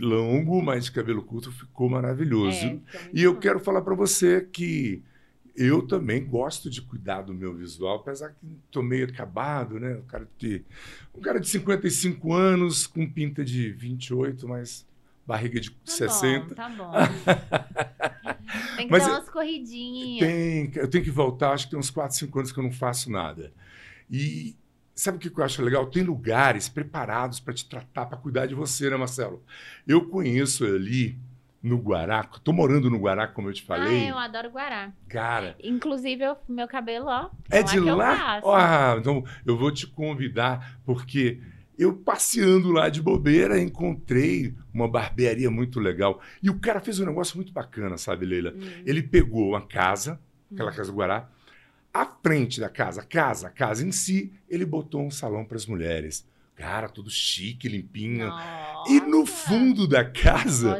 longo, 0.00 0.62
mas 0.62 0.84
de 0.84 0.92
cabelo 0.92 1.22
curto 1.22 1.52
ficou 1.52 1.88
maravilhoso. 1.88 2.66
É, 2.66 2.80
e 3.12 3.22
eu 3.22 3.38
quero 3.38 3.60
falar 3.60 3.82
para 3.82 3.94
você 3.94 4.40
que 4.40 5.02
eu 5.54 5.82
também 5.82 6.24
gosto 6.24 6.70
de 6.70 6.80
cuidar 6.80 7.22
do 7.22 7.34
meu 7.34 7.54
visual, 7.54 7.96
apesar 7.96 8.30
que 8.30 8.46
estou 8.66 8.82
meio 8.82 9.06
acabado, 9.06 9.78
né? 9.78 9.96
Um 9.96 10.02
cara, 10.02 10.28
de, 10.38 10.64
um 11.14 11.20
cara 11.20 11.38
de 11.38 11.48
55 11.48 12.32
anos, 12.32 12.86
com 12.86 13.08
pinta 13.08 13.44
de 13.44 13.70
28, 13.70 14.48
mas 14.48 14.86
barriga 15.26 15.60
de 15.60 15.70
tá 15.70 15.76
60. 15.84 16.46
Bom, 16.46 16.54
tá 16.54 16.68
bom. 16.70 16.92
tem 18.76 18.86
que 18.86 18.92
mas 18.92 19.06
dar 19.06 19.12
umas 19.12 19.28
corridinhas. 19.28 20.26
Tem, 20.26 20.72
eu 20.74 20.88
tenho 20.88 21.04
que 21.04 21.10
voltar, 21.10 21.52
acho 21.52 21.66
que 21.66 21.72
tem 21.72 21.78
uns 21.78 21.90
4, 21.90 22.16
5 22.16 22.38
anos 22.38 22.52
que 22.52 22.58
eu 22.58 22.64
não 22.64 22.72
faço 22.72 23.10
nada. 23.10 23.52
E 24.10 24.56
Sabe 25.02 25.16
o 25.16 25.20
que 25.20 25.36
eu 25.36 25.44
acho 25.44 25.60
legal? 25.62 25.84
Tem 25.86 26.04
lugares 26.04 26.68
preparados 26.68 27.40
para 27.40 27.52
te 27.52 27.68
tratar, 27.68 28.06
para 28.06 28.16
cuidar 28.16 28.46
de 28.46 28.54
você, 28.54 28.88
né, 28.88 28.96
Marcelo? 28.96 29.42
Eu 29.84 30.06
conheço 30.06 30.64
ali 30.64 31.18
no 31.60 31.76
Guará, 31.76 32.22
tô 32.22 32.52
morando 32.52 32.88
no 32.88 33.00
Guará, 33.00 33.26
como 33.26 33.48
eu 33.48 33.52
te 33.52 33.64
falei. 33.64 34.04
Ah, 34.06 34.10
eu 34.10 34.16
adoro 34.16 34.50
Guará. 34.50 34.92
Cara. 35.08 35.56
Inclusive, 35.60 36.24
o 36.28 36.36
meu 36.48 36.68
cabelo, 36.68 37.06
ó. 37.08 37.30
É, 37.50 37.58
é 37.58 37.62
de 37.64 37.80
lá? 37.80 38.40
Ah, 38.44 38.94
então 38.96 39.24
eu 39.44 39.56
vou 39.56 39.72
te 39.72 39.88
convidar, 39.88 40.78
porque 40.84 41.40
eu 41.76 41.94
passeando 41.94 42.70
lá 42.70 42.88
de 42.88 43.02
bobeira, 43.02 43.60
encontrei 43.60 44.54
uma 44.72 44.86
barbearia 44.86 45.50
muito 45.50 45.80
legal. 45.80 46.20
E 46.40 46.48
o 46.48 46.60
cara 46.60 46.78
fez 46.78 47.00
um 47.00 47.06
negócio 47.06 47.34
muito 47.34 47.52
bacana, 47.52 47.98
sabe, 47.98 48.24
Leila? 48.24 48.54
Hum. 48.54 48.82
Ele 48.86 49.02
pegou 49.02 49.56
a 49.56 49.62
casa, 49.62 50.20
aquela 50.52 50.70
hum. 50.70 50.74
casa 50.76 50.92
do 50.92 50.96
Guará, 50.96 51.28
à 51.92 52.06
frente 52.06 52.60
da 52.60 52.68
casa, 52.68 53.02
casa, 53.02 53.50
casa 53.50 53.86
em 53.86 53.92
si, 53.92 54.32
ele 54.48 54.64
botou 54.64 55.02
um 55.02 55.10
salão 55.10 55.44
para 55.44 55.56
as 55.56 55.66
mulheres. 55.66 56.26
Cara, 56.54 56.88
tudo 56.88 57.10
chique, 57.10 57.68
limpinho. 57.68 58.28
Nossa. 58.28 58.92
E 58.92 59.00
no 59.00 59.24
fundo 59.24 59.88
da 59.88 60.04
casa. 60.04 60.78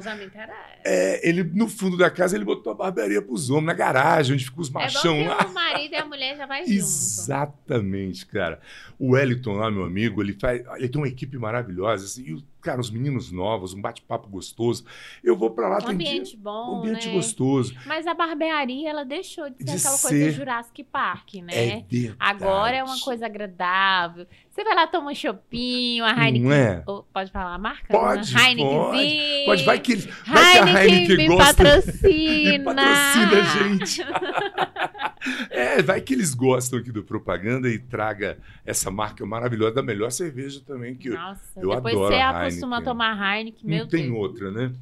É, 0.84 1.26
ele, 1.28 1.42
no 1.42 1.68
fundo 1.68 1.96
da 1.96 2.10
casa, 2.10 2.36
ele 2.36 2.44
botou 2.44 2.72
a 2.72 2.76
barbearia 2.76 3.22
para 3.22 3.32
os 3.32 3.50
homens, 3.50 3.66
na 3.66 3.74
garagem, 3.74 4.34
onde 4.34 4.44
ficam 4.44 4.60
os 4.60 4.70
machão 4.70 5.16
é 5.16 5.28
lá. 5.28 5.46
O 5.46 5.54
marido 5.54 5.92
e 5.92 5.96
a 5.96 6.04
mulher 6.04 6.36
já 6.36 6.46
vai 6.46 6.60
junto. 6.60 6.72
Exatamente, 6.72 8.26
cara. 8.26 8.60
O 8.98 9.12
Wellington 9.12 9.54
lá, 9.54 9.70
meu 9.70 9.84
amigo, 9.84 10.22
ele 10.22 10.34
faz. 10.34 10.62
Ele 10.76 10.88
tem 10.88 11.00
uma 11.00 11.08
equipe 11.08 11.38
maravilhosa. 11.38 12.04
Assim, 12.04 12.24
e 12.26 12.34
o 12.34 12.42
cara, 12.62 12.80
os 12.80 12.90
meninos 12.90 13.30
novos, 13.32 13.74
um 13.74 13.80
bate-papo 13.80 14.28
gostoso. 14.28 14.84
Eu 15.22 15.36
vou 15.36 15.50
pra 15.50 15.68
lá, 15.68 15.78
Um 15.84 15.88
ambiente 15.90 16.30
dia, 16.30 16.38
bom, 16.40 16.76
um 16.76 16.78
ambiente 16.78 17.08
né? 17.08 17.12
gostoso. 17.14 17.74
Mas 17.86 18.06
a 18.06 18.14
barbearia, 18.14 18.88
ela 18.88 19.04
deixou 19.04 19.50
de 19.50 19.58
ser 19.58 19.64
De 19.64 19.70
aquela 19.72 19.96
ser. 19.96 20.08
coisa 20.08 20.30
Jurassic 20.30 20.84
Park, 20.84 21.34
né? 21.34 21.52
É 21.52 21.66
verdade. 21.82 22.14
Agora 22.18 22.76
é 22.76 22.84
uma 22.84 22.98
coisa 23.00 23.26
agradável. 23.26 24.26
Você 24.50 24.62
vai 24.64 24.74
lá, 24.74 24.86
toma 24.86 25.10
um 25.10 25.14
chopinho, 25.14 26.04
a 26.04 26.10
Heineken. 26.10 26.42
Não 26.42 26.52
é? 26.52 26.82
Ô, 26.86 27.02
pode 27.04 27.30
falar 27.32 27.54
a 27.54 27.58
marca? 27.58 27.86
Pode, 27.88 28.34
Né? 28.34 28.40
Heinekenzinho. 28.50 29.46
Pode, 29.46 29.64
vai 29.64 29.78
que, 29.80 29.96
vai 29.96 30.52
que 30.52 30.58
a 30.58 30.66
Heineken 30.84 30.94
Heineken 30.94 31.16
me 31.16 31.26
gosta 31.28 31.54
patrocina. 31.64 32.64
patrocina 32.74 33.44
gente. 33.68 34.02
é, 35.50 35.82
vai 35.82 36.00
que 36.00 36.12
eles 36.14 36.34
gostam 36.34 36.78
aqui 36.78 36.90
do 36.92 37.02
propaganda 37.02 37.68
e 37.68 37.78
traga 37.78 38.38
essa 38.64 38.90
marca 38.90 39.24
maravilhosa 39.24 39.74
da 39.74 39.82
melhor 39.82 40.10
cerveja 40.10 40.60
também 40.66 40.94
que 40.94 41.08
eu- 41.08 41.14
Nossa, 41.14 41.40
eu 41.60 41.70
depois 41.70 41.94
adoro 41.94 42.08
você 42.08 42.14
a 42.52 42.56
acostuma 42.68 42.76
a 42.76 42.78
Heineken. 42.78 42.92
tomar 42.92 43.36
Heineken, 43.36 43.68
meu 43.68 43.78
não 43.80 43.88
tem 43.88 44.02
Deus. 44.04 44.16
outra, 44.16 44.50
né? 44.50 44.72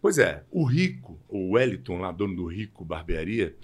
Pois 0.00 0.18
é, 0.18 0.44
o 0.50 0.64
Rico, 0.64 1.18
o 1.28 1.52
Wellington, 1.52 1.98
lá 1.98 2.12
dono 2.12 2.36
do 2.36 2.46
Rico 2.46 2.84
Barbearia, 2.84 3.56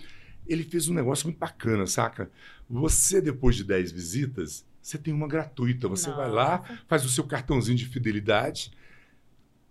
ele 0.46 0.64
fez 0.64 0.88
um 0.88 0.94
negócio 0.94 1.26
muito 1.26 1.38
bacana, 1.38 1.86
saca? 1.86 2.30
Você, 2.68 3.20
depois 3.20 3.54
de 3.54 3.64
10 3.64 3.92
visitas, 3.92 4.66
você 4.80 4.98
tem 4.98 5.12
uma 5.14 5.28
gratuita. 5.28 5.86
Você 5.88 6.10
vai 6.10 6.30
lá, 6.30 6.58
Nossa. 6.58 6.80
faz 6.88 7.04
o 7.04 7.08
seu 7.08 7.24
cartãozinho 7.24 7.76
de 7.76 7.86
fidelidade. 7.86 8.72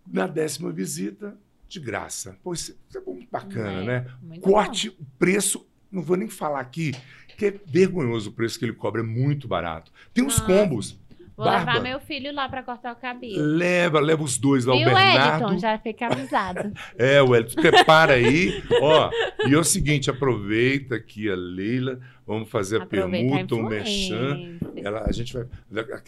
Na 0.08 0.28
décima 0.28 0.72
visita, 0.72 1.38
de 1.68 1.80
graça. 1.80 2.38
Pô, 2.44 2.54
isso 2.54 2.78
é 2.96 3.00
muito 3.02 3.28
bacana, 3.32 3.82
É, 3.82 3.86
né? 3.86 4.08
muito 4.22 4.42
Corte 4.42 4.90
o 4.90 5.06
preço. 5.20 5.66
Não 5.92 6.02
vou 6.02 6.16
nem 6.16 6.30
falar 6.30 6.60
aqui, 6.62 6.94
que 7.38 7.46
é 7.48 7.52
vergonhoso 7.66 8.30
o 8.30 8.34
preço 8.34 8.58
que 8.58 8.64
ele 8.66 8.74
cobra, 8.74 9.02
é 9.02 9.04
muito 9.06 9.48
barato. 9.48 9.92
Tem 10.14 10.24
uns 10.24 10.40
Nossa. 10.40 10.46
combos. 10.46 10.98
Vou 11.36 11.46
Barba. 11.46 11.74
levar 11.74 11.84
meu 11.84 12.00
filho 12.00 12.34
lá 12.34 12.48
pra 12.48 12.62
cortar 12.62 12.92
o 12.94 12.96
cabelo. 12.96 13.42
Leva, 13.42 14.00
leva 14.00 14.22
os 14.24 14.38
dois 14.38 14.66
lá, 14.66 14.76
E 14.76 14.80
o 14.80 14.82
o 14.82 14.86
Bernardo. 14.86 15.44
Wellington 15.46 15.60
já 15.60 15.78
fica 15.80 16.08
avisado. 16.08 16.72
É, 16.98 17.22
Wellington, 17.22 17.62
prepara 17.62 18.14
aí. 18.14 18.62
Ó, 18.82 19.10
e 19.48 19.54
é 19.54 19.58
o 19.58 19.64
seguinte, 19.64 20.10
aproveita 20.10 20.96
aqui 20.96 21.30
a 21.30 21.36
Leila, 21.36 22.00
vamos 22.28 22.50
fazer 22.50 22.80
a 22.82 22.84
Aproveita 22.84 23.28
a 23.28 23.38
permuta, 23.38 23.56
o 23.56 23.64
merchan. 23.64 24.58
Ela, 24.76 25.06
a 25.08 25.12
gente 25.12 25.34
vai, 25.34 25.46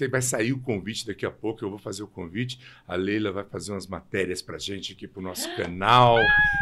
vai 0.10 0.22
sair 0.22 0.52
o 0.52 0.60
convite 0.60 1.08
daqui 1.08 1.26
a 1.26 1.32
pouco, 1.32 1.64
eu 1.64 1.70
vou 1.70 1.80
fazer 1.80 2.04
o 2.04 2.08
convite. 2.08 2.60
A 2.88 2.96
Leila 2.96 3.32
vai 3.32 3.44
fazer 3.44 3.72
umas 3.72 3.88
matérias 3.88 4.42
pra 4.42 4.58
gente 4.58 4.94
aqui 4.94 5.08
pro 5.08 5.22
nosso 5.22 5.54
canal. 5.56 6.18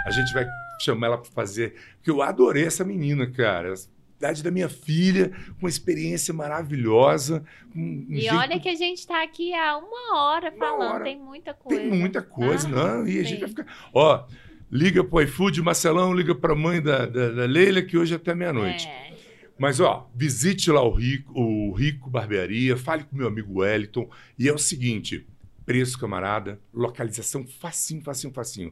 A 0.05 0.11
gente 0.11 0.33
vai 0.33 0.45
chamar 0.79 1.07
ela 1.07 1.17
para 1.17 1.31
fazer, 1.31 1.75
porque 1.97 2.11
eu 2.11 2.21
adorei 2.21 2.65
essa 2.65 2.83
menina, 2.83 3.29
cara. 3.29 3.73
A 4.21 4.29
idade 4.29 4.43
da 4.43 4.51
minha 4.51 4.69
filha, 4.69 5.29
com 5.59 5.65
uma 5.65 5.69
experiência 5.69 6.31
maravilhosa. 6.31 7.43
Um, 7.75 8.05
um 8.07 8.13
E 8.13 8.21
jeito- 8.21 8.35
olha 8.35 8.59
que 8.59 8.69
a 8.69 8.75
gente 8.75 9.05
tá 9.07 9.23
aqui 9.23 9.51
há 9.51 9.75
uma 9.77 10.15
hora 10.21 10.49
Uma 10.51 10.57
falando, 10.59 10.93
hora. 10.93 11.03
tem 11.05 11.19
muita 11.19 11.55
coisa. 11.55 11.81
Tem 11.81 11.89
muita 11.91 12.21
coisa, 12.21 12.67
Ah, 12.67 12.71
não. 12.97 13.07
E 13.07 13.19
a 13.19 13.23
gente 13.23 13.39
vai 13.39 13.49
ficar. 13.49 13.89
Ó, 13.91 14.27
liga 14.71 15.03
pro 15.03 15.21
iFood, 15.23 15.59
Marcelão, 15.63 16.13
liga 16.13 16.35
pra 16.35 16.53
mãe 16.53 16.79
da, 16.79 17.07
da, 17.07 17.29
da 17.31 17.45
Leila, 17.45 17.81
que 17.81 17.97
hoje 17.97 18.13
é 18.13 18.17
até 18.17 18.35
meia-noite. 18.35 18.87
É. 18.87 19.11
Mas, 19.57 19.79
ó, 19.79 20.07
visite 20.15 20.69
lá 20.71 20.83
o 20.83 20.91
Rico, 20.91 21.33
o 21.39 21.71
Rico 21.73 22.07
Barbearia, 22.09 22.77
fale 22.77 23.03
com 23.03 23.15
meu 23.15 23.27
amigo 23.27 23.59
Wellington. 23.61 24.07
E 24.37 24.47
é 24.47 24.53
o 24.53 24.57
seguinte: 24.59 25.25
preço, 25.65 25.97
camarada, 25.97 26.59
localização 26.71 27.43
facinho, 27.47 28.01
facinho, 28.03 28.31
facinho. 28.33 28.71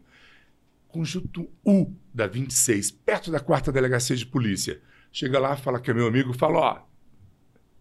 Conjunto 0.88 1.50
U 1.66 1.92
da 2.14 2.26
26, 2.28 2.90
perto 2.92 3.32
da 3.32 3.40
quarta 3.40 3.72
delegacia 3.72 4.16
de 4.16 4.26
polícia. 4.28 4.80
Chega 5.12 5.40
lá, 5.40 5.56
fala 5.56 5.80
que 5.80 5.90
é 5.90 5.94
meu 5.94 6.08
amigo, 6.08 6.34
fala, 6.34 6.60
ó, 6.60 6.82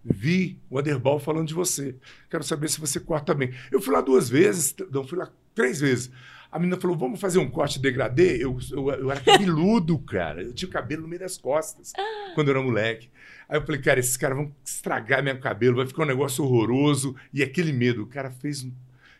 vi 0.04 0.60
o 0.70 0.78
Aderbal 0.78 1.18
falando 1.18 1.48
de 1.48 1.54
você. 1.54 1.96
Quero 2.30 2.42
saber 2.42 2.68
se 2.68 2.80
você 2.80 2.98
corta 2.98 3.34
bem. 3.34 3.52
Eu 3.70 3.80
fui 3.80 3.92
lá 3.92 4.00
duas 4.00 4.28
vezes, 4.28 4.74
não, 4.90 5.06
fui 5.06 5.18
lá 5.18 5.30
três 5.54 5.80
vezes. 5.80 6.10
A 6.50 6.58
menina 6.58 6.80
falou, 6.80 6.96
vamos 6.96 7.20
fazer 7.20 7.38
um 7.38 7.50
corte 7.50 7.78
degradê? 7.78 8.42
Eu, 8.42 8.58
eu, 8.70 8.90
eu 8.90 9.10
era 9.10 9.20
cabeludo, 9.20 9.98
cara. 9.98 10.42
Eu 10.42 10.54
tinha 10.54 10.68
o 10.68 10.72
cabelo 10.72 11.02
no 11.02 11.08
meio 11.08 11.20
das 11.20 11.36
costas, 11.36 11.92
quando 12.34 12.48
eu 12.48 12.54
era 12.56 12.64
moleque. 12.64 13.10
Aí 13.46 13.58
eu 13.58 13.66
falei, 13.66 13.80
cara, 13.80 14.00
esses 14.00 14.16
caras 14.16 14.38
vão 14.38 14.54
estragar 14.64 15.22
meu 15.22 15.38
cabelo, 15.38 15.76
vai 15.76 15.86
ficar 15.86 16.04
um 16.04 16.06
negócio 16.06 16.42
horroroso. 16.42 17.14
E 17.34 17.42
aquele 17.42 17.72
medo, 17.72 18.02
o 18.02 18.06
cara 18.06 18.30
fez 18.30 18.64
um... 18.64 18.72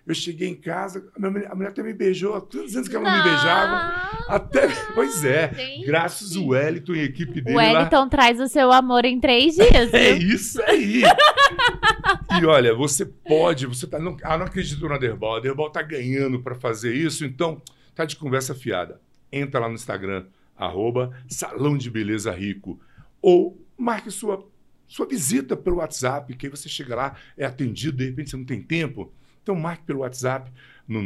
Eu 0.09 0.15
cheguei 0.15 0.49
em 0.49 0.55
casa, 0.55 1.07
a, 1.15 1.21
mulher- 1.31 1.53
a 1.53 1.55
mulher 1.55 1.69
até 1.69 1.83
me 1.83 1.93
beijou, 1.93 2.35
há 2.35 2.41
tantos 2.41 2.75
anos 2.75 2.89
que 2.89 2.97
ela 2.97 3.11
não 3.11 3.19
me 3.19 3.23
beijava. 3.23 4.25
Até, 4.27 4.67
pois 4.95 5.23
é, 5.23 5.53
Gente. 5.55 5.85
graças 5.87 6.35
ao 6.35 6.47
Wellington 6.47 6.95
e 6.95 7.01
a 7.01 7.05
equipe 7.05 7.41
dele 7.43 7.55
O 7.55 7.61
lá. 7.61 7.73
Wellington 7.73 8.09
traz 8.09 8.41
o 8.41 8.49
seu 8.49 8.73
amor 8.73 9.05
em 9.05 9.21
três 9.21 9.55
dias, 9.57 9.93
É 9.93 10.13
isso 10.13 10.63
aí. 10.63 11.03
e 12.41 12.47
olha, 12.47 12.75
você 12.75 13.05
pode, 13.05 13.67
você 13.67 13.87
tá, 13.87 13.99
não, 13.99 14.17
ah, 14.23 14.39
não 14.39 14.47
acredito 14.47 14.87
no 14.89 14.95
Aderbal, 14.95 15.33
o 15.35 15.37
Aderbal 15.37 15.71
tá 15.71 15.83
ganhando 15.83 16.41
para 16.41 16.55
fazer 16.55 16.95
isso, 16.95 17.25
então 17.25 17.61
tá 17.95 18.05
de 18.05 18.17
conversa 18.17 18.55
fiada. 18.55 19.01
Entra 19.31 19.61
lá 19.61 19.69
no 19.69 19.75
Instagram, 19.75 20.25
arroba 20.57 21.13
Salão 21.29 21.77
de 21.77 21.91
Beleza 21.91 22.33
Rico, 22.33 22.81
ou 23.21 23.61
marque 23.77 24.11
sua, 24.11 24.47
sua 24.87 25.07
visita 25.07 25.57
pelo 25.57 25.77
WhatsApp, 25.77 26.35
que 26.35 26.47
aí 26.47 26.51
você 26.51 26.69
chega 26.69 26.95
lá, 26.97 27.15
é 27.37 27.45
atendido, 27.45 27.99
de 27.99 28.07
repente 28.07 28.31
você 28.31 28.37
não 28.37 28.45
tem 28.45 28.63
tempo, 28.63 29.13
então 29.49 29.57
marque 29.57 29.85
pelo 29.85 30.01
WhatsApp 30.01 30.53
no 30.87 31.01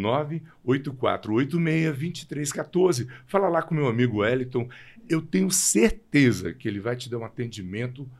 984862314. 0.66 3.06
Fala 3.24 3.48
lá 3.48 3.62
com 3.62 3.72
meu 3.72 3.86
amigo 3.86 4.18
Wellington, 4.18 4.68
eu 5.08 5.22
tenho 5.22 5.48
certeza 5.50 6.52
que 6.52 6.66
ele 6.66 6.80
vai 6.80 6.96
te 6.96 7.08
dar 7.08 7.18
um 7.18 7.24
atendimento 7.24 8.10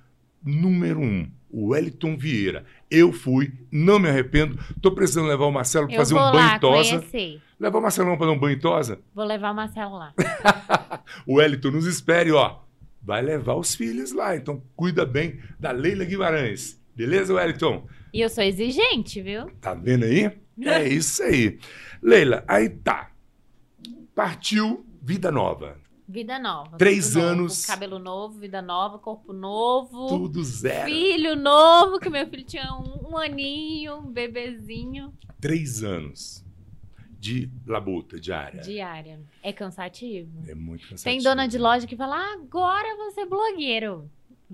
número 0.45 1.01
um, 1.01 1.29
o 1.51 1.70
Wellington 1.70 2.16
Vieira. 2.16 2.64
Eu 2.89 3.12
fui, 3.12 3.53
não 3.70 3.99
me 3.99 4.09
arrependo. 4.09 4.57
Tô 4.81 4.93
precisando 4.93 5.27
levar 5.27 5.47
o 5.47 5.53
Marcelo 5.53 5.89
para 5.89 5.97
fazer 5.97 6.14
um 6.14 6.31
banho 6.31 6.61
tosa. 6.61 7.05
Levar 7.59 7.79
o 7.79 7.83
Marcelão 7.83 8.16
para 8.16 8.27
dar 8.27 8.33
um 8.33 8.39
banho 8.39 8.61
tosa. 8.61 9.01
Vou 9.14 9.25
levar 9.25 9.51
o 9.51 9.55
Marcelo 9.55 9.97
lá. 9.97 10.14
O 11.27 11.35
Wellington 11.35 11.73
nos 11.73 11.85
espere, 11.85 12.33
ó. 12.33 12.61
Vai 13.03 13.20
levar 13.23 13.55
os 13.55 13.75
filhos 13.75 14.12
lá, 14.12 14.37
então 14.37 14.62
cuida 14.75 15.05
bem 15.05 15.41
da 15.59 15.73
Leila 15.73 16.05
Guimarães. 16.05 16.81
Beleza, 16.95 17.35
Wellington? 17.35 17.87
E 18.13 18.21
eu 18.21 18.29
sou 18.29 18.45
exigente, 18.45 19.21
viu? 19.23 19.47
Tá 19.61 19.75
vendo 19.75 20.05
aí? 20.05 20.31
É 20.61 20.87
isso 20.87 21.23
aí. 21.23 21.59
Leila, 22.03 22.45
aí 22.47 22.69
tá. 22.69 23.11
Partiu 24.15 24.85
Vida 25.01 25.31
Nova. 25.31 25.81
Vida 26.07 26.39
nova. 26.39 26.77
Três 26.77 27.15
novo. 27.15 27.27
anos. 27.27 27.65
Cabelo 27.65 27.99
novo, 27.99 28.39
vida 28.39 28.61
nova, 28.61 28.99
corpo 28.99 29.33
novo. 29.33 30.09
Tudo 30.09 30.45
zero. 30.45 30.91
Filho 30.91 31.35
novo, 31.35 31.99
que 31.99 32.11
meu 32.11 32.27
filho 32.29 32.45
tinha 32.45 32.75
um, 32.75 33.13
um 33.13 33.17
aninho, 33.17 33.97
um 33.97 34.13
bebezinho. 34.13 35.15
Três 35.41 35.83
anos 35.83 36.45
de 37.19 37.49
labuta 37.67 38.21
diária. 38.21 38.61
Diária. 38.61 39.21
É 39.43 39.53
cansativo. 39.55 40.31
É 40.47 40.55
muito 40.55 40.83
cansativo. 40.83 41.05
Tem 41.05 41.23
dona 41.23 41.47
de 41.47 41.57
loja 41.57 41.87
que 41.87 41.97
fala, 41.97 42.17
"Ah, 42.17 42.35
agora 42.35 42.95
você 42.97 43.23
é 43.23 43.27
blogueiro. 43.27 44.11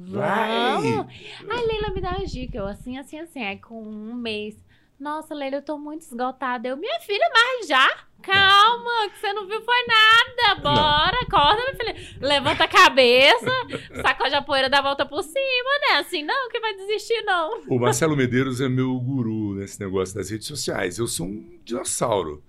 Vai! 0.07 0.49
Vamos! 0.49 1.07
Ai, 1.49 1.67
Leila, 1.67 1.91
me 1.91 2.01
dá 2.01 2.11
uma 2.11 2.25
dica. 2.25 2.59
Eu 2.59 2.67
assim, 2.67 2.99
assim, 2.99 3.19
assim. 3.19 3.43
Aí 3.43 3.59
com 3.59 3.83
um 3.83 4.15
mês. 4.15 4.57
Nossa, 4.99 5.35
Leila, 5.35 5.57
eu 5.57 5.63
tô 5.63 5.79
muito 5.79 6.03
esgotada. 6.03 6.69
Eu, 6.69 6.77
minha 6.77 7.01
filha, 7.01 7.29
mas 7.33 7.69
já? 7.69 7.89
Calma, 8.21 9.09
que 9.11 9.19
você 9.21 9.33
não 9.33 9.47
viu 9.47 9.61
foi 9.63 9.87
nada. 9.87 10.61
Bora, 10.61 11.17
acorda, 11.23 11.63
minha 11.63 11.77
filha. 11.77 12.19
Levanta 12.21 12.65
a 12.65 12.69
cabeça, 12.69 13.51
sacode 14.03 14.35
a 14.35 14.43
poeira, 14.43 14.69
dá 14.69 14.81
a 14.81 14.83
volta 14.83 15.07
por 15.07 15.23
cima, 15.23 15.71
né? 15.89 15.99
Assim, 15.99 16.25
não, 16.25 16.49
que 16.49 16.59
vai 16.59 16.75
desistir, 16.75 17.23
não. 17.23 17.63
O 17.69 17.79
Marcelo 17.79 18.17
Medeiros 18.17 18.61
é 18.61 18.69
meu 18.69 18.99
guru 18.99 19.55
nesse 19.55 19.79
negócio 19.81 20.17
das 20.17 20.31
redes 20.31 20.49
sociais. 20.49 20.99
Eu 20.99 21.07
sou 21.07 21.27
um 21.27 21.59
dinossauro. 21.65 22.43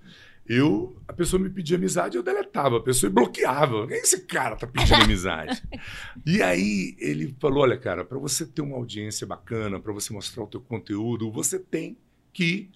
Eu, 0.49 0.99
a 1.07 1.13
pessoa 1.13 1.39
me 1.39 1.47
pedia 1.47 1.77
amizade, 1.77 2.17
eu 2.17 2.23
deletava 2.23 2.77
a 2.77 2.81
pessoa 2.81 3.07
e 3.07 3.13
bloqueava. 3.13 3.87
Quem 3.87 3.97
esse 3.97 4.25
cara 4.25 4.55
tá 4.55 4.65
pedindo 4.65 5.03
amizade? 5.03 5.61
e 6.25 6.41
aí 6.41 6.95
ele 6.97 7.35
falou: 7.39 7.61
olha, 7.61 7.77
cara, 7.77 8.03
para 8.03 8.17
você 8.17 8.47
ter 8.47 8.63
uma 8.63 8.75
audiência 8.75 9.27
bacana, 9.27 9.79
para 9.79 9.93
você 9.93 10.11
mostrar 10.11 10.43
o 10.43 10.47
teu 10.47 10.59
conteúdo, 10.59 11.31
você 11.31 11.59
tem 11.59 11.95
que 12.33 12.71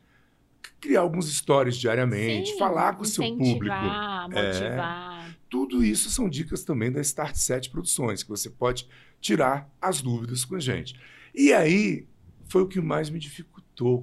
criar 0.80 1.02
alguns 1.02 1.34
stories 1.34 1.76
diariamente, 1.76 2.52
Sim, 2.52 2.60
falar 2.60 2.96
com 2.96 3.02
o 3.02 3.08
seu 3.08 3.24
público. 3.24 3.76
Incentivar, 3.76 4.30
motivar. 4.30 5.38
Tudo 5.50 5.84
isso 5.84 6.12
são 6.12 6.30
dicas 6.30 6.64
também 6.64 6.92
da 6.92 7.02
Start 7.02 7.36
7 7.36 7.72
Produções, 7.72 8.22
que 8.22 8.30
você 8.30 8.52
pode 8.52 8.88
tirar 9.20 9.68
as 9.82 10.00
dúvidas 10.00 10.46
com 10.46 10.56
a 10.56 10.60
gente. 10.60 10.96
E 11.34 11.52
aí 11.52 12.08
foi 12.46 12.62
o 12.62 12.68
que 12.68 12.80
mais 12.80 13.10
me 13.10 13.18
dificultou. 13.18 13.53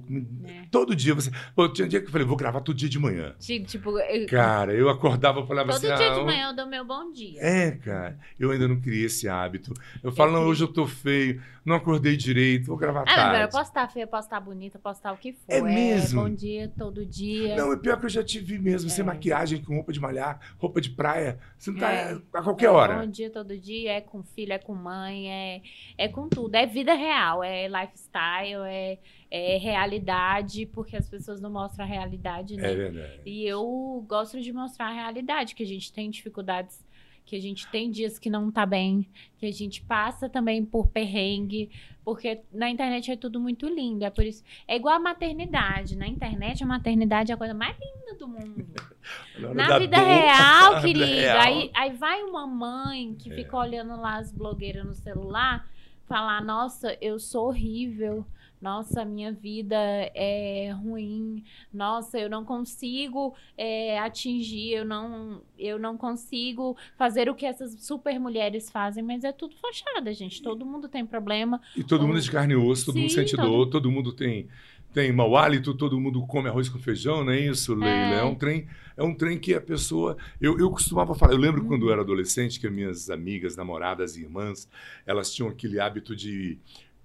Me- 0.07 0.27
É. 0.45 0.65
Todo 0.71 0.95
dia 0.95 1.13
você. 1.15 1.31
Pô, 1.55 1.67
tinha 1.69 1.87
dia 1.87 1.99
que 2.01 2.07
eu 2.07 2.11
falei, 2.11 2.25
vou 2.27 2.35
gravar 2.37 2.61
todo 2.61 2.75
dia 2.75 2.89
de 2.89 2.99
manhã. 2.99 3.33
Tipo, 3.39 3.97
eu- 3.99 4.27
Cara, 4.27 4.73
eu 4.73 4.89
acordava 4.89 5.39
e 5.41 5.47
falava 5.47 5.71
todo 5.71 5.77
assim. 5.85 5.95
dia 5.95 6.11
ah, 6.11 6.19
de 6.19 6.25
manhã 6.25 6.49
eu 6.49 6.55
dou 6.55 6.67
meu 6.67 6.83
bom 6.85 7.11
dia. 7.11 7.39
É, 7.41 7.71
cara, 7.71 8.19
eu 8.39 8.51
ainda 8.51 8.67
não 8.67 8.79
criei 8.81 9.05
esse 9.05 9.27
hábito. 9.29 9.73
Eu 10.03 10.11
falo, 10.11 10.31
não, 10.31 10.39
criei. 10.39 10.51
hoje 10.51 10.63
eu 10.63 10.67
tô 10.67 10.85
feio, 10.87 11.41
não 11.65 11.75
acordei 11.75 12.17
direito, 12.17 12.67
vou 12.67 12.77
gravar 12.77 13.01
Ah, 13.01 13.05
mas 13.05 13.15
eu 13.17 13.31
tarde. 13.31 13.51
posso 13.51 13.69
estar 13.69 13.87
feia, 13.87 14.07
posso 14.07 14.27
estar 14.27 14.39
bonita, 14.39 14.77
posso 14.79 14.99
estar 14.99 15.11
o 15.13 15.17
que 15.17 15.33
for. 15.33 15.39
É 15.47 15.61
mesmo? 15.61 16.21
bom 16.23 16.29
dia 16.29 16.71
todo 16.77 17.05
dia. 17.05 17.55
Não, 17.55 17.71
é 17.71 17.77
pior 17.77 17.99
que 17.99 18.05
eu 18.05 18.09
já 18.09 18.23
tive 18.23 18.57
mesmo, 18.59 18.89
sem 18.89 19.03
É. 19.03 19.05
maquiagem, 19.05 19.61
com 19.63 19.75
roupa 19.75 19.93
de 19.93 19.99
malhar, 19.99 20.39
roupa 20.57 20.81
de 20.81 20.89
praia. 20.89 21.39
Você 21.57 21.71
não 21.71 21.79
tá 21.79 21.91
É. 21.91 22.17
a 22.33 22.41
qualquer 22.41 22.65
É 22.65 22.69
hora. 22.69 22.99
Bom 22.99 23.07
dia 23.07 23.29
todo 23.29 23.57
dia, 23.57 23.93
é 23.93 24.01
com 24.01 24.23
filho, 24.23 24.53
é 24.53 24.57
com 24.57 24.73
mãe, 24.73 25.29
é, 25.31 25.61
é 25.97 26.07
com 26.07 26.27
tudo. 26.27 26.55
É 26.55 26.65
vida 26.65 26.93
real, 26.93 27.43
é 27.43 27.67
lifestyle, 27.67 28.63
é, 28.65 28.97
é, 29.31 29.57
realidade, 29.57 30.65
porque 30.67 30.95
as 30.97 31.09
pessoas 31.09 31.39
não 31.39 31.49
mostram 31.49 31.85
a 31.85 31.87
realidade, 31.87 32.57
né? 32.57 32.71
É 32.71 32.75
verdade. 32.75 33.21
E 33.25 33.45
eu 33.45 34.05
gosto 34.07 34.39
de 34.41 34.51
mostrar 34.51 34.89
a 34.89 34.93
realidade, 34.93 35.55
que 35.55 35.63
a 35.63 35.65
gente 35.65 35.91
tem 35.93 36.09
dificuldades, 36.11 36.85
que 37.25 37.35
a 37.37 37.39
gente 37.39 37.65
tem 37.69 37.89
dias 37.89 38.19
que 38.19 38.29
não 38.29 38.51
tá 38.51 38.65
bem, 38.65 39.07
que 39.37 39.45
a 39.45 39.51
gente 39.51 39.81
passa 39.83 40.27
também 40.27 40.65
por 40.65 40.87
perrengue, 40.87 41.69
porque 42.03 42.41
na 42.51 42.69
internet 42.69 43.09
é 43.11 43.15
tudo 43.15 43.39
muito 43.39 43.67
lindo. 43.69 44.03
É 44.03 44.09
por 44.09 44.25
isso. 44.25 44.43
É 44.67 44.75
igual 44.75 44.95
a 44.95 44.99
maternidade. 44.99 45.95
Na 45.95 46.07
internet, 46.07 46.61
a 46.63 46.67
maternidade 46.67 47.31
é 47.31 47.35
a 47.35 47.37
coisa 47.37 47.53
mais 47.53 47.77
linda 47.79 48.17
do 48.17 48.27
mundo. 48.27 48.65
Na 49.55 49.67
da 49.67 49.79
vida 49.79 49.97
real, 49.97 50.81
querida. 50.81 51.05
real. 51.05 51.39
Aí, 51.41 51.71
aí 51.73 51.93
vai 51.93 52.21
uma 52.23 52.45
mãe 52.45 53.15
que 53.15 53.31
É. 53.31 53.35
fica 53.35 53.55
olhando 53.55 53.95
lá 54.01 54.17
as 54.17 54.31
blogueiras 54.31 54.83
no 54.83 54.93
celular, 54.95 55.69
falar: 56.07 56.43
Nossa, 56.43 56.97
eu 56.99 57.17
sou 57.19 57.47
horrível. 57.47 58.25
Nossa, 58.61 59.03
minha 59.03 59.31
vida 59.31 59.75
é 60.13 60.71
ruim. 60.71 61.43
Nossa, 61.73 62.19
eu 62.19 62.29
não 62.29 62.45
consigo 62.45 63.33
é, 63.57 63.97
atingir, 63.99 64.71
eu 64.73 64.85
não, 64.85 65.41
eu 65.57 65.79
não 65.79 65.97
consigo 65.97 66.77
fazer 66.95 67.27
o 67.27 67.33
que 67.35 67.45
essas 67.45 67.73
super 67.83 68.19
mulheres 68.19 68.69
fazem, 68.69 69.03
mas 69.03 69.23
é 69.23 69.31
tudo 69.31 69.55
fachada, 69.55 70.13
gente. 70.13 70.41
Todo 70.43 70.65
mundo 70.65 70.87
tem 70.87 71.05
problema. 71.05 71.59
E 71.75 71.83
todo 71.83 72.05
mundo 72.07 72.19
é 72.19 72.21
de 72.21 72.29
carne 72.31 72.53
e 72.53 72.55
osso, 72.57 72.85
todo 72.85 72.97
mundo 72.99 73.09
Sim, 73.09 73.15
sente 73.15 73.35
todo- 73.35 73.49
dor, 73.49 73.65
todo 73.67 73.91
mundo 73.91 74.13
tem, 74.13 74.47
tem 74.93 75.11
mau 75.11 75.35
hálito, 75.35 75.73
todo 75.73 75.99
mundo 75.99 76.25
come 76.27 76.47
arroz 76.47 76.69
com 76.69 76.77
feijão, 76.77 77.23
não 77.23 77.31
é 77.31 77.39
isso, 77.39 77.73
Leila? 77.73 78.15
É, 78.15 78.19
É. 78.19 78.23
um 78.23 78.35
trem, 78.35 78.67
é 78.95 79.01
um 79.03 79.15
trem 79.15 79.39
que 79.39 79.55
a 79.55 79.61
pessoa. 79.61 80.15
Eu, 80.39 80.59
eu 80.59 80.69
costumava 80.69 81.15
falar, 81.15 81.33
eu 81.33 81.39
lembro 81.39 81.63
Hum. 81.63 81.67
quando 81.67 81.87
eu 81.87 81.91
era 81.91 82.01
adolescente, 82.01 82.59
que 82.59 82.67
as 82.67 82.73
minhas 82.73 83.09
amigas, 83.09 83.55
namoradas, 83.55 84.15
irmãs, 84.17 84.69
elas 85.05 85.33
tinham 85.33 85.49
aquele 85.49 85.79
hábito 85.79 86.15
de 86.15 86.59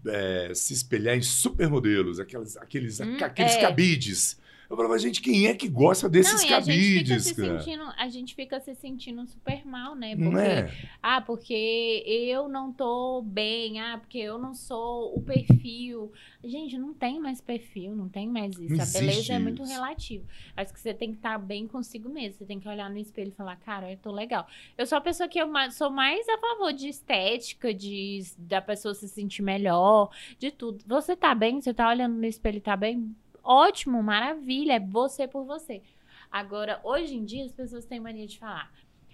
é, 0.09 0.53
se 0.55 0.73
espelhar 0.75 1.17
em 1.17 1.23
supermodelos, 1.23 2.19
aquelas, 2.21 2.57
aqueles, 2.57 3.01
Hum, 3.01 3.17
aqueles 3.21 3.53
é. 3.55 3.61
cabides. 3.61 4.39
Eu 4.69 4.77
falava, 4.77 4.99
gente, 4.99 5.21
quem 5.21 5.47
é 5.47 5.55
que 5.55 5.69
gosta 5.69 6.09
desses 6.09 6.43
não, 6.43 6.51
e 6.51 6.55
a 6.55 6.61
gente 6.61 6.75
fica 6.75 7.05
cabides, 7.05 7.23
se 7.25 7.35
sentindo, 7.35 7.85
a 7.97 8.09
gente 8.09 8.35
fica 8.35 8.61
se 8.61 8.75
sentindo 8.75 9.27
super 9.27 9.65
mal, 9.65 9.95
né? 9.95 10.17
Porque 10.17 10.39
é? 10.39 10.71
Ah, 11.03 11.21
porque 11.21 12.03
eu 12.07 12.49
não 12.49 12.73
tô 12.73 13.23
bem. 13.23 13.81
Ah, 13.81 13.99
porque 13.99 14.19
eu 14.19 14.39
não 14.39 14.55
sou 14.55 15.17
o 15.17 15.23
perfil. 15.23 16.13
Gente, 16.43 16.77
não 16.79 16.93
tem 16.93 17.21
mais 17.21 17.41
perfil, 17.41 17.95
não 17.95 18.09
tem 18.09 18.29
mais 18.29 18.59
isso. 18.59 18.75
Não 18.75 18.83
a 18.83 18.87
beleza 18.87 18.99
existe 18.99 19.33
é 19.33 19.39
muito 19.39 19.63
isso. 19.63 19.73
relativo. 19.73 20.27
Acho 20.57 20.73
que 20.73 20.81
você 20.81 20.95
tem 20.95 21.11
que 21.11 21.17
estar 21.17 21.39
bem 21.39 21.67
consigo 21.67 22.09
mesmo. 22.09 22.39
Você 22.39 22.45
tem 22.45 22.59
que 22.59 22.69
olhar 22.69 22.91
no 22.91 22.99
espelho 22.99 23.29
e 23.29 23.35
falar, 23.35 23.57
cara, 23.57 23.91
eu 23.91 23.97
tô 23.97 24.11
legal. 24.11 24.47
Eu 24.77 24.87
sou 24.87 24.99
a 24.99 25.01
pessoa 25.01 25.29
que 25.29 25.39
eu 25.39 25.49
sou 25.71 25.91
mais 25.91 26.29
a 26.29 26.39
favor 26.39 26.73
de 26.73 26.89
estética, 26.89 27.73
de 27.73 28.23
da 28.39 28.61
pessoa 28.61 28.95
se 28.95 29.09
sentir 29.09 29.43
melhor, 29.43 30.11
de 30.39 30.51
tudo. 30.51 30.85
Você 30.87 31.15
tá 31.15 31.35
bem? 31.35 31.61
Você 31.61 31.73
tá 31.73 31.89
olhando 31.89 32.15
no 32.15 32.27
espelho 32.27 32.59
e 32.59 32.61
tá 32.61 32.77
bem? 32.77 33.15
Ótimo, 33.47 34.03
maravilha. 34.03 34.75
É 34.75 34.81
você 34.81 35.27
por 35.29 35.45
você. 35.45 35.83
Agora, 36.31 36.81
hoje 36.83 37.15
em 37.15 37.25
dia, 37.25 37.45
as 37.45 37.53
pessoas 37.53 37.85
têm 37.87 38.01
mania 38.01 38.27
de 38.27 38.39
falar. 38.39 38.71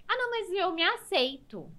Ah, 0.07 0.15
não, 0.17 0.29
mas 0.31 0.51
eu 0.51 0.73
me 0.73 0.83
aceito. 0.83 1.69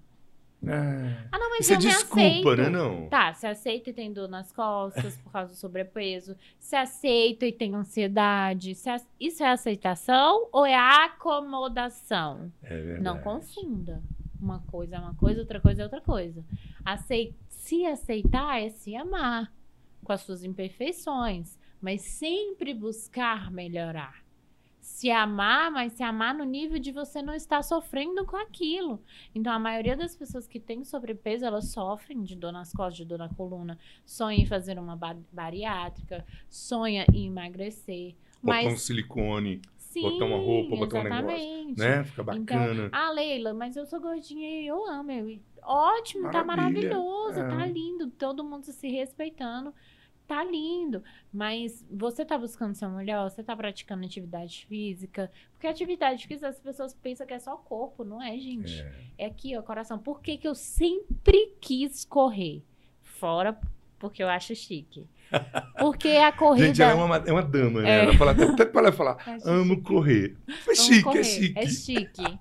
É. 0.65 1.27
Ah, 1.31 1.37
não, 1.37 1.49
mas 1.51 1.59
Isso 1.59 1.73
é 1.73 1.75
eu 1.75 1.79
me 1.79 1.85
desculpa, 1.85 2.21
aceito. 2.21 2.55
né? 2.55 2.69
Não. 2.69 3.07
Tá, 3.09 3.33
se 3.33 3.45
aceita 3.45 3.89
e 3.89 3.93
tem 3.93 4.11
dor 4.11 4.27
nas 4.27 4.51
costas 4.51 5.15
por 5.17 5.31
causa 5.31 5.51
do 5.51 5.55
sobrepeso. 5.57 6.35
Se 6.57 6.75
aceita 6.75 7.45
e 7.45 7.51
tem 7.51 7.75
ansiedade. 7.75 8.73
Se 8.73 8.89
a- 8.89 8.99
Isso 9.19 9.43
é 9.43 9.49
aceitação 9.51 10.47
ou 10.51 10.65
é 10.65 10.73
acomodação? 10.75 12.51
É 12.63 12.75
verdade. 12.75 13.01
Não 13.03 13.19
confunda. 13.19 14.01
Uma 14.41 14.59
coisa 14.61 14.95
é 14.95 14.99
uma 14.99 15.13
coisa, 15.15 15.41
outra 15.41 15.59
coisa 15.59 15.81
é 15.81 15.85
outra 15.85 16.01
coisa. 16.01 16.43
Acei- 16.83 17.35
Se 17.49 17.83
aceitar 17.85 18.61
é 18.61 18.69
se 18.69 18.95
amar 18.95 19.51
com 20.03 20.13
as 20.13 20.21
suas 20.21 20.43
imperfeições, 20.43 21.57
mas 21.81 22.01
sempre 22.01 22.73
buscar 22.73 23.51
melhorar. 23.51 24.23
Se 24.79 25.09
amar, 25.09 25.71
mas 25.71 25.93
se 25.93 26.03
amar 26.03 26.33
no 26.35 26.43
nível 26.43 26.77
de 26.77 26.91
você 26.91 27.19
não 27.21 27.33
estar 27.33 27.63
sofrendo 27.63 28.23
com 28.25 28.37
aquilo. 28.37 29.01
Então, 29.33 29.51
a 29.51 29.57
maioria 29.59 29.97
das 29.97 30.15
pessoas 30.15 30.47
que 30.47 30.59
têm 30.59 30.83
sobrepeso, 30.83 31.43
elas 31.43 31.69
sofrem 31.69 32.21
de 32.21 32.35
dor 32.35 32.51
nas 32.51 32.71
costas, 32.71 32.97
de 32.97 33.05
dor 33.05 33.17
na 33.17 33.27
coluna, 33.29 33.79
sonha 34.05 34.37
em 34.37 34.45
fazer 34.45 34.77
uma 34.77 34.95
ba- 34.95 35.17
bariátrica, 35.31 36.23
sonha 36.49 37.05
em 37.11 37.27
emagrecer. 37.27 38.15
Botar 38.43 38.67
um 38.67 38.77
silicone, 38.77 39.59
sim, 39.75 40.01
botar 40.03 40.25
uma 40.25 40.37
roupa, 40.37 40.75
botar 40.75 40.99
um 40.99 41.03
negócio, 41.03 41.27
exatamente. 41.35 41.79
né? 41.79 42.03
Fica 42.03 42.21
Então, 42.21 42.57
bacana. 42.59 42.89
ah, 42.91 43.11
Leila, 43.11 43.53
mas 43.55 43.75
eu 43.75 43.85
sou 43.87 43.99
gordinha 43.99 44.61
e 44.61 44.67
eu 44.67 44.85
amo. 44.87 45.11
Eu, 45.11 45.39
ótimo, 45.63 46.29
tá 46.29 46.43
Maravilha, 46.43 46.89
maravilhoso, 46.99 47.39
é. 47.39 47.49
tá 47.49 47.65
lindo. 47.65 48.11
Todo 48.11 48.43
mundo 48.43 48.65
se 48.71 48.87
respeitando. 48.87 49.73
Tá 50.27 50.43
lindo. 50.43 51.03
Mas 51.31 51.85
você 51.89 52.25
tá 52.25 52.37
buscando 52.37 52.73
ser 52.73 52.87
melhor? 52.87 53.29
Você 53.29 53.43
tá 53.43 53.55
praticando 53.55 54.05
atividade 54.05 54.65
física? 54.65 55.31
Porque 55.51 55.67
atividade 55.67 56.25
física 56.25 56.47
as 56.49 56.59
pessoas 56.59 56.93
pensam 56.93 57.27
que 57.27 57.33
é 57.33 57.39
só 57.39 57.55
corpo, 57.55 58.03
não 58.03 58.21
é, 58.21 58.37
gente? 58.39 58.81
É. 58.81 58.93
É 59.19 59.25
aqui, 59.27 59.55
ó, 59.55 59.61
coração. 59.61 59.99
Por 59.99 60.21
que, 60.21 60.37
que 60.37 60.47
eu 60.47 60.55
sempre 60.55 61.53
quis 61.61 62.03
correr? 62.05 62.63
Fora 63.01 63.59
porque 63.99 64.21
eu 64.21 64.27
acho 64.27 64.55
chique. 64.55 65.07
Porque 65.79 66.09
a 66.09 66.31
corrida. 66.31 66.67
Gente, 66.67 66.81
ela 66.81 66.91
é 66.91 66.95
uma, 66.95 67.17
é 67.17 67.31
uma 67.31 67.41
dama, 67.43 67.81
né? 67.81 67.89
É. 67.89 68.03
Ela 68.03 68.13
fala, 68.17 68.31
até 68.31 68.65
para 68.65 68.81
ela 68.81 68.91
falar, 68.91 69.17
Acho 69.25 69.47
amo 69.49 69.81
correr. 69.81 70.35
É 70.69 70.75
chique, 70.75 71.03
correr. 71.03 71.19
é 71.19 71.23
chique. 71.23 71.59
É 71.59 71.67
chique. 71.67 72.37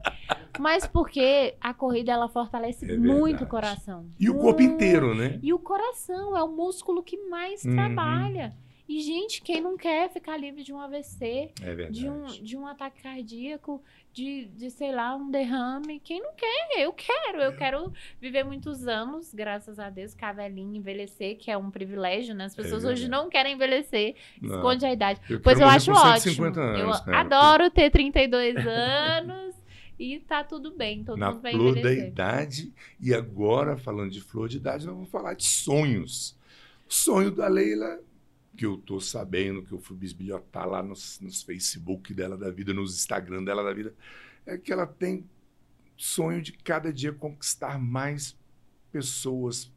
Mas 0.58 0.86
porque 0.86 1.54
a 1.60 1.74
corrida 1.74 2.12
ela 2.12 2.28
fortalece 2.28 2.90
É 2.90 2.96
muito 2.96 3.44
o 3.44 3.46
coração. 3.46 4.06
E 4.20 4.30
o 4.30 4.34
corpo 4.38 4.62
inteiro, 4.62 5.14
né? 5.14 5.38
E 5.42 5.52
o 5.52 5.58
coração 5.58 6.36
é 6.36 6.42
o 6.42 6.48
músculo 6.48 7.02
que 7.02 7.16
mais 7.28 7.64
Uhum. 7.64 7.72
trabalha. 7.74 8.54
E, 8.86 9.00
gente, 9.00 9.40
quem 9.40 9.62
não 9.62 9.78
quer 9.78 10.10
ficar 10.12 10.36
livre 10.36 10.62
de 10.62 10.70
um 10.72 10.78
AVC, 10.78 11.50
É 11.62 11.74
de 11.90 12.06
um, 12.08 12.26
de 12.26 12.54
um 12.54 12.66
ataque 12.66 13.02
cardíaco, 13.02 13.82
de, 14.12 14.44
de, 14.54 14.70
sei 14.70 14.92
lá, 14.92 15.16
um 15.16 15.30
derrame? 15.30 15.98
Quem 16.00 16.20
não 16.20 16.34
quer? 16.34 16.68
Eu 16.76 16.92
quero. 16.92 17.40
Eu 17.40 17.56
quero 17.56 17.90
viver 18.20 18.44
muitos 18.44 18.86
anos, 18.86 19.32
graças 19.32 19.78
a 19.78 19.88
Deus, 19.88 20.12
ficar 20.12 20.32
velhinha, 20.34 20.76
envelhecer, 20.78 21.38
que 21.38 21.50
é 21.50 21.56
um 21.56 21.70
privilégio, 21.70 22.34
né? 22.34 22.44
As 22.44 22.54
pessoas 22.54 22.84
hoje 22.84 23.02
verdade. 23.04 23.22
não 23.22 23.30
querem 23.30 23.54
envelhecer, 23.54 24.16
Não. 24.40 24.56
esconde 24.56 24.84
a 24.84 24.92
idade. 24.92 25.18
Eu 25.30 25.40
Pois 25.40 25.58
eu 25.58 25.66
acho 25.66 25.90
ótimo. 25.90 26.18
150 26.20 26.60
anos, 26.60 27.00
eu 27.06 27.06
né? 27.12 27.16
adoro 27.18 27.70
ter 27.70 27.90
32 27.90 28.54
anos 28.66 29.54
e 29.98 30.18
tá 30.20 30.44
tudo 30.44 30.72
bem, 30.76 31.02
todo 31.02 31.16
Na 31.18 31.30
mundo 31.30 31.40
vai 31.40 31.52
flor 31.52 31.72
da 31.72 31.80
envelhecer. 31.80 32.08
idade. 32.08 32.72
E 33.00 33.14
agora, 33.14 33.78
falando 33.78 34.10
de 34.10 34.20
flor 34.20 34.46
de 34.48 34.58
idade, 34.58 34.84
nós 34.86 34.94
vamos 34.94 35.08
falar 35.10 35.32
de 35.34 35.44
sonhos. 35.44 36.36
Sonho 36.86 37.30
da 37.30 37.48
Leila, 37.48 37.98
que 38.56 38.64
eu 38.64 38.76
tô 38.76 39.00
sabendo, 39.00 39.62
que 39.62 39.72
eu 39.72 39.78
fui 39.78 39.96
bisbilhotar 39.96 40.68
lá 40.68 40.82
nos, 40.82 41.18
nos 41.20 41.42
Facebook 41.42 42.14
dela 42.14 42.36
da 42.36 42.50
vida, 42.50 42.72
nos 42.72 42.94
Instagram 42.94 43.44
dela 43.44 43.62
da 43.62 43.72
vida, 43.72 43.94
é 44.46 44.56
que 44.56 44.72
ela 44.72 44.86
tem 44.86 45.28
sonho 45.96 46.42
de 46.42 46.52
cada 46.52 46.92
dia 46.92 47.12
conquistar 47.12 47.78
mais 47.78 48.36
pessoas 48.92 49.72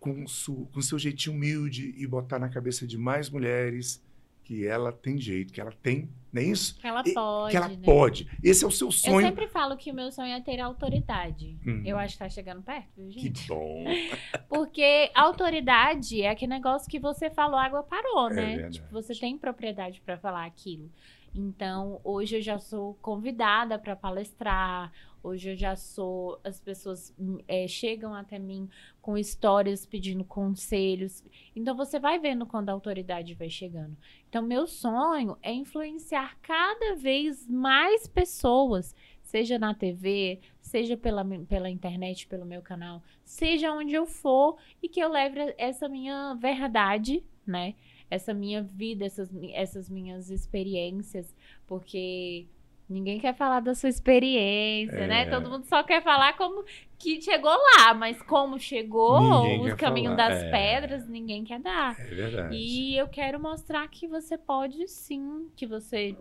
com, 0.00 0.26
su, 0.26 0.66
com 0.72 0.80
seu 0.80 0.98
jeitinho 0.98 1.36
humilde 1.36 1.94
e 1.96 2.06
botar 2.06 2.38
na 2.38 2.48
cabeça 2.48 2.86
de 2.86 2.98
mais 2.98 3.30
mulheres 3.30 4.02
que 4.42 4.66
ela 4.66 4.92
tem 4.92 5.18
jeito, 5.18 5.52
que 5.52 5.60
ela 5.60 5.72
tem, 5.72 6.10
não 6.32 6.40
é 6.40 6.44
isso? 6.46 6.78
Que 6.78 6.86
ela 6.86 7.02
pode. 7.04 7.50
que 7.50 7.56
ela 7.56 7.68
né? 7.68 7.78
pode. 7.84 8.28
Esse 8.42 8.64
é 8.64 8.66
o 8.66 8.70
seu 8.70 8.88
Eu 8.88 8.92
sonho. 8.92 9.26
sempre 9.26 9.46
falo 9.48 9.76
que 9.76 9.90
o 9.90 9.94
meu 9.94 10.10
sonho 10.10 10.32
é 10.32 10.40
ter 10.40 10.60
autoridade. 10.60 11.58
Hum. 11.66 11.82
Eu 11.84 11.98
acho 11.98 12.14
que 12.14 12.18
tá 12.20 12.28
chegando 12.28 12.62
perto, 12.62 12.88
viu, 12.96 13.08
Que 13.10 13.20
gente? 13.20 13.48
bom. 13.48 13.84
Porque 14.48 15.10
autoridade 15.14 16.22
é 16.22 16.30
aquele 16.30 16.52
negócio 16.54 16.90
que 16.90 16.98
você 16.98 17.30
falou, 17.30 17.56
a 17.58 17.64
água 17.64 17.82
parou, 17.82 18.30
É 18.30 18.34
né? 18.34 18.70
Tipo, 18.70 18.88
você 18.90 19.14
tem 19.14 19.36
propriedade 19.36 20.00
pra 20.00 20.16
falar 20.16 20.44
aquilo. 20.46 20.90
Então, 21.34 21.98
hoje 22.04 22.36
eu 22.36 22.42
já 22.42 22.58
sou 22.58 22.94
convidada 23.00 23.78
pra 23.78 23.96
palestrar. 23.96 24.92
Hoje 25.22 25.50
eu 25.50 25.56
já 25.56 25.76
sou. 25.76 26.40
As 26.42 26.58
pessoas 26.58 27.14
hum, 27.18 27.38
é, 27.46 27.68
chegam 27.68 28.12
até 28.12 28.38
mim 28.38 28.68
com 29.00 29.16
histórias 29.16 29.86
pedindo 29.86 30.24
conselhos. 30.24 31.22
Então, 31.54 31.76
você 31.76 32.00
vai 32.00 32.18
vendo 32.18 32.44
quando 32.44 32.70
a 32.70 32.72
autoridade 32.72 33.34
vai 33.34 33.48
chegando. 33.48 33.96
Então, 34.28 34.42
meu 34.42 34.66
sonho 34.66 35.36
é 35.40 35.52
influenciar 35.52 36.36
cada 36.42 36.96
vez 36.96 37.48
mais 37.48 38.08
pessoas, 38.08 38.96
seja 39.22 39.58
na 39.58 39.74
TV, 39.74 40.40
seja 40.60 40.96
pela, 40.96 41.24
pela 41.46 41.70
internet, 41.70 42.26
pelo 42.26 42.44
meu 42.44 42.60
canal, 42.60 43.02
seja 43.24 43.72
onde 43.72 43.94
eu 43.94 44.06
for, 44.06 44.56
e 44.82 44.88
que 44.88 45.00
eu 45.00 45.08
leve 45.08 45.54
essa 45.56 45.88
minha 45.88 46.34
verdade, 46.34 47.22
né? 47.46 47.74
Essa 48.10 48.34
minha 48.34 48.62
vida, 48.62 49.06
essas, 49.06 49.30
essas 49.52 49.88
minhas 49.88 50.30
experiências, 50.30 51.34
porque 51.66 52.46
ninguém 52.92 53.18
quer 53.18 53.34
falar 53.34 53.60
da 53.60 53.74
sua 53.74 53.88
experiência, 53.88 54.96
É. 54.96 55.06
né? 55.06 55.26
Todo 55.30 55.50
mundo 55.50 55.64
só 55.64 55.82
quer 55.82 56.02
falar 56.02 56.36
como 56.36 56.64
que 56.98 57.20
chegou 57.20 57.50
lá, 57.50 57.92
mas 57.94 58.22
como 58.22 58.58
chegou, 58.58 59.42
Ninguém 59.42 59.76
caminhos 59.76 60.14
falar, 60.14 60.28
das 60.28 60.42
é. 60.44 60.50
pedras, 60.50 61.08
ninguém 61.08 61.42
quer 61.42 61.58
dar. 61.60 61.98
É 61.98 62.04
verdade. 62.14 62.54
E 62.56 62.96
eu 62.96 63.08
quero 63.08 63.40
mostrar 63.40 63.88
que 63.88 64.06
você 64.06 64.38
pode 64.38 64.86
sim, 64.88 65.48
que 65.56 65.66
você 65.66 66.16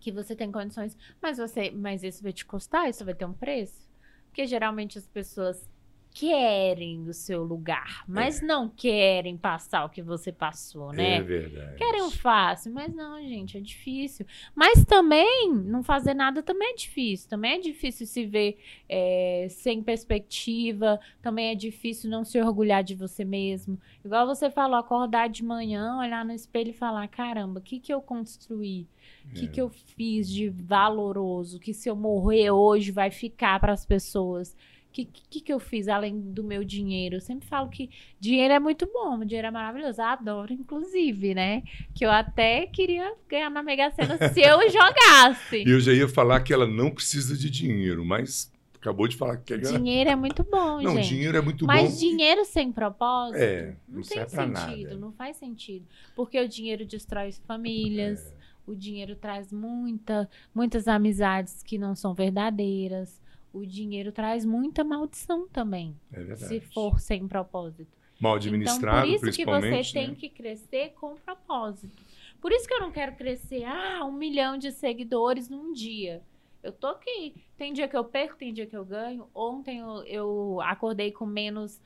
que 0.00 0.12
você 0.12 0.36
tem 0.36 0.52
condições, 0.52 0.96
mas 1.20 1.38
você, 1.38 1.72
mas 1.72 2.04
isso 2.04 2.22
vai 2.22 2.32
te 2.32 2.46
custar, 2.46 2.88
isso 2.88 3.04
vai 3.04 3.14
ter 3.14 3.24
um 3.24 3.32
preço? 3.32 3.88
Porque 4.26 4.46
geralmente 4.46 4.96
as 4.96 5.08
pessoas 5.08 5.68
querem 6.12 7.08
o 7.08 7.14
seu 7.14 7.44
lugar, 7.44 8.04
mas 8.08 8.40
não 8.42 8.68
querem 8.68 9.36
passar 9.36 9.84
o 9.84 9.88
que 9.88 10.02
você 10.02 10.32
passou, 10.32 10.92
né? 10.92 11.16
É 11.16 11.22
verdade. 11.22 11.76
Querem 11.76 12.02
o 12.02 12.10
fácil, 12.10 12.72
mas 12.72 12.92
não, 12.94 13.20
gente, 13.22 13.56
é 13.56 13.60
difícil. 13.60 14.26
Mas 14.54 14.84
também, 14.84 15.52
não 15.54 15.82
fazer 15.82 16.14
nada 16.14 16.42
também 16.42 16.72
é 16.72 16.74
difícil. 16.74 17.28
Também 17.28 17.52
é 17.52 17.58
difícil 17.60 18.06
se 18.06 18.26
ver 18.26 18.58
é, 18.88 19.46
sem 19.50 19.82
perspectiva. 19.82 20.98
Também 21.22 21.50
é 21.50 21.54
difícil 21.54 22.10
não 22.10 22.24
se 22.24 22.40
orgulhar 22.40 22.82
de 22.82 22.94
você 22.94 23.24
mesmo. 23.24 23.78
Igual 24.04 24.26
você 24.26 24.50
falou, 24.50 24.76
acordar 24.76 25.28
de 25.28 25.44
manhã, 25.44 25.98
olhar 25.98 26.24
no 26.24 26.32
espelho 26.32 26.70
e 26.70 26.74
falar: 26.74 27.06
caramba, 27.08 27.60
o 27.60 27.62
que, 27.62 27.78
que 27.78 27.92
eu 27.92 28.00
construí? 28.00 28.86
O 29.30 29.34
que, 29.34 29.44
É. 29.44 29.48
que 29.48 29.60
eu 29.60 29.68
fiz 29.68 30.28
de 30.28 30.48
valoroso? 30.48 31.58
Que 31.60 31.72
se 31.74 31.88
eu 31.88 31.94
morrer 31.96 32.50
hoje 32.50 32.90
vai 32.90 33.10
ficar 33.10 33.60
para 33.60 33.72
as 33.72 33.84
pessoas? 33.86 34.56
O 34.88 34.90
que, 34.98 35.04
que, 35.04 35.40
que 35.42 35.52
eu 35.52 35.60
fiz 35.60 35.86
além 35.86 36.18
do 36.18 36.42
meu 36.42 36.64
dinheiro? 36.64 37.16
Eu 37.16 37.20
sempre 37.20 37.46
falo 37.46 37.68
que 37.68 37.88
dinheiro 38.18 38.54
é 38.54 38.58
muito 38.58 38.84
bom, 38.92 39.24
dinheiro 39.24 39.46
é 39.46 39.50
maravilhoso. 39.50 40.00
Eu 40.00 40.06
adoro, 40.06 40.52
inclusive, 40.52 41.34
né? 41.34 41.62
Que 41.94 42.04
eu 42.04 42.10
até 42.10 42.66
queria 42.66 43.14
ganhar 43.28 43.48
na 43.50 43.62
Mega 43.62 43.90
Sena 43.92 44.16
se 44.32 44.40
eu 44.40 44.58
jogasse. 44.70 45.62
E 45.64 45.70
eu 45.70 45.78
já 45.78 45.92
ia 45.92 46.08
falar 46.08 46.40
que 46.40 46.52
ela 46.52 46.66
não 46.66 46.90
precisa 46.90 47.36
de 47.36 47.48
dinheiro, 47.48 48.04
mas 48.04 48.50
acabou 48.74 49.06
de 49.06 49.16
falar 49.16 49.36
que 49.36 49.44
quer 49.44 49.58
ganhar. 49.60 49.76
Dinheiro 49.78 50.10
é 50.10 50.16
muito 50.16 50.42
bom, 50.42 50.80
Não, 50.80 50.96
gente. 50.96 51.08
dinheiro 51.08 51.36
é 51.36 51.40
muito 51.40 51.66
Mas 51.66 51.92
bom. 51.92 51.98
dinheiro 51.98 52.44
sem 52.44 52.72
propósito 52.72 53.36
É, 53.42 53.76
não, 53.88 53.96
não, 53.98 54.02
tem 54.02 54.28
sentido, 54.28 54.52
nada. 54.52 54.96
não 54.96 55.12
faz 55.12 55.36
sentido. 55.36 55.84
Porque 56.16 56.40
o 56.40 56.48
dinheiro 56.48 56.84
destrói 56.86 57.30
famílias, 57.46 58.24
É. 58.26 58.32
o 58.66 58.74
dinheiro 58.74 59.14
traz 59.16 59.52
muita, 59.52 60.28
muitas 60.54 60.88
amizades 60.88 61.62
que 61.62 61.76
não 61.78 61.94
são 61.94 62.14
verdadeiras. 62.14 63.20
O 63.58 63.66
dinheiro 63.66 64.12
traz 64.12 64.44
muita 64.44 64.84
maldição 64.84 65.48
também, 65.48 65.96
É 66.12 66.18
verdade. 66.18 66.46
se 66.46 66.60
for 66.60 67.00
sem 67.00 67.26
propósito. 67.26 67.90
Mal 68.20 68.36
Então, 68.36 68.36
administrado, 68.36 69.06
por 69.06 69.28
isso 69.28 69.36
que 69.36 69.44
você 69.44 69.82
tem 69.92 70.08
né? 70.08 70.14
que 70.14 70.28
crescer 70.28 70.92
com 71.00 71.16
propósito. 71.16 71.92
Por 72.40 72.52
isso 72.52 72.66
que 72.68 72.74
eu 72.74 72.80
não 72.80 72.92
quero 72.92 73.16
crescer, 73.16 73.64
ah, 73.64 74.04
um 74.04 74.12
milhão 74.12 74.56
de 74.56 74.70
seguidores 74.70 75.48
num 75.48 75.72
dia. 75.72 76.22
Eu 76.62 76.72
tô 76.72 76.88
aqui. 76.88 77.34
Tem 77.56 77.72
dia 77.72 77.88
que 77.88 77.96
eu 77.96 78.04
perco, 78.04 78.36
tem 78.36 78.52
dia 78.52 78.66
que 78.66 78.76
eu 78.76 78.84
ganho. 78.84 79.28
Ontem 79.34 79.78
eu, 79.78 80.04
eu 80.04 80.60
acordei 80.62 81.10
com 81.12 81.26
menos 81.26 81.80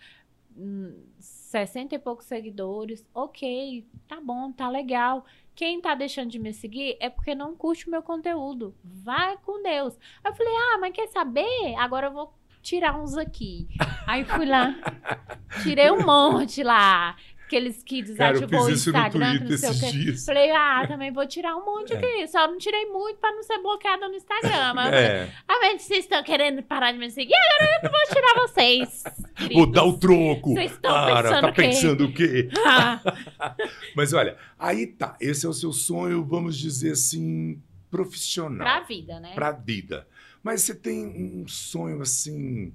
hum, 0.57 0.95
60 1.19 1.95
e 1.95 1.99
poucos 1.99 2.27
seguidores. 2.27 3.07
Ok, 3.15 3.87
tá 4.09 4.21
bom, 4.21 4.53
tá 4.53 4.69
legal. 4.69 5.25
Quem 5.55 5.81
tá 5.81 5.95
deixando 5.95 6.31
de 6.31 6.39
me 6.39 6.53
seguir 6.53 6.97
é 6.99 7.11
porque 7.11 7.35
não 7.35 7.55
curte 7.55 7.87
o 7.87 7.91
meu 7.91 8.03
conteúdo. 8.03 8.75
Vai 8.83 9.37
com 9.39 9.63
Deus. 9.63 9.99
Aí 10.25 10.33
eu 10.33 10.35
falei, 10.35 10.53
ah, 10.55 10.79
mas 10.81 10.93
quer 10.93 11.09
saber? 11.09 11.75
Agora 11.77 12.07
eu 12.07 12.13
vou 12.13 12.33
tirar 12.63 12.99
uns 12.99 13.17
aqui. 13.17 13.69
Aí 14.07 14.25
fui 14.25 14.47
lá, 14.47 14.75
tirei 15.63 15.91
um 15.91 16.05
monte 16.05 16.63
lá. 16.63 17.17
Aqueles 17.53 17.83
que 17.83 18.03
Cara, 18.15 18.37
eu 18.37 18.41
desativou 18.41 18.67
fiz 18.67 18.69
o 18.69 18.75
isso 18.79 18.93
no 18.93 18.99
Instagram, 18.99 19.39
Twitter 19.39 19.51
não 19.51 19.59
sei 19.59 19.71
o 19.71 19.81
quê. 19.81 19.99
dias. 19.99 20.25
Falei, 20.25 20.51
ah, 20.53 20.85
também 20.89 21.13
vou 21.13 21.27
tirar 21.27 21.55
um 21.57 21.65
monte 21.65 21.93
É. 21.93 21.97
aqui. 21.99 22.29
Só 22.29 22.47
não 22.49 22.57
tirei 22.57 22.87
muito 22.87 23.19
pra 23.19 23.31
não 23.33 23.43
ser 23.43 23.59
bloqueada 23.59 24.09
no 24.09 24.15
Instagram. 24.15 24.75
Mas 24.75 24.85
falei, 24.91 25.01
É, 25.05 25.33
ah, 25.47 25.59
mas 25.61 25.83
vocês 25.83 26.05
estão 26.05 26.23
querendo 26.23 26.63
parar 26.63 26.93
de 26.93 26.99
me 26.99 27.11
seguir? 27.11 27.35
Agora 27.35 27.81
eu 27.83 27.91
vou 27.91 28.01
tirar 28.09 28.35
vocês. 28.49 29.03
vou 29.05 29.35
queridos. 29.49 29.73
dar 29.73 29.85
o 29.85 29.99
troco. 29.99 30.55
Vocês 30.55 30.73
estão 30.73 30.91
Cara, 30.93 31.23
pensando 31.23 31.41
tá 31.43 31.49
o 31.49 31.53
quê? 31.53 31.63
pensando 31.63 32.05
o 32.05 32.13
quê? 32.13 32.49
Ah, 32.65 33.01
Mas 33.95 34.13
olha, 34.15 34.37
aí 34.59 34.87
tá. 34.87 35.17
Esse 35.21 35.45
é 35.45 35.49
o 35.49 35.53
seu 35.53 35.73
sonho, 35.73 36.25
vamos 36.25 36.57
dizer 36.59 36.93
assim, 36.93 37.61
profissional. 37.91 38.67
pra 38.67 38.81
vida, 38.81 39.21
né? 39.21 39.33
Pra 39.35 39.53
vida. 39.53 40.07
Mas 40.43 40.63
você 40.63 40.75
tem 40.75 41.07
um 41.07 41.47
sonho 41.47 42.01
assim. 42.01 42.73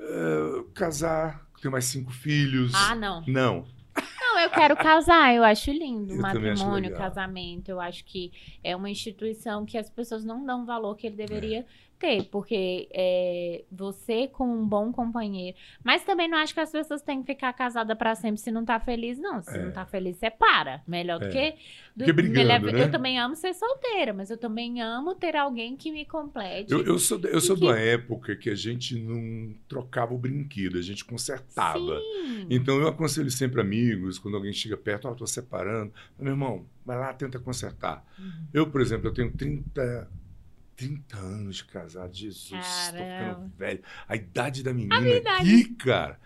eh, 0.00 0.64
casar, 0.74 1.46
ter 1.60 1.68
mais 1.70 1.84
cinco 1.84 2.10
filhos. 2.12 2.72
Ah, 2.74 2.94
não. 2.96 3.22
Não. 3.28 3.64
Eu 4.42 4.50
quero 4.50 4.76
casar, 4.76 5.34
eu 5.34 5.44
acho 5.44 5.70
lindo. 5.70 6.14
Eu 6.14 6.20
Matrimônio, 6.20 6.94
casamento, 6.96 7.68
eu 7.68 7.80
acho 7.80 8.04
que 8.04 8.32
é 8.62 8.74
uma 8.74 8.90
instituição 8.90 9.64
que 9.64 9.78
as 9.78 9.88
pessoas 9.88 10.24
não 10.24 10.44
dão 10.44 10.62
o 10.62 10.66
valor 10.66 10.96
que 10.96 11.06
ele 11.06 11.16
É. 11.58 11.64
ter, 12.02 12.24
porque 12.24 12.88
é, 12.92 13.62
você 13.70 14.26
com 14.26 14.44
um 14.44 14.66
bom 14.66 14.90
companheiro. 14.92 15.56
Mas 15.84 16.02
também 16.04 16.28
não 16.28 16.36
acho 16.36 16.52
que 16.52 16.58
as 16.60 16.70
pessoas 16.72 17.00
têm 17.00 17.20
que 17.22 17.32
ficar 17.32 17.52
casada 17.52 17.94
pra 17.94 18.14
sempre 18.16 18.40
se 18.40 18.50
não 18.50 18.64
tá 18.64 18.80
feliz, 18.80 19.18
não. 19.18 19.40
Se 19.40 19.56
É. 19.56 19.64
não 19.64 19.70
tá 19.72 19.86
feliz, 19.86 20.16
você 20.16 20.28
para. 20.30 20.82
Melhor 20.86 21.20
do 21.20 21.26
É. 21.26 21.30
que. 21.30 21.54
Do, 21.94 22.04
que 22.06 22.12
brigando, 22.12 22.34
melhor- 22.38 22.72
né? 22.72 22.82
Eu 22.84 22.90
também 22.90 23.18
amo 23.18 23.36
ser 23.36 23.54
solteira, 23.54 24.12
mas 24.12 24.30
eu 24.30 24.36
também 24.38 24.80
amo 24.82 25.14
ter 25.14 25.36
alguém 25.36 25.76
que 25.76 25.92
me 25.92 26.04
complete. 26.04 26.72
Eu, 26.72 26.82
eu 26.84 26.98
sou, 26.98 27.20
eu 27.20 27.40
sou 27.40 27.54
E 27.56 27.60
de 27.60 27.66
que- 27.66 27.70
uma 27.72 27.78
época 27.78 28.34
que 28.36 28.50
a 28.50 28.54
gente 28.54 28.98
não 28.98 29.54
trocava 29.68 30.12
o 30.14 30.18
brinquedo, 30.18 30.78
a 30.78 30.82
gente 30.82 31.04
consertava. 31.04 31.98
Sim. 32.00 32.46
Então 32.50 32.80
eu 32.80 32.88
aconselho 32.88 33.30
sempre 33.30 33.60
amigos, 33.60 34.18
quando 34.18 34.36
alguém 34.36 34.52
chega 34.52 34.76
perto, 34.76 35.06
ó, 35.06 35.14
tô 35.14 35.26
separando. 35.26 35.92
Meu 36.18 36.32
irmão, 36.32 36.64
vai 36.84 36.98
lá, 36.98 37.12
tenta 37.12 37.38
consertar. 37.38 38.04
Uhum. 38.18 38.46
Eu, 38.52 38.70
por 38.70 38.80
exemplo, 38.80 39.06
eu 39.08 39.14
tenho 39.14 39.30
30, 39.30 40.08
30 40.76 41.16
anos 41.16 41.56
de 41.56 41.64
casado. 41.64 42.14
Jesus, 42.14 42.50
tô 42.50 42.96
ficando 42.96 43.52
velho. 43.56 43.80
A 44.08 44.16
idade 44.16 44.62
da 44.62 44.72
menina 44.72 45.00
minha 45.00 45.16
idade. 45.16 45.40
aqui, 45.54 45.74
cara. 45.74 46.18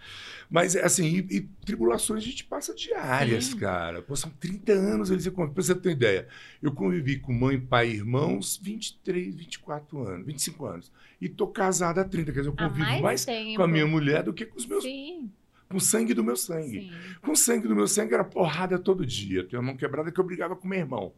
Mas, 0.48 0.76
assim, 0.76 1.04
e, 1.30 1.36
e 1.36 1.40
tribulações 1.64 2.22
a 2.22 2.26
gente 2.26 2.44
passa 2.44 2.74
diárias, 2.74 3.46
Sim. 3.46 3.58
cara. 3.58 4.02
Pô, 4.02 4.14
são 4.14 4.30
30 4.30 4.72
anos, 4.72 5.10
eles 5.10 5.26
pra 5.28 5.46
você 5.46 5.74
ter 5.74 5.90
ideia. 5.90 6.28
Eu 6.62 6.72
convivi 6.72 7.18
com 7.18 7.32
mãe, 7.32 7.60
pai 7.60 7.90
e 7.90 7.94
irmãos 7.96 8.58
23, 8.62 9.34
24 9.34 10.06
anos, 10.06 10.26
25 10.26 10.66
anos. 10.66 10.92
E 11.20 11.28
tô 11.28 11.46
casado 11.48 11.98
há 11.98 12.04
30, 12.04 12.32
quer 12.32 12.40
dizer, 12.40 12.50
eu 12.50 12.56
convivo 12.56 12.86
mais 13.00 13.24
mais 13.26 13.56
com 13.56 13.62
a 13.62 13.68
minha 13.68 13.86
mulher 13.86 14.22
do 14.22 14.32
que 14.32 14.44
com 14.44 14.58
os 14.58 14.66
meus, 14.66 14.82
Sim, 14.84 15.30
com 15.68 15.78
o 15.78 15.80
sangue 15.80 16.14
do 16.14 16.22
meu 16.22 16.36
sangue. 16.36 16.80
sim. 16.82 16.90
Com 17.22 17.32
o 17.32 17.36
sangue 17.36 17.66
do 17.66 17.74
meu 17.74 17.88
sangue 17.88 18.14
era 18.14 18.22
porrada 18.24 18.78
todo 18.78 19.04
dia. 19.04 19.42
Tinha 19.44 19.58
uma 19.60 19.68
mão 19.68 19.76
quebrada 19.76 20.12
que 20.12 20.20
eu 20.20 20.24
brigava 20.24 20.54
com 20.54 20.68
meu 20.68 20.78
irmão. 20.78 21.12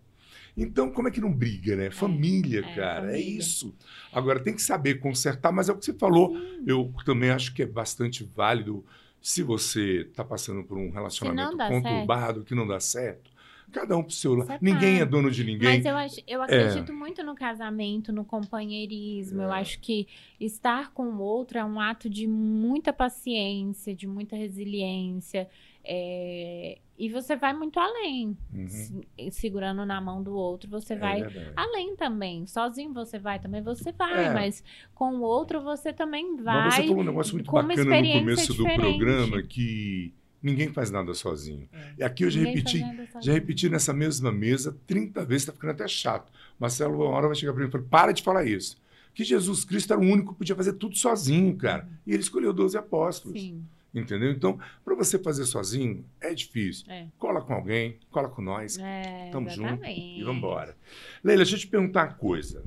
Então, 0.56 0.90
como 0.90 1.08
é 1.08 1.10
que 1.10 1.20
não 1.20 1.32
briga, 1.32 1.76
né? 1.76 1.90
Família, 1.90 2.60
é, 2.60 2.74
cara. 2.74 3.06
É 3.06 3.12
família. 3.12 3.38
isso. 3.38 3.74
Agora, 4.12 4.40
tem 4.40 4.54
que 4.54 4.62
saber 4.62 4.94
consertar, 5.00 5.52
mas 5.52 5.68
é 5.68 5.72
o 5.72 5.76
que 5.76 5.84
você 5.84 5.94
falou. 5.94 6.36
Eu 6.66 6.92
também 7.04 7.30
acho 7.30 7.54
que 7.54 7.62
é 7.62 7.66
bastante 7.66 8.24
válido 8.24 8.84
se 9.20 9.42
você 9.42 10.02
está 10.08 10.24
passando 10.24 10.62
por 10.64 10.76
um 10.78 10.90
relacionamento 10.90 11.56
conturbado, 11.56 12.44
que 12.44 12.54
não 12.54 12.66
dá 12.66 12.80
certo. 12.80 13.30
Cada 13.70 13.94
um 13.98 14.02
pro 14.02 14.12
seu 14.12 14.32
lado. 14.32 14.46
Separa. 14.46 14.60
Ninguém 14.62 15.00
é 15.00 15.04
dono 15.04 15.30
de 15.30 15.44
ninguém. 15.44 15.76
Mas 15.76 15.84
eu, 15.84 15.94
acho, 15.94 16.20
eu 16.26 16.40
acredito 16.42 16.90
muito 16.90 17.22
no 17.22 17.34
casamento, 17.34 18.10
no 18.10 18.24
companheirismo. 18.24 19.42
Eu 19.42 19.52
É. 19.52 19.60
acho 19.60 19.78
que 19.80 20.06
estar 20.40 20.90
com 20.92 21.04
o 21.04 21.20
outro 21.20 21.58
é 21.58 21.64
um 21.64 21.78
ato 21.78 22.08
de 22.08 22.26
muita 22.26 22.94
paciência, 22.94 23.94
de 23.94 24.06
muita 24.06 24.36
resiliência. 24.36 25.48
É, 25.90 26.78
E 26.98 27.08
você 27.08 27.36
vai 27.36 27.52
muito 27.54 27.78
além. 27.78 28.36
Uhum. 28.52 28.68
Se- 28.68 29.06
Segurando 29.30 29.86
na 29.86 30.00
mão 30.00 30.22
do 30.22 30.34
outro, 30.34 30.68
você 30.68 30.94
É 30.94 30.96
vai 30.98 31.20
verdade. 31.22 31.52
além 31.56 31.94
também. 31.96 32.46
Sozinho 32.46 32.92
você 32.92 33.18
vai 33.18 33.38
também, 33.38 33.62
você 33.62 33.92
vai. 33.92 34.26
É. 34.26 34.34
Mas 34.34 34.62
com 34.94 35.14
o 35.16 35.20
outro 35.22 35.62
você 35.62 35.92
também 35.92 36.36
vai. 36.36 36.64
Mas 36.64 36.74
você 36.74 36.82
falou 36.82 37.00
um 37.00 37.04
negócio 37.04 37.34
muito 37.34 37.50
bacana 37.50 37.84
no 38.00 38.12
começo 38.12 38.48
do 38.54 38.64
diferente. 38.64 38.80
programa 38.80 39.42
que 39.42 40.12
ninguém 40.42 40.72
faz 40.72 40.90
nada 40.90 41.14
sozinho. 41.14 41.68
É. 41.72 41.92
E 41.98 42.02
aqui 42.04 42.24
eu 42.24 42.30
já 42.30 42.40
Ninguém 42.40 42.56
repeti, 42.56 42.84
Já 43.22 43.32
repeti 43.32 43.68
nessa 43.68 43.92
mesma 43.92 44.30
mesa 44.32 44.76
30 44.86 45.24
vezes, 45.24 45.46
tá 45.46 45.52
ficando 45.52 45.70
até 45.70 45.86
chato. 45.88 46.32
Marcelo, 46.58 46.96
uma 46.96 47.10
hora 47.16 47.26
vai 47.28 47.36
chegar 47.36 47.52
para 47.52 47.62
mim 47.62 47.68
e 47.68 47.70
falar: 47.72 47.84
para 47.84 48.12
de 48.12 48.22
falar 48.22 48.44
isso. 48.44 48.76
Que 49.14 49.22
Jesus 49.24 49.64
Cristo 49.64 49.92
era 49.92 50.00
o 50.02 50.04
único 50.04 50.32
que 50.32 50.38
podia 50.38 50.54
fazer 50.54 50.72
tudo 50.74 50.96
sozinho, 50.96 51.56
cara. 51.56 51.88
E 52.06 52.12
ele 52.12 52.22
escolheu 52.22 52.52
12 52.52 52.76
apóstolos. 52.76 53.40
Sim, 53.40 53.64
Entendeu? 53.98 54.30
Então, 54.30 54.58
para 54.84 54.94
você 54.94 55.18
fazer 55.18 55.44
sozinho, 55.44 56.04
é 56.20 56.32
difícil. 56.34 56.84
é. 56.90 57.06
Cola 57.18 57.40
com 57.42 57.54
alguém, 57.54 57.98
cola 58.10 58.28
com 58.28 58.42
nós, 58.42 58.78
É, 58.78 59.28
tamo 59.32 59.48
junto 59.50 59.84
e 59.86 60.22
vamos 60.22 60.38
embora. 60.38 60.76
Leila, 61.22 61.42
deixa 61.44 61.56
eu 61.56 61.60
te 61.60 61.66
perguntar 61.66 62.08
uma 62.08 62.14
coisa. 62.14 62.64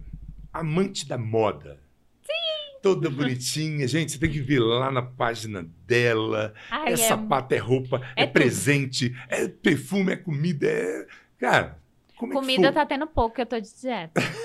Amante 0.53 1.07
da 1.07 1.17
moda. 1.17 1.79
Sim! 2.23 2.79
Toda 2.81 3.09
bonitinha. 3.09 3.87
Gente, 3.89 4.11
você 4.11 4.17
tem 4.19 4.29
que 4.31 4.41
ver 4.41 4.59
lá 4.59 4.91
na 4.91 5.01
página 5.01 5.65
dela. 5.85 6.53
Ai, 6.69 6.93
é 6.93 6.97
sapato, 6.97 7.53
é 7.53 7.57
roupa, 7.57 8.01
é, 8.15 8.23
é 8.23 8.27
presente, 8.27 9.15
é 9.29 9.47
perfume, 9.47 10.13
é 10.13 10.15
comida, 10.17 10.67
é. 10.67 11.07
Cara, 11.39 11.79
como 12.17 12.33
Comida 12.33 12.67
é 12.67 12.69
que 12.69 12.73
foi? 12.73 12.73
tá 12.73 12.85
tendo 12.85 13.07
pouco, 13.07 13.41
eu 13.41 13.45
tô 13.47 13.59
de 13.59 13.73
dieta. 13.81 14.21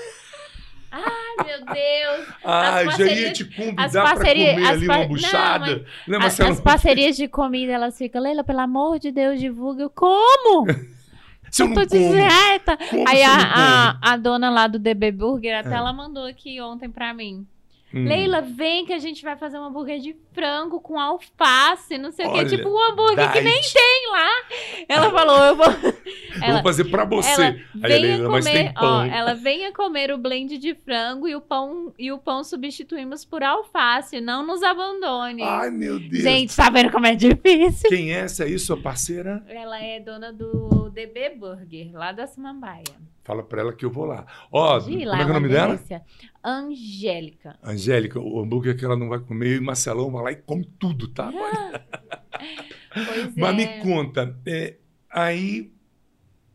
Ai, 0.91 1.45
meu 1.45 1.65
Deus. 1.65 2.27
Ah, 2.43 2.69
as 2.69 2.73
já 2.75 2.79
ia 2.81 2.85
parcerias- 2.85 3.37
te 3.37 3.45
convidar 3.45 4.03
parcerias- 4.03 4.53
comer 4.55 4.67
ali 4.67 4.87
par- 4.87 4.95
uma 4.97 5.03
Não, 5.03 5.07
buchada. 5.09 5.85
mas 6.07 6.37
Né, 6.39 6.45
A-? 6.45 6.49
As 6.51 6.61
parcerias 6.61 7.17
de 7.17 7.27
comida, 7.27 7.71
elas 7.73 7.97
ficam, 7.97 8.21
Leila, 8.21 8.43
pelo 8.43 8.59
amor 8.61 8.99
de 8.99 9.11
Deus, 9.11 9.39
divulga. 9.39 9.83
Eu 9.83 9.89
como? 9.89 10.65
Se 11.51 11.61
eu 11.61 11.65
Eu 11.67 11.69
não 11.69 11.75
tô 11.75 11.85
de 11.85 11.97
dieta. 11.97 12.77
Aí 13.07 13.23
a, 13.23 13.37
não 13.37 13.45
a, 13.53 13.97
a 14.13 14.17
dona 14.17 14.49
lá 14.49 14.67
do 14.67 14.77
DB 14.79 15.11
Burger, 15.11 15.59
até 15.59 15.69
É. 15.73 15.77
ela 15.77 15.93
mandou 15.93 16.25
aqui 16.25 16.59
ontem 16.61 16.89
pra 16.89 17.13
mim. 17.13 17.45
Hum. 17.93 18.05
Leila, 18.05 18.41
vem 18.41 18.85
que 18.85 18.91
a 18.91 18.99
gente 18.99 19.23
vai 19.23 19.37
fazer 19.37 19.57
um 19.57 19.63
hambúrguer 19.63 19.99
de 19.99 20.13
frango 20.33 20.81
com 20.81 20.99
alface, 20.99 21.97
não 21.97 22.11
sei 22.11 22.25
o 22.25 22.29
Olha, 22.29 22.43
quê. 22.43 22.57
Tipo 22.57 22.69
um 22.69 22.83
hambúrguer 22.83 23.31
que 23.31 23.41
nem 23.41 23.61
tem 23.61 24.11
lá. 24.11 24.29
Ela 24.89 25.09
falou, 25.11 25.37
eu 25.45 25.55
vou. 25.55 25.67
Ela, 26.41 26.53
vou 26.55 26.63
fazer 26.63 26.85
pra 26.85 27.03
você. 27.03 27.41
ela 27.41 27.45
Aí, 27.45 27.63
venha 27.73 27.99
Leila, 27.99 28.29
comer, 28.29 28.73
ó, 28.77 29.03
ela 29.03 29.33
venha 29.33 29.71
comer 29.73 30.11
o 30.11 30.19
blend 30.19 30.57
de 30.59 30.75
frango 30.75 31.27
e 31.27 31.35
o 31.35 31.41
pão 31.41 31.91
e 31.97 32.11
o 32.11 32.19
pão 32.19 32.43
substituímos 32.43 33.25
por 33.25 33.41
alface. 33.41 34.21
Não 34.21 34.45
nos 34.45 34.61
abandone. 34.61 35.41
Ai, 35.41 35.71
meu 35.71 35.99
Deus. 35.99 36.21
Gente, 36.21 36.55
tá 36.55 36.69
vendo 36.69 36.91
como 36.91 37.07
é 37.07 37.15
difícil? 37.15 37.89
Quem 37.89 38.13
é 38.13 38.19
essa 38.19 38.43
aí, 38.43 38.59
sua 38.59 38.77
parceira? 38.77 39.43
Ela 39.47 39.81
é 39.81 39.99
dona 39.99 40.31
do 40.31 40.91
DB 40.91 41.29
Burger, 41.29 41.91
lá 41.93 42.11
da 42.11 42.27
Samambaia. 42.27 42.83
Fala 43.27 43.43
pra 43.43 43.59
ela 43.61 43.73
que 43.73 43.83
eu 43.83 43.91
vou 43.91 44.05
lá. 44.05 44.25
Ó, 44.49 44.79
De 44.79 45.05
como 45.05 45.05
lá, 45.05 45.15
é 45.19 45.25
que 45.25 45.31
é 45.31 45.33
o 45.33 45.33
uma 45.33 45.39
nome 45.41 45.49
dela? 45.49 45.75
delícia. 45.75 46.01
Angélica. 46.41 47.59
Angélica, 47.61 48.19
o 48.21 48.39
hambúrguer 48.41 48.77
que 48.77 48.85
ela 48.85 48.95
não 48.95 49.09
vai 49.09 49.19
comer, 49.19 49.57
e 49.57 49.59
Marcelão 49.59 50.09
vai 50.09 50.23
lá 50.23 50.31
e 50.31 50.37
come 50.37 50.63
tudo, 50.79 51.09
tá? 51.09 51.29
Pois 52.93 53.35
Mas 53.35 53.51
é. 53.51 53.53
me 53.53 53.83
conta, 53.83 54.39
é, 54.45 54.77
aí, 55.09 55.71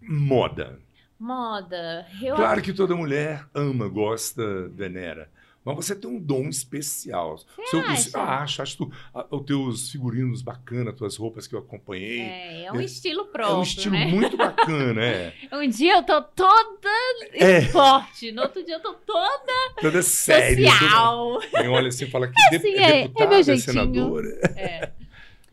moda. 0.00 0.80
Moda. 1.18 2.06
Eu 2.20 2.34
Claro 2.34 2.60
que 2.62 2.72
toda 2.72 2.96
mulher 2.96 3.46
ama, 3.54 3.86
gosta, 3.88 4.68
venera. 4.70 5.30
Mas 5.64 5.76
você 5.76 5.94
tem 5.94 6.10
um 6.10 6.18
dom 6.18 6.48
especial. 6.48 7.38
Seu- 7.70 7.80
o- 7.80 7.82
acha? 7.86 8.10
ah, 8.18 8.42
acho, 8.42 8.62
acho 8.62 8.76
tu, 8.78 8.92
ah, 9.14 9.24
os 9.30 9.42
teus 9.44 9.90
figurinos 9.90 10.42
bacanas, 10.42 10.94
tuas 10.96 11.16
roupas 11.16 11.46
que 11.46 11.54
eu 11.54 11.60
acompanhei. 11.60 12.20
É, 12.20 12.64
é 12.64 12.72
um 12.72 12.80
É- 12.80 12.84
estilo 12.84 13.22
É 13.22 13.32
próprio, 13.32 13.58
um 13.58 13.62
estilo 13.62 13.94
né? 13.94 14.06
muito 14.06 14.36
bacana, 14.36 15.00
é. 15.04 15.32
Um 15.52 15.68
dia 15.68 15.96
eu 15.98 16.02
tô 16.02 16.20
toda 16.22 16.90
É. 17.34 17.58
esporte, 17.60 18.32
no 18.32 18.42
outro 18.42 18.64
dia 18.64 18.74
eu 18.74 18.80
tô 18.80 18.92
toda 18.94 19.52
Toda 19.80 20.02
séria. 20.02 20.70
social. 20.70 21.34
toda- 21.40 21.46
Quem 21.60 21.68
olha 21.68 21.88
assim 21.88 22.04
e 22.06 22.10
fala 22.10 22.26
que 22.26 22.34
de- 22.50 22.56
assim, 22.56 22.68
é, 22.74 22.80
é- 22.82 22.82
é 22.82 23.02
deputada, 23.02 23.30
meu 23.30 23.38
é 23.38 23.42
jeitinho. 23.44 23.72
senadora. 23.72 24.28
É. 24.56 24.92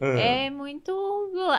Ah, 0.02 0.06
É 0.16 0.50
muito. 0.50 0.92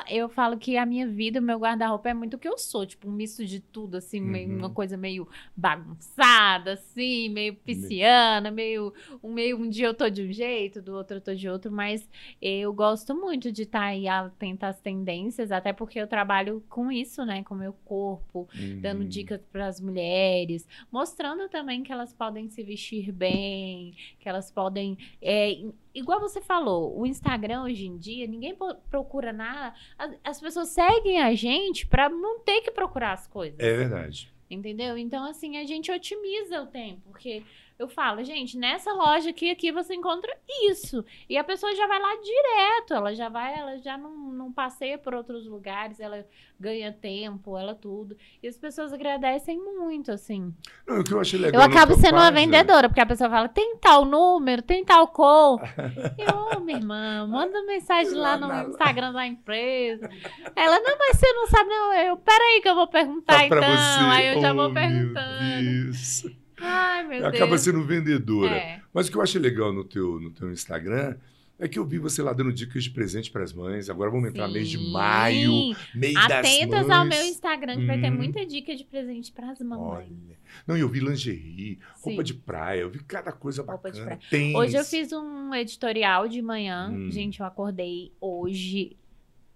Eu 0.08 0.28
falo 0.28 0.58
que 0.58 0.76
a 0.76 0.84
minha 0.84 1.06
vida, 1.08 1.38
o 1.40 1.42
meu 1.42 1.58
guarda-roupa 1.58 2.08
é 2.10 2.14
muito 2.14 2.34
o 2.34 2.38
que 2.38 2.48
eu 2.48 2.58
sou. 2.58 2.84
Tipo, 2.86 3.08
um 3.08 3.12
misto 3.12 3.44
de 3.44 3.60
tudo, 3.60 3.96
assim, 3.96 4.20
meio- 4.20 4.48
Uhum. 4.48 4.58
uma 4.58 4.70
coisa 4.70 4.96
meio 4.96 5.28
bagunçada, 5.56 6.72
assim, 6.74 7.28
meio 7.28 7.54
pisciana, 7.56 8.50
meio 8.50 8.92
um, 9.22 9.32
meio. 9.32 9.56
um 9.58 9.68
dia 9.68 9.86
eu 9.86 9.94
tô 9.94 10.08
de 10.10 10.22
um 10.22 10.32
jeito, 10.32 10.82
do 10.82 10.94
outro 10.94 11.16
eu 11.16 11.20
tô 11.20 11.34
de 11.34 11.48
outro, 11.48 11.70
mas 11.72 12.08
eu 12.40 12.72
gosto 12.72 13.14
muito 13.14 13.50
de 13.52 13.62
estar 13.62 13.82
aí 13.82 14.06
atenta 14.08 14.68
às 14.68 14.80
tendências, 14.80 15.50
até 15.52 15.72
porque 15.72 15.98
eu 16.00 16.06
trabalho 16.06 16.62
com 16.68 16.90
isso, 16.92 17.24
né? 17.24 17.42
Com 17.44 17.54
o 17.54 17.58
meu 17.58 17.72
corpo, 17.84 18.48
dando 18.80 19.04
hum. 19.04 19.08
dicas 19.08 19.40
para 19.52 19.66
as 19.66 19.80
mulheres, 19.80 20.66
mostrando 20.90 21.48
também 21.48 21.82
que 21.82 21.92
elas 21.92 22.12
podem 22.12 22.48
se 22.48 22.62
vestir 22.62 23.12
bem, 23.12 23.94
que 24.18 24.28
elas 24.28 24.50
podem. 24.50 24.96
é, 25.22 25.50
igual 25.94 26.20
você 26.20 26.40
falou, 26.40 26.98
o 26.98 27.06
Instagram 27.06 27.62
hoje 27.62 27.86
em 27.86 27.96
dia, 27.96 28.26
ninguém 28.26 28.56
procura 28.90 29.32
nada. 29.32 29.74
As, 29.98 30.16
as 30.24 30.40
pessoas 30.40 30.68
seguem 30.68 31.20
a 31.20 31.34
gente 31.34 31.86
para 31.86 32.08
não 32.08 32.40
ter 32.40 32.60
que 32.60 32.70
procurar 32.70 33.12
as 33.12 33.26
coisas. 33.26 33.58
É 33.58 33.76
verdade. 33.76 34.32
Entendeu? 34.50 34.98
Então, 34.98 35.24
assim, 35.24 35.56
a 35.58 35.64
gente 35.64 35.92
otimiza 35.92 36.60
o 36.62 36.66
tempo. 36.66 37.02
Porque 37.10 37.44
eu 37.80 37.88
falo, 37.88 38.22
gente, 38.22 38.58
nessa 38.58 38.92
loja 38.92 39.30
aqui, 39.30 39.50
aqui 39.50 39.72
você 39.72 39.94
encontra 39.94 40.30
isso. 40.68 41.02
E 41.28 41.36
a 41.38 41.42
pessoa 41.42 41.74
já 41.74 41.86
vai 41.86 41.98
lá 41.98 42.14
direto. 42.16 42.92
Ela 42.94 43.14
já 43.14 43.28
vai, 43.28 43.58
ela 43.58 43.78
já 43.78 43.96
não, 43.96 44.10
não 44.32 44.52
passeia 44.52 44.98
por 44.98 45.14
outros 45.14 45.46
lugares, 45.46 45.98
ela 45.98 46.26
ganha 46.58 46.92
tempo, 46.92 47.56
ela 47.56 47.74
tudo. 47.74 48.14
E 48.42 48.46
as 48.48 48.58
pessoas 48.58 48.92
agradecem 48.92 49.58
muito, 49.58 50.12
assim. 50.12 50.54
Não, 50.86 51.00
o 51.00 51.04
que 51.04 51.12
eu 51.14 51.20
achei 51.20 51.38
Eu 51.38 51.44
legal. 51.44 51.60
na 51.62 51.66
acabo 51.68 51.94
sendo 51.94 52.16
uma 52.16 52.30
página- 52.30 52.40
vendedora, 52.40 52.88
porque 52.88 53.00
a 53.00 53.06
pessoa 53.06 53.30
fala, 53.30 53.48
tem 53.48 53.76
tal 53.78 54.04
número, 54.04 54.60
tem 54.60 54.84
tal 54.84 55.08
cor. 55.08 55.60
Eu, 56.18 56.58
ô, 56.58 56.60
minha 56.60 56.76
irmã, 56.78 57.26
manda 57.26 57.62
mensagem 57.64 58.12
lá 58.12 58.36
no 58.36 58.52
Instagram 58.70 59.12
da 59.12 59.26
empresa. 59.26 60.08
Ela, 60.54 60.78
não, 60.80 60.98
mas 60.98 61.16
você 61.16 61.32
não 61.32 61.46
sabe, 61.46 61.70
não. 61.70 61.94
Eu, 61.94 62.16
peraí 62.18 62.60
que 62.60 62.68
eu 62.68 62.74
vou 62.74 62.86
perguntar 62.88 63.38
Só 63.38 63.44
então. 63.46 63.58
você. 63.58 64.04
Aí 64.10 64.34
eu 64.34 64.40
já 64.42 64.52
Oh, 64.52 64.54
vou 64.56 64.72
perguntando. 64.74 65.60
Deus. 65.62 66.39
Ai, 66.60 67.06
meu 67.06 67.26
Acaba 67.26 67.48
Deus. 67.50 67.60
sendo 67.62 67.82
vendedora. 67.84 68.54
É. 68.54 68.80
Mas 68.92 69.08
o 69.08 69.10
que 69.10 69.16
eu 69.16 69.22
achei 69.22 69.40
legal 69.40 69.72
no 69.72 69.84
teu, 69.84 70.20
no 70.20 70.30
teu 70.30 70.50
Instagram 70.52 71.16
é 71.58 71.68
que 71.68 71.78
eu 71.78 71.84
vi 71.84 71.98
você 71.98 72.22
lá 72.22 72.32
dando 72.32 72.52
dicas 72.52 72.82
de 72.84 72.90
presente 72.90 73.30
para 73.30 73.42
as 73.44 73.52
mães. 73.52 73.90
Agora 73.90 74.10
vamos 74.10 74.28
entrar 74.30 74.48
mês 74.48 74.68
de 74.68 74.78
Sim. 74.78 74.92
maio, 74.92 75.76
mês 75.94 76.14
das 76.14 76.30
Atentas 76.32 76.86
mães. 76.86 76.90
ao 76.98 77.04
meu 77.04 77.22
Instagram, 77.26 77.76
que 77.76 77.86
vai 77.86 78.00
ter 78.00 78.10
Hum. 78.10 78.16
muita 78.16 78.46
dica 78.46 78.74
de 78.74 78.82
presente 78.84 79.30
para 79.30 79.50
as 79.50 79.60
mamães. 79.60 80.08
Olha. 80.08 80.38
Não, 80.66 80.76
e 80.76 80.80
eu 80.80 80.88
vi 80.88 81.00
lingerie, 81.00 81.78
roupa 82.00 82.22
Sim. 82.22 82.24
de 82.24 82.34
praia, 82.34 82.80
eu 82.80 82.90
vi 82.90 82.98
cada 83.00 83.30
coisa 83.30 83.62
Roupa 83.62 83.90
de 83.90 84.00
bacana. 84.00 84.18
Hoje 84.58 84.74
eu 84.76 84.84
fiz 84.84 85.12
um 85.12 85.54
editorial 85.54 86.26
de 86.28 86.40
manhã. 86.40 86.90
Hum. 86.90 87.10
Gente, 87.10 87.40
eu 87.40 87.46
acordei 87.46 88.10
hoje, 88.20 88.96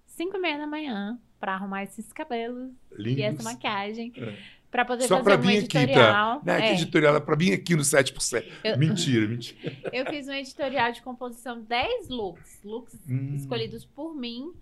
5 0.07 0.37
e 0.37 0.41
meia 0.41 0.59
da 0.59 0.67
manhã, 0.67 1.19
para 1.41 1.55
arrumar 1.55 1.83
esses 1.85 2.13
cabelos 2.13 2.71
Lindos. 2.97 3.19
e 3.19 3.23
essa 3.23 3.43
maquiagem. 3.43 4.13
É. 4.17 4.35
Pra 4.75 4.85
poder 4.85 5.07
Só 5.07 5.19
fazer 5.23 5.25
pra 5.25 5.39
um 5.39 5.43
vir 5.43 5.59
aqui, 5.59 5.69
tá? 5.69 5.83
editorial. 5.85 6.41
Que 6.43 6.51
É. 6.51 6.73
editorial 6.73 7.17
é 7.17 7.21
pra 7.21 7.37
vir 7.37 7.53
aqui 7.53 7.77
no 7.77 7.85
7%. 7.85 8.45
Eu- 8.65 8.75
Mentira, 8.77 9.29
mentira. 9.29 9.73
Eu 9.93 10.05
fiz 10.07 10.27
um 10.27 10.33
editorial 10.33 10.91
de 10.91 11.01
composição 11.01 11.61
10 11.63 12.09
looks. 12.09 12.61
Looks 12.65 12.99
Hum. 13.09 13.37
escolhidos 13.37 13.85
por 13.85 14.17
mim, 14.17 14.53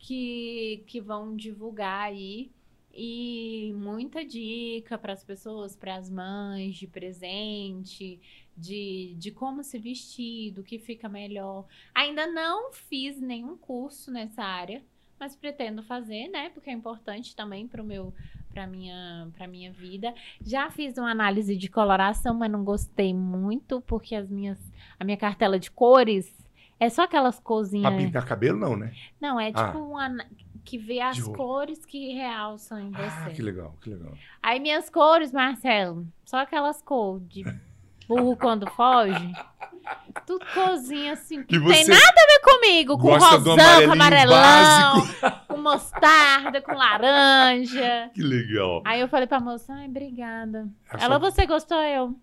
que, 0.00 0.82
que 0.88 1.00
vão 1.00 1.36
divulgar 1.36 2.08
aí. 2.08 2.50
E 2.92 3.72
muita 3.76 4.24
dica 4.24 4.98
para 4.98 5.12
as 5.12 5.22
pessoas, 5.22 5.76
para 5.76 5.94
as 5.94 6.10
mães, 6.10 6.74
de 6.74 6.88
presente, 6.88 8.20
de, 8.56 9.14
de 9.16 9.30
como 9.30 9.62
se 9.62 9.78
vestir, 9.78 10.50
do 10.50 10.64
que 10.64 10.76
fica 10.80 11.08
melhor. 11.08 11.66
Ainda 11.94 12.26
não 12.26 12.72
fiz 12.72 13.20
nenhum 13.20 13.56
curso 13.56 14.10
nessa 14.10 14.42
área, 14.42 14.82
mas 15.20 15.36
pretendo 15.36 15.84
fazer, 15.84 16.26
né? 16.28 16.50
Porque 16.50 16.68
é 16.68 16.72
importante 16.72 17.34
também 17.36 17.68
para 17.68 17.80
o 17.80 17.86
meu 17.86 18.12
para 18.52 18.66
minha 18.66 19.28
para 19.36 19.46
minha 19.46 19.72
vida. 19.72 20.14
Já 20.44 20.70
fiz 20.70 20.96
uma 20.98 21.10
análise 21.10 21.56
de 21.56 21.68
coloração, 21.68 22.34
mas 22.34 22.50
não 22.50 22.62
gostei 22.64 23.12
muito 23.14 23.80
porque 23.82 24.14
as 24.14 24.28
minhas 24.30 24.58
a 24.98 25.04
minha 25.04 25.16
cartela 25.16 25.58
de 25.58 25.70
cores 25.70 26.32
é 26.78 26.88
só 26.88 27.02
aquelas 27.04 27.36
Pra 27.36 27.44
cozinhas. 27.44 27.94
pintar 27.96 28.24
cabelo, 28.26 28.58
não, 28.58 28.76
né? 28.76 28.92
Não, 29.20 29.38
é 29.38 29.46
tipo 29.48 29.60
Ah. 29.60 29.76
uma 29.76 30.24
que 30.64 30.78
vê 30.78 31.00
as 31.00 31.16
De 31.16 31.22
roupa. 31.22 31.36
cores 31.38 31.84
que 31.84 32.12
realçam 32.14 32.78
em 32.78 32.92
Ah, 32.94 33.24
você. 33.24 33.34
que 33.34 33.42
legal, 33.42 33.74
que 33.80 33.90
legal. 33.90 34.12
Aí 34.42 34.60
minhas 34.60 34.88
cores, 34.90 35.32
Marcelo, 35.32 36.06
só 36.24 36.38
aquelas 36.38 36.80
cores 36.82 37.26
de 37.28 37.44
burro 38.06 38.36
quando 38.36 38.68
foge. 38.70 39.32
Tudo 40.26 40.44
cozinha 40.54 41.12
assim, 41.14 41.42
que 41.42 41.58
não 41.58 41.66
tem 41.68 41.86
nada 41.86 42.02
a 42.04 42.26
ver 42.26 42.40
comigo, 42.42 42.98
com 42.98 43.16
rosão, 43.16 43.56
com 43.86 43.92
amarelão, 43.92 45.00
básico. 45.00 45.46
com 45.48 45.56
mostarda, 45.58 46.60
com 46.62 46.72
laranja. 46.72 48.10
Que 48.14 48.22
legal. 48.22 48.82
Aí 48.84 49.00
eu 49.00 49.08
falei 49.08 49.26
pra 49.26 49.40
moça, 49.40 49.72
ai, 49.74 49.86
obrigada. 49.86 50.68
Essa- 50.92 51.04
Ela, 51.04 51.18
você 51.18 51.46
gostou? 51.46 51.78
Eu, 51.82 52.14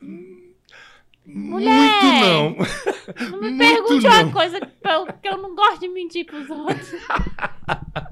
Muito 0.00 0.52
Mulher! 1.26 2.02
não. 2.02 2.56
não 3.30 3.40
me 3.40 3.50
Muito 3.52 3.58
pergunte 3.58 4.06
não. 4.08 4.22
uma 4.24 4.32
coisa 4.32 4.60
que 4.60 5.28
eu, 5.28 5.36
não 5.38 5.54
gosto 5.54 5.80
de 5.80 5.88
mentir 5.88 6.26
pros 6.26 6.48
outros. 6.50 6.90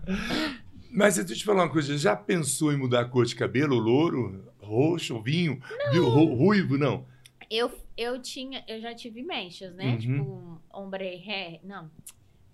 Mas 0.93 1.15
deixa 1.17 1.33
eu 1.33 1.37
te 1.37 1.45
falar 1.45 1.65
uma 1.65 1.71
coisa. 1.71 1.97
Já 1.97 2.17
pensou 2.17 2.73
em 2.73 2.77
mudar 2.77 3.01
a 3.01 3.05
cor 3.05 3.25
de 3.25 3.35
cabelo? 3.35 3.77
Louro? 3.79 4.45
Roxo? 4.61 5.21
Vinho? 5.23 5.61
Ru- 5.93 6.35
Ruivo? 6.35 6.77
Não. 6.77 7.05
Eu, 7.51 7.71
eu 8.01 8.21
tinha, 8.21 8.65
eu 8.67 8.81
já 8.81 8.95
tive 8.95 9.23
mechas, 9.23 9.75
né? 9.75 9.93
Uhum. 9.93 9.99
Tipo, 9.99 10.63
ombre 10.73 11.23
hair, 11.27 11.61
não. 11.63 11.91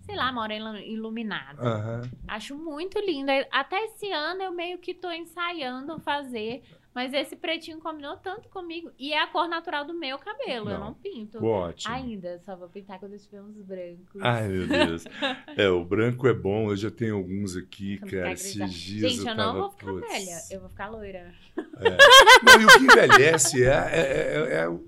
Sei 0.01 0.15
lá, 0.15 0.31
morena 0.31 0.79
iluminada. 0.81 1.61
Aham. 1.61 2.01
Acho 2.27 2.57
muito 2.57 2.97
lindo. 2.99 3.29
Até 3.51 3.77
esse 3.85 4.09
ano 4.11 4.41
eu 4.41 4.51
meio 4.53 4.77
que 4.77 4.93
tô 4.93 5.11
ensaiando 5.11 5.99
fazer, 5.99 6.63
mas 6.95 7.11
esse 7.13 7.35
pretinho 7.35 7.77
combinou 7.79 8.15
tanto 8.15 8.47
comigo. 8.47 8.89
E 8.97 9.11
é 9.11 9.21
a 9.21 9.27
cor 9.27 9.49
natural 9.49 9.83
do 9.83 9.93
meu 9.93 10.17
cabelo, 10.17 10.69
eu 10.69 10.79
Não. 10.79 10.85
não 10.85 10.93
pinto. 10.93 11.43
Ótimo. 11.43 11.93
Ainda, 11.93 12.39
só 12.45 12.55
vou 12.55 12.69
pintar 12.69 12.99
quando 12.99 13.13
eu 13.13 13.19
tiver 13.19 13.41
uns 13.41 13.57
brancos. 13.61 14.21
Ai, 14.21 14.47
meu 14.47 14.67
Deus. 14.67 15.03
É, 15.57 15.67
o 15.69 15.83
branco 15.83 16.25
é 16.27 16.33
bom. 16.33 16.69
Eu 16.69 16.77
já 16.77 16.89
tenho 16.91 17.15
alguns 17.17 17.57
aqui, 17.57 17.97
Pra 17.99 18.09
cara. 18.09 18.31
Esses 18.31 18.71
dias 18.73 19.11
Gente, 19.11 19.19
eu, 19.27 19.35
tava, 19.35 19.43
não 19.43 19.53
vou 19.59 19.71
ficar 19.71 19.87
putz. 19.87 20.07
velha, 20.09 20.37
eu 20.51 20.59
vou 20.61 20.69
ficar 20.69 20.89
loira. 20.89 21.33
Não, 21.57 22.61
e 22.61 22.65
o 22.65 22.67
que 22.77 22.83
envelhece 22.85 23.63
é, 23.63 23.67
é, 23.67 23.99
é, 23.99 24.53
é 24.53 24.53
é 24.63 24.69
o- 24.69 24.87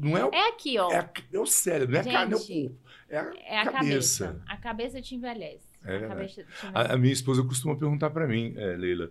não 0.00 0.16
é 0.16 0.24
o, 0.24 0.30
É 0.32 0.48
aqui, 0.48 0.78
ó. 0.78 0.90
é, 0.90 1.10
é 1.32 1.38
o 1.38 1.46
cérebro, 1.46 1.92
não 1.94 1.98
é 1.98 2.00
a 2.00 2.04
carne, 2.12 2.32
é 2.32 2.36
o 2.36 2.40
corpo. 2.40 2.76
É 3.08 3.18
a, 3.18 3.32
É 3.46 3.58
a 3.60 3.64
cabeça. 3.70 4.26
cabeça. 4.26 4.42
A 4.48 4.56
cabeça 4.56 5.00
te 5.02 5.14
envelhece. 5.14 5.64
É 5.84 5.96
a 5.96 6.08
cabeça 6.08 6.34
te 6.34 6.40
envelhece. 6.66 6.72
A, 6.90 6.94
a 6.94 6.98
minha 6.98 7.12
esposa 7.12 7.42
costuma 7.44 7.76
perguntar 7.76 8.10
pra 8.10 8.26
mim, 8.26 8.54
é, 8.56 8.76
Leila, 8.76 9.10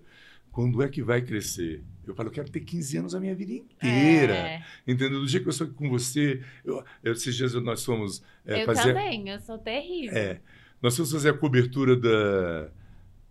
quando 0.51 0.81
é 0.83 0.89
que 0.89 1.01
vai 1.01 1.21
crescer? 1.21 1.83
Eu 2.05 2.13
falo, 2.13 2.27
eu 2.29 2.33
quero 2.33 2.49
ter 2.51 2.59
15 2.59 2.97
anos 2.97 3.15
a 3.15 3.19
minha 3.19 3.33
vida 3.33 3.53
inteira. 3.53 4.33
É, 4.35 4.63
Entendeu? 4.85 5.19
Do 5.21 5.27
jeito 5.27 5.43
que 5.43 5.49
eu 5.49 5.53
sou 5.53 5.65
aqui 5.67 5.75
com 5.75 5.89
você, 5.89 6.43
eu, 6.65 6.83
eu- 7.03 7.13
esses 7.13 7.35
dias 7.35 7.53
nós 7.55 7.83
fomos 7.85 8.21
é, 8.45 8.61
eu 8.61 8.65
fazer. 8.65 8.93
também, 8.93 9.29
eu 9.29 9.39
sou 9.39 9.57
terrível. 9.57 10.15
É, 10.17 10.39
nós 10.81 10.95
fomos 10.95 11.11
fazer 11.11 11.29
a 11.29 11.33
cobertura 11.37 11.95
da 11.95 12.69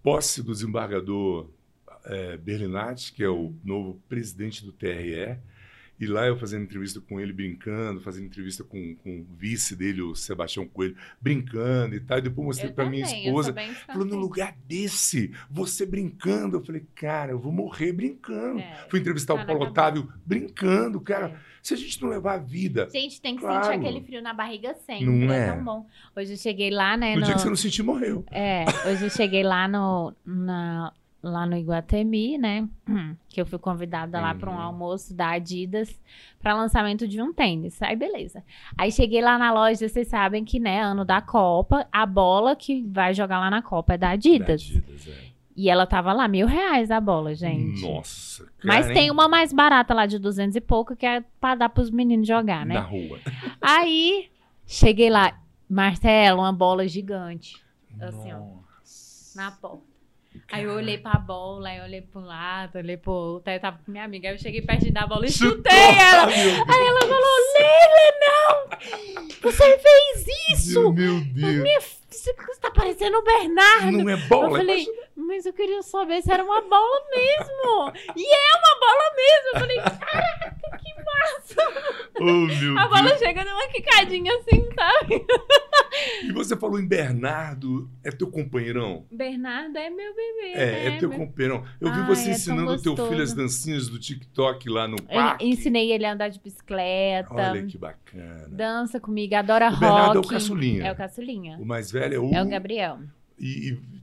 posse 0.02 0.42
do 0.42 0.52
desembargador 0.52 1.48
é, 2.04 2.36
Berlinati, 2.38 3.12
que 3.12 3.22
é 3.22 3.28
o 3.28 3.54
novo 3.62 4.00
presidente 4.08 4.64
do 4.64 4.72
TRE. 4.72 5.38
E 6.02 6.06
lá 6.06 6.26
eu 6.26 6.36
fazendo 6.36 6.64
entrevista 6.64 7.00
com 7.00 7.20
ele, 7.20 7.32
brincando, 7.32 8.00
fazendo 8.00 8.26
entrevista 8.26 8.64
com, 8.64 8.96
com 8.96 9.20
o 9.20 9.26
vice 9.36 9.76
dele, 9.76 10.02
o 10.02 10.16
Sebastião 10.16 10.66
Coelho, 10.66 10.96
brincando 11.20 11.94
e 11.94 12.00
tal. 12.00 12.18
E 12.18 12.22
depois 12.22 12.44
mostrei 12.44 12.72
para 12.72 12.90
minha 12.90 13.04
esposa. 13.04 13.54
Falou, 13.86 14.04
no 14.04 14.16
lugar 14.16 14.56
desse, 14.66 15.32
você 15.48 15.86
brincando. 15.86 16.56
Eu 16.56 16.64
falei, 16.64 16.84
cara, 16.96 17.30
eu 17.30 17.38
vou 17.38 17.52
morrer 17.52 17.92
brincando. 17.92 18.58
É. 18.58 18.86
Fui 18.90 18.98
entrevistar 18.98 19.34
o 19.34 19.46
Paulo. 19.46 19.62
Otávio 19.66 20.12
brincando, 20.26 21.00
cara. 21.00 21.26
É. 21.28 21.52
Se 21.62 21.74
a 21.74 21.76
gente 21.76 22.02
não 22.02 22.08
levar 22.08 22.34
a 22.34 22.38
vida. 22.38 22.88
Gente, 22.92 23.20
tem 23.20 23.36
que 23.36 23.42
Claro. 23.42 23.66
sentir 23.66 23.78
aquele 23.86 24.04
frio 24.04 24.20
na 24.20 24.34
barriga 24.34 24.74
sempre. 24.84 25.06
Não 25.06 25.32
é. 25.32 25.38
é? 25.50 25.52
tão 25.52 25.62
bom. 25.62 25.86
Hoje 26.16 26.32
eu 26.32 26.36
cheguei 26.36 26.70
lá, 26.70 26.96
né? 26.96 27.14
No 27.14 27.20
no- 27.20 27.26
dia 27.26 27.34
que 27.36 27.40
você 27.42 27.48
não 27.48 27.54
sentir, 27.54 27.84
morreu. 27.84 28.24
É, 28.32 28.64
hoje 28.90 29.04
eu 29.04 29.10
cheguei 29.10 29.44
lá 29.44 29.68
no, 29.68 30.12
na- 30.26 30.92
lá 31.22 31.46
no 31.46 31.56
Iguatemi, 31.56 32.36
né? 32.38 32.68
Que 33.28 33.40
eu 33.40 33.46
fui 33.46 33.58
convidada 33.58 34.20
lá 34.20 34.34
para 34.34 34.50
um 34.50 34.54
Uhum. 34.54 34.60
almoço 34.60 35.14
da 35.14 35.30
Adidas 35.30 35.98
para 36.40 36.54
lançamento 36.54 37.06
de 37.08 37.22
um 37.22 37.32
tênis. 37.32 37.80
Aí, 37.80 37.96
beleza. 37.96 38.44
Aí 38.76 38.90
cheguei 38.92 39.22
lá 39.22 39.38
na 39.38 39.52
loja, 39.52 39.88
vocês 39.88 40.08
sabem 40.08 40.44
que, 40.44 40.58
né, 40.60 40.82
ano 40.82 41.04
da 41.04 41.22
Copa, 41.22 41.86
a 41.90 42.04
bola 42.04 42.54
que 42.56 42.82
vai 42.88 43.14
jogar 43.14 43.38
lá 43.40 43.48
na 43.50 43.62
Copa 43.62 43.94
é 43.94 43.98
da 43.98 44.10
Adidas. 44.10 44.68
Da 44.68 44.78
Adidas, 44.78 45.08
é. 45.08 45.32
E 45.54 45.68
ela 45.70 45.86
tava 45.86 46.12
lá, 46.14 46.26
mil 46.26 46.46
reais 46.46 46.90
a 46.90 46.98
bola, 47.00 47.34
gente. 47.34 47.82
Nossa, 47.82 48.44
cara. 48.44 48.56
Mas 48.64 48.86
tem 48.88 49.10
uma 49.10 49.28
mais 49.28 49.52
barata 49.52 49.92
lá 49.94 50.06
de 50.06 50.18
200 50.18 50.56
e 50.56 50.60
pouco 50.62 50.96
que 50.96 51.04
é 51.06 51.22
pra 51.38 51.54
dar 51.54 51.68
pros 51.68 51.90
meninos 51.90 52.26
jogar, 52.26 52.64
né? 52.66 52.74
Na 52.74 52.80
rua. 52.80 53.18
Aí, 53.60 54.30
cheguei 54.66 55.10
lá, 55.10 55.38
Marcelo, 55.68 56.40
uma 56.40 56.52
bola 56.54 56.88
gigante. 56.88 57.62
Assim, 58.00 58.32
ó. 58.32 58.40
Na 59.36 59.50
porta. 59.52 59.91
Aí 60.52 60.64
eu 60.64 60.74
olhei 60.74 60.98
pra 60.98 61.14
bola, 61.14 61.68
aí 61.70 61.78
eu 61.78 61.84
olhei 61.84 62.02
pro 62.02 62.20
lado, 62.20 62.76
olhei 62.76 62.96
pro 62.96 63.10
outro, 63.12 63.50
aí 63.50 63.56
eu 63.56 63.60
tava 63.60 63.78
com 63.84 63.90
minha 63.90 64.04
amiga. 64.04 64.28
Aí 64.28 64.34
eu 64.34 64.38
cheguei 64.38 64.60
perto 64.62 64.92
da 64.92 65.06
bola 65.06 65.24
e 65.26 65.32
chutei 65.32 65.72
ela. 65.98 66.26
Deus. 66.26 66.68
Aí 66.68 66.86
ela 66.86 67.00
falou, 67.00 67.36
Leila, 67.56 68.12
não! 68.20 68.68
Você 69.42 69.78
fez 69.78 70.26
isso! 70.52 70.92
Meu 70.92 71.20
Deus. 71.20 71.54
Minha 71.62 71.80
Você 72.10 72.34
tá 72.60 72.70
parecendo 72.70 73.16
o 73.18 73.22
Bernardo. 73.22 73.92
Não 73.92 74.08
é 74.10 74.16
bola? 74.28 74.48
Eu 74.48 74.56
falei, 74.56 74.86
mas 75.16 75.46
eu 75.46 75.52
queria 75.54 75.82
saber 75.82 76.20
se 76.22 76.30
era 76.30 76.44
uma 76.44 76.60
bola 76.60 77.00
mesmo. 77.10 77.92
E 78.14 78.26
é 78.34 78.56
uma 78.58 78.80
bola 78.80 79.14
mesmo. 79.16 79.48
Eu 79.54 79.60
falei, 79.60 79.76
caraca, 79.80 80.56
que 80.78 80.94
massa. 81.02 82.02
Oh, 82.20 82.24
meu 82.24 82.78
A 82.78 82.86
Deus. 82.86 82.90
bola 82.90 83.18
chega 83.18 83.44
numa 83.44 83.66
quicadinha 83.68 84.32
assim, 84.36 84.68
sabe? 84.74 85.24
E 86.22 86.32
você 86.32 86.56
falou 86.56 86.80
em 86.80 86.86
Bernardo, 86.86 87.90
é 88.02 88.10
teu 88.10 88.26
companheirão? 88.26 89.04
Bernardo 89.12 89.76
é 89.76 89.90
meu 89.90 90.14
bebê. 90.14 90.52
É, 90.54 90.86
é 90.86 90.90
né? 90.90 90.98
teu 90.98 91.08
Meu- 91.08 91.18
companheirão. 91.18 91.64
Eu 91.80 91.92
vi 91.92 92.00
Ai, 92.00 92.06
você 92.06 92.30
é 92.30 92.32
ensinando 92.32 92.80
teu 92.80 92.96
filho 92.96 93.22
as 93.22 93.32
dancinhas 93.34 93.88
do 93.88 93.98
TikTok 93.98 94.68
lá 94.70 94.88
no 94.88 94.96
Eu 94.96 95.04
parque. 95.04 95.44
ensinei 95.46 95.92
ele 95.92 96.04
a 96.06 96.12
andar 96.14 96.28
de 96.28 96.40
bicicleta. 96.40 97.28
Olha 97.34 97.62
que 97.66 97.76
bacana. 97.76 98.48
Dança 98.48 98.98
comigo, 98.98 99.34
adora 99.34 99.66
O 99.66 99.70
rock. 99.70 99.80
Bernardo 99.80 100.16
é 100.16 100.20
o 100.20 100.26
caçulinha. 100.26 100.84
É 100.86 100.92
o 100.92 100.96
caçulinha. 100.96 101.58
O 101.58 101.66
mais 101.66 101.90
velho 101.90 102.14
é 102.14 102.18
o... 102.18 102.34
É 102.34 102.42
o 102.42 102.48
Gabriel. 102.48 102.98
E, 103.38 103.70
e- 103.72 104.02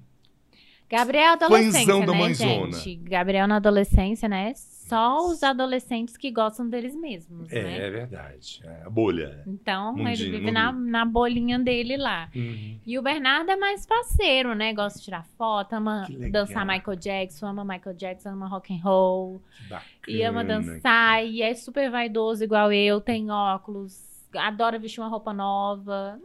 Gabriel 0.89 1.23
é 1.23 1.33
adolescência, 1.33 1.79
Fãzão 1.81 2.05
da 2.05 2.13
né, 2.13 2.17
mãezona. 2.19 2.71
gente? 2.77 2.95
Gabriel 2.95 3.47
na 3.47 3.57
adolescência, 3.57 4.27
né? 4.27 4.53
Só 4.89 5.27
os 5.27 5.43
adolescentes 5.43 6.17
que 6.17 6.31
gostam 6.31 6.67
deles 6.67 6.95
mesmos, 6.95 7.51
é, 7.51 7.63
né? 7.63 7.77
é 7.77 7.89
verdade. 7.91 8.59
É 8.63 8.83
a 8.85 8.89
bolha. 8.89 9.43
Então, 9.45 9.93
Mundinho, 9.93 10.09
ele 10.09 10.39
vive 10.39 10.51
na, 10.51 10.71
na 10.71 11.05
bolinha 11.05 11.59
dele 11.59 11.95
lá. 11.95 12.27
Uhum. 12.35 12.79
E 12.83 12.97
o 12.97 13.01
Bernardo 13.03 13.51
é 13.51 13.55
mais 13.55 13.85
parceiro, 13.85 14.55
né? 14.55 14.73
Gosta 14.73 14.97
de 14.97 15.05
tirar 15.05 15.23
foto, 15.37 15.73
ama 15.73 16.07
dançar 16.31 16.65
Michael 16.65 16.97
Jackson, 16.97 17.45
ama 17.45 17.63
Michael 17.63 17.95
Jackson, 17.95 18.29
ama 18.29 18.47
rock 18.47 18.73
and 18.73 18.81
roll. 18.83 19.41
Que 19.55 19.69
bacana. 19.69 20.17
E 20.17 20.23
ama 20.23 20.43
dançar, 20.43 21.23
e 21.23 21.43
é 21.43 21.53
super 21.53 21.91
vaidoso 21.91 22.43
igual 22.43 22.73
eu, 22.73 22.99
tem 22.99 23.29
óculos, 23.29 24.01
adora 24.35 24.79
vestir 24.79 25.01
uma 25.01 25.09
roupa 25.09 25.31
nova. 25.31 26.19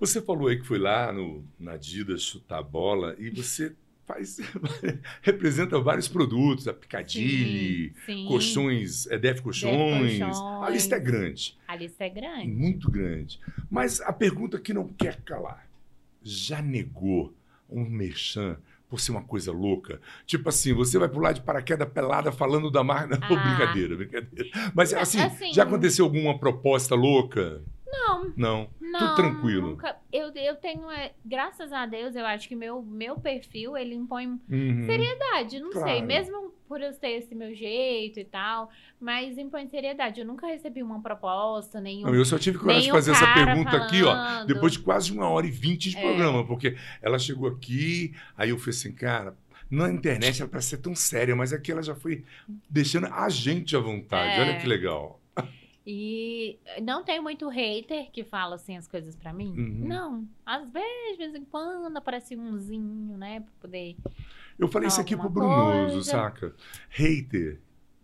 Você 0.00 0.20
falou 0.20 0.48
aí 0.48 0.58
que 0.58 0.66
foi 0.66 0.78
lá 0.78 1.12
no, 1.12 1.44
na 1.58 1.72
Adidas 1.72 2.22
chutar 2.22 2.62
bola 2.62 3.14
e 3.16 3.30
você 3.30 3.74
faz 4.06 4.38
representa 5.22 5.78
vários 5.80 6.08
produtos, 6.08 6.68
a 6.68 6.72
Picadilly, 6.72 7.92
colchões, 8.28 9.06
é 9.08 9.18
Def 9.18 9.40
colchões. 9.40 10.18
Colchões. 10.18 10.38
A 10.62 10.70
lista 10.70 10.96
é 10.96 11.00
grande, 11.00 11.56
A 11.66 11.76
lista 11.76 12.04
é 12.04 12.08
grande. 12.08 12.48
muito 12.48 12.90
grande. 12.90 13.40
Mas 13.70 14.00
a 14.00 14.12
pergunta 14.12 14.58
que 14.58 14.72
não 14.72 14.86
quer 14.88 15.16
calar: 15.22 15.66
já 16.22 16.62
negou 16.62 17.34
um 17.68 17.84
merchan 17.84 18.56
por 18.88 19.00
ser 19.00 19.10
uma 19.10 19.22
coisa 19.22 19.50
louca? 19.50 20.00
Tipo 20.24 20.48
assim, 20.48 20.72
você 20.72 20.98
vai 20.98 21.08
pular 21.08 21.32
de 21.32 21.40
paraquedas 21.40 21.88
pelada 21.88 22.30
falando 22.30 22.70
da 22.70 22.84
marca. 22.84 23.18
Não, 23.18 23.36
Ah. 23.36 23.42
brincadeira, 23.58 23.96
brincadeira. 23.96 24.50
Mas 24.74 24.94
assim, 24.94 25.20
Assim- 25.20 25.52
já 25.52 25.64
aconteceu 25.64 26.04
alguma 26.04 26.38
proposta 26.38 26.94
louca? 26.94 27.62
Não, 27.86 28.32
Não. 28.36 28.68
não. 28.80 29.14
tranquilo. 29.14 29.70
nunca- 29.70 29.96
eu, 30.12 30.32
eu 30.34 30.56
tenho, 30.56 30.90
é, 30.90 31.12
graças 31.24 31.72
a 31.72 31.86
Deus, 31.86 32.16
eu 32.16 32.26
acho 32.26 32.48
que 32.48 32.56
meu, 32.56 32.82
meu 32.82 33.16
perfil, 33.18 33.76
ele 33.76 33.94
impõe 33.94 34.26
Uhum. 34.26 34.84
seriedade. 34.86 35.60
Não 35.60 35.70
sei, 35.72 35.82
Claro. 35.82 36.06
mesmo 36.06 36.52
por 36.68 36.80
eu 36.80 36.92
ter 36.94 37.10
esse 37.18 37.32
meu 37.34 37.54
jeito 37.54 38.18
e 38.18 38.24
tal, 38.24 38.68
mas 39.00 39.38
impõe 39.38 39.68
seriedade. 39.68 40.20
Eu 40.20 40.26
nunca 40.26 40.48
recebi 40.48 40.82
uma 40.82 41.00
proposta, 41.00 41.80
nenhum. 41.80 42.06
Não, 42.08 42.14
eu 42.14 42.24
só 42.24 42.36
tive 42.38 42.58
coragem 42.58 42.82
de 42.86 42.90
fazer 42.90 43.12
essa 43.12 43.32
pergunta 43.32 43.76
aqui, 43.76 44.02
ó, 44.02 44.12
falando. 44.12 44.46
depois 44.48 44.72
de 44.72 44.80
quase 44.80 45.12
uma 45.12 45.28
hora 45.28 45.46
e 45.46 45.50
vinte 45.50 45.88
de 45.90 45.96
É. 45.96 46.00
programa, 46.00 46.44
porque 46.44 46.76
ela 47.00 47.18
chegou 47.20 47.48
aqui, 47.48 48.12
aí 48.36 48.50
eu 48.50 48.58
falei 48.58 48.70
assim, 48.70 48.92
cara, 48.92 49.36
na 49.70 49.88
internet 49.90 50.40
ela 50.42 50.50
parece 50.50 50.70
ser 50.70 50.78
tão 50.78 50.94
séria, 50.94 51.36
mas 51.36 51.52
aqui 51.52 51.70
ela 51.70 51.82
já 51.84 51.94
foi 51.94 52.24
deixando 52.68 53.06
a 53.06 53.28
gente 53.28 53.76
à 53.76 53.80
vontade. 53.80 54.32
É. 54.32 54.40
Olha 54.42 54.58
que 54.60 54.66
legal. 54.66 55.20
E 55.86 56.58
não 56.82 57.04
tem 57.04 57.20
muito 57.20 57.48
hater 57.48 58.10
que 58.10 58.24
fala 58.24 58.56
assim 58.56 58.76
as 58.76 58.88
coisas 58.88 59.14
pra 59.14 59.32
mim. 59.32 59.50
Uhum. 59.56 59.86
Não. 59.86 60.28
Às 60.44 60.68
vezes, 60.68 61.12
de 61.12 61.16
vez 61.18 61.34
em 61.36 61.44
quando, 61.44 61.96
aparece 61.96 62.34
umzinho, 62.36 63.16
né? 63.16 63.40
Pra 63.40 63.52
poder. 63.60 63.96
Eu 64.58 64.66
falei 64.66 64.88
isso 64.88 65.00
aqui 65.00 65.16
pro 65.16 65.28
Brunoso, 65.30 66.02
saca? 66.02 66.54
Hater 66.90 67.60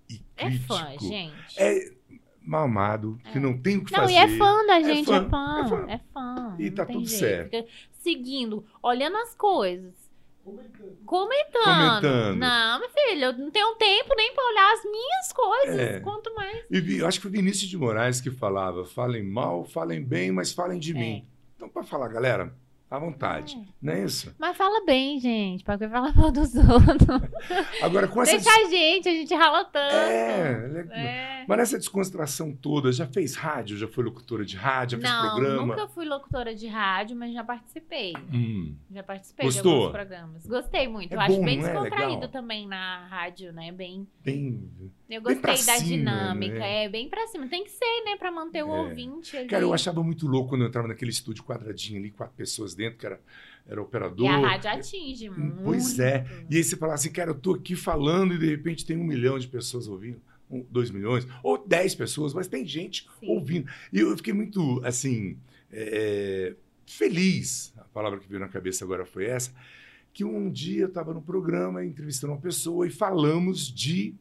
e 0.08 0.20
É 0.36 0.46
crítico. 0.46 0.74
fã, 0.74 0.96
gente. 1.00 1.60
É 1.60 1.92
mamado, 2.40 3.18
que 3.32 3.38
É. 3.38 3.40
não 3.40 3.56
tem 3.58 3.78
o 3.78 3.84
que 3.84 3.92
Não, 3.92 4.00
fazer. 4.00 4.12
e 4.12 4.16
é 4.16 4.28
fã 4.28 4.66
da 4.66 4.80
É 4.80 4.84
gente, 4.84 5.06
fã, 5.06 5.16
é 5.16 5.28
fã, 5.28 5.60
é 5.64 5.68
fã. 5.68 5.86
é 5.88 5.98
fã. 6.12 6.56
E 6.58 6.64
não 6.70 6.74
tá 6.76 6.86
tudo 6.86 7.06
jeito. 7.06 7.18
certo. 7.18 7.50
Fica 7.50 7.66
seguindo, 7.92 8.64
olhando 8.82 9.16
as 9.16 9.34
coisas. 9.34 10.01
Comentando. 10.44 10.96
Comentando. 11.06 12.36
Não, 12.36 12.80
meu 12.80 12.88
filho, 12.90 13.24
eu 13.26 13.32
não 13.38 13.50
tenho 13.50 13.74
tempo 13.76 14.14
nem 14.16 14.34
pra 14.34 14.44
olhar 14.44 14.72
as 14.72 14.84
minhas 14.84 15.32
coisas. 15.32 15.78
É. 15.78 16.00
Quanto 16.00 16.34
mais. 16.34 16.64
E 16.70 16.98
eu 16.98 17.06
acho 17.06 17.18
que 17.18 17.22
foi 17.22 17.30
Vinícius 17.30 17.70
de 17.70 17.76
Moraes 17.78 18.20
que 18.20 18.30
falava: 18.30 18.84
falem 18.84 19.22
mal, 19.22 19.64
falem 19.64 20.02
bem, 20.02 20.32
mas 20.32 20.52
falem 20.52 20.78
de 20.78 20.90
É. 20.92 20.94
mim. 20.94 21.26
Então, 21.56 21.68
para 21.68 21.84
falar, 21.84 22.08
galera, 22.08 22.52
à 22.92 22.98
vontade. 22.98 23.56
É. 23.56 23.72
Não 23.80 23.92
é 23.94 24.04
isso? 24.04 24.34
Mas 24.38 24.56
fala 24.56 24.84
bem, 24.84 25.18
gente. 25.18 25.64
Pra 25.64 25.78
que 25.78 25.88
falar 25.88 26.14
mal 26.14 26.30
dos 26.30 26.54
outros? 26.54 27.08
Agora, 27.82 28.06
com 28.06 28.22
essa. 28.22 28.32
Deixa 28.32 28.50
a 28.50 28.68
gente, 28.68 29.08
a 29.08 29.12
gente 29.12 29.34
rala 29.34 29.64
tanto. 29.64 29.94
É, 29.94 30.68
legal. 30.70 30.96
É. 30.96 31.44
Mas 31.48 31.58
nessa 31.58 31.78
descontração 31.78 32.54
toda, 32.54 32.92
já 32.92 33.06
fez 33.06 33.34
rádio? 33.34 33.76
Já 33.78 33.88
foi 33.88 34.04
locutora 34.04 34.44
de 34.44 34.56
rádio? 34.56 35.00
Já 35.00 35.08
fez 35.08 35.22
Não, 35.22 35.34
programa? 35.34 35.66
nunca 35.76 35.88
fui 35.88 36.04
locutora 36.04 36.54
de 36.54 36.66
rádio, 36.66 37.16
mas 37.16 37.32
já 37.32 37.42
participei. 37.42 38.12
Hum. 38.32 38.76
Já 38.90 39.02
participei 39.02 39.46
Gostou? 39.46 39.62
de 39.62 39.78
alguns 39.78 39.92
programas. 39.92 40.46
Gostei 40.46 40.86
muito. 40.88 41.12
É 41.12 41.16
eu 41.16 41.20
acho 41.20 41.36
bom, 41.36 41.44
bem 41.44 41.58
não 41.58 41.66
é? 41.66 41.72
descontraído 41.72 42.14
Legal. 42.14 42.28
também 42.28 42.68
na 42.68 43.06
rádio, 43.06 43.52
né? 43.52 43.72
Bem. 43.72 44.06
Bem. 44.22 44.70
Eu 45.16 45.22
gostei 45.22 45.42
da 45.42 45.56
cima, 45.56 45.78
dinâmica. 45.80 46.58
né? 46.58 46.84
É, 46.84 46.88
bem 46.88 47.08
pra 47.08 47.26
cima. 47.28 47.48
Tem 47.48 47.64
que 47.64 47.70
ser, 47.70 48.04
né? 48.04 48.16
Pra 48.16 48.30
manter 48.30 48.62
o 48.64 48.74
É. 48.74 48.80
ouvinte 48.82 49.36
ali. 49.36 49.48
Cara, 49.48 49.62
eu 49.62 49.72
achava 49.74 50.02
muito 50.02 50.26
louco 50.26 50.50
quando 50.50 50.62
eu 50.62 50.68
entrava 50.68 50.88
naquele 50.88 51.10
estúdio 51.10 51.44
quadradinho 51.44 51.98
ali, 52.00 52.10
quatro 52.10 52.34
pessoas 52.36 52.74
dentro, 52.74 52.98
que 52.98 53.06
era, 53.06 53.20
era 53.66 53.80
operador. 53.82 54.24
E 54.24 54.28
a 54.28 54.38
rádio 54.38 54.70
atinge 54.70 55.28
muito. 55.30 55.62
Pois 55.62 55.98
é. 55.98 56.24
E 56.50 56.56
aí 56.56 56.64
você 56.64 56.76
fala 56.76 56.94
assim, 56.94 57.10
cara, 57.12 57.30
eu 57.30 57.34
tô 57.34 57.54
aqui 57.54 57.76
falando 57.76 58.34
e 58.34 58.38
de 58.38 58.46
repente 58.46 58.84
tem 58.86 58.96
um 58.96 59.04
milhão 59.04 59.38
de 59.38 59.48
pessoas 59.48 59.86
ouvindo, 59.88 60.20
um, 60.50 60.64
dois 60.70 60.90
milhões, 60.90 61.26
ou 61.42 61.58
dez 61.66 61.94
pessoas, 61.94 62.32
mas 62.34 62.46
tem 62.48 62.66
gente 62.66 63.06
Sim. 63.20 63.28
ouvindo. 63.28 63.70
E 63.92 64.00
eu 64.00 64.16
fiquei 64.16 64.32
muito, 64.32 64.80
assim, 64.84 65.36
é, 65.70 66.54
feliz, 66.86 67.72
a 67.78 67.84
palavra 67.84 68.18
que 68.18 68.28
veio 68.28 68.40
na 68.40 68.48
cabeça 68.48 68.84
agora 68.84 69.04
foi 69.06 69.24
essa, 69.26 69.52
que 70.12 70.24
um 70.24 70.50
dia 70.50 70.82
eu 70.82 70.88
estava 70.88 71.14
no 71.14 71.22
programa 71.22 71.84
entrevistando 71.84 72.34
uma 72.34 72.40
pessoa 72.40 72.86
e 72.86 72.90
falamos 72.90 73.72
de 73.72 74.14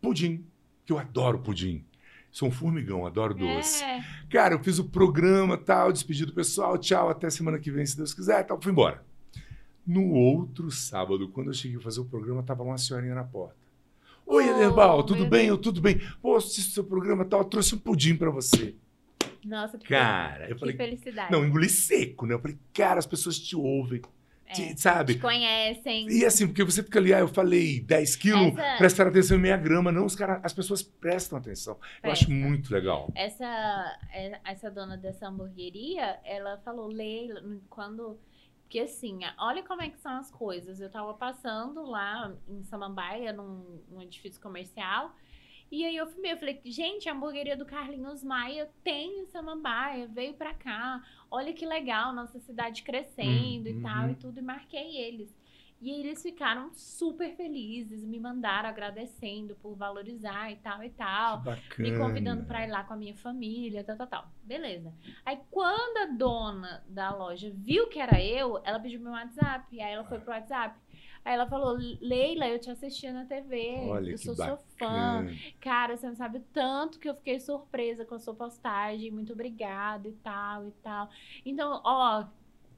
pudim, 0.00 0.44
que 0.84 0.92
eu 0.92 0.98
adoro 0.98 1.38
pudim. 1.38 1.84
Sou 2.30 2.48
um 2.48 2.52
formigão, 2.52 3.04
adoro 3.06 3.34
doce. 3.34 3.82
É. 3.82 4.04
Cara, 4.30 4.54
eu 4.54 4.62
fiz 4.62 4.78
o 4.78 4.84
programa, 4.84 5.56
tal, 5.56 5.92
despedi 5.92 6.24
do 6.24 6.32
pessoal, 6.32 6.78
tchau, 6.78 7.08
até 7.08 7.28
semana 7.28 7.58
que 7.58 7.70
vem, 7.70 7.84
se 7.84 7.96
Deus 7.96 8.14
quiser, 8.14 8.44
tal, 8.44 8.60
fui 8.60 8.70
embora. 8.70 9.04
No 9.86 10.10
outro 10.12 10.70
sábado, 10.70 11.28
quando 11.28 11.48
eu 11.48 11.54
cheguei 11.54 11.78
a 11.78 11.80
fazer 11.80 12.00
o 12.00 12.04
programa, 12.04 12.42
tava 12.42 12.62
uma 12.62 12.78
senhorinha 12.78 13.14
na 13.14 13.24
porta. 13.24 13.56
Oi, 14.26 14.44
Oh, 14.48 14.56
Ederval, 14.56 15.02
tudo 15.02 15.26
bem? 15.26 15.48
Eu 15.48 15.58
tudo 15.58 15.80
bem. 15.80 16.00
Pô, 16.22 16.36
assisti 16.36 16.62
seu 16.70 16.84
programa 16.84 17.24
tal, 17.24 17.40
eu 17.40 17.44
trouxe 17.46 17.74
um 17.74 17.78
pudim 17.78 18.14
pra 18.14 18.30
você. 18.30 18.76
Nossa, 19.44 19.76
que, 19.78 19.88
Cara, 19.88 20.48
eu 20.48 20.54
que 20.54 20.60
falei, 20.60 20.76
felicidade. 20.76 21.32
não, 21.32 21.44
engoli 21.44 21.68
seco, 21.68 22.26
né? 22.26 22.34
Eu 22.34 22.38
falei, 22.38 22.56
cara, 22.72 22.98
as 23.00 23.06
pessoas 23.06 23.38
te 23.40 23.56
ouvem. 23.56 24.00
Te- 24.54 24.80
sabe? 24.80 25.14
Te 25.14 25.20
conhecem. 25.20 26.08
E 26.10 26.24
assim, 26.24 26.46
porque 26.46 26.64
você 26.64 26.82
fica 26.82 26.98
ali, 26.98 27.12
ah, 27.14 27.20
eu 27.20 27.28
falei 27.28 27.80
10 27.80 28.16
quilos, 28.16 28.56
Essa- 28.58 28.76
prestar 28.78 29.06
atenção 29.08 29.36
em 29.36 29.40
meia 29.40 29.56
grama. 29.56 29.90
Não, 29.92 30.04
os 30.06 30.14
cara, 30.16 30.40
as 30.42 30.52
pessoas 30.52 30.82
prestam 30.82 31.38
atenção. 31.38 31.78
Eu 32.02 32.10
acho 32.12 32.30
muito 32.30 32.72
legal. 32.72 33.10
Essa, 33.14 33.44
é- 34.12 34.40
essa 34.44 34.70
dona 34.70 34.96
dessa 34.96 35.28
hamburgueria, 35.28 36.18
ela 36.24 36.58
falou, 36.64 36.88
Leila, 36.88 37.42
quando. 37.68 38.18
Porque 38.62 38.78
assim, 38.80 39.18
olha 39.36 39.64
como 39.64 39.82
é 39.82 39.88
que 39.90 39.98
são 39.98 40.12
as 40.12 40.30
coisas. 40.30 40.80
Eu 40.80 40.88
tava 40.88 41.12
passando 41.14 41.82
lá 41.82 42.32
em 42.48 42.62
Samambaia, 42.62 43.32
num, 43.32 43.80
num 43.90 44.00
edifício 44.00 44.40
comercial. 44.40 45.12
E 45.70 45.84
aí 45.84 45.96
eu 45.96 46.06
filmei, 46.08 46.32
eu 46.32 46.36
falei, 46.36 46.60
gente, 46.64 47.08
a 47.08 47.12
hamburgueria 47.12 47.56
do 47.56 47.64
Carlinhos 47.64 48.24
Maia 48.24 48.68
tem 48.82 49.20
em 49.20 49.26
Samambaia, 49.26 50.08
veio 50.08 50.34
pra 50.34 50.52
cá. 50.52 51.00
Olha 51.30 51.52
que 51.52 51.64
legal, 51.64 52.12
nossa 52.12 52.40
cidade 52.40 52.82
crescendo 52.82 53.68
Uhum. 53.68 53.78
e 53.78 53.82
tal 53.82 54.10
e 54.10 54.14
tudo. 54.16 54.38
E 54.38 54.42
marquei 54.42 54.96
eles. 54.96 55.32
E 55.80 55.90
eles 55.90 56.22
ficaram 56.22 56.70
super 56.74 57.34
felizes, 57.34 58.04
me 58.04 58.20
mandaram 58.20 58.68
agradecendo 58.68 59.56
por 59.56 59.74
valorizar 59.74 60.50
e 60.50 60.56
tal 60.56 60.84
e 60.84 60.90
tal 60.90 61.42
me 61.78 61.96
convidando 61.96 62.44
pra 62.44 62.66
ir 62.66 62.70
lá 62.70 62.84
com 62.84 62.92
a 62.92 62.96
minha 62.96 63.16
família, 63.16 63.82
tal, 63.82 63.96
tal, 63.96 64.06
tal. 64.06 64.28
Beleza. 64.42 64.92
Aí 65.24 65.38
quando 65.50 65.96
a 65.98 66.06
dona 66.06 66.84
da 66.86 67.14
loja 67.14 67.50
viu 67.54 67.88
que 67.88 67.98
era 67.98 68.22
eu, 68.22 68.60
ela 68.64 68.78
pediu 68.78 69.00
meu 69.00 69.12
WhatsApp. 69.12 69.80
Aí 69.80 69.92
ela 69.92 70.04
foi 70.04 70.18
pro 70.18 70.32
WhatsApp. 70.32 70.78
Aí 71.24 71.34
ela 71.34 71.46
falou: 71.46 71.76
Leila, 72.00 72.48
eu 72.48 72.58
te 72.58 72.70
assistia 72.70 73.12
na 73.12 73.24
TV. 73.24 73.76
Olha 73.88 74.10
eu 74.10 74.18
sou 74.18 74.34
sua 74.34 74.56
fã. 74.78 75.26
Cara, 75.60 75.96
você 75.96 76.06
não 76.06 76.14
sabe 76.14 76.38
o 76.38 76.44
tanto 76.52 76.98
que 76.98 77.08
eu 77.08 77.14
fiquei 77.14 77.40
surpresa 77.40 78.04
com 78.04 78.14
a 78.14 78.18
sua 78.18 78.34
postagem. 78.34 79.10
Muito 79.10 79.32
obrigada 79.32 80.08
e 80.08 80.12
tal 80.12 80.66
e 80.66 80.72
tal. 80.82 81.08
Então, 81.44 81.80
ó, 81.84 82.26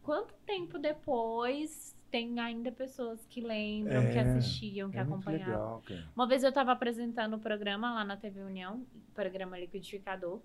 quanto 0.02 0.34
tempo 0.46 0.78
depois 0.78 1.96
tem 2.12 2.38
ainda 2.38 2.70
pessoas 2.70 3.24
que 3.28 3.40
lembram, 3.40 4.02
que 4.12 4.18
É, 4.18 4.20
assistiam, 4.20 4.90
que 4.90 4.98
É 4.98 5.00
acompanhavam. 5.00 5.46
legal, 5.54 5.82
cara. 5.84 6.04
Uma 6.14 6.26
vez 6.28 6.42
eu 6.44 6.50
estava 6.50 6.70
apresentando 6.70 7.34
o 7.36 7.38
programa 7.40 7.92
lá 7.94 8.04
na 8.04 8.16
TV 8.16 8.42
União, 8.42 8.84
programa 9.14 9.58
Liquidificador, 9.58 10.40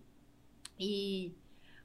e 0.80 1.34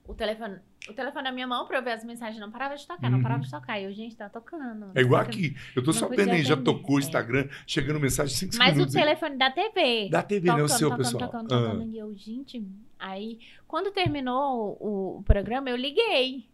o 0.07 0.15
telefone, 0.15 0.59
o 0.89 0.93
telefone 0.93 1.25
na 1.25 1.33
minha 1.33 1.47
mão 1.47 1.67
para 1.67 1.79
eu 1.79 1.83
ver 1.83 1.93
as 1.93 2.05
mensagens 2.05 2.39
não 2.41 2.51
parava 2.51 2.77
de 2.77 2.87
tocar, 2.87 3.11
não 3.11 3.19
Uhum. 3.19 3.23
parava 3.23 3.43
de 3.43 3.51
tocar. 3.51 3.81
E 3.81 3.85
eu, 3.85 3.93
gente, 3.93 4.17
tá 4.17 4.29
tocando. 4.29 4.91
É 4.95 5.01
igual 5.01 5.25
tocando. 5.25 5.37
aqui. 5.39 5.57
Eu 5.75 5.83
tô 5.83 5.91
Não 5.93 5.99
só 5.99 6.07
podia 6.09 6.25
vendo 6.25 6.35
aí, 6.35 6.43
já 6.45 6.57
tocou 6.57 6.97
o 6.97 6.99
É. 6.99 7.03
Instagram, 7.03 7.49
chegando 7.67 7.99
mensagem 8.01 8.35
5 8.35 8.57
Mas 8.57 8.71
o 8.71 8.75
minutos. 8.75 8.95
telefone 8.95 9.37
da 9.37 9.51
TV. 9.51 10.09
Da 10.11 10.23
TV, 10.23 10.49
né? 10.49 10.55
O 10.55 10.57
tocando, 10.67 10.79
seu, 10.79 10.89
tocando, 10.91 11.05
pessoal. 11.05 11.23
Tocando, 11.31 11.53
Ah. 11.55 11.71
tocando, 11.73 11.85
E 11.91 11.99
eu, 11.99 12.15
gente, 12.15 12.65
aí 12.99 13.39
quando 13.67 13.91
terminou 13.93 14.77
o, 14.81 15.19
o 15.19 15.23
programa, 15.25 15.71
eu 15.71 15.77
liguei. 15.77 16.47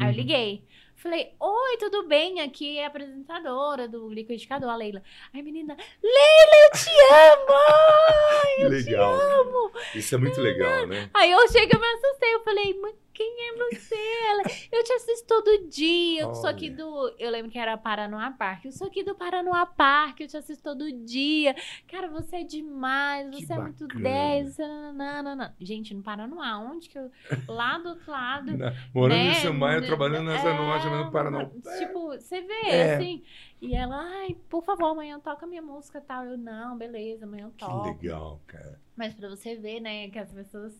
Aí 0.00 0.06
eu 0.06 0.10
Uhum. 0.10 0.16
liguei. 0.16 0.64
Falei, 0.96 1.34
oi, 1.38 1.76
tudo 1.78 2.08
bem? 2.08 2.40
Aqui 2.40 2.78
é 2.78 2.84
a 2.84 2.88
apresentadora 2.88 3.86
do 3.86 4.08
liquidificador, 4.12 4.68
a 4.70 4.76
Leila. 4.76 5.02
Aí, 5.32 5.42
menina, 5.42 5.76
Leila, 6.02 6.56
eu 6.64 6.70
te 6.72 6.90
amo! 7.12 7.56
Eu 8.58 8.68
legal. 8.70 9.18
te 9.18 9.22
amo! 9.22 9.70
Isso 9.94 10.14
é 10.14 10.18
muito 10.18 10.40
legal, 10.40 10.86
né? 10.86 11.10
Aí 11.12 11.30
eu 11.30 11.46
cheguei, 11.48 11.68
eu 11.76 11.80
me 11.80 11.86
assustei. 11.86 12.34
Eu 12.34 12.42
falei, 12.42 12.74
quem 13.16 13.48
é 13.48 13.56
você? 13.56 13.94
Ela, 14.30 14.42
eu 14.72 14.84
te 14.84 14.92
assisto 14.92 15.26
todo 15.26 15.68
dia. 15.68 16.22
Eu 16.22 16.34
sou 16.34 16.50
aqui 16.50 16.66
Olha. 16.66 16.76
do. 16.76 17.14
Eu 17.18 17.30
lembro 17.30 17.50
que 17.50 17.58
era 17.58 17.76
Paranoá 17.78 18.30
Parque. 18.30 18.68
Eu 18.68 18.72
sou 18.72 18.86
aqui 18.86 19.02
do 19.02 19.14
Paranoá 19.14 19.64
Parque. 19.66 20.24
Eu 20.24 20.28
te 20.28 20.36
assisto 20.36 20.62
todo 20.62 20.92
dia. 21.04 21.54
Cara, 21.88 22.08
você 22.08 22.36
é 22.36 22.44
demais. 22.44 23.30
Que 23.34 23.46
Você 23.46 23.52
é 23.52 23.58
muito 23.58 23.86
bacana. 23.86 24.02
10. 24.04 24.58
nananana. 24.58 25.56
Gente, 25.60 25.94
no 25.94 26.02
Paranoá, 26.02 26.58
onde 26.58 26.88
que 26.88 26.98
eu. 26.98 27.10
Lá 27.48 27.78
do 27.78 27.90
outro 27.90 28.10
lado. 28.10 28.52
Na- 28.56 28.72
Morando 28.94 29.18
em 29.20 29.28
né? 29.28 29.34
Samaia, 29.34 29.82
trabalhando 29.82 30.26
nessa 30.26 30.48
É, 30.48 30.58
loja, 30.58 30.90
mas 30.90 31.06
no 31.06 31.10
Paraná. 31.12 31.46
Tipo, 31.78 32.08
você 32.10 32.40
vê, 32.42 32.66
É. 32.68 32.94
assim. 32.96 33.22
E 33.60 33.74
ela, 33.74 33.96
ai, 33.96 34.36
por 34.50 34.62
favor, 34.62 34.86
amanhã 34.88 35.18
toca 35.18 35.46
minha 35.46 35.62
música 35.62 35.98
e 35.98 36.02
tal. 36.02 36.24
Eu, 36.24 36.36
não, 36.36 36.76
beleza, 36.76 37.24
amanhã 37.24 37.44
eu 37.46 37.50
Que 37.52 37.64
toco. 37.64 37.86
legal, 37.88 38.40
cara. 38.46 38.78
Mas 38.94 39.14
pra 39.14 39.28
você 39.30 39.56
ver, 39.56 39.80
né, 39.80 40.08
que 40.10 40.18
as 40.18 40.30
pessoas. 40.32 40.74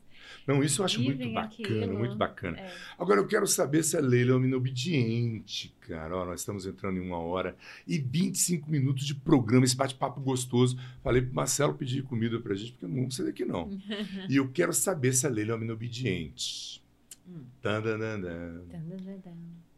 Não, 0.46 0.62
isso 0.62 0.80
eu 0.80 0.84
acho 0.84 1.02
muito 1.02 1.28
bacana, 1.32 1.84
aquilo. 1.84 1.98
muito 1.98 2.14
bacana. 2.14 2.58
é. 2.58 2.72
Agora 2.98 3.20
eu 3.20 3.26
quero 3.26 3.46
saber 3.46 3.82
se 3.82 3.96
a 3.96 4.00
Leila 4.00 4.30
é 4.30 4.34
uma 4.34 4.40
menina 4.40 4.56
obediente, 4.56 5.74
cara. 5.80 6.16
Ó, 6.16 6.24
nós 6.24 6.40
estamos 6.40 6.66
entrando 6.66 6.98
em 6.98 7.00
uma 7.00 7.18
hora 7.18 7.56
e 7.86 7.98
25 7.98 8.70
minutos 8.70 9.04
de 9.04 9.14
programa, 9.14 9.64
esse 9.64 9.76
bate-papo 9.76 10.20
gostoso. 10.20 10.78
Falei 11.02 11.22
pro 11.22 11.34
Marcelo 11.34 11.74
pedir 11.74 12.02
comida 12.02 12.38
pra 12.38 12.54
gente, 12.54 12.72
porque 12.72 12.84
eu 12.84 12.88
não 12.88 13.02
vou 13.02 13.10
sair 13.10 13.26
daqui, 13.26 13.44
não. 13.44 13.70
e 14.30 14.36
eu 14.36 14.48
quero 14.48 14.72
saber 14.72 15.12
se 15.12 15.26
a 15.26 15.30
Leila 15.30 15.52
é 15.52 15.54
uma 15.54 15.58
menina 15.58 15.74
obediente. 15.74 16.82
Hum. 17.28 17.42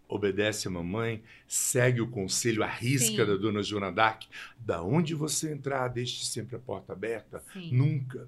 Obedece 0.07 0.69
a 0.69 0.71
mamãe, 0.71 1.23
segue 1.47 2.01
o 2.01 2.09
conselho, 2.09 2.63
a 2.63 2.67
risca 2.67 3.25
Sim. 3.25 3.31
da 3.31 3.37
dona 3.37 3.63
Joana 3.63 3.93
Dark. 3.93 4.23
Da 4.59 4.83
onde 4.83 5.15
você 5.15 5.53
entrar, 5.53 5.89
deixe 5.89 6.25
sempre 6.25 6.57
a 6.57 6.59
porta 6.59 6.93
aberta. 6.95 7.43
Sim. 7.53 7.71
Nunca. 7.73 8.27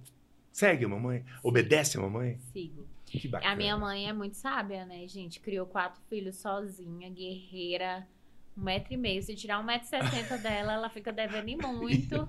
Segue 0.52 0.84
a 0.84 0.88
mamãe, 0.88 1.24
obedece 1.42 1.98
a 1.98 2.00
mamãe. 2.00 2.38
Sigo. 2.52 2.86
Que 3.06 3.26
bacana. 3.26 3.52
A 3.52 3.56
minha 3.56 3.76
mãe 3.76 4.08
é 4.08 4.12
muito 4.12 4.36
sábia, 4.36 4.84
né, 4.86 5.06
gente? 5.08 5.40
Criou 5.40 5.66
quatro 5.66 6.00
filhos 6.08 6.36
sozinha, 6.36 7.10
guerreira, 7.10 8.06
um 8.56 8.62
metro 8.62 8.94
e 8.94 8.96
meio. 8.96 9.22
Se 9.22 9.34
tirar 9.34 9.58
um 9.58 9.64
metro 9.64 9.86
e 9.86 9.90
sessenta 9.90 10.38
dela, 10.38 10.74
ela 10.74 10.88
fica 10.88 11.12
devendo 11.12 11.68
muito. 11.68 12.28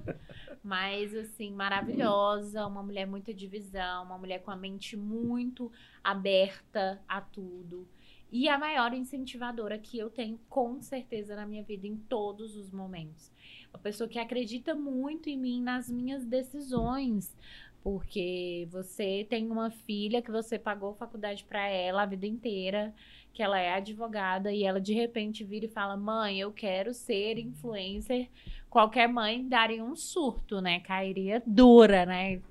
Mas, 0.63 1.13
assim, 1.15 1.51
maravilhosa, 1.51 2.65
uma 2.65 2.81
mulher 2.81 3.05
muito 3.05 3.33
de 3.33 3.47
visão, 3.47 4.05
uma 4.05 4.17
mulher 4.17 4.41
com 4.41 4.49
a 4.49 4.55
mente 4.55 4.97
muito 4.97 5.71
aberta 6.03 6.99
a 7.07 7.21
tudo. 7.21 7.87
E 8.31 8.47
a 8.47 8.57
maior 8.57 8.93
incentivadora 8.93 9.77
que 9.77 9.97
eu 9.99 10.09
tenho, 10.09 10.39
com 10.47 10.81
certeza, 10.81 11.35
na 11.35 11.45
minha 11.45 11.63
vida, 11.63 11.85
em 11.85 11.97
todos 11.97 12.55
os 12.55 12.71
momentos. 12.71 13.29
Uma 13.73 13.79
pessoa 13.79 14.07
que 14.07 14.17
acredita 14.17 14.73
muito 14.73 15.29
em 15.29 15.37
mim, 15.37 15.61
nas 15.61 15.89
minhas 15.89 16.25
decisões. 16.25 17.35
Porque 17.83 18.67
você 18.71 19.25
tem 19.29 19.49
uma 19.49 19.71
filha 19.71 20.21
que 20.21 20.31
você 20.31 20.59
pagou 20.59 20.93
faculdade 20.93 21.43
para 21.43 21.67
ela 21.67 22.03
a 22.03 22.05
vida 22.05 22.27
inteira, 22.27 22.93
que 23.33 23.41
ela 23.41 23.59
é 23.59 23.73
advogada 23.73 24.53
e 24.53 24.63
ela 24.63 24.79
de 24.79 24.93
repente 24.93 25.43
vira 25.43 25.65
e 25.65 25.69
fala: 25.69 25.97
"Mãe, 25.97 26.39
eu 26.39 26.51
quero 26.51 26.93
ser 26.93 27.37
influencer". 27.39 28.29
Qualquer 28.69 29.07
mãe 29.07 29.47
daria 29.47 29.83
um 29.83 29.95
surto, 29.95 30.61
né? 30.61 30.79
Cairia 30.81 31.41
dura, 31.45 32.05
né? 32.05 32.41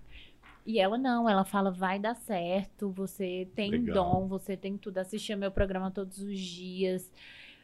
E 0.66 0.78
ela 0.78 0.98
não, 0.98 1.28
ela 1.28 1.44
fala: 1.44 1.70
"Vai 1.70 1.98
dar 1.98 2.14
certo, 2.16 2.90
você 2.90 3.48
tem 3.54 3.70
Legal. 3.70 3.94
dom, 3.94 4.28
você 4.28 4.56
tem 4.56 4.76
tudo, 4.76 4.98
assistir 4.98 5.36
meu 5.36 5.50
programa 5.50 5.90
todos 5.90 6.18
os 6.18 6.38
dias". 6.38 7.10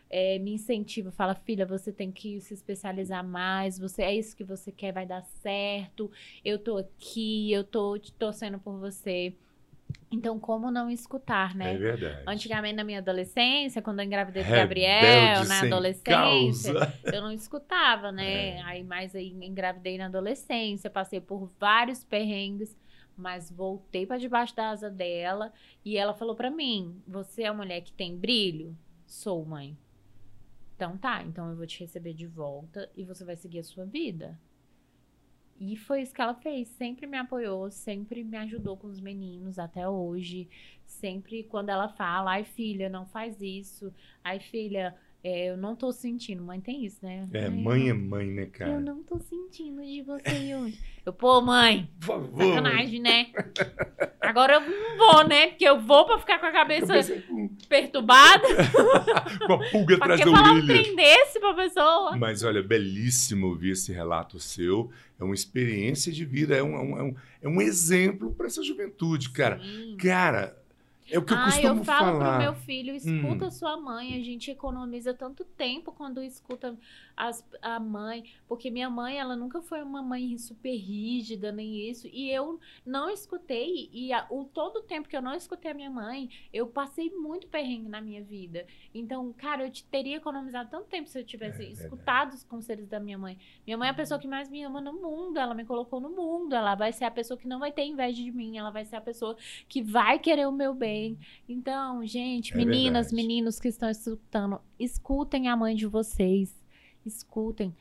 É, 0.08 0.38
me 0.38 0.52
incentiva, 0.52 1.10
fala, 1.10 1.34
filha, 1.34 1.66
você 1.66 1.92
tem 1.92 2.12
que 2.12 2.40
se 2.40 2.54
especializar 2.54 3.26
mais, 3.26 3.78
você 3.78 4.02
é 4.02 4.14
isso 4.14 4.36
que 4.36 4.44
você 4.44 4.70
quer, 4.70 4.92
vai 4.92 5.04
dar 5.04 5.22
certo 5.22 6.06
eu 6.44 6.58
tô 6.58 6.78
aqui, 6.78 7.52
eu 7.52 7.64
tô 7.64 7.98
te 7.98 8.12
torcendo 8.12 8.58
por 8.58 8.78
você. 8.78 9.34
Então, 10.10 10.38
como 10.38 10.70
não 10.70 10.88
escutar, 10.88 11.54
né? 11.54 11.74
É 11.74 11.78
verdade. 11.78 12.22
Antigamente, 12.26 12.76
na 12.76 12.84
minha 12.84 12.98
adolescência, 12.98 13.82
quando 13.82 14.00
eu 14.00 14.04
engravidei 14.04 14.44
do 14.44 14.50
Gabriel, 14.50 15.44
na 15.46 15.62
adolescência, 15.62 16.74
causa. 16.74 17.00
eu 17.04 17.20
não 17.20 17.32
escutava, 17.32 18.12
né? 18.12 18.58
É. 18.58 18.62
Aí, 18.62 18.84
mais 18.84 19.14
aí, 19.14 19.28
engravidei 19.28 19.98
na 19.98 20.06
adolescência, 20.06 20.88
passei 20.88 21.20
por 21.20 21.50
vários 21.58 22.04
perrengues, 22.04 22.76
mas 23.16 23.50
voltei 23.50 24.06
pra 24.06 24.18
debaixo 24.18 24.54
da 24.54 24.70
asa 24.70 24.90
dela 24.90 25.52
e 25.84 25.96
ela 25.96 26.14
falou 26.14 26.36
pra 26.36 26.50
mim: 26.50 27.00
Você 27.06 27.42
é 27.42 27.48
a 27.48 27.54
mulher 27.54 27.80
que 27.80 27.92
tem 27.92 28.16
brilho? 28.16 28.76
Sou, 29.06 29.44
mãe. 29.44 29.76
Então 30.76 30.96
tá, 30.98 31.22
então 31.22 31.48
eu 31.50 31.56
vou 31.56 31.66
te 31.66 31.80
receber 31.80 32.12
de 32.12 32.26
volta 32.26 32.90
e 32.94 33.02
você 33.04 33.24
vai 33.24 33.34
seguir 33.34 33.60
a 33.60 33.64
sua 33.64 33.84
vida. 33.86 34.38
E 35.58 35.74
foi 35.74 36.02
isso 36.02 36.12
que 36.14 36.20
ela 36.20 36.34
fez. 36.34 36.68
Sempre 36.68 37.06
me 37.06 37.16
apoiou, 37.16 37.70
sempre 37.70 38.22
me 38.22 38.36
ajudou 38.36 38.76
com 38.76 38.86
os 38.88 39.00
meninos 39.00 39.58
até 39.58 39.88
hoje. 39.88 40.48
Sempre 40.84 41.44
quando 41.44 41.70
ela 41.70 41.88
fala, 41.88 42.32
ai 42.32 42.44
filha, 42.44 42.90
não 42.90 43.06
faz 43.06 43.40
isso. 43.40 43.90
Ai 44.22 44.38
filha, 44.38 44.94
é, 45.24 45.46
eu 45.50 45.56
não 45.56 45.74
tô 45.74 45.90
sentindo. 45.92 46.42
Mãe 46.42 46.60
tem 46.60 46.84
isso, 46.84 47.02
né? 47.02 47.26
É, 47.32 47.44
Ai, 47.44 47.50
mãe 47.50 47.88
é 47.88 47.94
mãe, 47.94 48.26
né, 48.26 48.42
Eu 48.42 48.50
cara? 48.50 48.80
não 48.80 49.02
tô 49.02 49.18
sentindo 49.18 49.82
de 49.82 50.02
você 50.02 50.54
hoje. 50.60 50.78
Eu, 51.06 51.12
pô, 51.14 51.40
mãe, 51.40 51.90
Por 52.00 52.06
favor. 52.06 52.44
sacanagem, 52.44 53.00
né? 53.00 53.32
Agora 54.20 54.54
eu 54.54 54.60
não 54.60 54.98
vou, 54.98 55.26
né? 55.26 55.46
Porque 55.48 55.64
eu 55.64 55.80
vou 55.80 56.04
pra 56.04 56.18
ficar 56.18 56.38
com 56.38 56.46
a 56.46 56.52
cabeça 56.52 56.86
Cabeça 56.86 57.14
perturbada. 57.68 58.42
com 59.46 59.52
a 59.54 59.70
pulga 59.70 59.96
atrás 59.96 60.20
da 60.20 60.26
falar 60.26 60.52
um 60.52 60.56
orelha. 60.56 60.82
trem 60.82 60.96
desse 60.96 61.40
pra 61.40 61.54
pessoa? 61.54 62.16
Mas 62.16 62.42
olha, 62.42 62.62
belíssimo 62.62 63.46
ouvir 63.48 63.70
esse 63.72 63.92
relato 63.92 64.38
seu. 64.38 64.90
É 65.18 65.24
uma 65.24 65.34
experiência 65.34 66.12
de 66.12 66.24
vida, 66.24 66.54
é 66.56 66.62
um, 66.62 66.74
é 66.76 66.80
um, 66.80 66.98
é 66.98 67.02
um, 67.02 67.14
é 67.42 67.48
um 67.48 67.60
exemplo 67.60 68.32
para 68.34 68.46
essa 68.46 68.62
juventude, 68.62 69.30
cara. 69.30 69.58
Sim. 69.60 69.96
Cara, 69.96 70.56
É 71.08 71.18
o 71.18 71.22
que 71.22 71.32
eu 71.32 71.38
ah, 71.38 71.44
costumo 71.44 71.80
eu 71.80 71.84
falo 71.84 72.18
falar. 72.18 72.34
pro 72.38 72.42
meu 72.52 72.54
filho, 72.62 72.92
escuta 72.94 73.46
Hum. 73.46 73.50
sua 73.50 73.76
mãe, 73.76 74.20
a 74.20 74.24
gente 74.24 74.50
economiza 74.50 75.14
tanto 75.14 75.44
tempo 75.44 75.92
quando 75.92 76.20
escuta 76.22 76.74
as- 77.16 77.44
a 77.62 77.80
mãe, 77.80 78.24
porque 78.46 78.70
minha 78.70 78.90
mãe, 78.90 79.18
ela 79.18 79.34
nunca 79.34 79.62
foi 79.62 79.82
uma 79.82 80.02
mãe 80.02 80.36
super 80.36 80.76
rígida, 80.76 81.50
nem 81.50 81.88
isso, 81.88 82.06
e 82.08 82.30
eu 82.30 82.60
não 82.84 83.08
escutei, 83.08 83.88
e 83.92 84.12
a- 84.12 84.26
o 84.30 84.44
todo 84.44 84.78
o 84.78 84.82
tempo 84.82 85.08
que 85.08 85.16
eu 85.16 85.22
não 85.22 85.34
escutei 85.34 85.70
a 85.70 85.74
minha 85.74 85.90
mãe, 85.90 86.28
eu 86.52 86.66
passei 86.66 87.10
muito 87.10 87.46
perrengue 87.46 87.88
na 87.88 88.00
minha 88.00 88.22
vida. 88.22 88.66
Então, 88.94 89.32
cara, 89.32 89.64
eu 89.66 89.70
te- 89.70 89.84
teria 89.84 90.16
economizado 90.16 90.68
tanto 90.70 90.86
tempo 90.88 91.08
se 91.08 91.18
eu 91.18 91.24
tivesse 91.24 91.62
É 91.62 91.66
verdade. 91.66 91.82
escutado 91.84 92.32
os 92.34 92.44
conselhos 92.44 92.86
da 92.88 93.00
minha 93.00 93.16
mãe. 93.16 93.38
Minha 93.66 93.78
mãe 93.78 93.88
é 93.88 93.90
a 93.90 93.94
pessoa 93.94 94.20
que 94.20 94.28
mais 94.28 94.48
me 94.50 94.62
ama 94.62 94.80
no 94.80 94.92
mundo, 94.92 95.38
ela 95.38 95.54
me 95.54 95.64
colocou 95.64 96.00
no 96.00 96.10
mundo, 96.10 96.54
ela 96.54 96.74
vai 96.74 96.92
ser 96.92 97.04
a 97.04 97.10
pessoa 97.10 97.38
que 97.38 97.48
não 97.48 97.58
vai 97.58 97.72
ter 97.72 97.84
inveja 97.86 98.22
de 98.22 98.30
mim, 98.30 98.58
ela 98.58 98.70
vai 98.70 98.84
ser 98.84 98.96
a 98.96 99.00
pessoa 99.00 99.36
que 99.68 99.82
vai 99.82 100.18
querer 100.18 100.46
o 100.46 100.52
meu 100.52 100.74
bem. 100.74 101.18
Então, 101.48 102.04
gente, 102.06 102.52
É 102.52 102.56
meninas, 102.56 103.06
verdade. 103.10 103.14
meninos 103.16 103.58
que 103.58 103.68
estão 103.68 103.88
escutando, 103.88 104.60
escutem 104.78 105.48
a 105.48 105.56
mãe 105.56 105.74
de 105.74 105.86
vocês. 105.86 106.54
Escutem. 107.06 107.74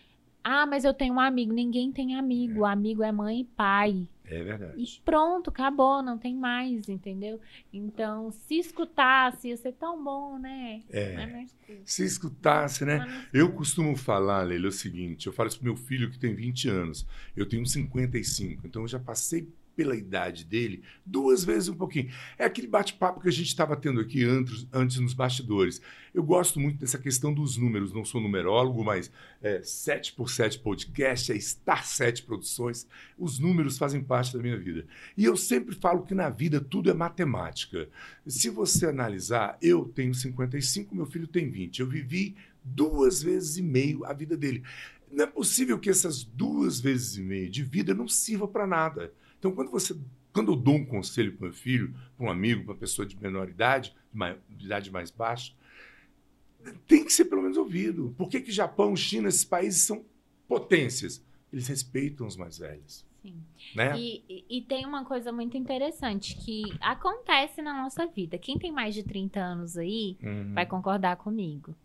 Ah, 0.43 0.65
mas 0.67 0.85
eu 0.85 0.93
tenho 0.93 1.15
um 1.15 1.19
amigo. 1.19 1.51
Ninguém 1.51 1.91
tem 1.91 2.15
amigo. 2.15 2.65
Amigo 2.65 3.01
é 3.01 3.11
mãe 3.11 3.39
e 3.41 3.43
pai. 3.43 4.07
É 4.27 4.39
E 4.39 4.43
verdade. 4.43 5.01
pronto, 5.05 5.49
acabou, 5.49 6.01
não 6.01 6.17
tem 6.17 6.35
mais, 6.35 6.89
entendeu? 6.89 7.39
Então, 7.71 8.31
se 8.31 8.55
escutasse, 8.59 9.49
ia 9.49 9.57
ser 9.57 9.73
tão 9.73 10.03
bom, 10.03 10.37
né? 10.39 10.81
É. 10.89 11.43
escuta. 11.43 11.81
Se 11.83 12.03
escutasse, 12.03 12.85
né? 12.85 13.27
Eu 13.31 13.51
costumo 13.53 13.95
falar, 13.95 14.41
Leila, 14.43 14.69
o 14.69 14.71
seguinte: 14.71 15.27
eu 15.27 15.33
falo 15.33 15.47
isso 15.49 15.57
pro 15.59 15.65
meu 15.65 15.75
filho 15.75 16.09
que 16.09 16.17
tem 16.17 16.33
20 16.33 16.69
anos, 16.69 17.07
eu 17.35 17.47
tenho 17.47 17.65
55, 17.65 18.65
então 18.65 18.81
eu 18.83 18.87
já 18.87 18.99
passei 18.99 19.47
pela 19.75 19.95
idade 19.95 20.45
dele 20.45 20.83
duas 21.05 21.43
vezes 21.43 21.69
um 21.69 21.75
pouquinho. 21.75 22.09
É 22.37 22.45
aquele 22.45 22.67
bate-papo 22.67 23.19
que 23.19 23.27
a 23.27 23.31
gente 23.31 23.47
estava 23.47 23.75
tendo 23.75 23.99
aqui 23.99 24.23
antes, 24.23 24.67
antes 24.71 24.99
nos 24.99 25.13
bastidores. 25.13 25.81
Eu 26.13 26.23
gosto 26.23 26.59
muito 26.59 26.79
dessa 26.79 26.97
questão 26.97 27.33
dos 27.33 27.57
números, 27.57 27.91
não 27.91 28.05
sou 28.05 28.21
numerólogo, 28.21 28.83
mas 28.83 29.11
é, 29.41 29.61
7 29.61 30.13
por 30.13 30.29
7 30.29 30.59
podcast, 30.59 31.31
é 31.31 31.39
Star 31.39 31.85
7 31.85 32.23
Produções, 32.23 32.87
os 33.17 33.37
números 33.37 33.77
fazem 33.77 34.01
parte 34.01 34.33
da 34.35 34.41
minha 34.41 34.57
vida. 34.57 34.85
E 35.17 35.25
eu 35.25 35.35
sempre 35.35 35.75
falo 35.75 36.03
que 36.03 36.15
na 36.15 36.29
vida 36.29 36.61
tudo 36.61 36.89
é 36.89 36.93
matemática. 36.93 37.89
Se 38.25 38.49
você 38.49 38.87
analisar, 38.87 39.57
eu 39.61 39.85
tenho 39.85 40.13
55, 40.13 40.95
meu 40.95 41.05
filho 41.05 41.27
tem 41.27 41.49
20. 41.49 41.79
Eu 41.79 41.87
vivi 41.87 42.35
duas 42.63 43.21
vezes 43.21 43.57
e 43.57 43.61
meio 43.61 44.05
a 44.05 44.13
vida 44.13 44.35
dele. 44.35 44.63
Não 45.11 45.23
é 45.23 45.27
possível 45.27 45.77
que 45.77 45.89
essas 45.89 46.23
duas 46.23 46.79
vezes 46.79 47.17
e 47.17 47.21
meio 47.21 47.49
de 47.49 47.63
vida 47.63 47.93
não 47.93 48.07
sirva 48.07 48.47
para 48.47 48.65
nada. 48.65 49.13
Então, 49.45 49.53
quando 49.53 49.69
você, 49.69 49.95
quando 50.33 50.51
eu 50.53 50.55
dou 50.55 50.73
um 50.73 50.83
conselho 50.85 51.31
para 51.33 51.45
meu 51.45 51.53
filho, 51.53 51.93
para 52.17 52.25
um 52.25 52.31
amigo, 52.31 52.63
para 52.63 52.73
uma 52.73 52.79
pessoa 52.79 53.05
de 53.05 53.15
menor 53.15 53.47
idade, 53.47 53.95
de 54.49 54.65
idade 54.65 54.89
mais 54.91 55.11
baixa, 55.11 55.53
tem 56.87 57.05
que 57.05 57.13
ser 57.13 57.25
pelo 57.25 57.43
menos 57.43 57.55
ouvido. 57.55 58.15
Por 58.17 58.27
que 58.27 58.41
que 58.41 58.51
Japão, 58.51 58.95
China, 58.95 59.29
esses 59.29 59.45
países 59.45 59.81
são 59.83 60.03
potências? 60.47 61.23
Eles 61.53 61.67
respeitam 61.67 62.25
os 62.25 62.35
mais 62.35 62.57
velhos, 62.57 63.05
Sim. 63.21 63.35
né? 63.75 63.95
E, 63.99 64.45
e- 64.49 64.61
tem 64.63 64.83
uma 64.83 65.05
coisa 65.05 65.31
muito 65.31 65.55
interessante 65.55 66.35
que 66.37 66.63
acontece 66.81 67.61
na 67.61 67.71
nossa 67.83 68.07
vida. 68.07 68.35
Quem 68.39 68.57
tem 68.57 68.71
mais 68.71 68.95
de 68.95 69.03
30 69.03 69.39
anos 69.39 69.77
aí 69.77 70.17
Uhum. 70.23 70.53
vai 70.55 70.65
concordar 70.65 71.17
comigo. 71.17 71.75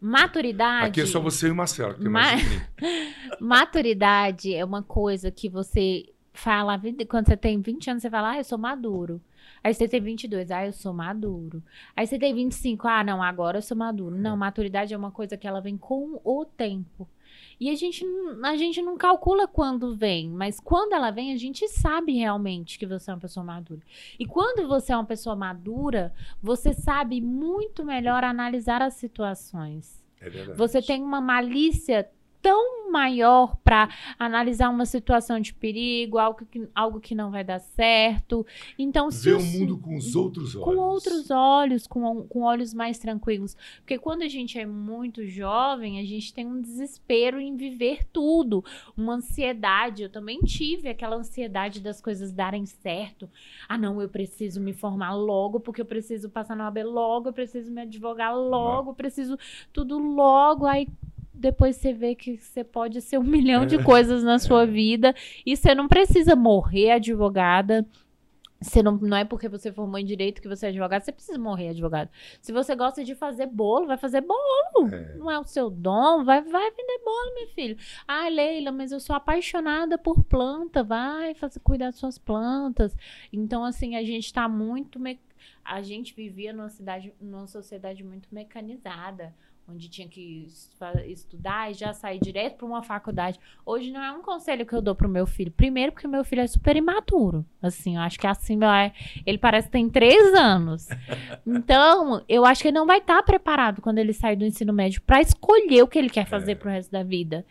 Maturidade. 0.00 0.86
Aqui 0.88 1.00
é 1.00 1.06
só 1.06 1.20
você 1.20 1.46
e 1.46 1.50
o 1.52 1.54
Marcelo, 1.54 1.94
que 1.94 2.00
30. 2.00 2.68
Maturidade 3.40 4.52
é 4.52 4.64
uma 4.64 4.82
coisa 4.82 5.30
que 5.30 5.48
você 5.48 6.11
fala, 6.32 6.80
quando 7.08 7.26
você 7.26 7.36
tem 7.36 7.60
20 7.60 7.90
anos, 7.90 8.02
você 8.02 8.10
fala, 8.10 8.30
ah, 8.30 8.38
eu 8.38 8.44
sou 8.44 8.58
maduro. 8.58 9.20
Aí 9.62 9.72
você 9.74 9.86
tem 9.86 10.00
22, 10.00 10.50
ah, 10.50 10.66
eu 10.66 10.72
sou 10.72 10.92
maduro. 10.92 11.62
Aí 11.96 12.06
você 12.06 12.18
tem 12.18 12.34
25, 12.34 12.88
ah, 12.88 13.04
não, 13.04 13.22
agora 13.22 13.58
eu 13.58 13.62
sou 13.62 13.76
maduro. 13.76 14.16
Não, 14.16 14.36
maturidade 14.36 14.92
é 14.92 14.96
uma 14.96 15.10
coisa 15.10 15.36
que 15.36 15.46
ela 15.46 15.60
vem 15.60 15.76
com 15.76 16.20
o 16.24 16.44
tempo. 16.44 17.08
E 17.60 17.70
a 17.70 17.74
gente, 17.76 18.04
a 18.42 18.56
gente 18.56 18.82
não 18.82 18.96
calcula 18.96 19.46
quando 19.46 19.94
vem, 19.94 20.28
mas 20.28 20.58
quando 20.58 20.94
ela 20.94 21.10
vem, 21.10 21.32
a 21.32 21.36
gente 21.36 21.68
sabe 21.68 22.12
realmente 22.12 22.78
que 22.78 22.86
você 22.86 23.10
é 23.10 23.14
uma 23.14 23.20
pessoa 23.20 23.44
madura. 23.44 23.80
E 24.18 24.26
quando 24.26 24.66
você 24.66 24.92
é 24.92 24.96
uma 24.96 25.04
pessoa 25.04 25.36
madura, 25.36 26.12
você 26.42 26.72
sabe 26.72 27.20
muito 27.20 27.84
melhor 27.84 28.24
analisar 28.24 28.82
as 28.82 28.94
situações. 28.94 30.02
É 30.20 30.28
verdade. 30.28 30.58
Você 30.58 30.82
tem 30.82 31.02
uma 31.02 31.20
malícia 31.20 32.08
tão 32.42 32.90
maior 32.90 33.56
para 33.64 33.88
analisar 34.18 34.68
uma 34.68 34.84
situação 34.84 35.40
de 35.40 35.54
perigo, 35.54 36.18
algo 36.18 36.44
que, 36.44 36.68
algo 36.74 37.00
que 37.00 37.14
não 37.14 37.30
vai 37.30 37.44
dar 37.44 37.60
certo. 37.60 38.44
Então, 38.78 39.10
se 39.10 39.30
Ver 39.30 39.36
o 39.36 39.42
mundo 39.42 39.78
com 39.78 39.96
os 39.96 40.14
outros 40.14 40.54
olhos. 40.56 40.64
com 40.64 40.76
outros 40.76 41.30
olhos, 41.30 41.86
com, 41.86 42.24
com 42.24 42.42
olhos 42.42 42.74
mais 42.74 42.98
tranquilos. 42.98 43.56
Porque 43.78 43.96
quando 43.98 44.22
a 44.22 44.28
gente 44.28 44.58
é 44.58 44.66
muito 44.66 45.24
jovem, 45.24 46.00
a 46.00 46.04
gente 46.04 46.34
tem 46.34 46.46
um 46.46 46.60
desespero 46.60 47.40
em 47.40 47.56
viver 47.56 48.04
tudo, 48.12 48.64
uma 48.96 49.14
ansiedade. 49.14 50.02
Eu 50.02 50.10
também 50.10 50.40
tive 50.40 50.88
aquela 50.88 51.16
ansiedade 51.16 51.80
das 51.80 52.00
coisas 52.00 52.32
darem 52.32 52.66
certo. 52.66 53.30
Ah, 53.68 53.78
não, 53.78 54.02
eu 54.02 54.08
preciso 54.08 54.60
me 54.60 54.72
formar 54.72 55.14
logo, 55.14 55.60
porque 55.60 55.80
eu 55.80 55.86
preciso 55.86 56.28
passar 56.28 56.56
na 56.56 56.64
OAB 56.64 56.78
logo, 56.84 57.28
eu 57.28 57.32
preciso 57.32 57.70
me 57.70 57.82
advogar 57.82 58.36
logo, 58.36 58.90
eu 58.90 58.94
preciso 58.94 59.38
tudo 59.72 59.96
logo. 59.98 60.66
Aí 60.66 60.88
depois 61.42 61.76
você 61.76 61.92
vê 61.92 62.14
que 62.14 62.38
você 62.38 62.64
pode 62.64 63.00
ser 63.02 63.18
um 63.18 63.22
milhão 63.36 63.66
de 63.66 63.82
coisas 63.82 64.22
na 64.22 64.38
sua 64.38 64.64
vida 64.64 65.14
e 65.44 65.56
você 65.56 65.74
não 65.74 65.88
precisa 65.88 66.34
morrer 66.34 66.92
advogada. 66.92 67.86
Você 68.60 68.80
não, 68.80 68.92
não 68.96 69.16
é 69.16 69.24
porque 69.24 69.48
você 69.48 69.72
formou 69.72 69.98
em 69.98 70.04
direito 70.04 70.40
que 70.40 70.46
você 70.46 70.66
é 70.66 70.68
advogado, 70.68 71.02
você 71.02 71.10
precisa 71.10 71.36
morrer 71.36 71.70
advogado. 71.70 72.08
Se 72.40 72.52
você 72.52 72.76
gosta 72.76 73.02
de 73.02 73.12
fazer 73.12 73.46
bolo, 73.46 73.88
vai 73.88 73.96
fazer 73.98 74.20
bolo. 74.20 74.88
É. 74.94 75.16
Não 75.16 75.28
é 75.28 75.36
o 75.36 75.42
seu 75.42 75.68
dom, 75.68 76.22
vai, 76.22 76.40
vai 76.42 76.70
vender 76.70 77.00
bolo, 77.04 77.34
meu 77.34 77.48
filho. 77.48 77.76
Ah, 78.06 78.28
Leila, 78.28 78.70
mas 78.70 78.92
eu 78.92 79.00
sou 79.00 79.16
apaixonada 79.16 79.98
por 79.98 80.22
planta, 80.22 80.84
vai 80.84 81.34
fazer, 81.34 81.58
cuidar 81.58 81.86
das 81.86 81.96
suas 81.96 82.18
plantas. 82.18 82.96
Então, 83.32 83.64
assim, 83.64 83.96
a 83.96 84.04
gente 84.04 84.32
tá 84.32 84.48
muito. 84.48 85.00
me- 85.00 85.18
A 85.64 85.82
gente 85.82 86.14
vivia 86.14 86.52
numa, 86.52 86.68
cidade, 86.68 87.12
numa 87.20 87.48
sociedade 87.48 88.04
muito 88.04 88.28
mecanizada, 88.30 89.34
onde 89.68 89.88
tinha 89.88 90.08
que 90.08 90.48
estudar 91.06 91.70
e 91.70 91.74
já 91.74 91.92
sair 91.92 92.18
direto 92.20 92.56
para 92.56 92.66
uma 92.66 92.82
faculdade. 92.82 93.38
Hoje 93.64 93.90
não 93.90 94.02
é 94.02 94.10
um 94.12 94.20
conselho 94.20 94.66
que 94.66 94.74
eu 94.74 94.82
dou 94.82 94.94
pro 94.94 95.08
meu 95.08 95.26
filho. 95.26 95.52
Primeiro, 95.52 95.92
porque 95.92 96.08
meu 96.08 96.24
filho 96.24 96.42
é 96.42 96.46
super 96.46 96.76
imaturo. 96.76 97.44
Assim, 97.60 97.96
eu 97.96 98.02
acho 98.02 98.18
que 98.18 98.26
assim, 98.26 98.58
é- 98.64 98.92
ele 99.24 99.38
parece 99.38 99.68
que 99.68 99.72
tem 99.72 99.88
três 99.88 100.34
anos. 100.34 100.88
Então, 101.44 102.22
eu 102.28 102.44
acho 102.44 102.62
que 102.62 102.68
ele 102.68 102.78
não 102.78 102.86
vai 102.86 102.98
estar 102.98 103.22
preparado 103.22 103.82
quando 103.82 103.98
ele 103.98 104.12
sair 104.12 104.36
do 104.36 104.44
ensino 104.44 104.72
médio 104.72 105.02
para 105.02 105.20
escolher 105.20 105.82
o 105.82 105.88
que 105.88 105.98
ele 105.98 106.08
quer 106.08 106.26
fazer 106.26 106.56
pro 106.56 106.70
resto 106.70 106.90
da 106.90 107.02
vida. 107.02 107.44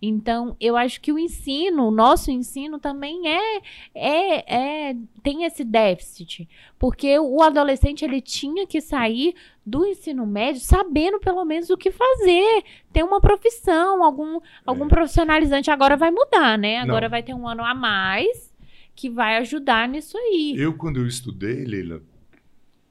Então, 0.00 0.56
eu 0.60 0.76
acho 0.76 1.00
que 1.00 1.12
o 1.12 1.18
ensino, 1.18 1.88
o 1.88 1.90
nosso 1.90 2.30
ensino 2.30 2.78
também 2.78 3.28
é, 3.28 3.62
é, 3.94 4.90
é 4.90 4.96
tem 5.22 5.44
esse 5.44 5.64
déficit, 5.64 6.48
porque 6.78 7.18
o 7.18 7.42
adolescente 7.42 8.04
ele 8.04 8.20
tinha 8.20 8.66
que 8.66 8.80
sair 8.80 9.34
do 9.68 9.84
ensino 9.86 10.26
médio 10.26 10.60
sabendo 10.60 11.18
pelo 11.20 11.44
menos 11.44 11.68
o 11.70 11.76
que 11.76 11.90
fazer, 11.90 12.64
ter 12.92 13.02
uma 13.02 13.20
profissão, 13.20 14.02
algum 14.02 14.40
algum 14.64 14.86
É. 14.86 14.88
profissionalizante. 14.88 15.70
Agora 15.70 15.96
vai 15.96 16.10
mudar, 16.10 16.56
né? 16.58 16.78
Agora 16.78 17.06
Não. 17.06 17.10
vai 17.10 17.22
ter 17.22 17.34
um 17.34 17.46
ano 17.46 17.64
a 17.64 17.74
mais 17.74 18.52
que 18.94 19.08
vai 19.10 19.36
ajudar 19.36 19.88
nisso 19.88 20.16
aí. 20.18 20.54
Eu, 20.56 20.74
quando 20.76 20.98
eu 20.98 21.06
estudei, 21.06 21.64
Leila, 21.64 22.02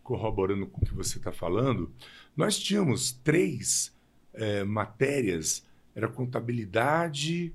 corroborando 0.03 0.65
com 0.67 0.81
o 0.81 0.85
que 0.85 0.93
você 0.93 1.17
está 1.17 1.31
falando, 1.31 1.91
nós 2.35 2.57
tínhamos 2.57 3.11
três 3.11 3.93
eh, 4.33 4.63
matérias, 4.63 5.65
era 5.95 6.07
contabilidade, 6.07 7.51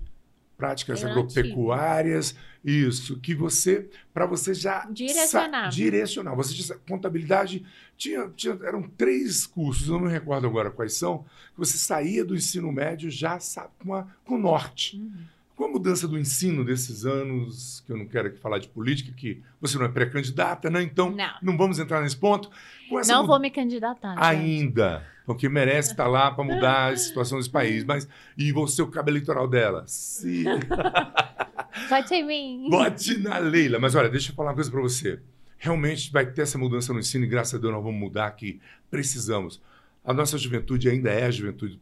práticas 0.63 1.03
agropecuárias, 1.05 2.37
isso, 2.65 3.19
que 3.19 3.35
você, 3.35 3.89
para 4.15 4.25
você 4.27 4.55
já 4.55 4.87
Direcionar. 4.91 5.69
direcionar. 5.71 6.35
Você 6.37 6.55
tinha 6.55 6.79
contabilidade, 6.89 7.65
tinha, 7.97 8.29
tinha, 8.37 8.57
eram 8.63 8.83
três 8.83 9.45
cursos, 9.47 9.89
eu 9.89 9.95
não 9.95 10.03
me 10.07 10.13
recordo 10.13 10.47
agora 10.47 10.71
quais 10.71 10.95
são, 10.95 11.19
que 11.53 11.59
você 11.59 11.77
saía 11.77 12.25
do 12.25 12.35
ensino 12.37 12.71
médio 12.71 13.11
já 13.11 13.41
sabe, 13.41 13.71
com, 13.85 13.95
a, 13.95 14.07
com 14.25 14.37
o 14.37 14.39
norte. 14.39 14.97
Uhum. 14.97 15.33
Com 15.57 15.65
a 15.65 15.69
mudança 15.69 16.09
do 16.09 16.19
ensino 16.19 16.65
desses 16.65 17.05
anos, 17.05 17.83
que 17.87 17.93
eu 17.93 17.97
não 17.97 18.07
quero 18.07 18.29
aqui 18.29 18.39
falar 18.39 18.59
de 18.59 18.69
política, 18.69 19.13
que 19.15 19.43
você 19.61 19.77
não 19.77 19.85
é 19.85 19.89
pré-candidata, 19.89 20.71
né? 20.71 20.83
Então, 20.83 21.11
Não. 21.11 21.35
não 21.43 21.57
vamos 21.59 21.79
entrar 21.79 22.01
nesse 22.01 22.17
ponto. 22.17 22.51
Não 23.07 23.21
mu- 23.23 23.27
vou 23.27 23.39
me 23.41 23.51
candidatar. 23.51 24.15
Ainda. 24.17 25.07
Porque 25.25 25.49
merece 25.49 25.93
estar 25.93 26.07
lá 26.07 26.31
para 26.31 26.45
mudar 26.45 26.93
a 26.93 26.97
situação 26.97 27.39
desse 27.39 27.51
país. 27.51 27.85
Mas, 27.85 28.09
e 28.37 28.53
você, 28.53 28.83
o 28.83 28.89
cabo 28.89 29.11
eleitoral 29.11 29.47
dela? 29.47 29.85
Se... 29.87 30.45
Vote 31.89 32.15
em 32.15 32.27
mim. 32.27 32.71
Bote 32.71 33.19
na 33.19 33.39
Leila. 33.39 33.79
Mas 33.79 33.95
olha, 33.95 34.09
deixa 34.09 34.31
eu 34.31 34.35
falar 34.35 34.51
uma 34.51 34.55
coisa 34.55 34.71
para 34.71 34.81
você. 34.81 35.21
Realmente 35.59 36.11
vai 36.13 36.27
ter 36.27 36.43
essa 36.43 36.59
mudança 36.59 36.93
no 36.93 36.99
ensino 36.99 37.25
e 37.25 37.29
graças 37.29 37.55
a 37.55 37.59
Deus 37.59 37.73
nós 37.73 37.83
vamos 37.83 37.99
mudar 37.99 38.31
que 38.33 38.61
precisamos. 38.91 39.61
A 40.05 40.13
nossa 40.13 40.37
juventude 40.37 40.89
ainda 40.89 41.11
é 41.11 41.25
a 41.25 41.31
juventude 41.31 41.81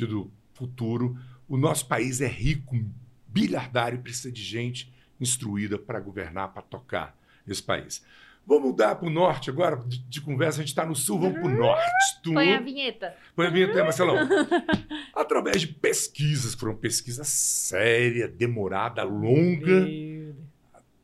do 0.00 0.30
futuro. 0.52 1.18
O 1.48 1.56
nosso 1.56 1.86
país 1.86 2.20
é 2.20 2.26
rico, 2.26 2.78
bilhardário 3.26 3.98
e 3.98 4.02
precisa 4.02 4.30
de 4.30 4.42
gente 4.42 4.92
instruída 5.20 5.78
para 5.78 5.98
governar, 6.00 6.52
para 6.52 6.62
tocar 6.62 7.16
esse 7.46 7.62
país. 7.62 8.04
Vamos 8.48 8.70
mudar 8.70 8.94
para 8.94 9.06
o 9.06 9.10
norte 9.10 9.50
agora, 9.50 9.76
de, 9.76 9.98
de 9.98 10.22
conversa, 10.22 10.58
a 10.58 10.62
gente 10.62 10.70
está 10.70 10.86
no 10.86 10.96
sul, 10.96 11.18
vamos 11.18 11.38
para 11.38 11.48
o 11.48 11.54
norte. 11.54 12.22
Tu... 12.22 12.32
Põe 12.32 12.54
a 12.54 12.60
vinheta. 12.60 13.14
Põe 13.36 13.46
a 13.46 13.50
vinheta, 13.50 13.84
Marcelão. 13.84 14.16
Através 15.14 15.60
de 15.60 15.66
pesquisas, 15.66 16.54
foram 16.54 16.74
pesquisa 16.74 17.24
séria, 17.24 18.26
demorada, 18.26 19.02
longa. 19.02 19.86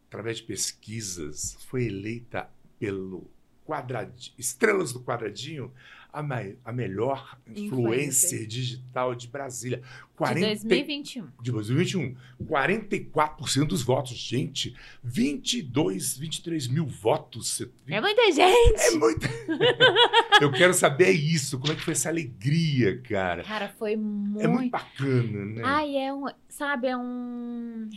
Através 0.07 0.39
de 0.39 0.45
pesquisas, 0.45 1.59
foi 1.69 1.85
eleita 1.85 2.49
pelo 2.79 3.31
quadradinho, 3.67 4.35
Estrelas 4.39 4.95
do 4.95 5.01
Quadradinho 5.01 5.71
a, 6.15 6.23
mai- 6.23 6.57
a 6.65 6.73
melhor 6.73 7.37
influencer 7.47 7.65
Influencer. 7.65 8.47
digital 8.47 9.15
de 9.15 9.27
Brasília. 9.29 9.79
De 9.79 9.85
40 10.19 10.47
2021. 10.47 11.27
de 11.43 11.51
2021. 11.51 12.15
44% 12.45 13.67
dos 13.67 13.83
votos, 13.83 14.17
gente. 14.17 14.75
22, 15.03 16.17
23 16.17 16.69
mil 16.69 16.87
votos. 16.87 17.61
É 17.89 18.01
muita 18.01 18.31
gente. 18.31 18.81
É 18.81 18.91
muito. 18.93 19.27
Eu 20.41 20.53
quero 20.53 20.73
saber 20.73 21.11
isso. 21.11 21.59
Como 21.59 21.73
é 21.73 21.77
que 21.77 21.83
foi 21.83 21.93
essa 21.93 22.09
alegria, 22.09 23.01
cara? 23.03 23.43
Cara, 23.43 23.69
foi 23.77 23.97
muito. 23.97 24.41
É 24.45 24.47
muito 24.47 24.71
bacana, 24.71 25.45
né? 25.47 25.63
Ai, 25.65 25.97
é 25.97 26.13
um. 26.15 26.27
Sabe, 26.49 26.87
é 26.87 26.97
um. 26.97 27.89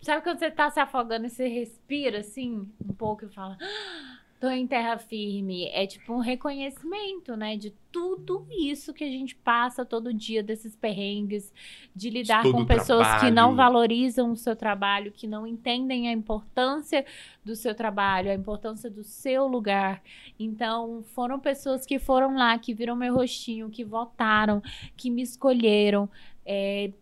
Sabe 0.00 0.22
quando 0.22 0.38
você 0.38 0.50
tá 0.50 0.70
se 0.70 0.80
afogando 0.80 1.26
e 1.26 1.30
você 1.30 1.46
respira 1.48 2.20
assim, 2.20 2.66
um 2.82 2.92
pouco 2.94 3.26
e 3.26 3.28
fala. 3.28 3.58
"Ah, 3.60 4.17
Tô 4.40 4.48
em 4.48 4.68
terra 4.68 4.96
firme. 4.98 5.68
É 5.72 5.84
tipo 5.84 6.12
um 6.12 6.20
reconhecimento, 6.20 7.36
né? 7.36 7.56
De 7.56 7.74
tudo 7.90 8.46
isso 8.50 8.94
que 8.94 9.02
a 9.02 9.08
gente 9.08 9.34
passa 9.34 9.84
todo 9.84 10.14
dia, 10.14 10.44
desses 10.44 10.76
perrengues, 10.76 11.52
de 11.94 12.08
lidar 12.08 12.44
todo 12.44 12.52
com 12.52 12.64
pessoas 12.64 13.06
que 13.06 13.12
trabalho. 13.12 13.34
não 13.34 13.56
valorizam 13.56 14.30
o 14.30 14.36
seu 14.36 14.54
trabalho, 14.54 15.10
que 15.10 15.26
não 15.26 15.44
entendem 15.44 16.08
a 16.08 16.12
importância 16.12 17.04
do 17.44 17.56
seu 17.56 17.74
trabalho, 17.74 18.30
a 18.30 18.34
importância 18.34 18.88
do 18.88 19.02
seu 19.02 19.48
lugar. 19.48 20.00
Então, 20.38 21.02
foram 21.14 21.40
pessoas 21.40 21.84
que 21.84 21.98
foram 21.98 22.36
lá, 22.36 22.56
que 22.58 22.72
viram 22.72 22.94
meu 22.94 23.16
rostinho, 23.16 23.68
que 23.68 23.84
votaram, 23.84 24.62
que 24.96 25.10
me 25.10 25.22
escolheram. 25.22 26.08
É, 26.46 26.92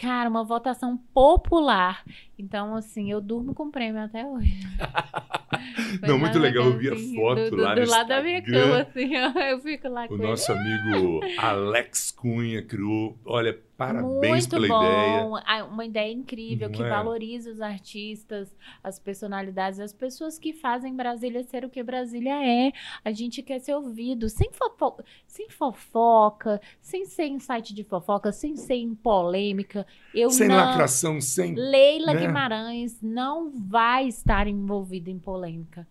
cara, 0.00 0.28
uma 0.30 0.44
votação 0.44 0.96
popular. 1.12 2.02
Então, 2.38 2.74
assim, 2.74 3.10
eu 3.10 3.20
durmo 3.20 3.54
com 3.54 3.70
prêmio 3.70 4.02
até 4.02 4.24
hoje. 4.24 4.60
Não, 6.02 6.18
muito 6.18 6.38
legal, 6.38 6.64
eu 6.66 6.78
vi 6.78 6.88
a 6.88 6.92
assim, 6.94 7.14
foto 7.14 7.50
do, 7.50 7.56
lá 7.56 7.74
do 7.74 7.80
no 7.82 7.86
lado 7.90 8.08
da 8.08 8.22
minha 8.22 8.38
Instagram. 8.38 8.62
cama, 8.62 8.80
assim, 8.82 9.14
eu 9.50 9.60
fico 9.60 9.88
lá 9.88 10.08
com 10.08 10.14
O 10.14 10.16
ele. 10.16 10.26
nosso 10.26 10.52
amigo 10.52 11.20
Alex 11.38 12.10
Cunha 12.12 12.62
criou. 12.62 13.18
Olha, 13.24 13.58
parabéns 13.80 14.46
Muito 14.46 14.50
pela 14.50 14.68
bom. 14.68 14.82
ideia. 14.84 15.42
Ah, 15.46 15.64
Uma 15.64 15.84
ideia 15.86 16.12
incrível 16.12 16.68
Não 16.68 16.74
que 16.76 16.82
é? 16.82 16.88
valoriza 16.88 17.50
os 17.50 17.60
artistas, 17.62 18.54
as 18.84 18.98
personalidades, 18.98 19.80
as 19.80 19.92
pessoas 19.94 20.38
que 20.38 20.52
fazem 20.52 20.94
Brasília 20.94 21.42
ser 21.44 21.64
o 21.64 21.70
que 21.70 21.82
Brasília 21.82 22.34
é. 22.44 22.72
A 23.02 23.10
gente 23.10 23.42
quer 23.42 23.58
ser 23.58 23.74
ouvido, 23.74 24.28
sem, 24.28 24.50
fofo- 24.52 25.02
sem 25.26 25.48
fofoca, 25.48 26.60
sem 26.80 27.06
ser 27.06 27.24
em 27.24 27.38
site 27.38 27.72
de 27.74 27.82
fofoca, 27.82 28.30
sem 28.32 28.54
ser 28.54 28.74
em 28.74 28.94
polêmica. 28.94 29.86
Eu 30.14 30.28
Sem 30.30 30.48
não. 30.48 30.56
lacração, 30.56 31.18
sem. 31.18 31.54
Leila 31.54 32.12
né? 32.12 32.20
Guimarães 32.26 33.00
não 33.00 33.50
vai 33.50 34.06
estar 34.08 34.46
envolvida 34.46 35.08
em 35.10 35.18
polêmica. 35.18 35.88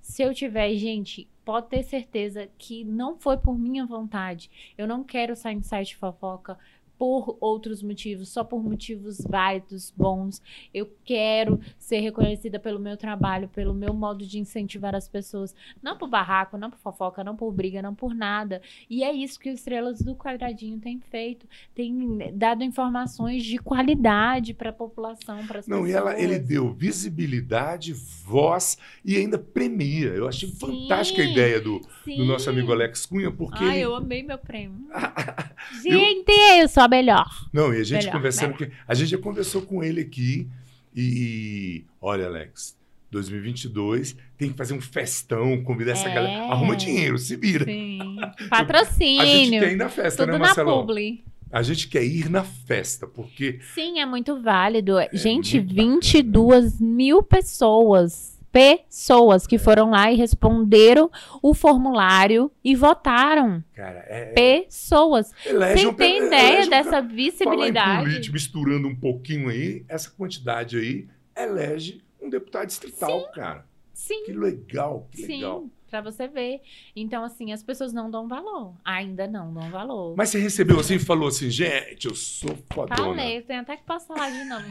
Se 0.00 0.22
eu 0.22 0.32
tiver, 0.34 0.74
gente, 0.76 1.28
pode 1.44 1.68
ter 1.68 1.82
certeza 1.82 2.48
que 2.58 2.84
não 2.84 3.16
foi 3.16 3.36
por 3.36 3.58
minha 3.58 3.84
vontade. 3.86 4.50
Eu 4.78 4.86
não 4.86 5.02
quero 5.04 5.34
sair 5.36 5.56
em 5.56 5.62
site 5.62 5.88
de 5.88 5.96
fofoca 5.96 6.56
por 6.98 7.36
outros 7.40 7.82
motivos, 7.82 8.28
só 8.28 8.44
por 8.44 8.62
motivos 8.62 9.20
válidos, 9.28 9.92
bons. 9.96 10.40
Eu 10.72 10.88
quero 11.04 11.60
ser 11.78 12.00
reconhecida 12.00 12.58
pelo 12.60 12.78
meu 12.78 12.96
trabalho, 12.96 13.48
pelo 13.48 13.74
meu 13.74 13.92
modo 13.92 14.24
de 14.26 14.38
incentivar 14.38 14.94
as 14.94 15.08
pessoas, 15.08 15.54
não 15.82 15.96
por 15.98 16.08
barraco, 16.08 16.56
não 16.56 16.70
por 16.70 16.78
fofoca, 16.78 17.24
não 17.24 17.34
por 17.34 17.50
briga, 17.52 17.82
não 17.82 17.94
por 17.94 18.14
nada. 18.14 18.62
E 18.88 19.02
é 19.02 19.12
isso 19.12 19.38
que 19.40 19.50
o 19.50 19.52
Estrelas 19.52 20.00
do 20.00 20.14
Quadradinho 20.14 20.78
tem 20.78 21.00
feito, 21.00 21.46
tem 21.74 22.32
dado 22.34 22.62
informações 22.62 23.42
de 23.44 23.58
qualidade 23.58 24.54
para 24.54 24.70
a 24.70 24.72
população, 24.72 25.44
para 25.46 25.58
as 25.60 25.66
Não, 25.66 25.82
pessoas. 25.82 25.90
e 25.90 25.96
ela, 25.96 26.20
ele 26.20 26.38
deu 26.38 26.72
visibilidade, 26.72 27.92
voz 28.24 28.78
e 29.04 29.16
ainda 29.16 29.38
premia. 29.38 30.08
Eu 30.10 30.28
achei 30.28 30.48
Sim. 30.48 30.56
fantástica 30.56 31.22
a 31.22 31.24
ideia 31.24 31.60
do, 31.60 31.80
do 32.06 32.24
nosso 32.24 32.48
amigo 32.48 32.70
Alex 32.72 33.06
Cunha, 33.06 33.30
porque 33.30 33.62
Ai, 33.62 33.76
ele. 33.78 33.86
eu 33.86 33.94
amei 33.96 34.22
meu 34.22 34.38
prêmio. 34.38 34.86
Gente, 35.82 36.30
eu 36.60 36.68
sou 36.68 36.81
melhor. 36.88 37.28
Não, 37.52 37.72
e 37.72 37.80
a 37.80 37.84
gente 37.84 38.00
Melhor, 38.04 38.12
conversando. 38.12 38.54
Que, 38.54 38.70
a 38.86 38.94
gente 38.94 39.08
já 39.10 39.18
conversou 39.18 39.62
com 39.62 39.82
ele 39.82 40.00
aqui 40.00 40.48
e. 40.94 41.84
Olha, 42.00 42.26
Alex, 42.26 42.76
2022 43.10 44.16
tem 44.38 44.50
que 44.50 44.56
fazer 44.56 44.74
um 44.74 44.80
festão, 44.80 45.62
convidar 45.62 45.92
essa 45.92 46.08
É. 46.08 46.14
galera. 46.14 46.44
Arruma 46.52 46.76
dinheiro, 46.76 47.18
se 47.18 47.36
vira. 47.36 47.64
Sim. 47.64 48.00
A 48.22 48.26
gente 48.26 48.48
Patrocínio. 48.48 49.60
quer 49.60 49.72
ir 49.72 49.76
na 49.76 49.88
festa, 49.88 50.22
Tudo 50.24 50.32
né, 50.32 50.38
na 50.38 50.44
Marcelão? 50.46 50.80
publi. 50.80 51.24
A 51.50 51.62
gente 51.62 51.88
quer 51.88 52.02
ir 52.02 52.30
na 52.30 52.42
festa, 52.44 53.06
porque 53.06 53.58
Sim, 53.74 53.98
é 54.00 54.06
muito 54.06 54.40
válido. 54.40 54.94
Gente, 55.12 55.58
muito 55.58 55.74
22 55.74 56.80
mil 56.80 57.22
pessoas. 57.22 58.31
Pessoas 58.52 59.46
que 59.46 59.58
foram 59.58 59.90
lá 59.90 60.12
e 60.12 60.16
responderam 60.16 61.10
o 61.42 61.54
formulário 61.54 62.52
e 62.62 62.76
votaram. 62.76 63.64
Cara, 63.74 64.04
é. 64.06 64.26
Pessoas. 64.34 65.32
elege 65.44 65.80
Você 65.82 65.86
um- 65.88 65.94
tem 65.94 66.26
ideia 66.26 66.66
um 66.66 66.68
dessa 66.68 66.98
em 67.00 67.08
visibilidade? 67.08 68.30
misturando 68.30 68.86
um 68.86 68.94
pouquinho 68.94 69.48
aí, 69.48 69.84
essa 69.88 70.10
quantidade 70.10 70.76
aí 70.76 71.08
elege 71.36 72.02
um 72.20 72.28
deputado 72.28 72.66
distrital, 72.66 73.28
cara. 73.32 73.64
Sim. 73.94 74.24
Que 74.26 74.32
legal, 74.32 75.08
que 75.10 75.22
Sim, 75.22 75.36
legal. 75.36 75.64
pra 75.90 76.00
você 76.00 76.28
ver. 76.28 76.60
Então, 76.94 77.24
assim, 77.24 77.52
as 77.52 77.62
pessoas 77.62 77.92
não 77.92 78.10
dão 78.10 78.28
valor. 78.28 78.74
Ainda 78.84 79.26
não 79.26 79.52
dão 79.52 79.70
valor. 79.70 80.14
Mas 80.16 80.28
você 80.30 80.38
recebeu 80.38 80.78
assim 80.78 80.94
e 80.94 80.98
falou 80.98 81.28
assim, 81.28 81.48
gente, 81.50 82.06
eu 82.06 82.14
sou 82.14 82.56
fodona. 82.72 82.96
Falei, 82.96 83.38
eu 83.38 83.42
tenho 83.42 83.60
até 83.62 83.76
que 83.76 83.84
passar 83.84 84.14
lá 84.14 84.28
de 84.28 84.44
novo. 84.44 84.66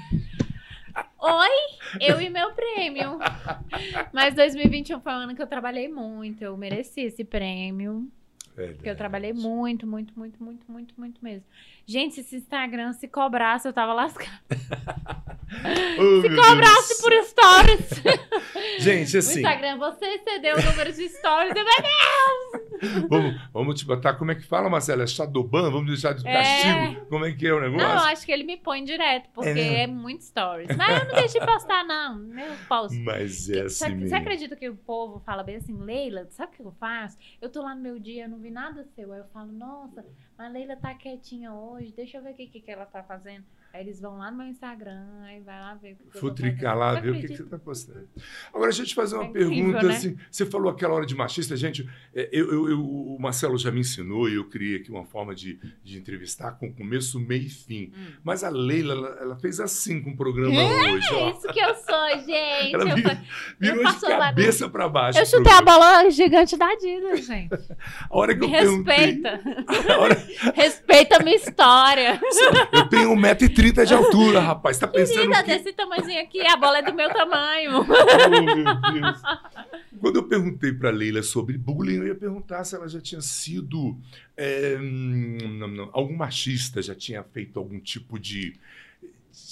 Oi, 1.20 2.00
eu 2.00 2.22
e 2.22 2.30
meu 2.30 2.52
prêmio. 2.54 3.20
Mas 4.12 4.34
2021 4.34 5.00
foi 5.02 5.12
um 5.12 5.16
ano 5.16 5.36
que 5.36 5.42
eu 5.42 5.48
trabalhei 5.48 5.88
muito. 5.88 6.42
Eu 6.44 6.58
mereci 6.58 7.02
esse 7.02 7.24
prêmio. 7.24 8.08
É, 8.58 8.68
Porque 8.74 8.90
eu 8.90 8.96
trabalhei 8.96 9.34
muito, 9.34 9.88
muito, 9.88 10.18
muito, 10.18 10.44
muito, 10.44 10.72
muito, 10.72 10.94
muito 10.98 11.24
mesmo. 11.24 11.46
Gente, 11.86 12.16
se 12.16 12.22
esse 12.22 12.36
Instagram 12.38 12.94
se 12.94 13.08
cobrasse, 13.08 13.68
eu 13.68 13.74
tava 13.74 13.94
lascada. 13.94 14.32
Oh, 16.00 16.22
Se 16.22 16.30
meu 16.30 16.42
cobrasse 16.44 16.88
Deus. 16.88 17.02
por 17.02 17.12
stories. 17.24 17.90
Gente, 18.80 19.16
O 19.16 19.20
assim, 19.20 19.40
Instagram, 19.40 19.78
você 19.78 20.06
excedeu 20.06 20.56
o 20.58 20.62
número 20.64 20.94
de 20.94 21.10
stories. 21.10 21.54
Eu 21.56 21.64
vai 21.66 23.08
vamos, 23.10 23.42
vamos 23.54 23.80
te 23.80 23.86
botar, 23.86 24.14
como 24.16 24.32
é 24.32 24.36
que 24.36 24.44
fala, 24.46 24.70
Marcela? 24.70 25.04
É 25.04 25.08
Shadowban? 25.08 25.70
Vamos 25.70 25.88
deixar 25.88 26.14
de 26.14 26.26
É. 26.28 26.34
castigo? 26.34 27.06
Como 27.08 27.26
é 27.26 27.32
que 27.34 27.46
é 27.48 27.54
o 27.54 27.60
negócio? 27.60 27.86
Não, 27.88 27.94
eu 27.96 28.04
acho 28.06 28.26
que 28.26 28.32
ele 28.32 28.44
me 28.44 28.58
põe 28.58 28.84
direto, 28.84 29.30
porque 29.34 29.50
É 29.50 29.84
é, 29.84 29.88
muito 29.88 30.24
stories. 30.24 30.76
Mas 30.76 30.90
eu 31.02 31.06
não 31.10 31.16
deixo 31.16 31.40
de 31.40 31.46
postar, 31.46 31.84
não. 31.84 32.16
Meu 32.16 32.54
post. 32.70 32.98
Mas 33.00 33.50
é 33.50 33.62
assim 33.64 33.70
Você, 33.70 33.90
você 33.90 33.90
mesmo. 33.90 34.16
acredita 34.18 34.56
que 34.56 34.70
o 34.70 34.76
povo 34.76 35.20
fala 35.26 35.44
bem 35.44 35.58
assim, 35.58 35.78
Leila, 35.78 36.26
sabe 36.32 36.54
o 36.54 36.56
que 36.56 36.62
eu 36.64 36.76
faço? 36.80 37.18
Eu 37.42 37.50
tô 37.50 37.62
lá 37.62 37.76
no 37.76 37.82
meu 37.82 38.00
dia, 38.00 38.24
eu 38.24 38.30
não 38.30 38.40
vi 38.40 38.50
nada 38.50 38.84
seu. 38.96 39.12
Aí 39.14 39.20
eu 39.20 39.26
falo, 39.34 39.52
nossa, 39.52 40.04
a 40.44 40.50
Leila 40.50 40.76
tá 40.78 40.94
quietinha 40.96 41.54
hoje, 41.54 41.94
deixa 41.94 42.18
eu 42.18 42.24
ver 42.24 42.32
o 42.34 42.36
que, 42.36 42.48
que, 42.48 42.62
que 42.62 42.72
ela 42.72 42.86
tá 42.86 43.04
fazendo. 43.04 43.46
Aí 43.74 43.82
eles 43.82 44.02
vão 44.02 44.18
lá 44.18 44.30
no 44.30 44.38
meu 44.40 44.48
Instagram, 44.48 45.06
aí 45.24 45.40
vai 45.40 45.58
lá 45.60 45.74
ver 45.76 45.96
Futricar 46.20 46.78
lá, 46.78 46.94
ver 47.00 47.12
o 47.12 47.20
que, 47.22 47.28
que 47.28 47.38
você 47.38 47.44
tá 47.46 47.58
postando. 47.58 48.08
Agora, 48.50 48.70
deixa 48.70 48.82
eu 48.82 48.86
te 48.86 48.94
fazer 48.94 49.16
uma 49.16 49.24
É 49.24 49.28
incrível, 49.28 49.50
pergunta. 49.56 49.84
né? 49.84 49.94
Assim, 49.96 50.18
você 50.30 50.46
falou 50.46 50.70
aquela 50.70 50.94
hora 50.94 51.06
de 51.06 51.16
machista, 51.16 51.56
gente. 51.56 51.88
é, 52.14 52.30
Eu, 52.34 52.52
eu- 52.52 52.70
eu- 52.70 52.82
o 52.86 53.18
Marcelo 53.20 53.58
já 53.58 53.72
me 53.72 53.80
ensinou 53.80 54.28
e 54.28 54.36
eu 54.36 54.44
criei 54.50 54.76
aqui 54.78 54.92
uma 54.92 55.06
forma 55.06 55.34
de, 55.34 55.58
de 55.84 55.98
entrevistar 55.98 56.52
com 56.54 56.74
começo, 56.74 57.18
meio 57.20 57.44
e 57.44 57.50
fim. 57.50 57.94
Hum. 57.96 58.12
Mas 58.24 58.44
a 58.44 58.50
Leila, 58.50 58.94
ela, 58.94 59.18
ela 59.22 59.36
fez 59.38 59.60
assim 59.62 60.02
com 60.02 60.10
o 60.12 60.18
programa 60.18 60.52
hoje. 60.92 61.08
É 61.10 61.14
Ó. 61.14 61.30
isso 61.32 61.48
que 61.54 61.60
eu 61.60 61.76
sou, 61.76 62.10
gente. 62.26 62.76
Ela 62.76 62.90
Eu, 62.90 62.96
virou, 63.60 63.86
de 63.94 64.00
cabeça 64.02 64.70
para 64.70 64.90
baixo. 64.90 65.18
eu 65.20 65.26
chutei 65.26 65.54
a 65.54 65.62
bola 65.62 66.10
gigante 66.10 66.58
da 66.58 66.68
Adidas, 66.72 67.26
gente. 67.26 67.54
A 68.10 68.18
hora 68.18 68.34
que 68.34 68.42
Me 68.42 68.48
eu 68.48 68.52
perguntei. 68.52 68.96
respeita. 68.98 69.42
a 69.94 69.98
hora- 70.00 70.24
Respeita 70.56 71.18
a 71.18 71.24
minha 71.24 71.36
história. 71.38 72.20
eu 72.74 72.88
tenho 72.90 73.14
1,30m 73.16 73.61
de 73.86 73.94
altura, 73.94 74.40
rapaz. 74.40 74.78
Tá 74.78 74.88
pensando 74.88 75.20
Menina, 75.20 75.44
que... 75.44 75.50
desse 75.56 75.74
tamanhozinho 75.74 76.22
aqui, 76.22 76.42
a 76.42 76.58
bola 76.58 76.80
é 76.80 76.82
do 76.82 76.94
meu 76.94 77.10
tamanho. 77.10 77.86
Oh, 77.92 78.30
meu 78.56 79.02
Deus. 79.02 79.22
Quando 80.00 80.16
eu 80.16 80.24
perguntei 80.24 80.74
para 80.74 80.90
Leila 80.90 81.22
sobre 81.22 81.58
bullying, 81.58 81.98
eu 81.98 82.08
ia 82.08 82.16
perguntar 82.16 82.64
se 82.64 82.76
ela 82.76 82.88
já 82.88 83.00
tinha 83.00 83.22
sido 83.22 83.96
é, 84.36 84.78
hum, 84.82 85.38
não, 85.60 85.68
não, 85.68 85.90
algum 85.94 86.16
machista, 86.16 86.82
já 86.82 86.96
tinha 86.96 87.24
feito 87.24 87.60
algum 87.60 87.80
tipo 87.80 88.18
de, 88.18 88.56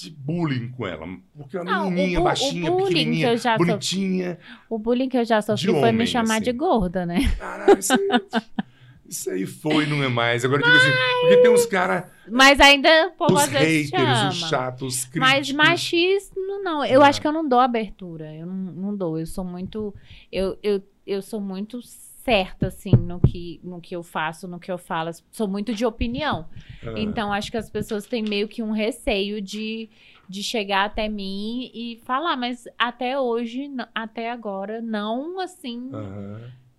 de 0.01 0.09
bullying 0.09 0.69
com 0.69 0.87
ela. 0.87 1.05
Porque 1.37 1.57
uma 1.57 1.63
Não, 1.65 1.91
menininha, 1.91 2.21
baixinha, 2.21 2.71
bullying 2.71 2.85
que 2.87 2.93
pequenininha, 2.93 3.27
eu 3.31 3.37
já 3.37 3.51
sofri- 3.57 3.65
bonitinha. 3.67 4.39
O 4.69 4.79
bullying 4.79 5.09
que 5.09 5.17
eu 5.17 5.25
já 5.25 5.41
sofri 5.41 5.67
foi 5.67 5.75
homem, 5.77 5.93
me 5.93 6.07
chamar 6.07 6.35
assim. 6.35 6.43
de 6.45 6.51
gorda, 6.53 7.05
né? 7.05 7.31
Caralho, 7.37 7.77
isso 7.79 7.93
Isso 9.09 9.29
aí 9.31 9.45
foi, 9.45 9.85
não 9.87 10.03
é 10.03 10.07
mais. 10.07 10.45
Agora, 10.45 10.61
tipo 10.61 10.75
assim, 10.75 10.91
porque 11.21 11.37
tem 11.37 11.51
uns 11.51 11.65
caras, 11.65 12.03
Mas 12.29 12.59
ainda 12.59 13.11
povo 13.17 13.33
os 13.33 13.45
haters, 13.47 13.89
chama. 13.89 14.29
os 14.29 14.35
chatos, 14.35 14.87
os 14.95 15.05
críticos. 15.05 15.19
Mas 15.29 15.51
machismo, 15.51 16.61
não. 16.63 16.85
Eu 16.85 16.99
Não. 16.99 17.05
acho 17.07 17.19
que 17.19 17.27
eu 17.27 17.31
não 17.31 17.47
dou 17.47 17.59
abertura. 17.59 18.33
Eu 18.35 18.45
não, 18.45 18.55
não 18.71 18.95
dou. 18.95 19.17
Eu 19.19 19.25
sou 19.25 19.43
muito. 19.43 19.93
Eu, 20.31 20.57
eu, 20.61 20.81
eu 21.07 21.21
sou 21.23 21.41
muito 21.41 21.79
certa, 21.81 22.67
assim, 22.67 22.91
no 22.91 23.19
que, 23.19 23.59
no 23.63 23.81
que 23.81 23.95
eu 23.95 24.03
faço, 24.03 24.47
no 24.47 24.59
que 24.59 24.71
eu 24.71 24.77
falo. 24.77 25.09
Sou 25.31 25.47
muito 25.47 25.73
de 25.73 25.85
opinião. 25.85 26.47
Ah, 26.83 26.93
Então, 26.95 27.33
acho 27.33 27.49
que 27.49 27.57
as 27.57 27.69
pessoas 27.69 28.05
têm 28.05 28.21
meio 28.21 28.47
que 28.47 28.61
um 28.61 28.71
receio 28.71 29.41
de, 29.41 29.89
de 30.27 30.43
chegar 30.43 30.85
até 30.85 31.09
mim 31.09 31.71
e 31.73 31.99
falar, 32.05 32.37
mas 32.37 32.65
até 32.77 33.19
hoje, 33.19 33.71
até 33.95 34.29
agora, 34.29 34.79
não 34.81 35.39
assim. 35.39 35.89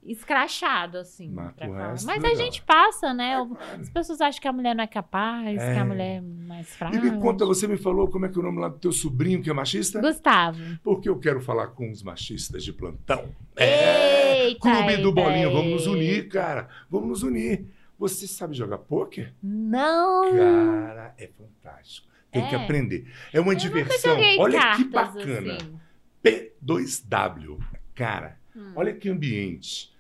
Escrachado, 0.03 0.99
assim. 0.99 1.31
Mas 1.31 1.53
pra 1.53 1.69
o 1.69 1.73
resto, 1.75 2.07
Mas 2.07 2.25
a 2.25 2.29
legal. 2.29 2.45
gente 2.45 2.63
passa, 2.63 3.13
né? 3.15 3.33
É. 3.33 3.75
As 3.81 3.91
pessoas 3.91 4.21
acham 4.21 4.41
que 4.41 4.49
a 4.49 4.53
mulher 4.53 4.75
não 4.75 4.83
é 4.85 4.87
capaz, 4.87 5.59
É. 5.61 5.75
que 5.75 5.79
a 5.79 5.85
mulher 5.85 6.17
é 6.17 6.21
mais 6.21 6.69
E 6.69 6.71
fraca. 6.77 7.01
me 7.01 7.21
conta, 7.21 7.45
você 7.45 7.67
me 7.67 7.77
falou 7.77 8.09
como 8.09 8.27
é 8.27 8.29
que 8.29 8.37
é 8.37 8.41
o 8.41 8.43
nome 8.45 8.59
lá 8.61 8.69
do 8.69 8.79
teu 8.79 8.93
sobrinho 8.93 9.43
que 9.43 9.51
é 9.51 9.53
machista? 9.53 10.01
Gustavo. 10.01 10.59
Porque 10.83 11.09
eu 11.09 11.19
quero 11.19 11.41
falar 11.41 11.69
com 11.69 11.91
os 11.91 12.03
machistas 12.03 12.65
de 12.65 12.73
plantão. 12.73 13.29
É, 13.57 14.47
Eita, 14.47 14.61
Clube 14.61 14.97
do 14.97 15.09
eita, 15.09 15.11
Bolinha, 15.23 15.49
vamos 15.51 15.71
nos 15.73 15.81
eita. 15.83 15.91
unir, 15.93 16.29
cara. 16.29 16.69
Vamos 16.89 17.09
nos 17.09 17.23
unir. 17.23 17.67
Você 17.99 18.27
sabe 18.27 18.55
jogar 18.55 18.79
pôquer? 18.79 19.35
Não. 19.43 20.33
Cara, 20.35 21.15
é 21.19 21.27
fantástico. 21.29 22.09
Tem 22.33 22.47
que 22.49 22.55
É. 22.55 22.59
aprender. 22.65 23.07
É 23.33 23.41
uma 23.41 23.53
Eu 23.53 23.57
diversão. 23.59 24.17
Olha 24.39 24.77
que 24.77 24.85
bacana. 24.85 25.55
assim. 25.57 25.79
P2W. 26.23 27.59
Cara, 27.95 28.39
Hum. 28.61 28.73
olha 28.77 28.93
que 28.95 29.09
ambiente. 29.09 29.91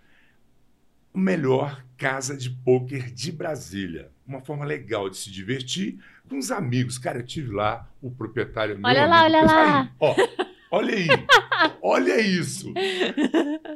O 1.13 1.19
melhor 1.19 1.85
casa 1.97 2.37
de 2.37 2.51
pôquer 2.51 3.11
de 3.11 3.33
Brasília. 3.33 4.11
Uma 4.27 4.41
forma 4.41 4.65
legal 4.65 5.09
de 5.11 5.17
se 5.17 5.31
divertir 5.31 5.99
com 6.29 6.39
os 6.39 6.51
amigos. 6.53 6.99
Cara, 6.99 7.19
eu 7.19 7.27
tive 7.27 7.53
lá, 7.53 7.89
o 8.01 8.11
proprietário. 8.11 8.79
meu 8.79 8.89
Olha 8.89 9.07
lá, 9.07 9.23
amigo, 9.27 9.37
olha 9.39 9.41
pois 9.41 9.53
lá. 9.53 9.81
aí, 9.83 9.89
ó, 9.99 10.15
olha 10.71 10.95
aí. 10.95 11.09
olha 11.83 12.21
isso. 12.21 12.73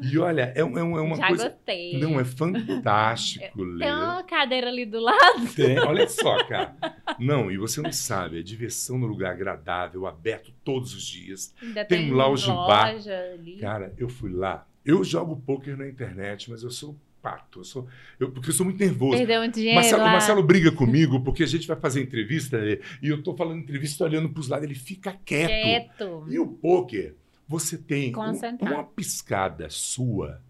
E 0.00 0.16
olha, 0.16 0.52
é, 0.54 0.64
um- 0.64 0.78
é 0.78 0.82
um- 0.84 0.96
é 0.96 1.00
uma 1.00 1.16
Já 1.16 1.26
coisa. 1.26 1.48
gostei. 1.48 1.98
Não, 1.98 2.20
é 2.20 2.24
fantástico, 2.24 3.56
Tem 3.56 3.64
Lê. 3.66 3.90
uma 3.92 4.22
cadeira 4.22 4.68
ali 4.68 4.86
do 4.86 5.00
lado. 5.00 5.52
Tem, 5.56 5.76
olha 5.80 6.08
só, 6.08 6.44
cara. 6.44 6.76
Não, 7.18 7.50
e 7.50 7.56
você 7.58 7.80
não 7.80 7.92
sabe, 7.92 8.38
é 8.38 8.42
diversão 8.42 8.96
no 8.96 9.06
lugar 9.08 9.32
agradável, 9.32 10.06
aberto 10.06 10.52
todos 10.64 10.94
os 10.94 11.04
dias. 11.04 11.52
Ainda 11.60 11.84
Tem 11.84 12.10
lounge 12.12 12.46
bar. 12.46 12.92
loja 12.92 13.12
ali. 13.34 13.56
Cara, 13.56 13.92
eu 13.98 14.08
fui 14.08 14.32
lá. 14.32 14.64
Eu 14.84 15.02
jogo 15.04 15.36
poker 15.36 15.76
na 15.76 15.88
internet, 15.88 16.50
mas 16.50 16.62
eu 16.62 16.70
sou 16.70 16.96
pato. 17.22 17.60
Eu 17.60 17.64
sou, 17.64 17.88
eu, 18.20 18.30
porque 18.30 18.50
eu 18.50 18.52
sou 18.54 18.64
muito 18.66 18.78
nervoso. 18.78 19.16
Perdeu 19.16 19.48
dinheiro 19.50 19.76
Marcelo, 19.76 20.02
lá. 20.02 20.08
o 20.08 20.12
Marcelo 20.12 20.42
briga 20.42 20.70
comigo 20.70 21.20
porque 21.22 21.42
a 21.42 21.46
gente 21.46 21.66
vai 21.66 21.76
fazer 21.76 22.02
entrevista 22.02 22.60
né, 22.62 22.78
e 23.02 23.08
eu 23.08 23.22
tô 23.22 23.34
falando 23.34 23.60
entrevista 23.60 24.04
olhando 24.04 24.28
pros 24.28 24.48
lados, 24.48 24.64
ele 24.66 24.74
fica 24.74 25.12
quieto. 25.24 25.48
Quieto. 25.48 26.26
E 26.28 26.38
o 26.38 26.46
poker, 26.46 27.14
você 27.48 27.78
tem 27.78 28.14
um- 28.14 28.66
uma 28.72 28.84
piscada 28.84 29.68
sua, 29.70 30.40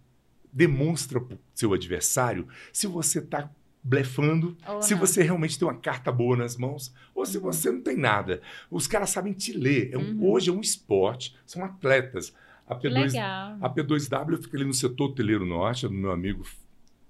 demonstra 0.52 1.20
pro 1.20 1.38
seu 1.54 1.72
adversário 1.72 2.46
se 2.72 2.86
você 2.86 3.20
tá 3.20 3.50
blefando 3.82 4.56
Ou 4.66 4.80
se 4.80 4.92
não. 4.94 5.00
você 5.00 5.22
realmente 5.22 5.58
tem 5.58 5.68
uma 5.68 5.74
carta 5.76 6.10
boa 6.10 6.36
nas 6.36 6.56
mãos 6.56 6.92
ou 7.14 7.26
se 7.26 7.36
Uhum. 7.36 7.44
você 7.44 7.70
não 7.70 7.82
tem 7.82 7.96
nada. 7.96 8.40
Os 8.70 8.86
caras 8.86 9.10
sabem 9.10 9.32
te 9.34 9.52
ler. 9.52 9.90
É 9.92 9.98
um- 9.98 10.12
Uhum. 10.20 10.30
Hoje 10.32 10.48
é 10.48 10.52
um 10.52 10.60
esporte, 10.60 11.36
são 11.44 11.62
atletas. 11.64 12.32
A 12.66 12.74
Que 12.74 12.88
P2, 12.88 13.12
legal. 13.12 13.56
a 13.60 13.68
P2W 13.70 14.42
fica 14.42 14.56
ali 14.56 14.64
no 14.66 14.72
setor 14.74 15.10
hoteleiro 15.10 15.44
norte, 15.44 15.84
é 15.86 15.88
do 15.88 15.94
meu 15.94 16.10
amigo 16.12 16.44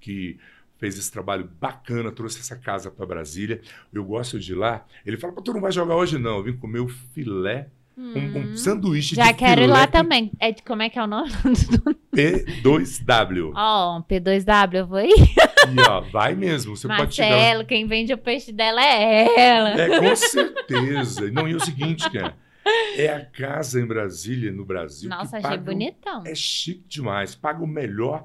que 0.01 0.37
fez 0.79 0.99
esse 0.99 1.11
trabalho 1.11 1.49
bacana, 1.61 2.11
trouxe 2.11 2.41
essa 2.41 2.57
casa 2.57 2.91
para 2.91 3.07
Brasília. 3.07 3.61
Eu 3.93 4.05
gosto 4.05 4.39
de 4.39 4.53
ir 4.53 4.57
lá. 4.57 4.85
Ele 5.07 5.17
fala, 5.17 5.33
"Pô, 5.33 5.41
tu 5.41 5.53
não 5.55 5.61
vai 5.61 5.71
jogar 5.73 5.95
hoje 5.97 6.19
não, 6.19 6.37
eu 6.39 6.43
vim 6.43 6.53
comer 6.57 6.81
o 6.81 6.89
filé, 6.89 7.69
um, 7.97 8.03
um 8.19 8.53
Hum. 8.53 8.57
sanduíche 8.57 9.15
Já 9.15 9.31
de 9.31 9.35
quero 9.39 9.61
ir 9.61 9.65
filé 9.67 9.73
lá 9.73 9.87
com 9.87 9.93
também. 9.93 10.33
É 10.41 10.51
de, 10.51 10.63
como 10.63 10.83
é 10.83 10.91
que 10.91 10.99
é 10.99 11.03
o 11.05 11.07
nome? 11.07 11.31
P2W. 12.13 13.53
Ó, 13.55 14.03
P2W, 14.03 14.75
eu 14.75 14.87
vou 14.87 15.01
ir. 15.01 15.15
E 15.15 15.81
ó, 15.89 16.01
vai 16.01 16.35
mesmo, 16.35 16.77
você 16.77 16.89
pode 16.89 17.15
chegar. 17.15 17.31
Marcelo, 17.31 17.65
quem 17.65 17.87
vende 17.87 18.13
o 18.13 18.19
peixe 18.19 18.53
dela 18.53 18.85
é 18.85 19.41
ela. 19.41 19.81
É, 19.81 19.99
com 20.01 20.17
certeza. 20.17 21.31
Não, 21.31 21.49
e 21.49 21.55
o 21.55 21.61
seguinte, 21.61 22.09
cara, 22.11 22.37
é 22.97 23.09
a 23.09 23.25
casa 23.25 23.81
em 23.81 23.87
Brasília, 23.87 24.51
no 24.53 24.65
Brasil, 24.65 25.09
Nossa, 25.11 25.39
achei 25.39 25.59
um- 25.59 25.63
bonitão. 25.63 26.23
É 26.27 26.35
chique 26.35 26.85
demais. 26.89 27.35
Paga 27.35 27.63
o 27.63 27.67
melhor 27.67 28.25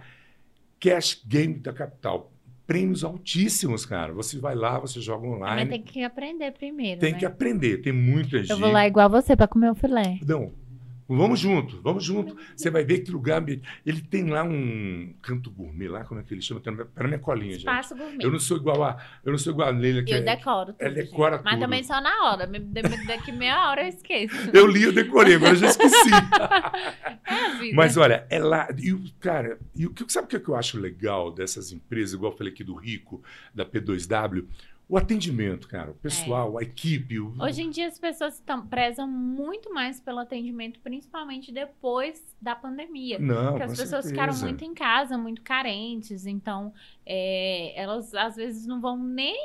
cash 0.80 1.22
game 1.26 1.56
da 1.56 1.74
capital. 1.74 2.32
Prêmios 2.66 3.03
altíssimos, 3.03 3.84
cara. 3.86 4.14
Você 4.14 4.38
vai 4.38 4.53
lá, 4.56 4.78
você 4.78 5.02
joga 5.02 5.28
Mas 5.28 5.36
online. 5.38 5.70
tem 5.72 5.82
que 5.82 6.03
aprender 6.03 6.52
primeiro, 6.52 6.99
Tem 7.02 7.14
né? 7.14 7.18
que 7.20 7.26
aprender. 7.26 7.78
Tem 7.82 7.91
muita 7.91 8.38
gente. 8.38 8.52
Eu 8.52 8.60
vou 8.60 8.72
lá 8.72 8.86
igual 8.88 9.10
você 9.10 9.36
pra 9.36 9.48
comer 9.48 9.72
o 9.72 9.76
filé. 9.76 10.20
Não. 10.26 10.52
Vamos 11.10 11.40
junto, 11.40 11.81
vamos 11.81 12.03
junto. 12.03 12.38
Você 12.56 12.69
vai 12.69 12.84
ver 12.84 12.99
que 12.99 13.10
lugar. 13.10 13.44
Ele 13.86 14.02
tem 14.02 14.30
lá 14.30 14.44
um 14.44 15.11
canto 15.23 15.49
gourmet 15.49 15.88
lá, 15.88 16.06
como 16.06 16.19
é 16.22 16.23
que 16.23 16.34
ele 16.34 16.41
chama? 16.41 16.61
Tá 16.61 16.69
na 16.72 16.86
tá 16.86 17.02
na 17.02 17.07
minha 17.07 17.19
colinha, 17.19 17.53
gente. 17.53 17.61
Espaço 17.61 17.95
gourmet. 17.95 18.23
Eu 18.23 18.31
não 18.31 18.40
sou 18.40 18.57
igual 18.57 18.84
a, 18.84 18.98
eu 19.26 19.31
não 19.31 19.40
sou 19.40 19.52
igual 19.53 19.69
a 19.69 19.72
Leila 19.72 20.03
que 20.03 20.14
Eu 20.14 20.18
é- 20.18 20.22
decoro 20.22 20.73
tudo. 20.73 20.76
ela 20.80 20.94
decora 20.94 21.36
gente. 21.38 21.45
Mas 21.45 21.53
tudo. 21.53 21.61
também 21.61 21.84
só 21.84 21.99
na 21.99 22.23
hora. 22.30 22.48
Daqui 23.07 23.31
meia 23.31 23.69
hora 23.69 23.81
eu 23.84 23.88
esqueço. 23.90 24.36
Eu 24.53 24.68
li, 24.68 24.84
eu 24.84 24.94
decorei, 24.94 25.36
agora 25.36 25.53
eu 25.53 25.56
já 25.57 25.68
esqueci. 25.68 26.10
É. 27.30 27.73
Mas 27.73 27.95
olha, 27.98 28.26
é 28.30 28.40
lá. 28.40 28.68
E 28.77 28.91
o 28.91 29.03
cara, 29.19 29.60
e 29.76 29.86
o 29.86 29.94
que 29.94 30.11
sabe 30.11 30.26
o 30.36 30.40
que 30.40 30.49
eu 30.49 30.56
acho 30.56 30.80
legal 30.80 31.31
dessas 31.31 31.72
empresas, 31.72 32.14
igual 32.14 32.31
eu 32.31 32.38
falei 32.38 32.52
aqui 32.52 32.64
do 32.64 32.73
Rico, 32.73 33.22
da 33.53 33.65
P2W? 33.65 34.45
O 34.90 34.98
atendimento, 34.98 35.68
cara. 35.68 35.91
O 35.91 35.94
pessoal, 35.94 36.57
a 36.57 36.64
equipe. 36.64 37.20
O... 37.20 37.36
É. 37.40 37.45
Hoje 37.45 37.61
em 37.61 37.70
dia 37.70 37.88
as 37.88 37.99
pessoas 37.99 38.40
tão, 38.40 38.66
prezam 38.66 39.07
muito 39.07 39.72
mais 39.72 40.02
pelo 40.02 40.18
atendimento, 40.18 40.80
principalmente 40.80 41.52
depois 41.52 42.26
da 42.41 42.56
pandemia. 42.56 43.20
Não, 43.20 43.52
Porque 43.52 43.64
as 43.64 43.72
pessoas 43.72 44.06
certeza. 44.06 44.10
ficaram 44.10 44.38
muito 44.40 44.66
em 44.66 44.74
casa, 44.74 45.16
muito 45.16 45.44
carentes, 45.44 46.26
então 46.26 46.74
é, 47.06 47.80
elas 47.80 48.16
às 48.16 48.36
vezes 48.36 48.66
não 48.66 48.82
vão 48.82 48.98
nem 48.98 49.38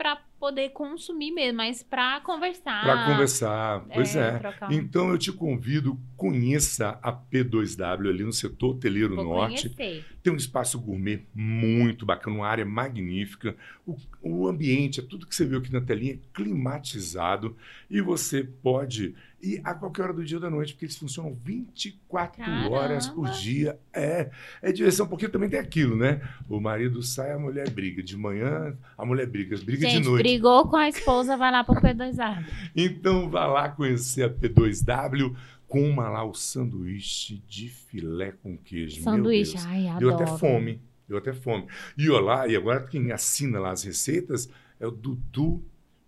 para 0.00 0.16
poder 0.38 0.70
consumir 0.70 1.30
mesmo, 1.30 1.58
mas 1.58 1.82
para 1.82 2.18
conversar. 2.22 2.82
Para 2.82 3.04
conversar. 3.04 3.84
Pois 3.92 4.16
é. 4.16 4.40
um- 4.70 4.72
Então 4.72 5.10
eu 5.10 5.18
te 5.18 5.30
convido, 5.30 6.00
conheça 6.16 6.98
a 7.02 7.12
P2W 7.12 8.08
ali 8.08 8.24
no 8.24 8.32
setor 8.32 8.70
hoteleiro 8.76 9.14
Vou 9.14 9.24
norte. 9.24 9.68
conhecer. 9.68 10.06
Tem 10.22 10.32
um 10.32 10.36
espaço 10.36 10.80
gourmet 10.80 11.26
muito 11.34 12.06
bacana, 12.06 12.34
uma 12.36 12.48
área 12.48 12.64
magnífica. 12.64 13.54
O, 13.86 13.94
o 14.22 14.48
ambiente, 14.48 15.00
é 15.00 15.02
tudo 15.02 15.26
que 15.26 15.34
você 15.34 15.44
viu 15.44 15.58
aqui 15.58 15.70
na 15.70 15.82
telinha, 15.82 16.14
é 16.14 16.18
climatizado. 16.32 17.54
E 17.90 18.00
você 18.00 18.42
pode 18.42 19.14
ir 19.42 19.60
a 19.64 19.74
qualquer 19.74 20.02
hora 20.02 20.12
do 20.12 20.24
dia 20.24 20.36
ou 20.36 20.42
da 20.42 20.50
noite, 20.50 20.72
porque 20.72 20.84
eles 20.84 20.96
funcionam 20.96 21.34
24 21.44 22.42
Caramba! 22.44 22.70
horas 22.70 23.08
por 23.08 23.28
dia. 23.30 23.78
É, 23.92 24.30
é 24.62 24.72
diversão, 24.72 25.06
porque 25.06 25.28
também 25.28 25.48
tem 25.48 25.58
aquilo, 25.58 25.96
né? 25.96 26.20
O 26.48 26.60
marido 26.60 27.02
sai, 27.02 27.32
a 27.32 27.38
mulher 27.38 27.70
briga. 27.70 28.02
De 28.02 28.16
manhã, 28.16 28.76
a 28.96 29.04
mulher 29.04 29.26
briga, 29.26 29.56
briga 29.58 29.88
Gente, 29.88 30.02
de 30.02 30.08
noite. 30.08 30.22
brigou 30.22 30.68
com 30.68 30.76
a 30.76 30.88
esposa, 30.88 31.36
vai 31.36 31.50
lá 31.50 31.64
pro 31.64 31.74
P2A. 31.74 32.44
Então 32.76 33.28
vá 33.28 33.46
lá 33.46 33.68
conhecer 33.68 34.24
a 34.24 34.30
P2W. 34.30 35.34
Coma 35.66 36.08
lá 36.08 36.24
o 36.24 36.34
sanduíche 36.34 37.42
de 37.46 37.68
filé 37.68 38.32
com 38.42 38.56
queijo. 38.56 39.02
Sanduíche, 39.02 39.56
ai, 39.66 39.82
Deu 39.98 40.10
adoro. 40.10 40.14
até 40.14 40.26
fome. 40.38 40.80
Deu 41.08 41.18
até 41.18 41.32
fome. 41.32 41.66
E 41.96 42.10
olha 42.10 42.24
lá, 42.24 42.48
e 42.48 42.56
agora 42.56 42.82
quem 42.82 43.12
assina 43.12 43.60
lá 43.60 43.70
as 43.70 43.84
receitas 43.84 44.50
é 44.80 44.86
o 44.86 44.90
Dudu. 44.90 45.64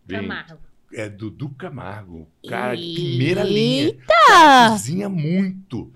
Camargo. 0.09 0.72
É 0.93 1.09
Dudu 1.09 1.49
Camargo. 1.51 2.29
Cara, 2.49 2.77
de 2.77 2.83
Eita! 2.83 3.01
primeira 3.01 3.45
linha. 3.45 3.97
Cozinha 4.71 5.09
muito. 5.09 5.93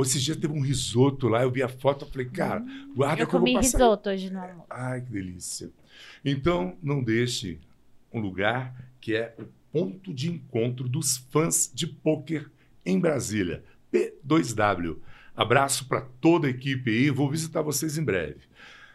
Esses 0.00 0.22
dias 0.22 0.36
teve 0.36 0.52
um 0.52 0.60
risoto 0.62 1.28
lá, 1.28 1.42
eu 1.42 1.50
vi 1.50 1.62
a 1.62 1.68
foto, 1.68 2.04
eu 2.04 2.10
falei, 2.10 2.26
cara, 2.28 2.64
guarda 2.94 3.22
Eu 3.22 3.26
que 3.26 3.34
eu 3.34 3.38
comi 3.40 3.52
vou 3.52 3.60
passar. 3.60 3.78
risoto 3.78 4.08
hoje 4.10 4.30
no 4.30 4.38
almoço. 4.40 4.66
Ai, 4.70 5.00
que 5.00 5.10
delícia. 5.10 5.70
Então, 6.24 6.76
não 6.82 7.02
deixe 7.02 7.58
um 8.12 8.20
lugar 8.20 8.74
que 9.00 9.14
é 9.16 9.34
o 9.38 9.44
ponto 9.72 10.14
de 10.14 10.30
encontro 10.30 10.88
dos 10.88 11.16
fãs 11.30 11.70
de 11.74 11.86
pôquer 11.86 12.48
em 12.86 12.98
Brasília. 13.00 13.64
P2W. 13.92 14.98
Abraço 15.36 15.86
para 15.88 16.02
toda 16.20 16.46
a 16.46 16.50
equipe 16.50 16.90
aí, 16.90 17.10
vou 17.10 17.28
visitar 17.30 17.62
vocês 17.62 17.98
em 17.98 18.04
breve. 18.04 18.40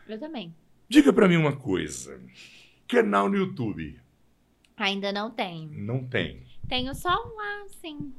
Eu 0.08 0.20
também. 0.20 0.54
Diga 0.88 1.12
para 1.12 1.28
mim 1.28 1.36
uma 1.38 1.56
coisa. 1.56 2.20
Canal 2.88 3.30
no 3.30 3.36
YouTube? 3.38 4.00
Ainda 4.78 5.12
não 5.12 5.30
tenho. 5.32 5.70
Não 5.74 6.04
tem. 6.06 6.44
Tenho 6.68 6.94
só 6.96 7.10
um 7.10 7.36
lá, 7.38 7.64
assim, 7.66 8.12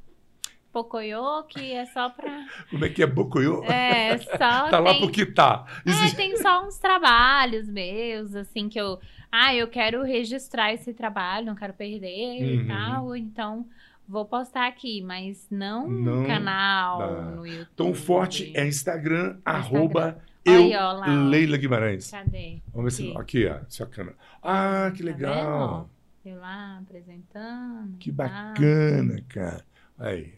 Pocoyo, 0.73 1.43
que 1.49 1.73
é 1.73 1.87
só 1.87 2.11
pra... 2.11 2.47
Como 2.71 2.85
é 2.85 2.89
que 2.89 3.03
é 3.03 3.07
Bocoiô? 3.07 3.65
É, 3.65 4.19
só 4.19 4.37
tá 4.71 4.79
lá 4.79 4.93
tem... 4.93 5.01
porque 5.01 5.25
tá. 5.27 5.65
É, 5.87 5.91
Existe- 5.91 6.17
tem 6.17 6.37
só 6.37 6.67
uns 6.67 6.79
trabalhos 6.79 7.69
meus, 7.69 8.35
assim, 8.35 8.69
que 8.69 8.79
eu... 8.81 8.99
Ah, 9.33 9.55
eu 9.55 9.69
quero 9.69 10.03
registrar 10.03 10.73
esse 10.73 10.95
trabalho, 10.95 11.47
não 11.47 11.55
quero 11.55 11.73
perder 11.75 12.43
Uhum. 12.43 12.61
e 12.63 12.67
tal, 12.67 13.17
então 13.17 13.67
vou 14.09 14.25
postar 14.25 14.67
aqui, 14.69 15.03
mas 15.03 15.47
não, 15.51 15.89
Não 15.89 16.21
no 16.23 16.27
canal, 16.27 16.99
dá. 16.99 17.23
no 17.33 17.47
YouTube. 17.47 17.69
Então, 17.75 17.91
o 17.91 17.95
forte 17.95 18.53
é 18.57 18.67
Instagram, 18.67 19.39
arroba 19.45 20.19
Eu, 20.45 20.71
ó, 20.71 20.93
lá, 20.93 21.07
ó. 21.09 21.29
Leila 21.29 21.57
Guimarães. 21.57 22.11
Cadê? 22.11 22.61
Vamos 22.73 22.97
ver 22.97 23.03
se. 23.05 23.17
Aqui. 23.19 23.47
Ó. 23.49 23.59
Sua 23.69 23.87
câmera. 23.87 24.17
Ah, 24.43 24.93
que 24.95 25.01
Tá 25.03 25.05
legal. 25.07 25.91
Eu 26.29 26.39
lá 26.41 26.79
apresentando. 26.83 27.97
Que 27.99 28.11
bacana, 28.11 29.23
cara. 29.29 29.65
Aí. 29.97 30.35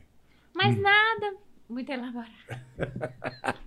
Mas 0.55 0.77
Hum. 0.77 0.83
nada 0.83 1.35
muito 1.67 1.91
elaborado. 1.91 2.31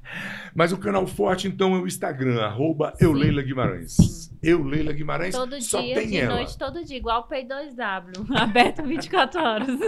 Mas 0.54 0.72
o 0.72 0.78
canal 0.78 1.08
forte, 1.08 1.48
então, 1.48 1.76
é 1.76 1.80
o 1.80 1.88
Instagram, 1.88 2.40
arroba 2.42 2.94
Sim. 2.96 3.06
Euleila 3.06 3.42
Guimarães. 3.42 3.94
Sim. 3.94 4.38
Euleila 4.44 4.92
Guimarães, 4.92 5.34
Todo 5.34 5.60
só 5.62 5.82
dia, 5.82 5.96
tem 5.96 6.10
de 6.10 6.18
ela. 6.18 6.36
noite, 6.36 6.58
todo 6.58 6.84
dia. 6.84 6.98
Igual 6.98 7.22
o 7.22 7.28
P2W. 7.28 8.30
Aberto 8.38 8.84
24 8.84 9.42
horas. 9.42 9.68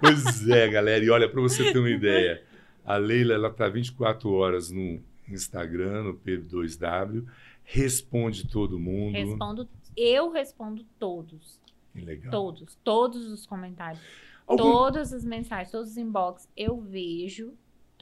Pois 0.00 0.48
é, 0.48 0.68
galera. 0.68 1.04
E 1.04 1.08
olha, 1.10 1.28
para 1.28 1.40
você 1.40 1.72
ter 1.72 1.78
uma 1.78 1.88
ideia, 1.90 2.42
a 2.84 2.96
Leila, 2.96 3.32
ela 3.34 3.50
tá 3.50 3.68
24 3.68 4.30
horas 4.32 4.70
no 4.70 5.00
Instagram, 5.28 6.02
no 6.04 6.14
P2W, 6.14 7.24
responde 7.64 8.46
todo 8.46 8.78
mundo. 8.78 9.14
Respondo. 9.14 9.68
Eu 9.96 10.30
respondo 10.30 10.84
todos. 10.98 11.60
Que 11.92 12.00
legal. 12.00 12.30
Todos. 12.30 12.76
Todos 12.82 13.26
os 13.30 13.46
comentários. 13.46 14.02
Algum- 14.46 14.62
Todas 14.62 15.12
as 15.12 15.24
mensagens, 15.24 15.70
todos 15.70 15.90
os 15.92 15.96
inbox. 15.96 16.48
Eu 16.56 16.80
vejo. 16.80 17.52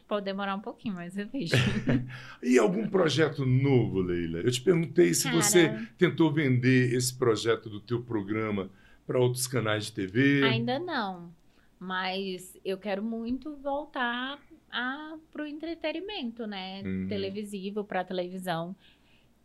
Pode 0.08 0.24
demorar 0.24 0.54
um 0.56 0.60
pouquinho, 0.60 0.94
mas 0.94 1.16
eu 1.16 1.26
vejo. 1.28 1.54
E 2.42 2.58
algum 2.58 2.86
projeto 2.88 3.46
novo, 3.46 4.00
Leila? 4.00 4.40
Eu 4.40 4.50
te 4.50 4.60
perguntei 4.60 5.14
se 5.14 5.24
Cara. 5.24 5.36
você 5.36 5.86
tentou 5.96 6.30
vender 6.32 6.92
esse 6.92 7.14
projeto 7.16 7.70
do 7.70 7.80
teu 7.80 8.02
programa 8.02 8.68
para 9.06 9.18
outros 9.18 9.46
canais 9.46 9.86
de 9.86 9.92
TV. 9.92 10.42
Ainda 10.44 10.78
não. 10.78 11.32
Mas 11.78 12.56
eu 12.64 12.76
quero 12.78 13.02
muito 13.02 13.56
voltar 13.56 14.38
a, 14.70 15.16
pro 15.30 15.46
entretenimento, 15.46 16.46
né? 16.46 16.82
Uhum. 16.84 17.06
Televisivo, 17.08 17.82
pra 17.84 18.04
televisão. 18.04 18.74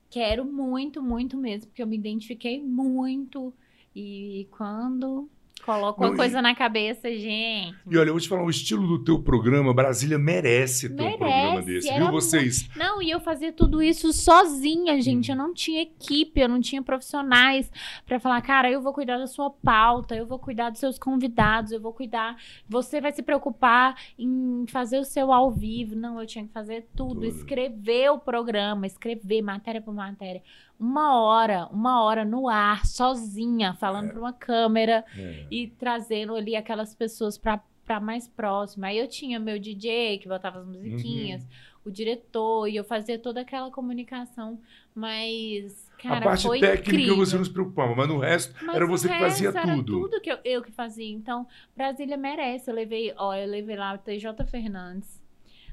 Quero 0.09 0.45
muito, 0.45 1.01
muito 1.01 1.37
mesmo, 1.37 1.67
porque 1.67 1.81
eu 1.81 1.87
me 1.87 1.97
identifiquei 1.97 2.61
muito. 2.63 3.53
E 3.95 4.47
quando 4.51 5.29
coloco 5.67 6.01
Não, 6.01 6.09
uma 6.09 6.15
e- 6.15 6.17
coisa 6.17 6.41
na 6.41 6.55
cabeça, 6.55 7.11
gente. 7.11 7.75
E 7.91 7.97
olha, 7.97 8.07
eu 8.07 8.13
vou 8.13 8.21
te 8.21 8.29
falar, 8.29 8.43
o 8.43 8.49
estilo 8.49 8.87
do 8.87 9.03
teu 9.03 9.21
programa, 9.21 9.73
Brasília 9.73 10.17
merece 10.17 10.87
ter 10.87 10.93
um 11.01 11.05
Merece, 11.05 11.17
programa 11.19 11.61
desse, 11.61 11.89
era 11.89 12.03
viu? 12.05 12.11
Vocês. 12.13 12.69
Não, 12.75 13.01
e 13.01 13.11
eu 13.11 13.19
fazia 13.19 13.51
tudo 13.51 13.83
isso 13.83 14.13
sozinha, 14.13 14.99
gente. 15.01 15.29
Hum. 15.29 15.35
Eu 15.35 15.37
não 15.37 15.53
tinha 15.53 15.81
equipe, 15.81 16.39
eu 16.39 16.47
não 16.47 16.61
tinha 16.61 16.81
profissionais 16.81 17.69
pra 18.05 18.17
falar, 18.19 18.41
cara, 18.41 18.71
eu 18.71 18.81
vou 18.81 18.93
cuidar 18.93 19.17
da 19.17 19.27
sua 19.27 19.49
pauta, 19.51 20.15
eu 20.15 20.25
vou 20.25 20.39
cuidar 20.39 20.69
dos 20.69 20.79
seus 20.79 20.97
convidados, 20.97 21.73
eu 21.73 21.81
vou 21.81 21.91
cuidar. 21.91 22.37
Você 22.67 23.01
vai 23.01 23.11
se 23.11 23.21
preocupar 23.21 23.95
em 24.17 24.65
fazer 24.69 24.99
o 24.99 25.03
seu 25.03 25.33
ao 25.33 25.51
vivo. 25.51 25.95
Não, 25.95 26.19
eu 26.19 26.25
tinha 26.25 26.45
que 26.47 26.53
fazer 26.53 26.87
tudo, 26.95 27.15
Tudo. 27.15 27.25
escrever 27.25 28.09
o 28.11 28.17
programa, 28.19 28.87
escrever 28.87 29.41
matéria 29.41 29.81
por 29.81 29.93
matéria. 29.93 30.41
Uma 30.79 31.19
hora, 31.21 31.67
uma 31.71 32.03
hora 32.03 32.23
no 32.23 32.47
ar, 32.47 32.85
sozinha, 32.85 33.73
falando 33.75 34.11
pra 34.11 34.19
uma 34.19 34.33
câmera 34.33 35.03
É. 35.17 35.45
e 35.49 35.67
trazendo 35.67 36.35
ali 36.35 36.55
aquelas 36.55 36.93
pessoas 36.93 37.37
pra, 37.37 37.59
pra 37.85 37.99
mais 37.99 38.27
próxima. 38.27 38.87
Aí 38.87 38.97
eu 38.97 39.07
tinha 39.07 39.39
meu 39.39 39.57
DJ 39.57 40.19
que 40.19 40.27
botava 40.27 40.59
as 40.59 40.67
musiquinhas, 40.67 41.41
Uhum. 41.43 41.49
o 41.85 41.91
diretor, 41.91 42.67
e 42.67 42.75
eu 42.75 42.83
fazia 42.83 43.17
toda 43.17 43.41
aquela 43.41 43.71
comunicação, 43.71 44.59
mas, 44.93 45.89
cara, 46.01 46.17
a 46.17 46.21
parte 46.21 46.47
técnica 46.49 46.79
incrível. 46.91 47.15
você 47.17 47.37
não 47.37 47.45
se 47.45 47.51
preocupava, 47.51 47.95
mas 47.95 48.07
no 48.07 48.17
resto 48.19 48.53
Mas 48.65 48.75
era 48.75 48.85
você 48.85 49.07
que 49.07 49.17
fazia 49.19 49.49
era 49.49 49.75
tudo. 49.75 49.83
tudo 50.01 50.21
que 50.21 50.31
eu, 50.31 50.37
eu 50.43 50.61
que 50.61 50.71
fazia. 50.71 51.11
Então, 51.13 51.47
Brasília 51.75 52.17
merece. 52.17 52.69
Eu 52.69 52.75
levei, 52.75 53.13
ó, 53.17 53.33
eu 53.35 53.47
levei 53.47 53.75
lá 53.75 53.93
o 53.93 53.97
TJ 53.97 54.43
Fernandes, 54.45 55.16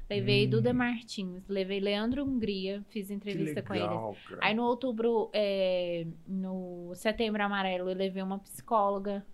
levei 0.09 0.45
Hum. 0.45 0.49
Duda 0.51 0.73
Martins, 0.73 1.47
levei 1.47 1.79
Leandro 1.79 2.23
Hungria, 2.23 2.83
fiz 2.89 3.07
Que 3.07 3.13
entrevista 3.13 3.61
com 3.61 3.73
eles. 3.73 3.87
legal, 3.87 4.15
cara. 4.29 4.41
Aí 4.43 4.53
no 4.53 4.63
outubro, 4.63 5.29
é, 5.33 6.05
no 6.27 6.93
setembro 6.95 7.41
amarelo, 7.43 7.89
eu 7.89 7.95
levei 7.95 8.21
uma 8.21 8.39
psicóloga 8.39 9.25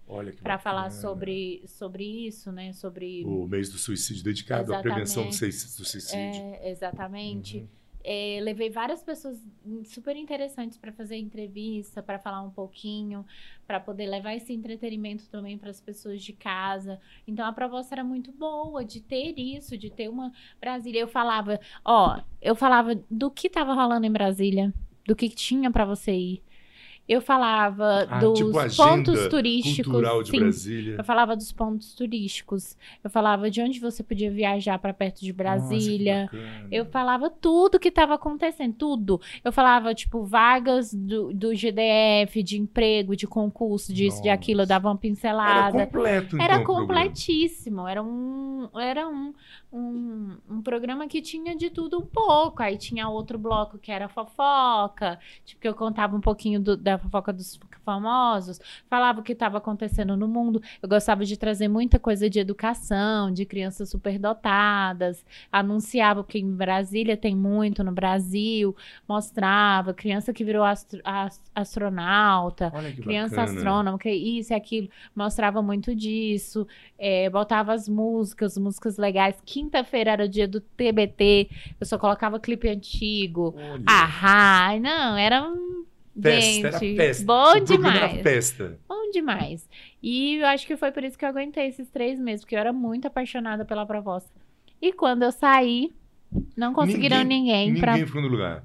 para 0.42 0.58
falar 0.58 0.90
sobre, 0.92 1.64
sobre 1.68 2.04
isso, 2.28 2.52
né? 2.52 2.74
Sobre. 2.74 3.24
o 3.26 3.48
mês 3.48 3.70
do 3.70 3.78
suicídio 3.78 4.24
dedicado 4.24 4.74
à 4.74 4.80
prevenção 4.82 5.24
do 5.24 5.30
Exatamente. 5.30 5.54
suicídio. 5.56 5.78
do 5.78 5.86
suicídio. 5.86 6.42
É, 6.42 6.72
exatamente. 6.72 7.58
Uhum. 7.58 7.68
É, 8.04 8.40
levei 8.42 8.70
várias 8.70 9.04
pessoas 9.04 9.44
super 9.86 10.16
interessantes 10.16 10.78
para 10.78 10.92
fazer 10.92 11.18
entrevista, 11.18 12.02
para 12.02 12.20
falar 12.20 12.42
um 12.42 12.50
pouquinho, 12.50 13.26
para 13.66 13.80
poder 13.80 14.08
levar 14.08 14.36
esse 14.36 14.54
entretenimento 14.54 15.30
também 15.30 15.58
para 15.58 15.70
as 15.70 15.80
pessoas 15.80 16.22
de 16.24 16.34
casa. 16.34 17.00
Então 17.28 17.46
a 17.46 17.54
proposta 17.54 17.96
era 17.96 18.04
muito 18.04 18.32
boa 18.32 18.84
de 18.84 19.02
ter 19.02 19.38
isso, 19.38 19.78
de 19.78 19.90
ter 19.90 20.10
uma 20.10 20.32
Brasília. 20.60 21.02
Eu 21.02 21.08
falava, 21.08 21.60
ó, 21.84 22.20
eu 22.42 22.56
falava 22.56 22.96
do 23.10 23.30
que 23.30 23.48
estava 23.48 23.74
rolando 23.74 24.06
em 24.06 24.12
Brasília, 24.12 24.74
do 25.06 25.16
que 25.16 25.30
tinha 25.30 25.72
para 25.72 25.86
você 25.86 26.12
ir. 26.12 26.44
Eu 27.12 27.20
falava 27.22 28.08
Ah, 28.10 28.20
dos 28.20 28.40
tipo 28.40 28.52
pontos 28.78 29.28
turísticos. 29.28 29.92
Cultural 29.92 30.24
de 30.24 30.30
sim, 30.32 30.40
Brasília. 30.40 30.96
eu 30.98 31.04
falava 31.04 31.36
dos 31.36 31.52
pontos 31.52 31.94
turísticos. 31.94 32.78
Eu 33.04 33.10
falava 33.10 33.52
de 33.52 33.62
onde 33.62 33.80
você 33.82 34.02
podia 34.02 34.32
viajar 34.32 34.80
para 34.80 34.94
perto 34.94 35.20
de 35.20 35.34
Brasília. 35.34 36.30
Nossa. 36.32 36.68
Eu 36.72 36.86
falava 36.86 37.30
tudo 37.30 37.78
que 37.80 37.90
estava 37.90 38.14
acontecendo, 38.14 38.74
tudo. 38.76 39.20
Eu 39.44 39.52
falava, 39.52 39.94
tipo, 39.94 40.24
vagas 40.24 40.94
do, 40.94 41.34
do 41.34 41.54
GDF, 41.54 42.42
de 42.42 42.58
emprego, 42.58 43.14
de 43.16 43.28
concurso, 43.28 43.94
disso, 43.94 44.22
de 44.22 44.30
Nossa. 44.30 44.34
aquilo, 44.36 44.62
eu 44.62 44.66
dava 44.68 44.88
uma 44.88 44.94
Era 44.94 45.00
pincelada. 45.02 45.86
completo, 45.88 46.36
então, 46.38 46.46
Era 46.46 46.64
completíssimo. 46.64 47.88
Era 47.88 48.02
um, 48.02 48.70
era 48.80 49.08
um, 49.08 49.34
um, 49.74 50.38
um 50.50 50.62
programa 50.62 51.08
que 51.08 51.22
tinha 51.22 51.56
de 51.56 51.70
tudo 51.70 51.98
um 52.00 52.06
pouco. 52.06 52.64
Aí 52.64 52.78
tinha 52.78 53.10
outro 53.10 53.38
bloco 53.38 53.78
que 53.78 53.92
era 53.92 54.08
fofoca, 54.08 55.20
tipo, 55.44 55.60
que 55.62 55.68
eu 55.68 55.74
contava 55.74 56.16
um 56.16 56.22
pouquinho 56.22 56.60
do- 56.60 56.78
da 56.78 57.01
fofoca 57.02 57.34
dos 57.34 57.60
famosos, 57.84 58.60
falava 58.90 59.20
o 59.20 59.24
que 59.24 59.34
estava 59.34 59.58
acontecendo 59.58 60.16
no 60.16 60.28
mundo. 60.28 60.62
Eu 60.82 60.88
gostava 60.88 61.26
de 61.26 61.36
trazer 61.38 61.68
muita 61.68 62.00
coisa 62.00 62.30
de 62.30 62.40
educação, 62.40 63.32
de 63.32 63.46
crianças 63.46 63.90
superdotadas, 63.90 65.26
anunciava 65.52 66.24
que 66.24 66.40
em 66.40 66.52
Brasília 66.52 67.18
tem 67.18 67.36
muito 67.36 67.84
no 67.84 67.92
Brasil, 67.92 68.76
mostrava 69.08 69.94
criança 69.94 70.32
que 70.34 70.44
virou 70.44 70.64
astro- 70.64 71.02
as- 71.04 71.42
astronauta, 71.54 72.72
que 72.96 73.02
criança 73.02 73.36
bacana. 73.36 73.58
astrônoma, 73.58 74.00
que 74.00 74.12
isso 74.12 74.54
e 74.54 74.56
aquilo, 74.56 74.90
mostrava 75.16 75.62
muito 75.62 75.96
disso, 75.96 76.68
é, 76.98 77.30
botava 77.30 77.74
as 77.74 77.88
músicas, 77.90 78.58
músicas 78.58 78.98
legais. 78.98 79.36
Quinta-feira 79.46 80.12
era 80.12 80.26
o 80.26 80.30
dia 80.30 80.48
do 80.48 80.62
TBT, 80.62 81.50
eu 81.80 81.86
só 81.86 81.98
colocava 81.98 82.40
clipe 82.40 82.70
antigo. 82.70 83.56
Olha. 83.58 83.84
Ah, 83.88 84.72
não, 84.80 85.18
era 85.18 85.44
um. 85.44 85.86
Festa, 86.20 86.68
era 86.68 87.24
bom 87.26 87.52
o 87.54 87.60
demais. 87.62 87.96
era. 87.96 88.80
Bom 88.88 89.12
demais. 89.12 89.68
E 90.04 90.36
eu 90.36 90.48
acho 90.48 90.68
que 90.68 90.76
foi 90.76 90.92
por 90.92 91.04
isso 91.04 91.18
que 91.18 91.24
eu 91.24 91.30
aguentei 91.30 91.68
esses 91.68 91.90
três 91.90 92.20
meses, 92.20 92.42
porque 92.44 92.56
eu 92.56 92.60
era 92.60 92.74
muito 92.74 93.08
apaixonada 93.08 93.64
pela 93.64 93.86
proposta. 93.86 94.30
E 94.82 94.92
quando 94.92 95.24
eu 95.24 95.32
saí, 95.32 95.94
não 96.58 96.74
conseguiram 96.74 97.24
ninguém, 97.24 97.68
Ninguém 97.68 97.82
pra. 97.82 97.98
ficou 98.06 98.22
no 98.22 98.28
lugar. 98.28 98.64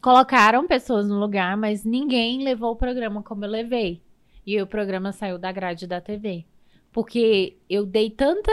Colocaram 0.00 0.66
pessoas 0.66 1.08
no 1.08 1.18
lugar, 1.18 1.56
mas 1.56 1.84
ninguém 1.84 2.42
levou 2.44 2.72
o 2.72 2.76
programa 2.76 3.22
como 3.22 3.44
eu 3.44 3.50
levei. 3.50 4.02
E 4.46 4.60
o 4.60 4.66
programa 4.66 5.12
saiu 5.12 5.38
da 5.38 5.50
grade 5.50 5.86
da 5.86 6.00
TV. 6.00 6.44
Porque 6.92 7.56
eu 7.68 7.86
dei 7.86 8.10
tanta, 8.10 8.52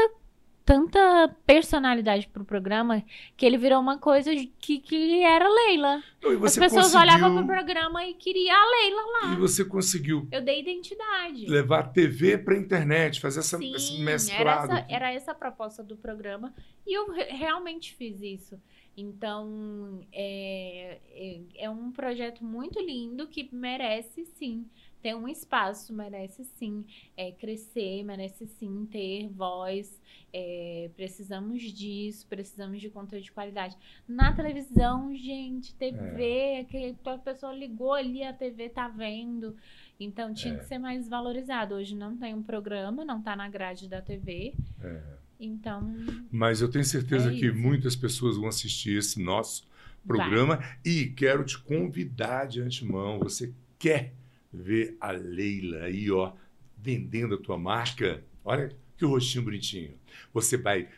tanta 0.66 1.36
personalidade 1.46 2.28
pro 2.28 2.46
programa 2.46 3.04
que 3.36 3.46
ele 3.46 3.58
virou 3.58 3.80
uma 3.80 3.98
coisa 3.98 4.32
que, 4.60 4.80
que 4.80 5.24
era 5.24 5.48
Leila. 5.48 6.04
As 6.44 6.56
pessoas 6.58 6.86
conseguiu, 6.94 7.00
olhavam 7.02 7.36
pro 7.38 7.46
programa 7.46 8.06
e 8.06 8.14
queriam 8.14 8.56
a 8.56 8.70
Leila 8.70 9.02
lá. 9.22 9.34
E 9.34 9.36
você 9.38 9.66
conseguiu 9.66 10.28
Eu 10.32 10.42
dei 10.42 10.60
identidade. 10.60 11.46
levar 11.48 11.80
a 11.80 11.88
TV 11.88 12.38
para 12.38 12.58
internet, 12.58 13.20
fazer 13.20 13.40
essa, 13.40 13.58
esse 13.64 13.98
Sim, 13.98 14.32
era 14.34 14.54
essa, 14.64 14.86
era 14.90 15.12
essa 15.14 15.32
a 15.32 15.36
proposta 15.36 15.84
do 15.84 15.96
programa 15.98 16.54
e 16.86 16.98
eu 16.98 17.12
re- 17.12 17.24
realmente 17.32 17.94
fiz 17.94 18.22
isso. 18.22 18.60
Então, 18.96 20.02
é, 20.12 21.00
é, 21.14 21.40
é 21.66 21.70
um 21.70 21.92
projeto 21.92 22.44
muito 22.44 22.80
lindo 22.80 23.28
que 23.28 23.50
merece 23.52 24.26
sim 24.38 24.66
ter 25.02 25.16
um 25.16 25.28
espaço, 25.28 25.94
merece 25.94 26.44
sim 26.44 26.86
é, 27.18 27.32
crescer, 27.32 28.04
merece 28.04 28.46
sim 28.48 28.88
ter 28.92 29.28
voz. 29.30 30.00
é, 30.34 30.90
precisamos 30.96 31.62
disso, 31.62 32.26
precisamos 32.30 32.80
de 32.80 32.90
conteúdo 32.90 33.22
de 33.24 33.32
qualidade. 33.34 33.76
Na 34.08 34.34
televisão, 34.34 35.14
gente, 35.14 35.74
TV, 35.76 36.66
que 36.70 36.96
a 37.06 37.18
pessoa 37.18 37.52
ligou 37.54 37.94
ali, 37.94 38.24
a 38.24 38.32
TV 38.32 38.70
tá 38.70 38.88
vendo. 38.88 39.56
Então 40.00 40.34
tinha 40.34 40.54
É. 40.54 40.58
que 40.58 40.66
ser 40.66 40.78
mais 40.80 41.10
valorizado. 41.10 41.76
Hoje 41.76 41.94
não 41.96 42.16
tem 42.16 42.34
um 42.34 42.42
programa, 42.42 43.04
não 43.04 43.22
tá 43.22 43.36
na 43.36 43.50
grade 43.50 43.90
da 43.90 44.02
TV. 44.02 44.54
É. 44.82 45.02
Então, 45.38 45.94
Mas 46.32 46.62
eu 46.62 46.70
tenho 46.72 46.86
certeza 46.86 47.30
É 47.32 47.36
que 47.36 47.52
muitas 47.52 47.96
pessoas 47.96 48.38
vão 48.38 48.48
assistir 48.48 48.98
esse 48.98 49.22
nosso 49.22 49.68
programa 50.08 50.60
e 50.86 51.08
quero 51.08 51.44
te 51.44 51.58
convidar 51.60 52.46
de 52.46 52.62
antemão. 52.62 53.20
Você 53.20 53.54
quer 53.78 54.14
ver 54.52 54.98
a 55.00 55.12
Leila 55.12 55.84
aí, 55.84 56.12
ó, 56.12 56.34
vendendo 56.78 57.36
a 57.36 57.42
tua 57.42 57.58
marca? 57.58 58.24
Olha 58.44 58.76
que 58.98 59.06
rostinho 59.06 59.46
bonitinho. 59.46 59.94
Você 60.34 60.58
vai 60.58 60.90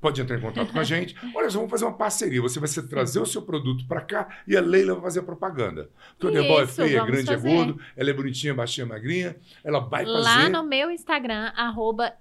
pode 0.00 0.20
entrar 0.20 0.36
em 0.36 0.40
contato 0.40 0.72
com 0.72 0.78
a 0.78 0.84
gente. 0.84 1.14
Olha 1.34 1.50
só, 1.50 1.58
vamos 1.58 1.70
fazer 1.70 1.84
uma 1.84 1.96
parceria. 1.96 2.40
Você 2.40 2.58
vai 2.58 2.68
trazer 2.88 3.20
o 3.20 3.26
seu 3.26 3.42
produto 3.42 3.86
para 3.86 4.00
cá 4.00 4.42
e 4.46 4.56
a 4.56 4.60
Leila 4.60 4.94
vai 4.94 5.02
fazer 5.04 5.20
a 5.20 5.22
propaganda. 5.22 5.90
Porque 6.18 6.38
o 6.38 6.42
Debol 6.42 6.62
é 6.62 6.66
feia, 6.66 7.00
é 7.00 7.06
grande, 7.06 7.26
fazer. 7.26 7.48
é 7.48 7.54
gordo, 7.54 7.80
ela 7.96 8.10
é 8.10 8.12
bonitinha, 8.12 8.54
baixinha, 8.54 8.86
magrinha. 8.86 9.36
Ela 9.62 9.80
vai 9.80 10.04
fazer. 10.04 10.18
Lá 10.18 10.48
no 10.48 10.62
meu 10.62 10.90
Instagram, 10.90 11.52
arroba 11.54 12.14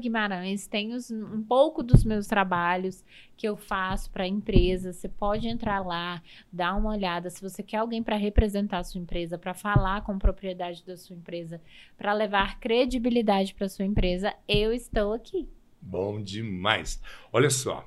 Guimarães, 0.00 0.66
tem 0.66 0.92
os, 0.92 1.10
um 1.10 1.42
pouco 1.42 1.82
dos 1.82 2.04
meus 2.04 2.26
trabalhos 2.26 3.04
que 3.36 3.48
eu 3.48 3.56
faço 3.56 4.10
para 4.10 4.26
empresas. 4.26 4.96
Você 4.96 5.08
pode 5.08 5.46
entrar 5.48 5.84
lá, 5.84 6.22
dar 6.52 6.74
uma 6.74 6.90
olhada. 6.90 7.30
Se 7.30 7.40
você 7.40 7.62
quer 7.62 7.78
alguém 7.78 8.02
para 8.02 8.16
representar 8.16 8.78
a 8.78 8.84
sua 8.84 9.00
empresa, 9.00 9.38
para 9.38 9.54
falar 9.54 10.02
com 10.02 10.18
propriedade 10.18 10.84
da 10.84 10.96
sua 10.96 11.16
empresa, 11.16 11.60
para 11.96 12.12
levar 12.12 12.58
credibilidade 12.58 13.54
para 13.54 13.68
sua 13.68 13.84
empresa, 13.84 14.34
eu 14.48 14.72
estou 14.72 15.12
aqui. 15.12 15.48
Bom 15.84 16.22
demais. 16.22 16.98
Olha 17.30 17.50
só. 17.50 17.86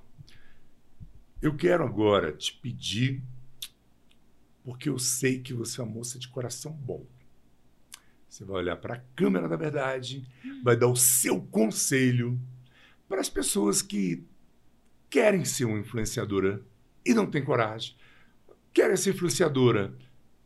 Eu 1.41 1.55
quero 1.55 1.83
agora 1.83 2.31
te 2.31 2.53
pedir, 2.53 3.23
porque 4.63 4.87
eu 4.87 4.99
sei 4.99 5.39
que 5.39 5.51
você 5.51 5.81
é 5.81 5.83
uma 5.83 5.93
moça 5.93 6.19
de 6.19 6.27
coração 6.27 6.71
bom. 6.71 7.05
Você 8.29 8.45
vai 8.45 8.57
olhar 8.57 8.75
para 8.77 8.95
a 8.95 9.01
câmera 9.15 9.49
da 9.49 9.55
verdade, 9.55 10.29
vai 10.63 10.77
dar 10.77 10.87
o 10.87 10.95
seu 10.95 11.41
conselho 11.41 12.39
para 13.09 13.19
as 13.19 13.29
pessoas 13.29 13.81
que 13.81 14.23
querem 15.09 15.43
ser 15.43 15.65
uma 15.65 15.79
influenciadora 15.79 16.63
e 17.03 17.15
não 17.15 17.25
têm 17.25 17.43
coragem, 17.43 17.95
querem 18.71 18.95
ser 18.95 19.15
influenciadora 19.15 19.97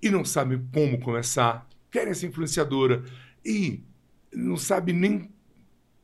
e 0.01 0.09
não 0.09 0.23
sabem 0.23 0.65
como 0.73 1.01
começar, 1.01 1.67
querem 1.89 2.13
ser 2.13 2.27
influenciadora 2.27 3.03
e 3.43 3.83
não 4.31 4.55
sabem 4.55 4.95
nem 4.95 5.33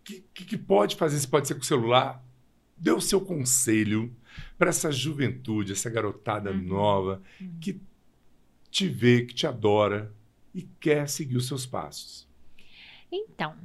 que, 0.08 0.46
que, 0.46 0.58
pode 0.58 0.96
fazer, 0.96 1.20
se 1.20 1.28
pode 1.28 1.48
ser 1.48 1.56
com 1.56 1.62
o 1.62 1.66
celular. 1.66 2.24
Dê 2.78 2.92
o 2.92 3.02
seu 3.02 3.20
conselho 3.20 4.16
para 4.58 4.70
essa 4.70 4.92
juventude, 4.92 5.74
essa 5.74 5.90
garotada 5.90 6.52
uhum. 6.52 6.62
nova 6.62 7.22
uhum. 7.42 7.58
que 7.60 7.82
te 8.70 8.88
vê, 8.88 9.26
que 9.26 9.34
te 9.34 9.48
adora 9.48 10.14
e 10.54 10.62
quer 10.80 11.10
seguir 11.10 11.36
os 11.36 11.48
seus 11.48 11.66
passos. 11.66 12.28
Então, 13.12 13.56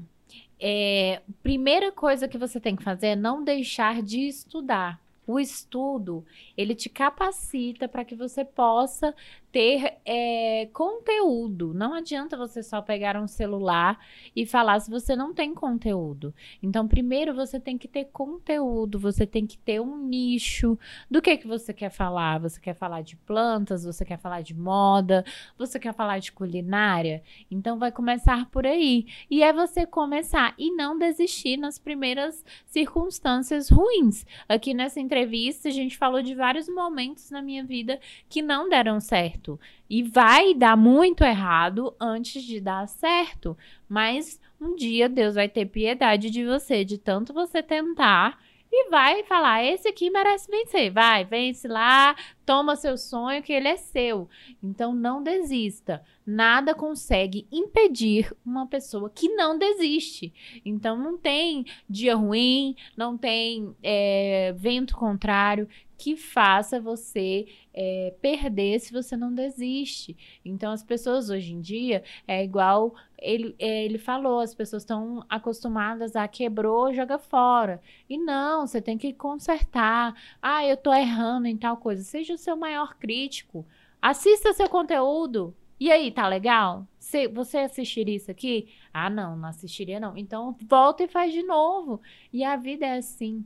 é, 0.58 1.22
primeira 1.42 1.92
coisa 1.92 2.26
que 2.26 2.38
você 2.38 2.58
tem 2.58 2.74
que 2.74 2.82
fazer 2.82 3.08
é 3.08 3.16
não 3.16 3.44
deixar 3.44 4.02
de 4.02 4.20
estudar. 4.20 5.00
O 5.24 5.38
estudo, 5.38 6.24
ele 6.56 6.74
te 6.74 6.88
capacita 6.88 7.88
para 7.88 8.04
que 8.04 8.16
você 8.16 8.44
possa 8.44 9.14
ter 9.52 9.98
é, 10.06 10.66
conteúdo. 10.72 11.74
Não 11.74 11.92
adianta 11.92 12.38
você 12.38 12.62
só 12.62 12.80
pegar 12.80 13.16
um 13.18 13.28
celular 13.28 13.98
e 14.34 14.46
falar 14.46 14.80
se 14.80 14.90
você 14.90 15.14
não 15.14 15.34
tem 15.34 15.54
conteúdo. 15.54 16.34
Então, 16.62 16.88
primeiro 16.88 17.34
você 17.34 17.60
tem 17.60 17.76
que 17.76 17.86
ter 17.86 18.06
conteúdo, 18.06 18.98
você 18.98 19.26
tem 19.26 19.46
que 19.46 19.58
ter 19.58 19.78
um 19.78 19.98
nicho 19.98 20.78
do 21.10 21.20
que 21.20 21.36
que 21.36 21.46
você 21.46 21.74
quer 21.74 21.90
falar. 21.90 22.40
Você 22.40 22.58
quer 22.58 22.74
falar 22.74 23.02
de 23.02 23.14
plantas, 23.14 23.84
você 23.84 24.06
quer 24.06 24.18
falar 24.18 24.40
de 24.40 24.54
moda, 24.54 25.22
você 25.58 25.78
quer 25.78 25.92
falar 25.92 26.18
de 26.18 26.32
culinária. 26.32 27.22
Então, 27.50 27.78
vai 27.78 27.92
começar 27.92 28.46
por 28.46 28.66
aí. 28.66 29.06
E 29.30 29.42
é 29.42 29.52
você 29.52 29.84
começar 29.84 30.54
e 30.56 30.74
não 30.74 30.98
desistir 30.98 31.58
nas 31.58 31.78
primeiras 31.78 32.42
circunstâncias 32.64 33.68
ruins. 33.68 34.24
Aqui 34.48 34.72
nessa 34.72 34.98
entrevista, 34.98 35.68
a 35.68 35.72
gente 35.72 35.98
falou 35.98 36.22
de 36.22 36.34
vários 36.34 36.70
momentos 36.70 37.30
na 37.30 37.42
minha 37.42 37.62
vida 37.62 38.00
que 38.30 38.40
não 38.40 38.66
deram 38.66 38.98
certo 38.98 39.41
certo. 39.42 39.58
E 39.90 40.02
vai 40.02 40.54
dar 40.54 40.76
muito 40.76 41.24
errado 41.24 41.94
antes 42.00 42.42
de 42.42 42.60
dar 42.60 42.86
certo. 42.86 43.56
Mas 43.88 44.40
um 44.60 44.74
dia 44.76 45.08
Deus 45.08 45.34
vai 45.34 45.48
ter 45.48 45.66
piedade 45.66 46.30
de 46.30 46.44
você, 46.44 46.84
de 46.84 46.96
tanto 46.96 47.32
você 47.32 47.62
tentar 47.62 48.38
e 48.74 48.88
vai 48.88 49.22
falar: 49.24 49.62
esse 49.62 49.86
aqui 49.88 50.08
merece 50.08 50.50
vencer. 50.50 50.90
Vai, 50.90 51.24
vence 51.24 51.68
lá, 51.68 52.16
toma 52.46 52.74
seu 52.74 52.96
sonho, 52.96 53.42
que 53.42 53.52
ele 53.52 53.68
é 53.68 53.76
seu. 53.76 54.28
Então 54.62 54.94
não 54.94 55.22
desista. 55.22 56.02
Nada 56.24 56.74
consegue 56.74 57.46
impedir 57.52 58.32
uma 58.46 58.66
pessoa 58.66 59.10
que 59.10 59.28
não 59.28 59.58
desiste. 59.58 60.32
Então 60.64 60.96
não 60.96 61.18
tem 61.18 61.66
dia 61.88 62.14
ruim, 62.14 62.74
não 62.96 63.18
tem 63.18 63.76
é, 63.82 64.54
vento 64.56 64.96
contrário 64.96 65.68
que 66.02 66.16
faça 66.16 66.80
você 66.80 67.46
é, 67.72 68.12
perder 68.20 68.80
se 68.80 68.92
você 68.92 69.16
não 69.16 69.32
desiste. 69.32 70.16
Então, 70.44 70.72
as 70.72 70.82
pessoas 70.82 71.30
hoje 71.30 71.52
em 71.52 71.60
dia 71.60 72.02
é 72.26 72.42
igual 72.42 72.92
ele, 73.16 73.54
é, 73.56 73.84
ele 73.84 73.98
falou, 73.98 74.40
as 74.40 74.52
pessoas 74.52 74.82
estão 74.82 75.24
acostumadas 75.28 76.16
a 76.16 76.26
quebrou, 76.26 76.92
joga 76.92 77.20
fora. 77.20 77.80
E 78.10 78.18
não, 78.18 78.66
você 78.66 78.82
tem 78.82 78.98
que 78.98 79.12
consertar. 79.12 80.12
Ah, 80.42 80.66
eu 80.66 80.76
tô 80.76 80.92
errando 80.92 81.46
em 81.46 81.56
tal 81.56 81.76
coisa. 81.76 82.02
Seja 82.02 82.34
o 82.34 82.38
seu 82.38 82.56
maior 82.56 82.96
crítico. 82.96 83.64
Assista 84.00 84.52
seu 84.52 84.68
conteúdo. 84.68 85.54
E 85.78 85.88
aí, 85.92 86.10
tá 86.10 86.26
legal? 86.26 86.84
você 87.32 87.58
assistiria 87.58 88.16
isso 88.16 88.30
aqui? 88.30 88.68
Ah, 88.92 89.08
não, 89.08 89.36
não 89.36 89.48
assistiria 89.48 90.00
não. 90.00 90.16
Então, 90.16 90.56
volta 90.66 91.04
e 91.04 91.08
faz 91.08 91.32
de 91.32 91.44
novo. 91.44 92.00
E 92.32 92.42
a 92.42 92.56
vida 92.56 92.86
é 92.86 92.96
assim. 92.96 93.44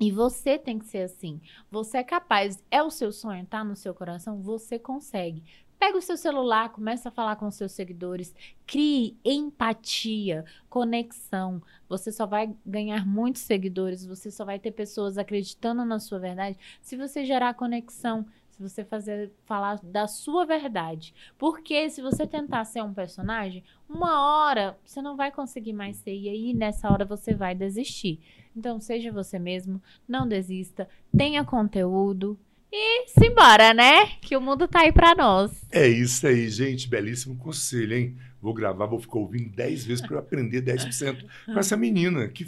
E 0.00 0.10
você 0.10 0.58
tem 0.58 0.78
que 0.78 0.86
ser 0.86 1.02
assim. 1.02 1.40
Você 1.70 1.98
é 1.98 2.02
capaz, 2.02 2.64
é 2.70 2.82
o 2.82 2.90
seu 2.90 3.12
sonho, 3.12 3.44
tá 3.44 3.62
no 3.62 3.76
seu 3.76 3.94
coração, 3.94 4.40
você 4.40 4.78
consegue. 4.78 5.44
Pega 5.78 5.96
o 5.96 6.02
seu 6.02 6.16
celular, 6.16 6.70
começa 6.70 7.08
a 7.08 7.12
falar 7.12 7.36
com 7.36 7.46
os 7.46 7.54
seus 7.54 7.72
seguidores, 7.72 8.34
crie 8.66 9.16
empatia, 9.24 10.44
conexão. 10.68 11.62
Você 11.88 12.12
só 12.12 12.26
vai 12.26 12.54
ganhar 12.66 13.06
muitos 13.06 13.42
seguidores, 13.42 14.04
você 14.04 14.30
só 14.30 14.44
vai 14.44 14.58
ter 14.58 14.72
pessoas 14.72 15.16
acreditando 15.16 15.84
na 15.84 15.98
sua 15.98 16.18
verdade 16.18 16.58
se 16.82 16.96
você 16.96 17.24
gerar 17.24 17.54
conexão, 17.54 18.26
se 18.60 18.68
você 18.68 18.84
fazer 18.84 19.32
falar 19.46 19.80
da 19.82 20.06
sua 20.06 20.44
verdade. 20.44 21.14
Porque 21.38 21.88
se 21.88 22.02
você 22.02 22.26
tentar 22.26 22.66
ser 22.66 22.82
um 22.82 22.92
personagem, 22.92 23.64
uma 23.88 24.20
hora 24.22 24.76
você 24.84 25.00
não 25.00 25.16
vai 25.16 25.32
conseguir 25.32 25.72
mais 25.72 25.96
ser 25.96 26.14
e 26.14 26.28
aí 26.28 26.52
nessa 26.52 26.90
hora 26.90 27.04
você 27.06 27.34
vai 27.34 27.54
desistir. 27.54 28.20
Então 28.54 28.78
seja 28.78 29.10
você 29.10 29.38
mesmo, 29.38 29.82
não 30.06 30.28
desista, 30.28 30.88
tenha 31.16 31.42
conteúdo, 31.42 32.38
e 32.72 33.08
simbora, 33.08 33.74
né? 33.74 34.06
Que 34.20 34.36
o 34.36 34.40
mundo 34.40 34.68
tá 34.68 34.82
aí 34.82 34.92
pra 34.92 35.12
nós. 35.12 35.66
É 35.72 35.88
isso 35.88 36.24
aí, 36.24 36.48
gente. 36.48 36.88
Belíssimo 36.88 37.36
conselho, 37.36 37.96
hein? 37.96 38.16
Vou 38.40 38.54
gravar, 38.54 38.86
vou 38.86 39.00
ficar 39.00 39.18
ouvindo 39.18 39.50
10 39.50 39.86
vezes 39.86 40.06
para 40.06 40.14
eu 40.14 40.20
aprender 40.20 40.62
10% 40.62 41.26
com 41.46 41.58
essa 41.58 41.76
menina. 41.76 42.28
Que, 42.28 42.46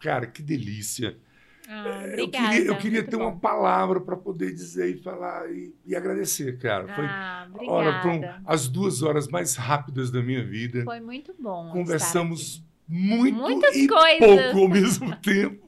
cara, 0.00 0.26
que 0.26 0.42
delícia. 0.42 1.16
Ah, 1.68 2.04
obrigada, 2.06 2.18
eu 2.20 2.28
queria, 2.30 2.66
eu 2.66 2.76
queria 2.76 3.02
ter 3.02 3.16
bom. 3.16 3.24
uma 3.24 3.36
palavra 3.36 4.00
para 4.00 4.16
poder 4.16 4.52
dizer 4.52 4.96
e 4.96 5.02
falar 5.02 5.50
e, 5.50 5.74
e 5.86 5.96
agradecer, 5.96 6.58
cara. 6.58 6.94
Foi 6.94 7.04
ah, 7.06 7.48
hora, 7.66 8.02
foram 8.02 8.20
as 8.44 8.68
duas 8.68 9.02
horas 9.02 9.28
mais 9.28 9.56
rápidas 9.56 10.10
da 10.10 10.22
minha 10.22 10.44
vida. 10.44 10.84
Foi 10.84 11.00
muito 11.00 11.34
bom. 11.38 11.70
Conversamos 11.70 12.62
muito 12.86 13.38
Muitas 13.38 13.74
e 13.74 13.88
coisas. 13.88 14.18
pouco 14.18 14.58
ao 14.58 14.68
mesmo 14.68 15.16
tempo. 15.20 15.64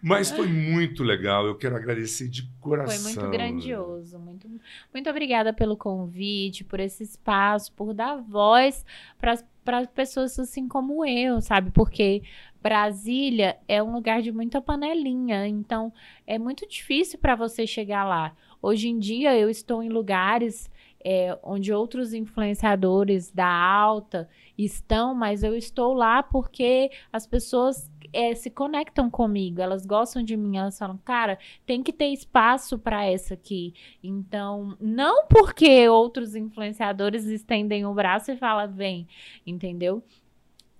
Mas 0.00 0.30
foi 0.30 0.46
muito 0.48 1.02
legal. 1.02 1.46
Eu 1.46 1.56
quero 1.56 1.76
agradecer 1.76 2.28
de 2.28 2.48
coração. 2.60 2.96
Foi 2.96 3.12
muito 3.12 3.30
grandioso. 3.30 4.18
Muito, 4.18 4.48
muito 4.92 5.10
obrigada 5.10 5.52
pelo 5.52 5.76
convite, 5.76 6.64
por 6.64 6.80
esse 6.80 7.02
espaço, 7.02 7.72
por 7.72 7.92
dar 7.92 8.16
voz 8.16 8.84
para 9.18 9.86
pessoas 9.88 10.38
assim 10.38 10.66
como 10.68 11.04
eu, 11.04 11.40
sabe? 11.40 11.70
Porque 11.72 12.22
Brasília 12.62 13.58
é 13.66 13.82
um 13.82 13.92
lugar 13.92 14.22
de 14.22 14.30
muita 14.30 14.60
panelinha, 14.60 15.46
então 15.46 15.92
é 16.26 16.38
muito 16.38 16.68
difícil 16.68 17.18
para 17.18 17.34
você 17.34 17.66
chegar 17.66 18.04
lá. 18.04 18.34
Hoje 18.62 18.88
em 18.88 18.98
dia 18.98 19.36
eu 19.36 19.48
estou 19.48 19.82
em 19.82 19.88
lugares 19.88 20.70
é, 21.02 21.38
onde 21.42 21.72
outros 21.72 22.12
influenciadores 22.12 23.30
da 23.30 23.48
alta 23.48 24.28
estão, 24.56 25.14
mas 25.14 25.42
eu 25.42 25.56
estou 25.56 25.94
lá 25.94 26.22
porque 26.22 26.90
as 27.10 27.26
pessoas 27.26 27.90
é, 28.12 28.34
se 28.34 28.50
conectam 28.50 29.08
comigo, 29.10 29.60
elas 29.60 29.86
gostam 29.86 30.22
de 30.22 30.36
mim, 30.36 30.56
elas 30.56 30.78
falam, 30.78 30.98
cara, 31.04 31.38
tem 31.64 31.82
que 31.82 31.92
ter 31.92 32.08
espaço 32.08 32.78
para 32.78 33.04
essa 33.04 33.34
aqui. 33.34 33.72
Então, 34.02 34.76
não 34.80 35.26
porque 35.26 35.88
outros 35.88 36.34
influenciadores 36.34 37.24
estendem 37.24 37.86
o 37.86 37.94
braço 37.94 38.32
e 38.32 38.36
falam, 38.36 38.70
vem, 38.72 39.06
entendeu? 39.46 40.02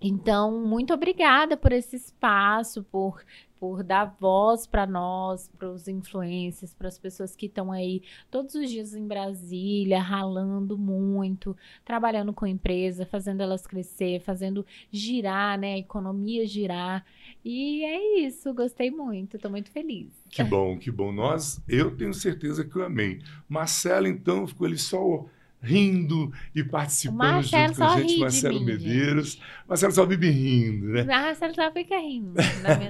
Então, 0.00 0.64
muito 0.64 0.94
obrigada 0.94 1.56
por 1.56 1.72
esse 1.72 1.96
espaço, 1.96 2.82
por 2.84 3.22
por 3.60 3.82
dar 3.84 4.16
voz 4.18 4.66
para 4.66 4.86
nós, 4.86 5.50
para 5.58 5.68
os 5.68 5.86
influencers, 5.86 6.72
para 6.72 6.88
as 6.88 6.98
pessoas 6.98 7.36
que 7.36 7.44
estão 7.44 7.70
aí 7.70 8.02
todos 8.30 8.54
os 8.54 8.70
dias 8.70 8.94
em 8.94 9.06
Brasília, 9.06 10.00
ralando 10.00 10.78
muito, 10.78 11.54
trabalhando 11.84 12.32
com 12.32 12.46
empresa, 12.46 13.04
fazendo 13.04 13.42
elas 13.42 13.66
crescer, 13.66 14.22
fazendo 14.22 14.64
girar, 14.90 15.58
né, 15.58 15.74
a 15.74 15.78
economia 15.78 16.46
girar. 16.46 17.04
E 17.44 17.84
é 17.84 18.20
isso, 18.20 18.54
gostei 18.54 18.90
muito, 18.90 19.36
estou 19.36 19.50
muito 19.50 19.70
feliz. 19.70 20.08
Que 20.30 20.42
bom, 20.42 20.78
que 20.78 20.90
bom. 20.90 21.12
Nós, 21.12 21.62
eu 21.68 21.94
tenho 21.94 22.14
certeza 22.14 22.64
que 22.64 22.76
eu 22.76 22.84
amei. 22.84 23.20
Marcelo, 23.46 24.06
então, 24.06 24.46
ficou 24.46 24.66
ali 24.66 24.78
só 24.78 25.26
rindo 25.62 26.32
e 26.54 26.64
participando 26.64 27.42
junto 27.42 27.74
com 27.76 27.84
a 27.84 28.00
gente, 28.00 28.18
Marcelo 28.18 28.64
Medeiros. 28.64 29.32
Gente. 29.32 29.42
Marcelo 29.68 29.92
só 29.92 30.06
vive 30.06 30.30
rindo, 30.30 30.86
né? 30.86 31.04
Marcelo 31.04 31.54
só 31.54 31.70
fica 31.70 31.98
rindo. 31.98 32.34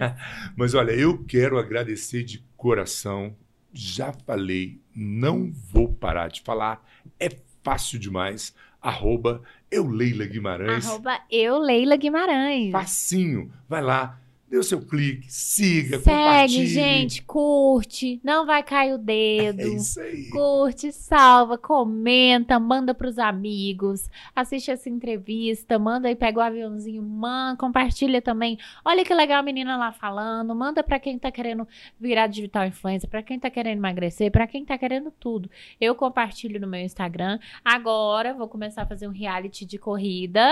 Mas 0.57 0.75
olha, 0.75 0.93
eu 0.93 1.25
quero 1.25 1.59
agradecer 1.59 2.23
de 2.23 2.45
coração. 2.57 3.35
Já 3.73 4.13
falei, 4.13 4.81
não 4.95 5.53
vou 5.53 5.93
parar 5.93 6.29
de 6.29 6.41
falar. 6.43 6.85
É 7.19 7.29
fácil 7.63 7.99
demais. 7.99 8.55
Arroba 8.81 9.43
eu 9.71 9.87
Leila 9.87 10.25
Guimarães. 10.25 10.87
Arroba 10.87 11.21
eu 11.31 11.59
Leila 11.59 11.97
Guimarães. 11.97 12.73
Facinho. 12.73 13.53
Vai 13.69 13.83
lá, 13.83 14.19
Dê 14.51 14.59
o 14.59 14.65
seu 14.65 14.81
clique, 14.81 15.33
siga, 15.33 16.01
Segue, 16.01 16.17
compartilhe. 16.19 16.67
gente, 16.67 17.23
curte, 17.23 18.21
não 18.25 18.45
vai 18.45 18.65
cair 18.65 18.95
o 18.95 18.99
dedo. 18.99 19.61
É 19.61 19.69
isso 19.69 20.01
aí. 20.01 20.29
Curte, 20.29 20.91
salva, 20.91 21.57
comenta, 21.57 22.59
manda 22.59 22.93
pros 22.93 23.17
amigos, 23.17 24.11
assiste 24.35 24.73
essa 24.73 24.89
entrevista, 24.89 25.79
manda 25.79 26.09
aí, 26.09 26.17
pega 26.17 26.41
o 26.41 26.43
aviãozinho, 26.43 27.01
manda, 27.01 27.59
compartilha 27.59 28.21
também. 28.21 28.59
Olha 28.85 29.05
que 29.05 29.15
legal 29.15 29.39
a 29.39 29.43
menina 29.45 29.77
lá 29.77 29.93
falando, 29.93 30.53
manda 30.53 30.83
para 30.83 30.99
quem 30.99 31.17
tá 31.17 31.31
querendo 31.31 31.65
virar 32.01 32.27
digital 32.27 32.67
influencer, 32.67 33.09
para 33.09 33.23
quem 33.23 33.39
tá 33.39 33.49
querendo 33.49 33.79
emagrecer, 33.79 34.33
para 34.33 34.49
quem 34.49 34.65
tá 34.65 34.77
querendo 34.77 35.13
tudo. 35.13 35.49
Eu 35.81 35.95
compartilho 35.95 36.61
no 36.61 36.67
meu 36.67 36.81
Instagram. 36.81 37.39
Agora 37.65 38.35
vou 38.35 38.49
começar 38.49 38.83
a 38.83 38.87
fazer 38.87 39.07
um 39.07 39.13
reality 39.13 39.65
de 39.65 39.79
corrida. 39.79 40.51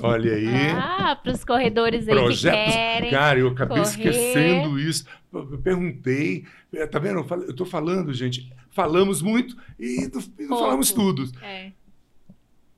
Olha 0.00 0.34
aí. 0.34 0.70
Ah, 0.70 1.16
para 1.16 1.32
os 1.32 1.44
corredores 1.44 2.08
aí 2.08 2.14
Projetos. 2.14 2.64
que 2.64 2.72
querem. 2.72 3.10
Cara, 3.10 3.38
eu 3.38 3.48
acabei 3.48 3.78
correr. 3.78 3.88
esquecendo 3.88 4.78
isso. 4.78 5.04
Eu 5.32 5.58
perguntei. 5.58 6.44
É, 6.72 6.86
tá 6.86 6.98
vendo? 6.98 7.24
Eu 7.46 7.54
tô 7.54 7.64
falando, 7.64 8.12
gente. 8.12 8.52
Falamos 8.70 9.22
muito 9.22 9.56
e 9.78 10.10
não, 10.38 10.58
falamos 10.58 10.92
tudo. 10.92 11.30
É. 11.42 11.72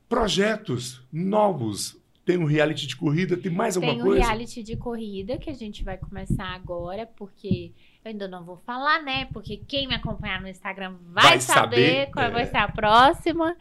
Projetos 0.08 1.02
novos. 1.12 1.96
Tem 2.24 2.36
um 2.36 2.44
reality 2.44 2.86
de 2.86 2.94
corrida, 2.94 3.38
tem 3.38 3.50
mais 3.50 3.74
alguma 3.74 3.94
coisa? 3.94 4.10
Tem 4.10 4.20
um 4.20 4.22
reality 4.22 4.62
de 4.62 4.76
corrida 4.76 5.38
que 5.38 5.48
a 5.48 5.54
gente 5.54 5.82
vai 5.82 5.96
começar 5.96 6.44
agora, 6.44 7.06
porque 7.06 7.72
eu 8.04 8.10
ainda 8.10 8.28
não 8.28 8.44
vou 8.44 8.58
falar, 8.58 9.02
né? 9.02 9.24
Porque 9.32 9.56
quem 9.56 9.88
me 9.88 9.94
acompanhar 9.94 10.38
no 10.38 10.46
Instagram 10.46 10.96
vai, 11.10 11.24
vai 11.24 11.40
saber, 11.40 11.76
saber, 11.76 12.10
qual 12.12 12.26
é. 12.26 12.30
vai 12.30 12.44
ser 12.44 12.58
a 12.58 12.68
próxima 12.68 13.56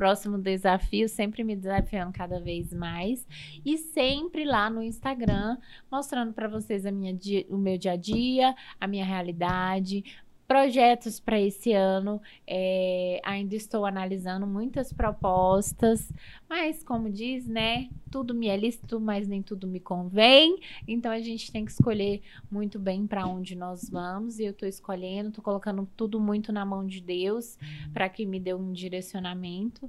próximo 0.00 0.38
desafio, 0.38 1.06
sempre 1.10 1.44
me 1.44 1.54
desafiando 1.54 2.10
cada 2.10 2.40
vez 2.40 2.72
mais. 2.72 3.26
E 3.62 3.76
sempre 3.76 4.46
lá 4.46 4.70
no 4.70 4.82
Instagram 4.82 5.58
mostrando 5.92 6.32
para 6.32 6.48
vocês 6.48 6.86
a 6.86 6.90
minha, 6.90 7.14
o 7.50 7.58
meu 7.58 7.76
dia 7.76 7.92
a 7.92 7.96
dia, 7.96 8.54
a 8.80 8.86
minha 8.86 9.04
realidade, 9.04 10.02
projetos 10.50 11.20
para 11.20 11.40
esse 11.40 11.72
ano. 11.72 12.20
É, 12.44 13.20
ainda 13.22 13.54
estou 13.54 13.86
analisando 13.86 14.48
muitas 14.48 14.92
propostas, 14.92 16.12
mas 16.48 16.82
como 16.82 17.08
diz, 17.08 17.46
né? 17.46 17.88
Tudo 18.10 18.34
me 18.34 18.48
é 18.48 18.56
lícito, 18.56 18.98
mas 18.98 19.28
nem 19.28 19.40
tudo 19.42 19.68
me 19.68 19.78
convém. 19.78 20.58
Então 20.88 21.12
a 21.12 21.20
gente 21.20 21.52
tem 21.52 21.64
que 21.64 21.70
escolher 21.70 22.20
muito 22.50 22.80
bem 22.80 23.06
para 23.06 23.28
onde 23.28 23.54
nós 23.54 23.88
vamos. 23.88 24.40
E 24.40 24.44
eu 24.44 24.50
estou 24.50 24.68
escolhendo, 24.68 25.28
estou 25.28 25.44
colocando 25.44 25.88
tudo 25.96 26.18
muito 26.18 26.52
na 26.52 26.64
mão 26.64 26.84
de 26.84 27.00
Deus 27.00 27.56
para 27.92 28.08
que 28.08 28.26
me 28.26 28.40
dê 28.40 28.52
um 28.52 28.72
direcionamento. 28.72 29.88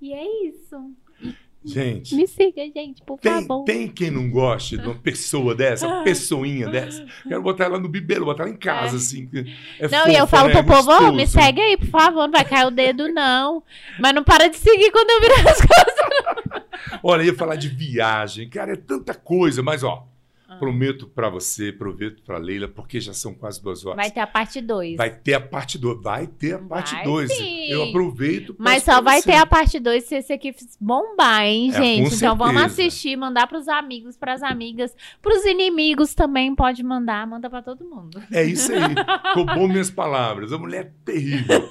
E 0.00 0.12
é 0.12 0.46
isso. 0.46 0.94
Gente. 1.66 2.14
Me 2.14 2.28
siga, 2.28 2.62
gente, 2.72 3.02
por 3.02 3.18
tem, 3.18 3.32
favor. 3.42 3.64
Tem 3.64 3.88
quem 3.88 4.08
não 4.08 4.30
goste 4.30 4.78
de 4.78 4.86
uma 4.86 4.94
pessoa 4.94 5.52
dessa, 5.52 5.86
uma 5.86 6.04
pessoinha 6.04 6.68
dessa. 6.68 7.04
Quero 7.26 7.42
botar 7.42 7.64
ela 7.64 7.80
no 7.80 7.88
bibelo, 7.88 8.24
botar 8.24 8.44
ela 8.44 8.52
em 8.52 8.56
casa, 8.56 8.94
é. 8.94 8.98
assim. 8.98 9.28
É 9.80 9.88
não, 9.88 9.98
fofa, 9.98 10.12
e 10.12 10.16
eu 10.16 10.26
falo 10.28 10.48
né? 10.48 10.62
pro 10.62 10.64
povo, 10.64 10.90
oh, 10.92 11.12
me 11.12 11.26
segue 11.26 11.60
aí, 11.60 11.76
por 11.76 11.88
favor, 11.88 12.26
não 12.26 12.30
vai 12.30 12.44
cair 12.44 12.66
o 12.66 12.70
dedo, 12.70 13.08
não. 13.12 13.62
Mas 13.98 14.14
não 14.14 14.22
para 14.22 14.48
de 14.48 14.56
seguir 14.56 14.92
quando 14.92 15.10
eu 15.10 15.20
virar 15.20 15.50
as 15.50 15.58
coisas. 15.60 16.62
Olha, 17.02 17.24
ia 17.24 17.34
falar 17.34 17.56
de 17.56 17.68
viagem, 17.68 18.48
cara, 18.48 18.74
é 18.74 18.76
tanta 18.76 19.12
coisa, 19.12 19.62
mas 19.62 19.82
ó. 19.82 20.06
Ah. 20.48 20.56
Prometo 20.56 21.08
para 21.08 21.28
você, 21.28 21.72
prometo 21.72 22.22
para 22.22 22.38
Leila, 22.38 22.68
porque 22.68 23.00
já 23.00 23.12
são 23.12 23.34
quase 23.34 23.60
duas 23.60 23.84
horas. 23.84 23.96
Vai 23.96 24.10
ter 24.12 24.20
a 24.20 24.26
parte 24.26 24.60
2. 24.60 24.96
Vai 24.96 25.10
ter 25.10 25.34
a 25.34 25.40
parte 25.40 25.76
2. 25.76 26.00
Vai 26.00 26.26
ter 26.28 26.54
a 26.54 26.58
parte 26.58 27.02
2. 27.02 27.30
Eu 27.68 27.84
aproveito. 27.84 28.54
Mas 28.56 28.84
só 28.84 29.02
vai 29.02 29.20
ter 29.20 29.34
a 29.34 29.44
parte 29.44 29.80
2 29.80 30.04
se 30.04 30.14
esse 30.14 30.32
aqui 30.32 30.54
bombar, 30.80 31.42
hein, 31.42 31.70
é, 31.70 31.72
gente? 31.72 32.14
então 32.14 32.36
vamos 32.36 32.62
assistir, 32.62 33.16
mandar 33.16 33.48
pros 33.48 33.66
amigos, 33.66 34.16
pras 34.16 34.40
amigas, 34.40 34.94
pros 35.20 35.44
inimigos 35.44 36.14
também. 36.14 36.54
Pode 36.54 36.82
mandar, 36.84 37.26
manda 37.26 37.50
para 37.50 37.62
todo 37.62 37.84
mundo. 37.84 38.22
É 38.30 38.44
isso 38.44 38.72
aí. 38.72 38.78
Roubou 39.34 39.66
minhas 39.68 39.90
palavras. 39.90 40.52
A 40.52 40.58
mulher 40.58 40.86
é 40.86 40.92
terrível. 41.04 41.68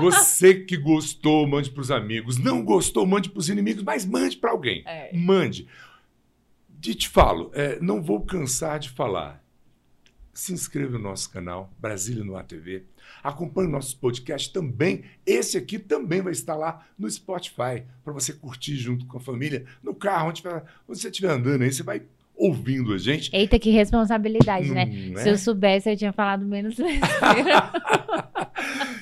Você 0.00 0.54
que 0.54 0.76
gostou, 0.76 1.46
mande 1.46 1.70
pros 1.70 1.90
amigos. 1.90 2.36
Não 2.38 2.62
gostou, 2.62 3.06
mande 3.06 3.30
pros 3.30 3.48
inimigos, 3.48 3.82
mas 3.82 4.04
mande 4.04 4.36
para 4.36 4.50
alguém. 4.50 4.82
É. 4.86 5.16
Mande. 5.16 5.66
E 6.84 6.94
te 6.94 7.08
falo, 7.08 7.50
é, 7.54 7.78
não 7.80 8.02
vou 8.02 8.24
cansar 8.24 8.78
de 8.78 8.90
falar. 8.90 9.42
Se 10.32 10.52
inscreva 10.52 10.92
no 10.92 11.04
nosso 11.04 11.30
canal, 11.30 11.72
Brasília 11.80 12.22
no 12.22 12.36
ATV. 12.36 12.84
Acompanhe 13.22 13.68
nossos 13.68 13.94
podcasts 13.94 14.52
também. 14.52 15.02
Esse 15.26 15.58
aqui 15.58 15.78
também 15.78 16.22
vai 16.22 16.32
estar 16.32 16.54
lá 16.54 16.86
no 16.96 17.10
Spotify, 17.10 17.82
para 18.04 18.12
você 18.12 18.32
curtir 18.32 18.76
junto 18.76 19.06
com 19.06 19.18
a 19.18 19.20
família, 19.20 19.64
no 19.82 19.94
carro, 19.94 20.28
onde, 20.28 20.42
onde 20.46 21.00
você 21.00 21.08
estiver 21.08 21.30
andando 21.30 21.62
aí, 21.62 21.72
você 21.72 21.82
vai 21.82 22.02
ouvindo 22.38 22.94
a 22.94 22.98
gente. 22.98 23.30
Eita, 23.34 23.58
que 23.58 23.70
responsabilidade, 23.70 24.70
né? 24.70 25.12
É? 25.16 25.22
Se 25.22 25.28
eu 25.28 25.36
soubesse, 25.36 25.90
eu 25.90 25.96
tinha 25.96 26.12
falado 26.12 26.46
menos. 26.46 26.76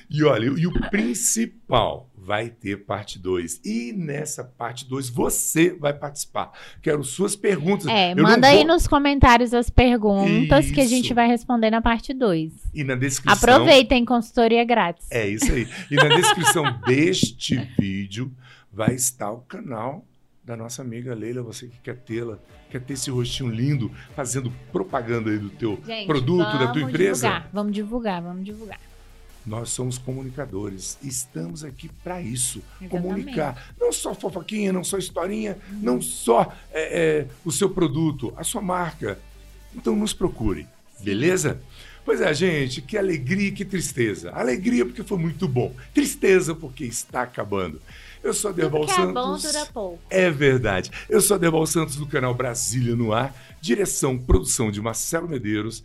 e 0.09 0.25
olha, 0.25 0.47
e 0.47 0.67
o 0.67 0.73
principal, 0.91 2.11
vai 2.27 2.51
ter 2.51 2.85
parte 2.85 3.21
2. 3.21 3.61
E 3.65 3.93
nessa 3.93 4.43
parte 4.43 4.85
2 4.89 5.09
você 5.09 5.73
vai 5.73 5.95
participar. 5.95 6.51
Quero 6.83 7.05
suas 7.05 7.37
perguntas. 7.37 7.87
É, 7.87 8.13
Eu 8.13 8.23
manda 8.23 8.49
aí 8.49 8.65
nos 8.65 8.89
comentários 8.89 9.55
as 9.55 9.71
perguntas 9.71 10.65
isso. 10.65 10.75
que 10.75 10.81
a 10.81 10.87
gente 10.87 11.15
vai 11.15 11.29
responder 11.29 11.71
na 11.71 11.81
parte 11.81 12.13
2. 12.13 12.53
E 12.75 12.83
na 12.83 12.97
descrição. 12.97 13.55
Aproveitem 13.55 14.05
consultoria 14.05 14.65
grátis. 14.65 15.07
É 15.11 15.29
isso 15.29 15.53
aí. 15.53 15.69
E 15.89 15.95
na 15.95 16.09
descrição 16.09 16.65
deste 16.85 17.57
vídeo 17.79 18.33
vai 18.73 18.95
estar 18.95 19.31
o 19.31 19.39
canal 19.43 20.05
da 20.45 20.57
nossa 20.57 20.83
amiga 20.83 21.15
Leila, 21.15 21.43
você 21.43 21.67
que 21.67 21.79
quer 21.81 21.97
tê-la, 21.97 22.39
quer 22.71 22.81
ter 22.81 22.95
esse 22.95 23.11
rostinho 23.11 23.51
lindo, 23.51 23.91
fazendo 24.15 24.53
propaganda 24.71 25.31
aí 25.31 25.39
do 25.39 25.51
teu 25.51 25.81
Gente, 25.85 26.07
produto, 26.07 26.59
da 26.59 26.69
tua 26.69 26.83
empresa. 26.83 27.27
Divulgar, 27.29 27.51
vamos 27.53 27.73
divulgar, 27.73 28.23
vamos 28.23 28.45
divulgar. 28.45 28.79
Nós 29.47 29.71
somos 29.71 29.97
comunicadores. 29.97 30.99
Estamos 31.03 31.63
aqui 31.63 31.89
para 32.03 32.21
isso. 32.21 32.61
Exatamente. 32.81 32.91
Comunicar. 32.91 33.75
Não 33.81 33.93
só 33.93 34.15
fofoquinha, 34.15 34.73
não 34.73 34.83
só 34.83 34.99
historinha, 34.99 35.57
uhum. 35.71 35.79
não 35.81 36.03
só 36.03 36.53
é, 36.73 37.01
é, 37.01 37.27
o 37.45 37.53
seu 37.53 37.71
produto, 37.71 38.35
a 38.37 38.43
sua 38.43 38.61
marca. 38.61 39.19
Então 39.75 39.95
nos 39.95 40.13
procure, 40.13 40.67
beleza? 41.01 41.61
Pois 42.05 42.21
é, 42.21 42.33
gente, 42.33 42.81
que 42.81 42.97
alegria 42.97 43.49
e 43.49 43.53
que 43.53 43.65
tristeza. 43.65 44.31
Alegria 44.33 44.85
porque 44.85 45.03
foi 45.03 45.19
muito 45.19 45.47
bom. 45.47 45.75
Tristeza 45.93 46.55
porque 46.55 46.85
está 46.85 47.23
acabando. 47.23 47.81
Eu 48.23 48.33
sou 48.33 48.51
Aderbal 48.51 48.89
Santos. 48.89 49.11
É 49.11 49.13
bom, 49.13 49.37
dura 49.37 49.67
pouco. 49.67 49.99
É 50.11 50.31
verdade. 50.31 50.91
Eu 51.09 51.21
sou 51.21 51.37
Aderbal 51.37 51.67
Santos 51.67 51.97
do 51.97 52.07
canal 52.07 52.35
Brasília 52.35 52.97
no 52.97 53.13
Ar. 53.13 53.35
Direção, 53.61 54.17
produção 54.17 54.71
de 54.71 54.81
Marcelo 54.81 55.29
Medeiros. 55.29 55.85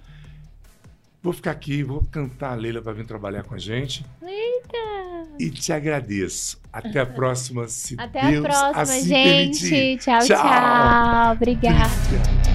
Vou 1.23 1.31
ficar 1.33 1.51
aqui, 1.51 1.83
vou 1.83 2.03
cantar 2.11 2.53
a 2.53 2.55
Leila 2.55 2.81
para 2.81 2.93
vir 2.93 3.05
trabalhar 3.05 3.43
com 3.43 3.53
a 3.53 3.57
gente. 3.59 4.03
Eita! 4.23 5.27
E 5.39 5.51
te 5.51 5.71
agradeço. 5.71 6.59
Até 6.73 6.99
a 6.99 7.05
próxima, 7.05 7.67
se 7.67 7.95
Até 7.97 8.31
Deus 8.31 8.45
a 8.45 8.49
próxima, 8.49 8.81
assim 8.81 9.07
gente. 9.07 9.69
Permitir. 9.69 9.97
Tchau, 9.99 10.19
tchau, 10.19 10.37
tchau. 10.37 11.33
Obrigada. 11.33 12.50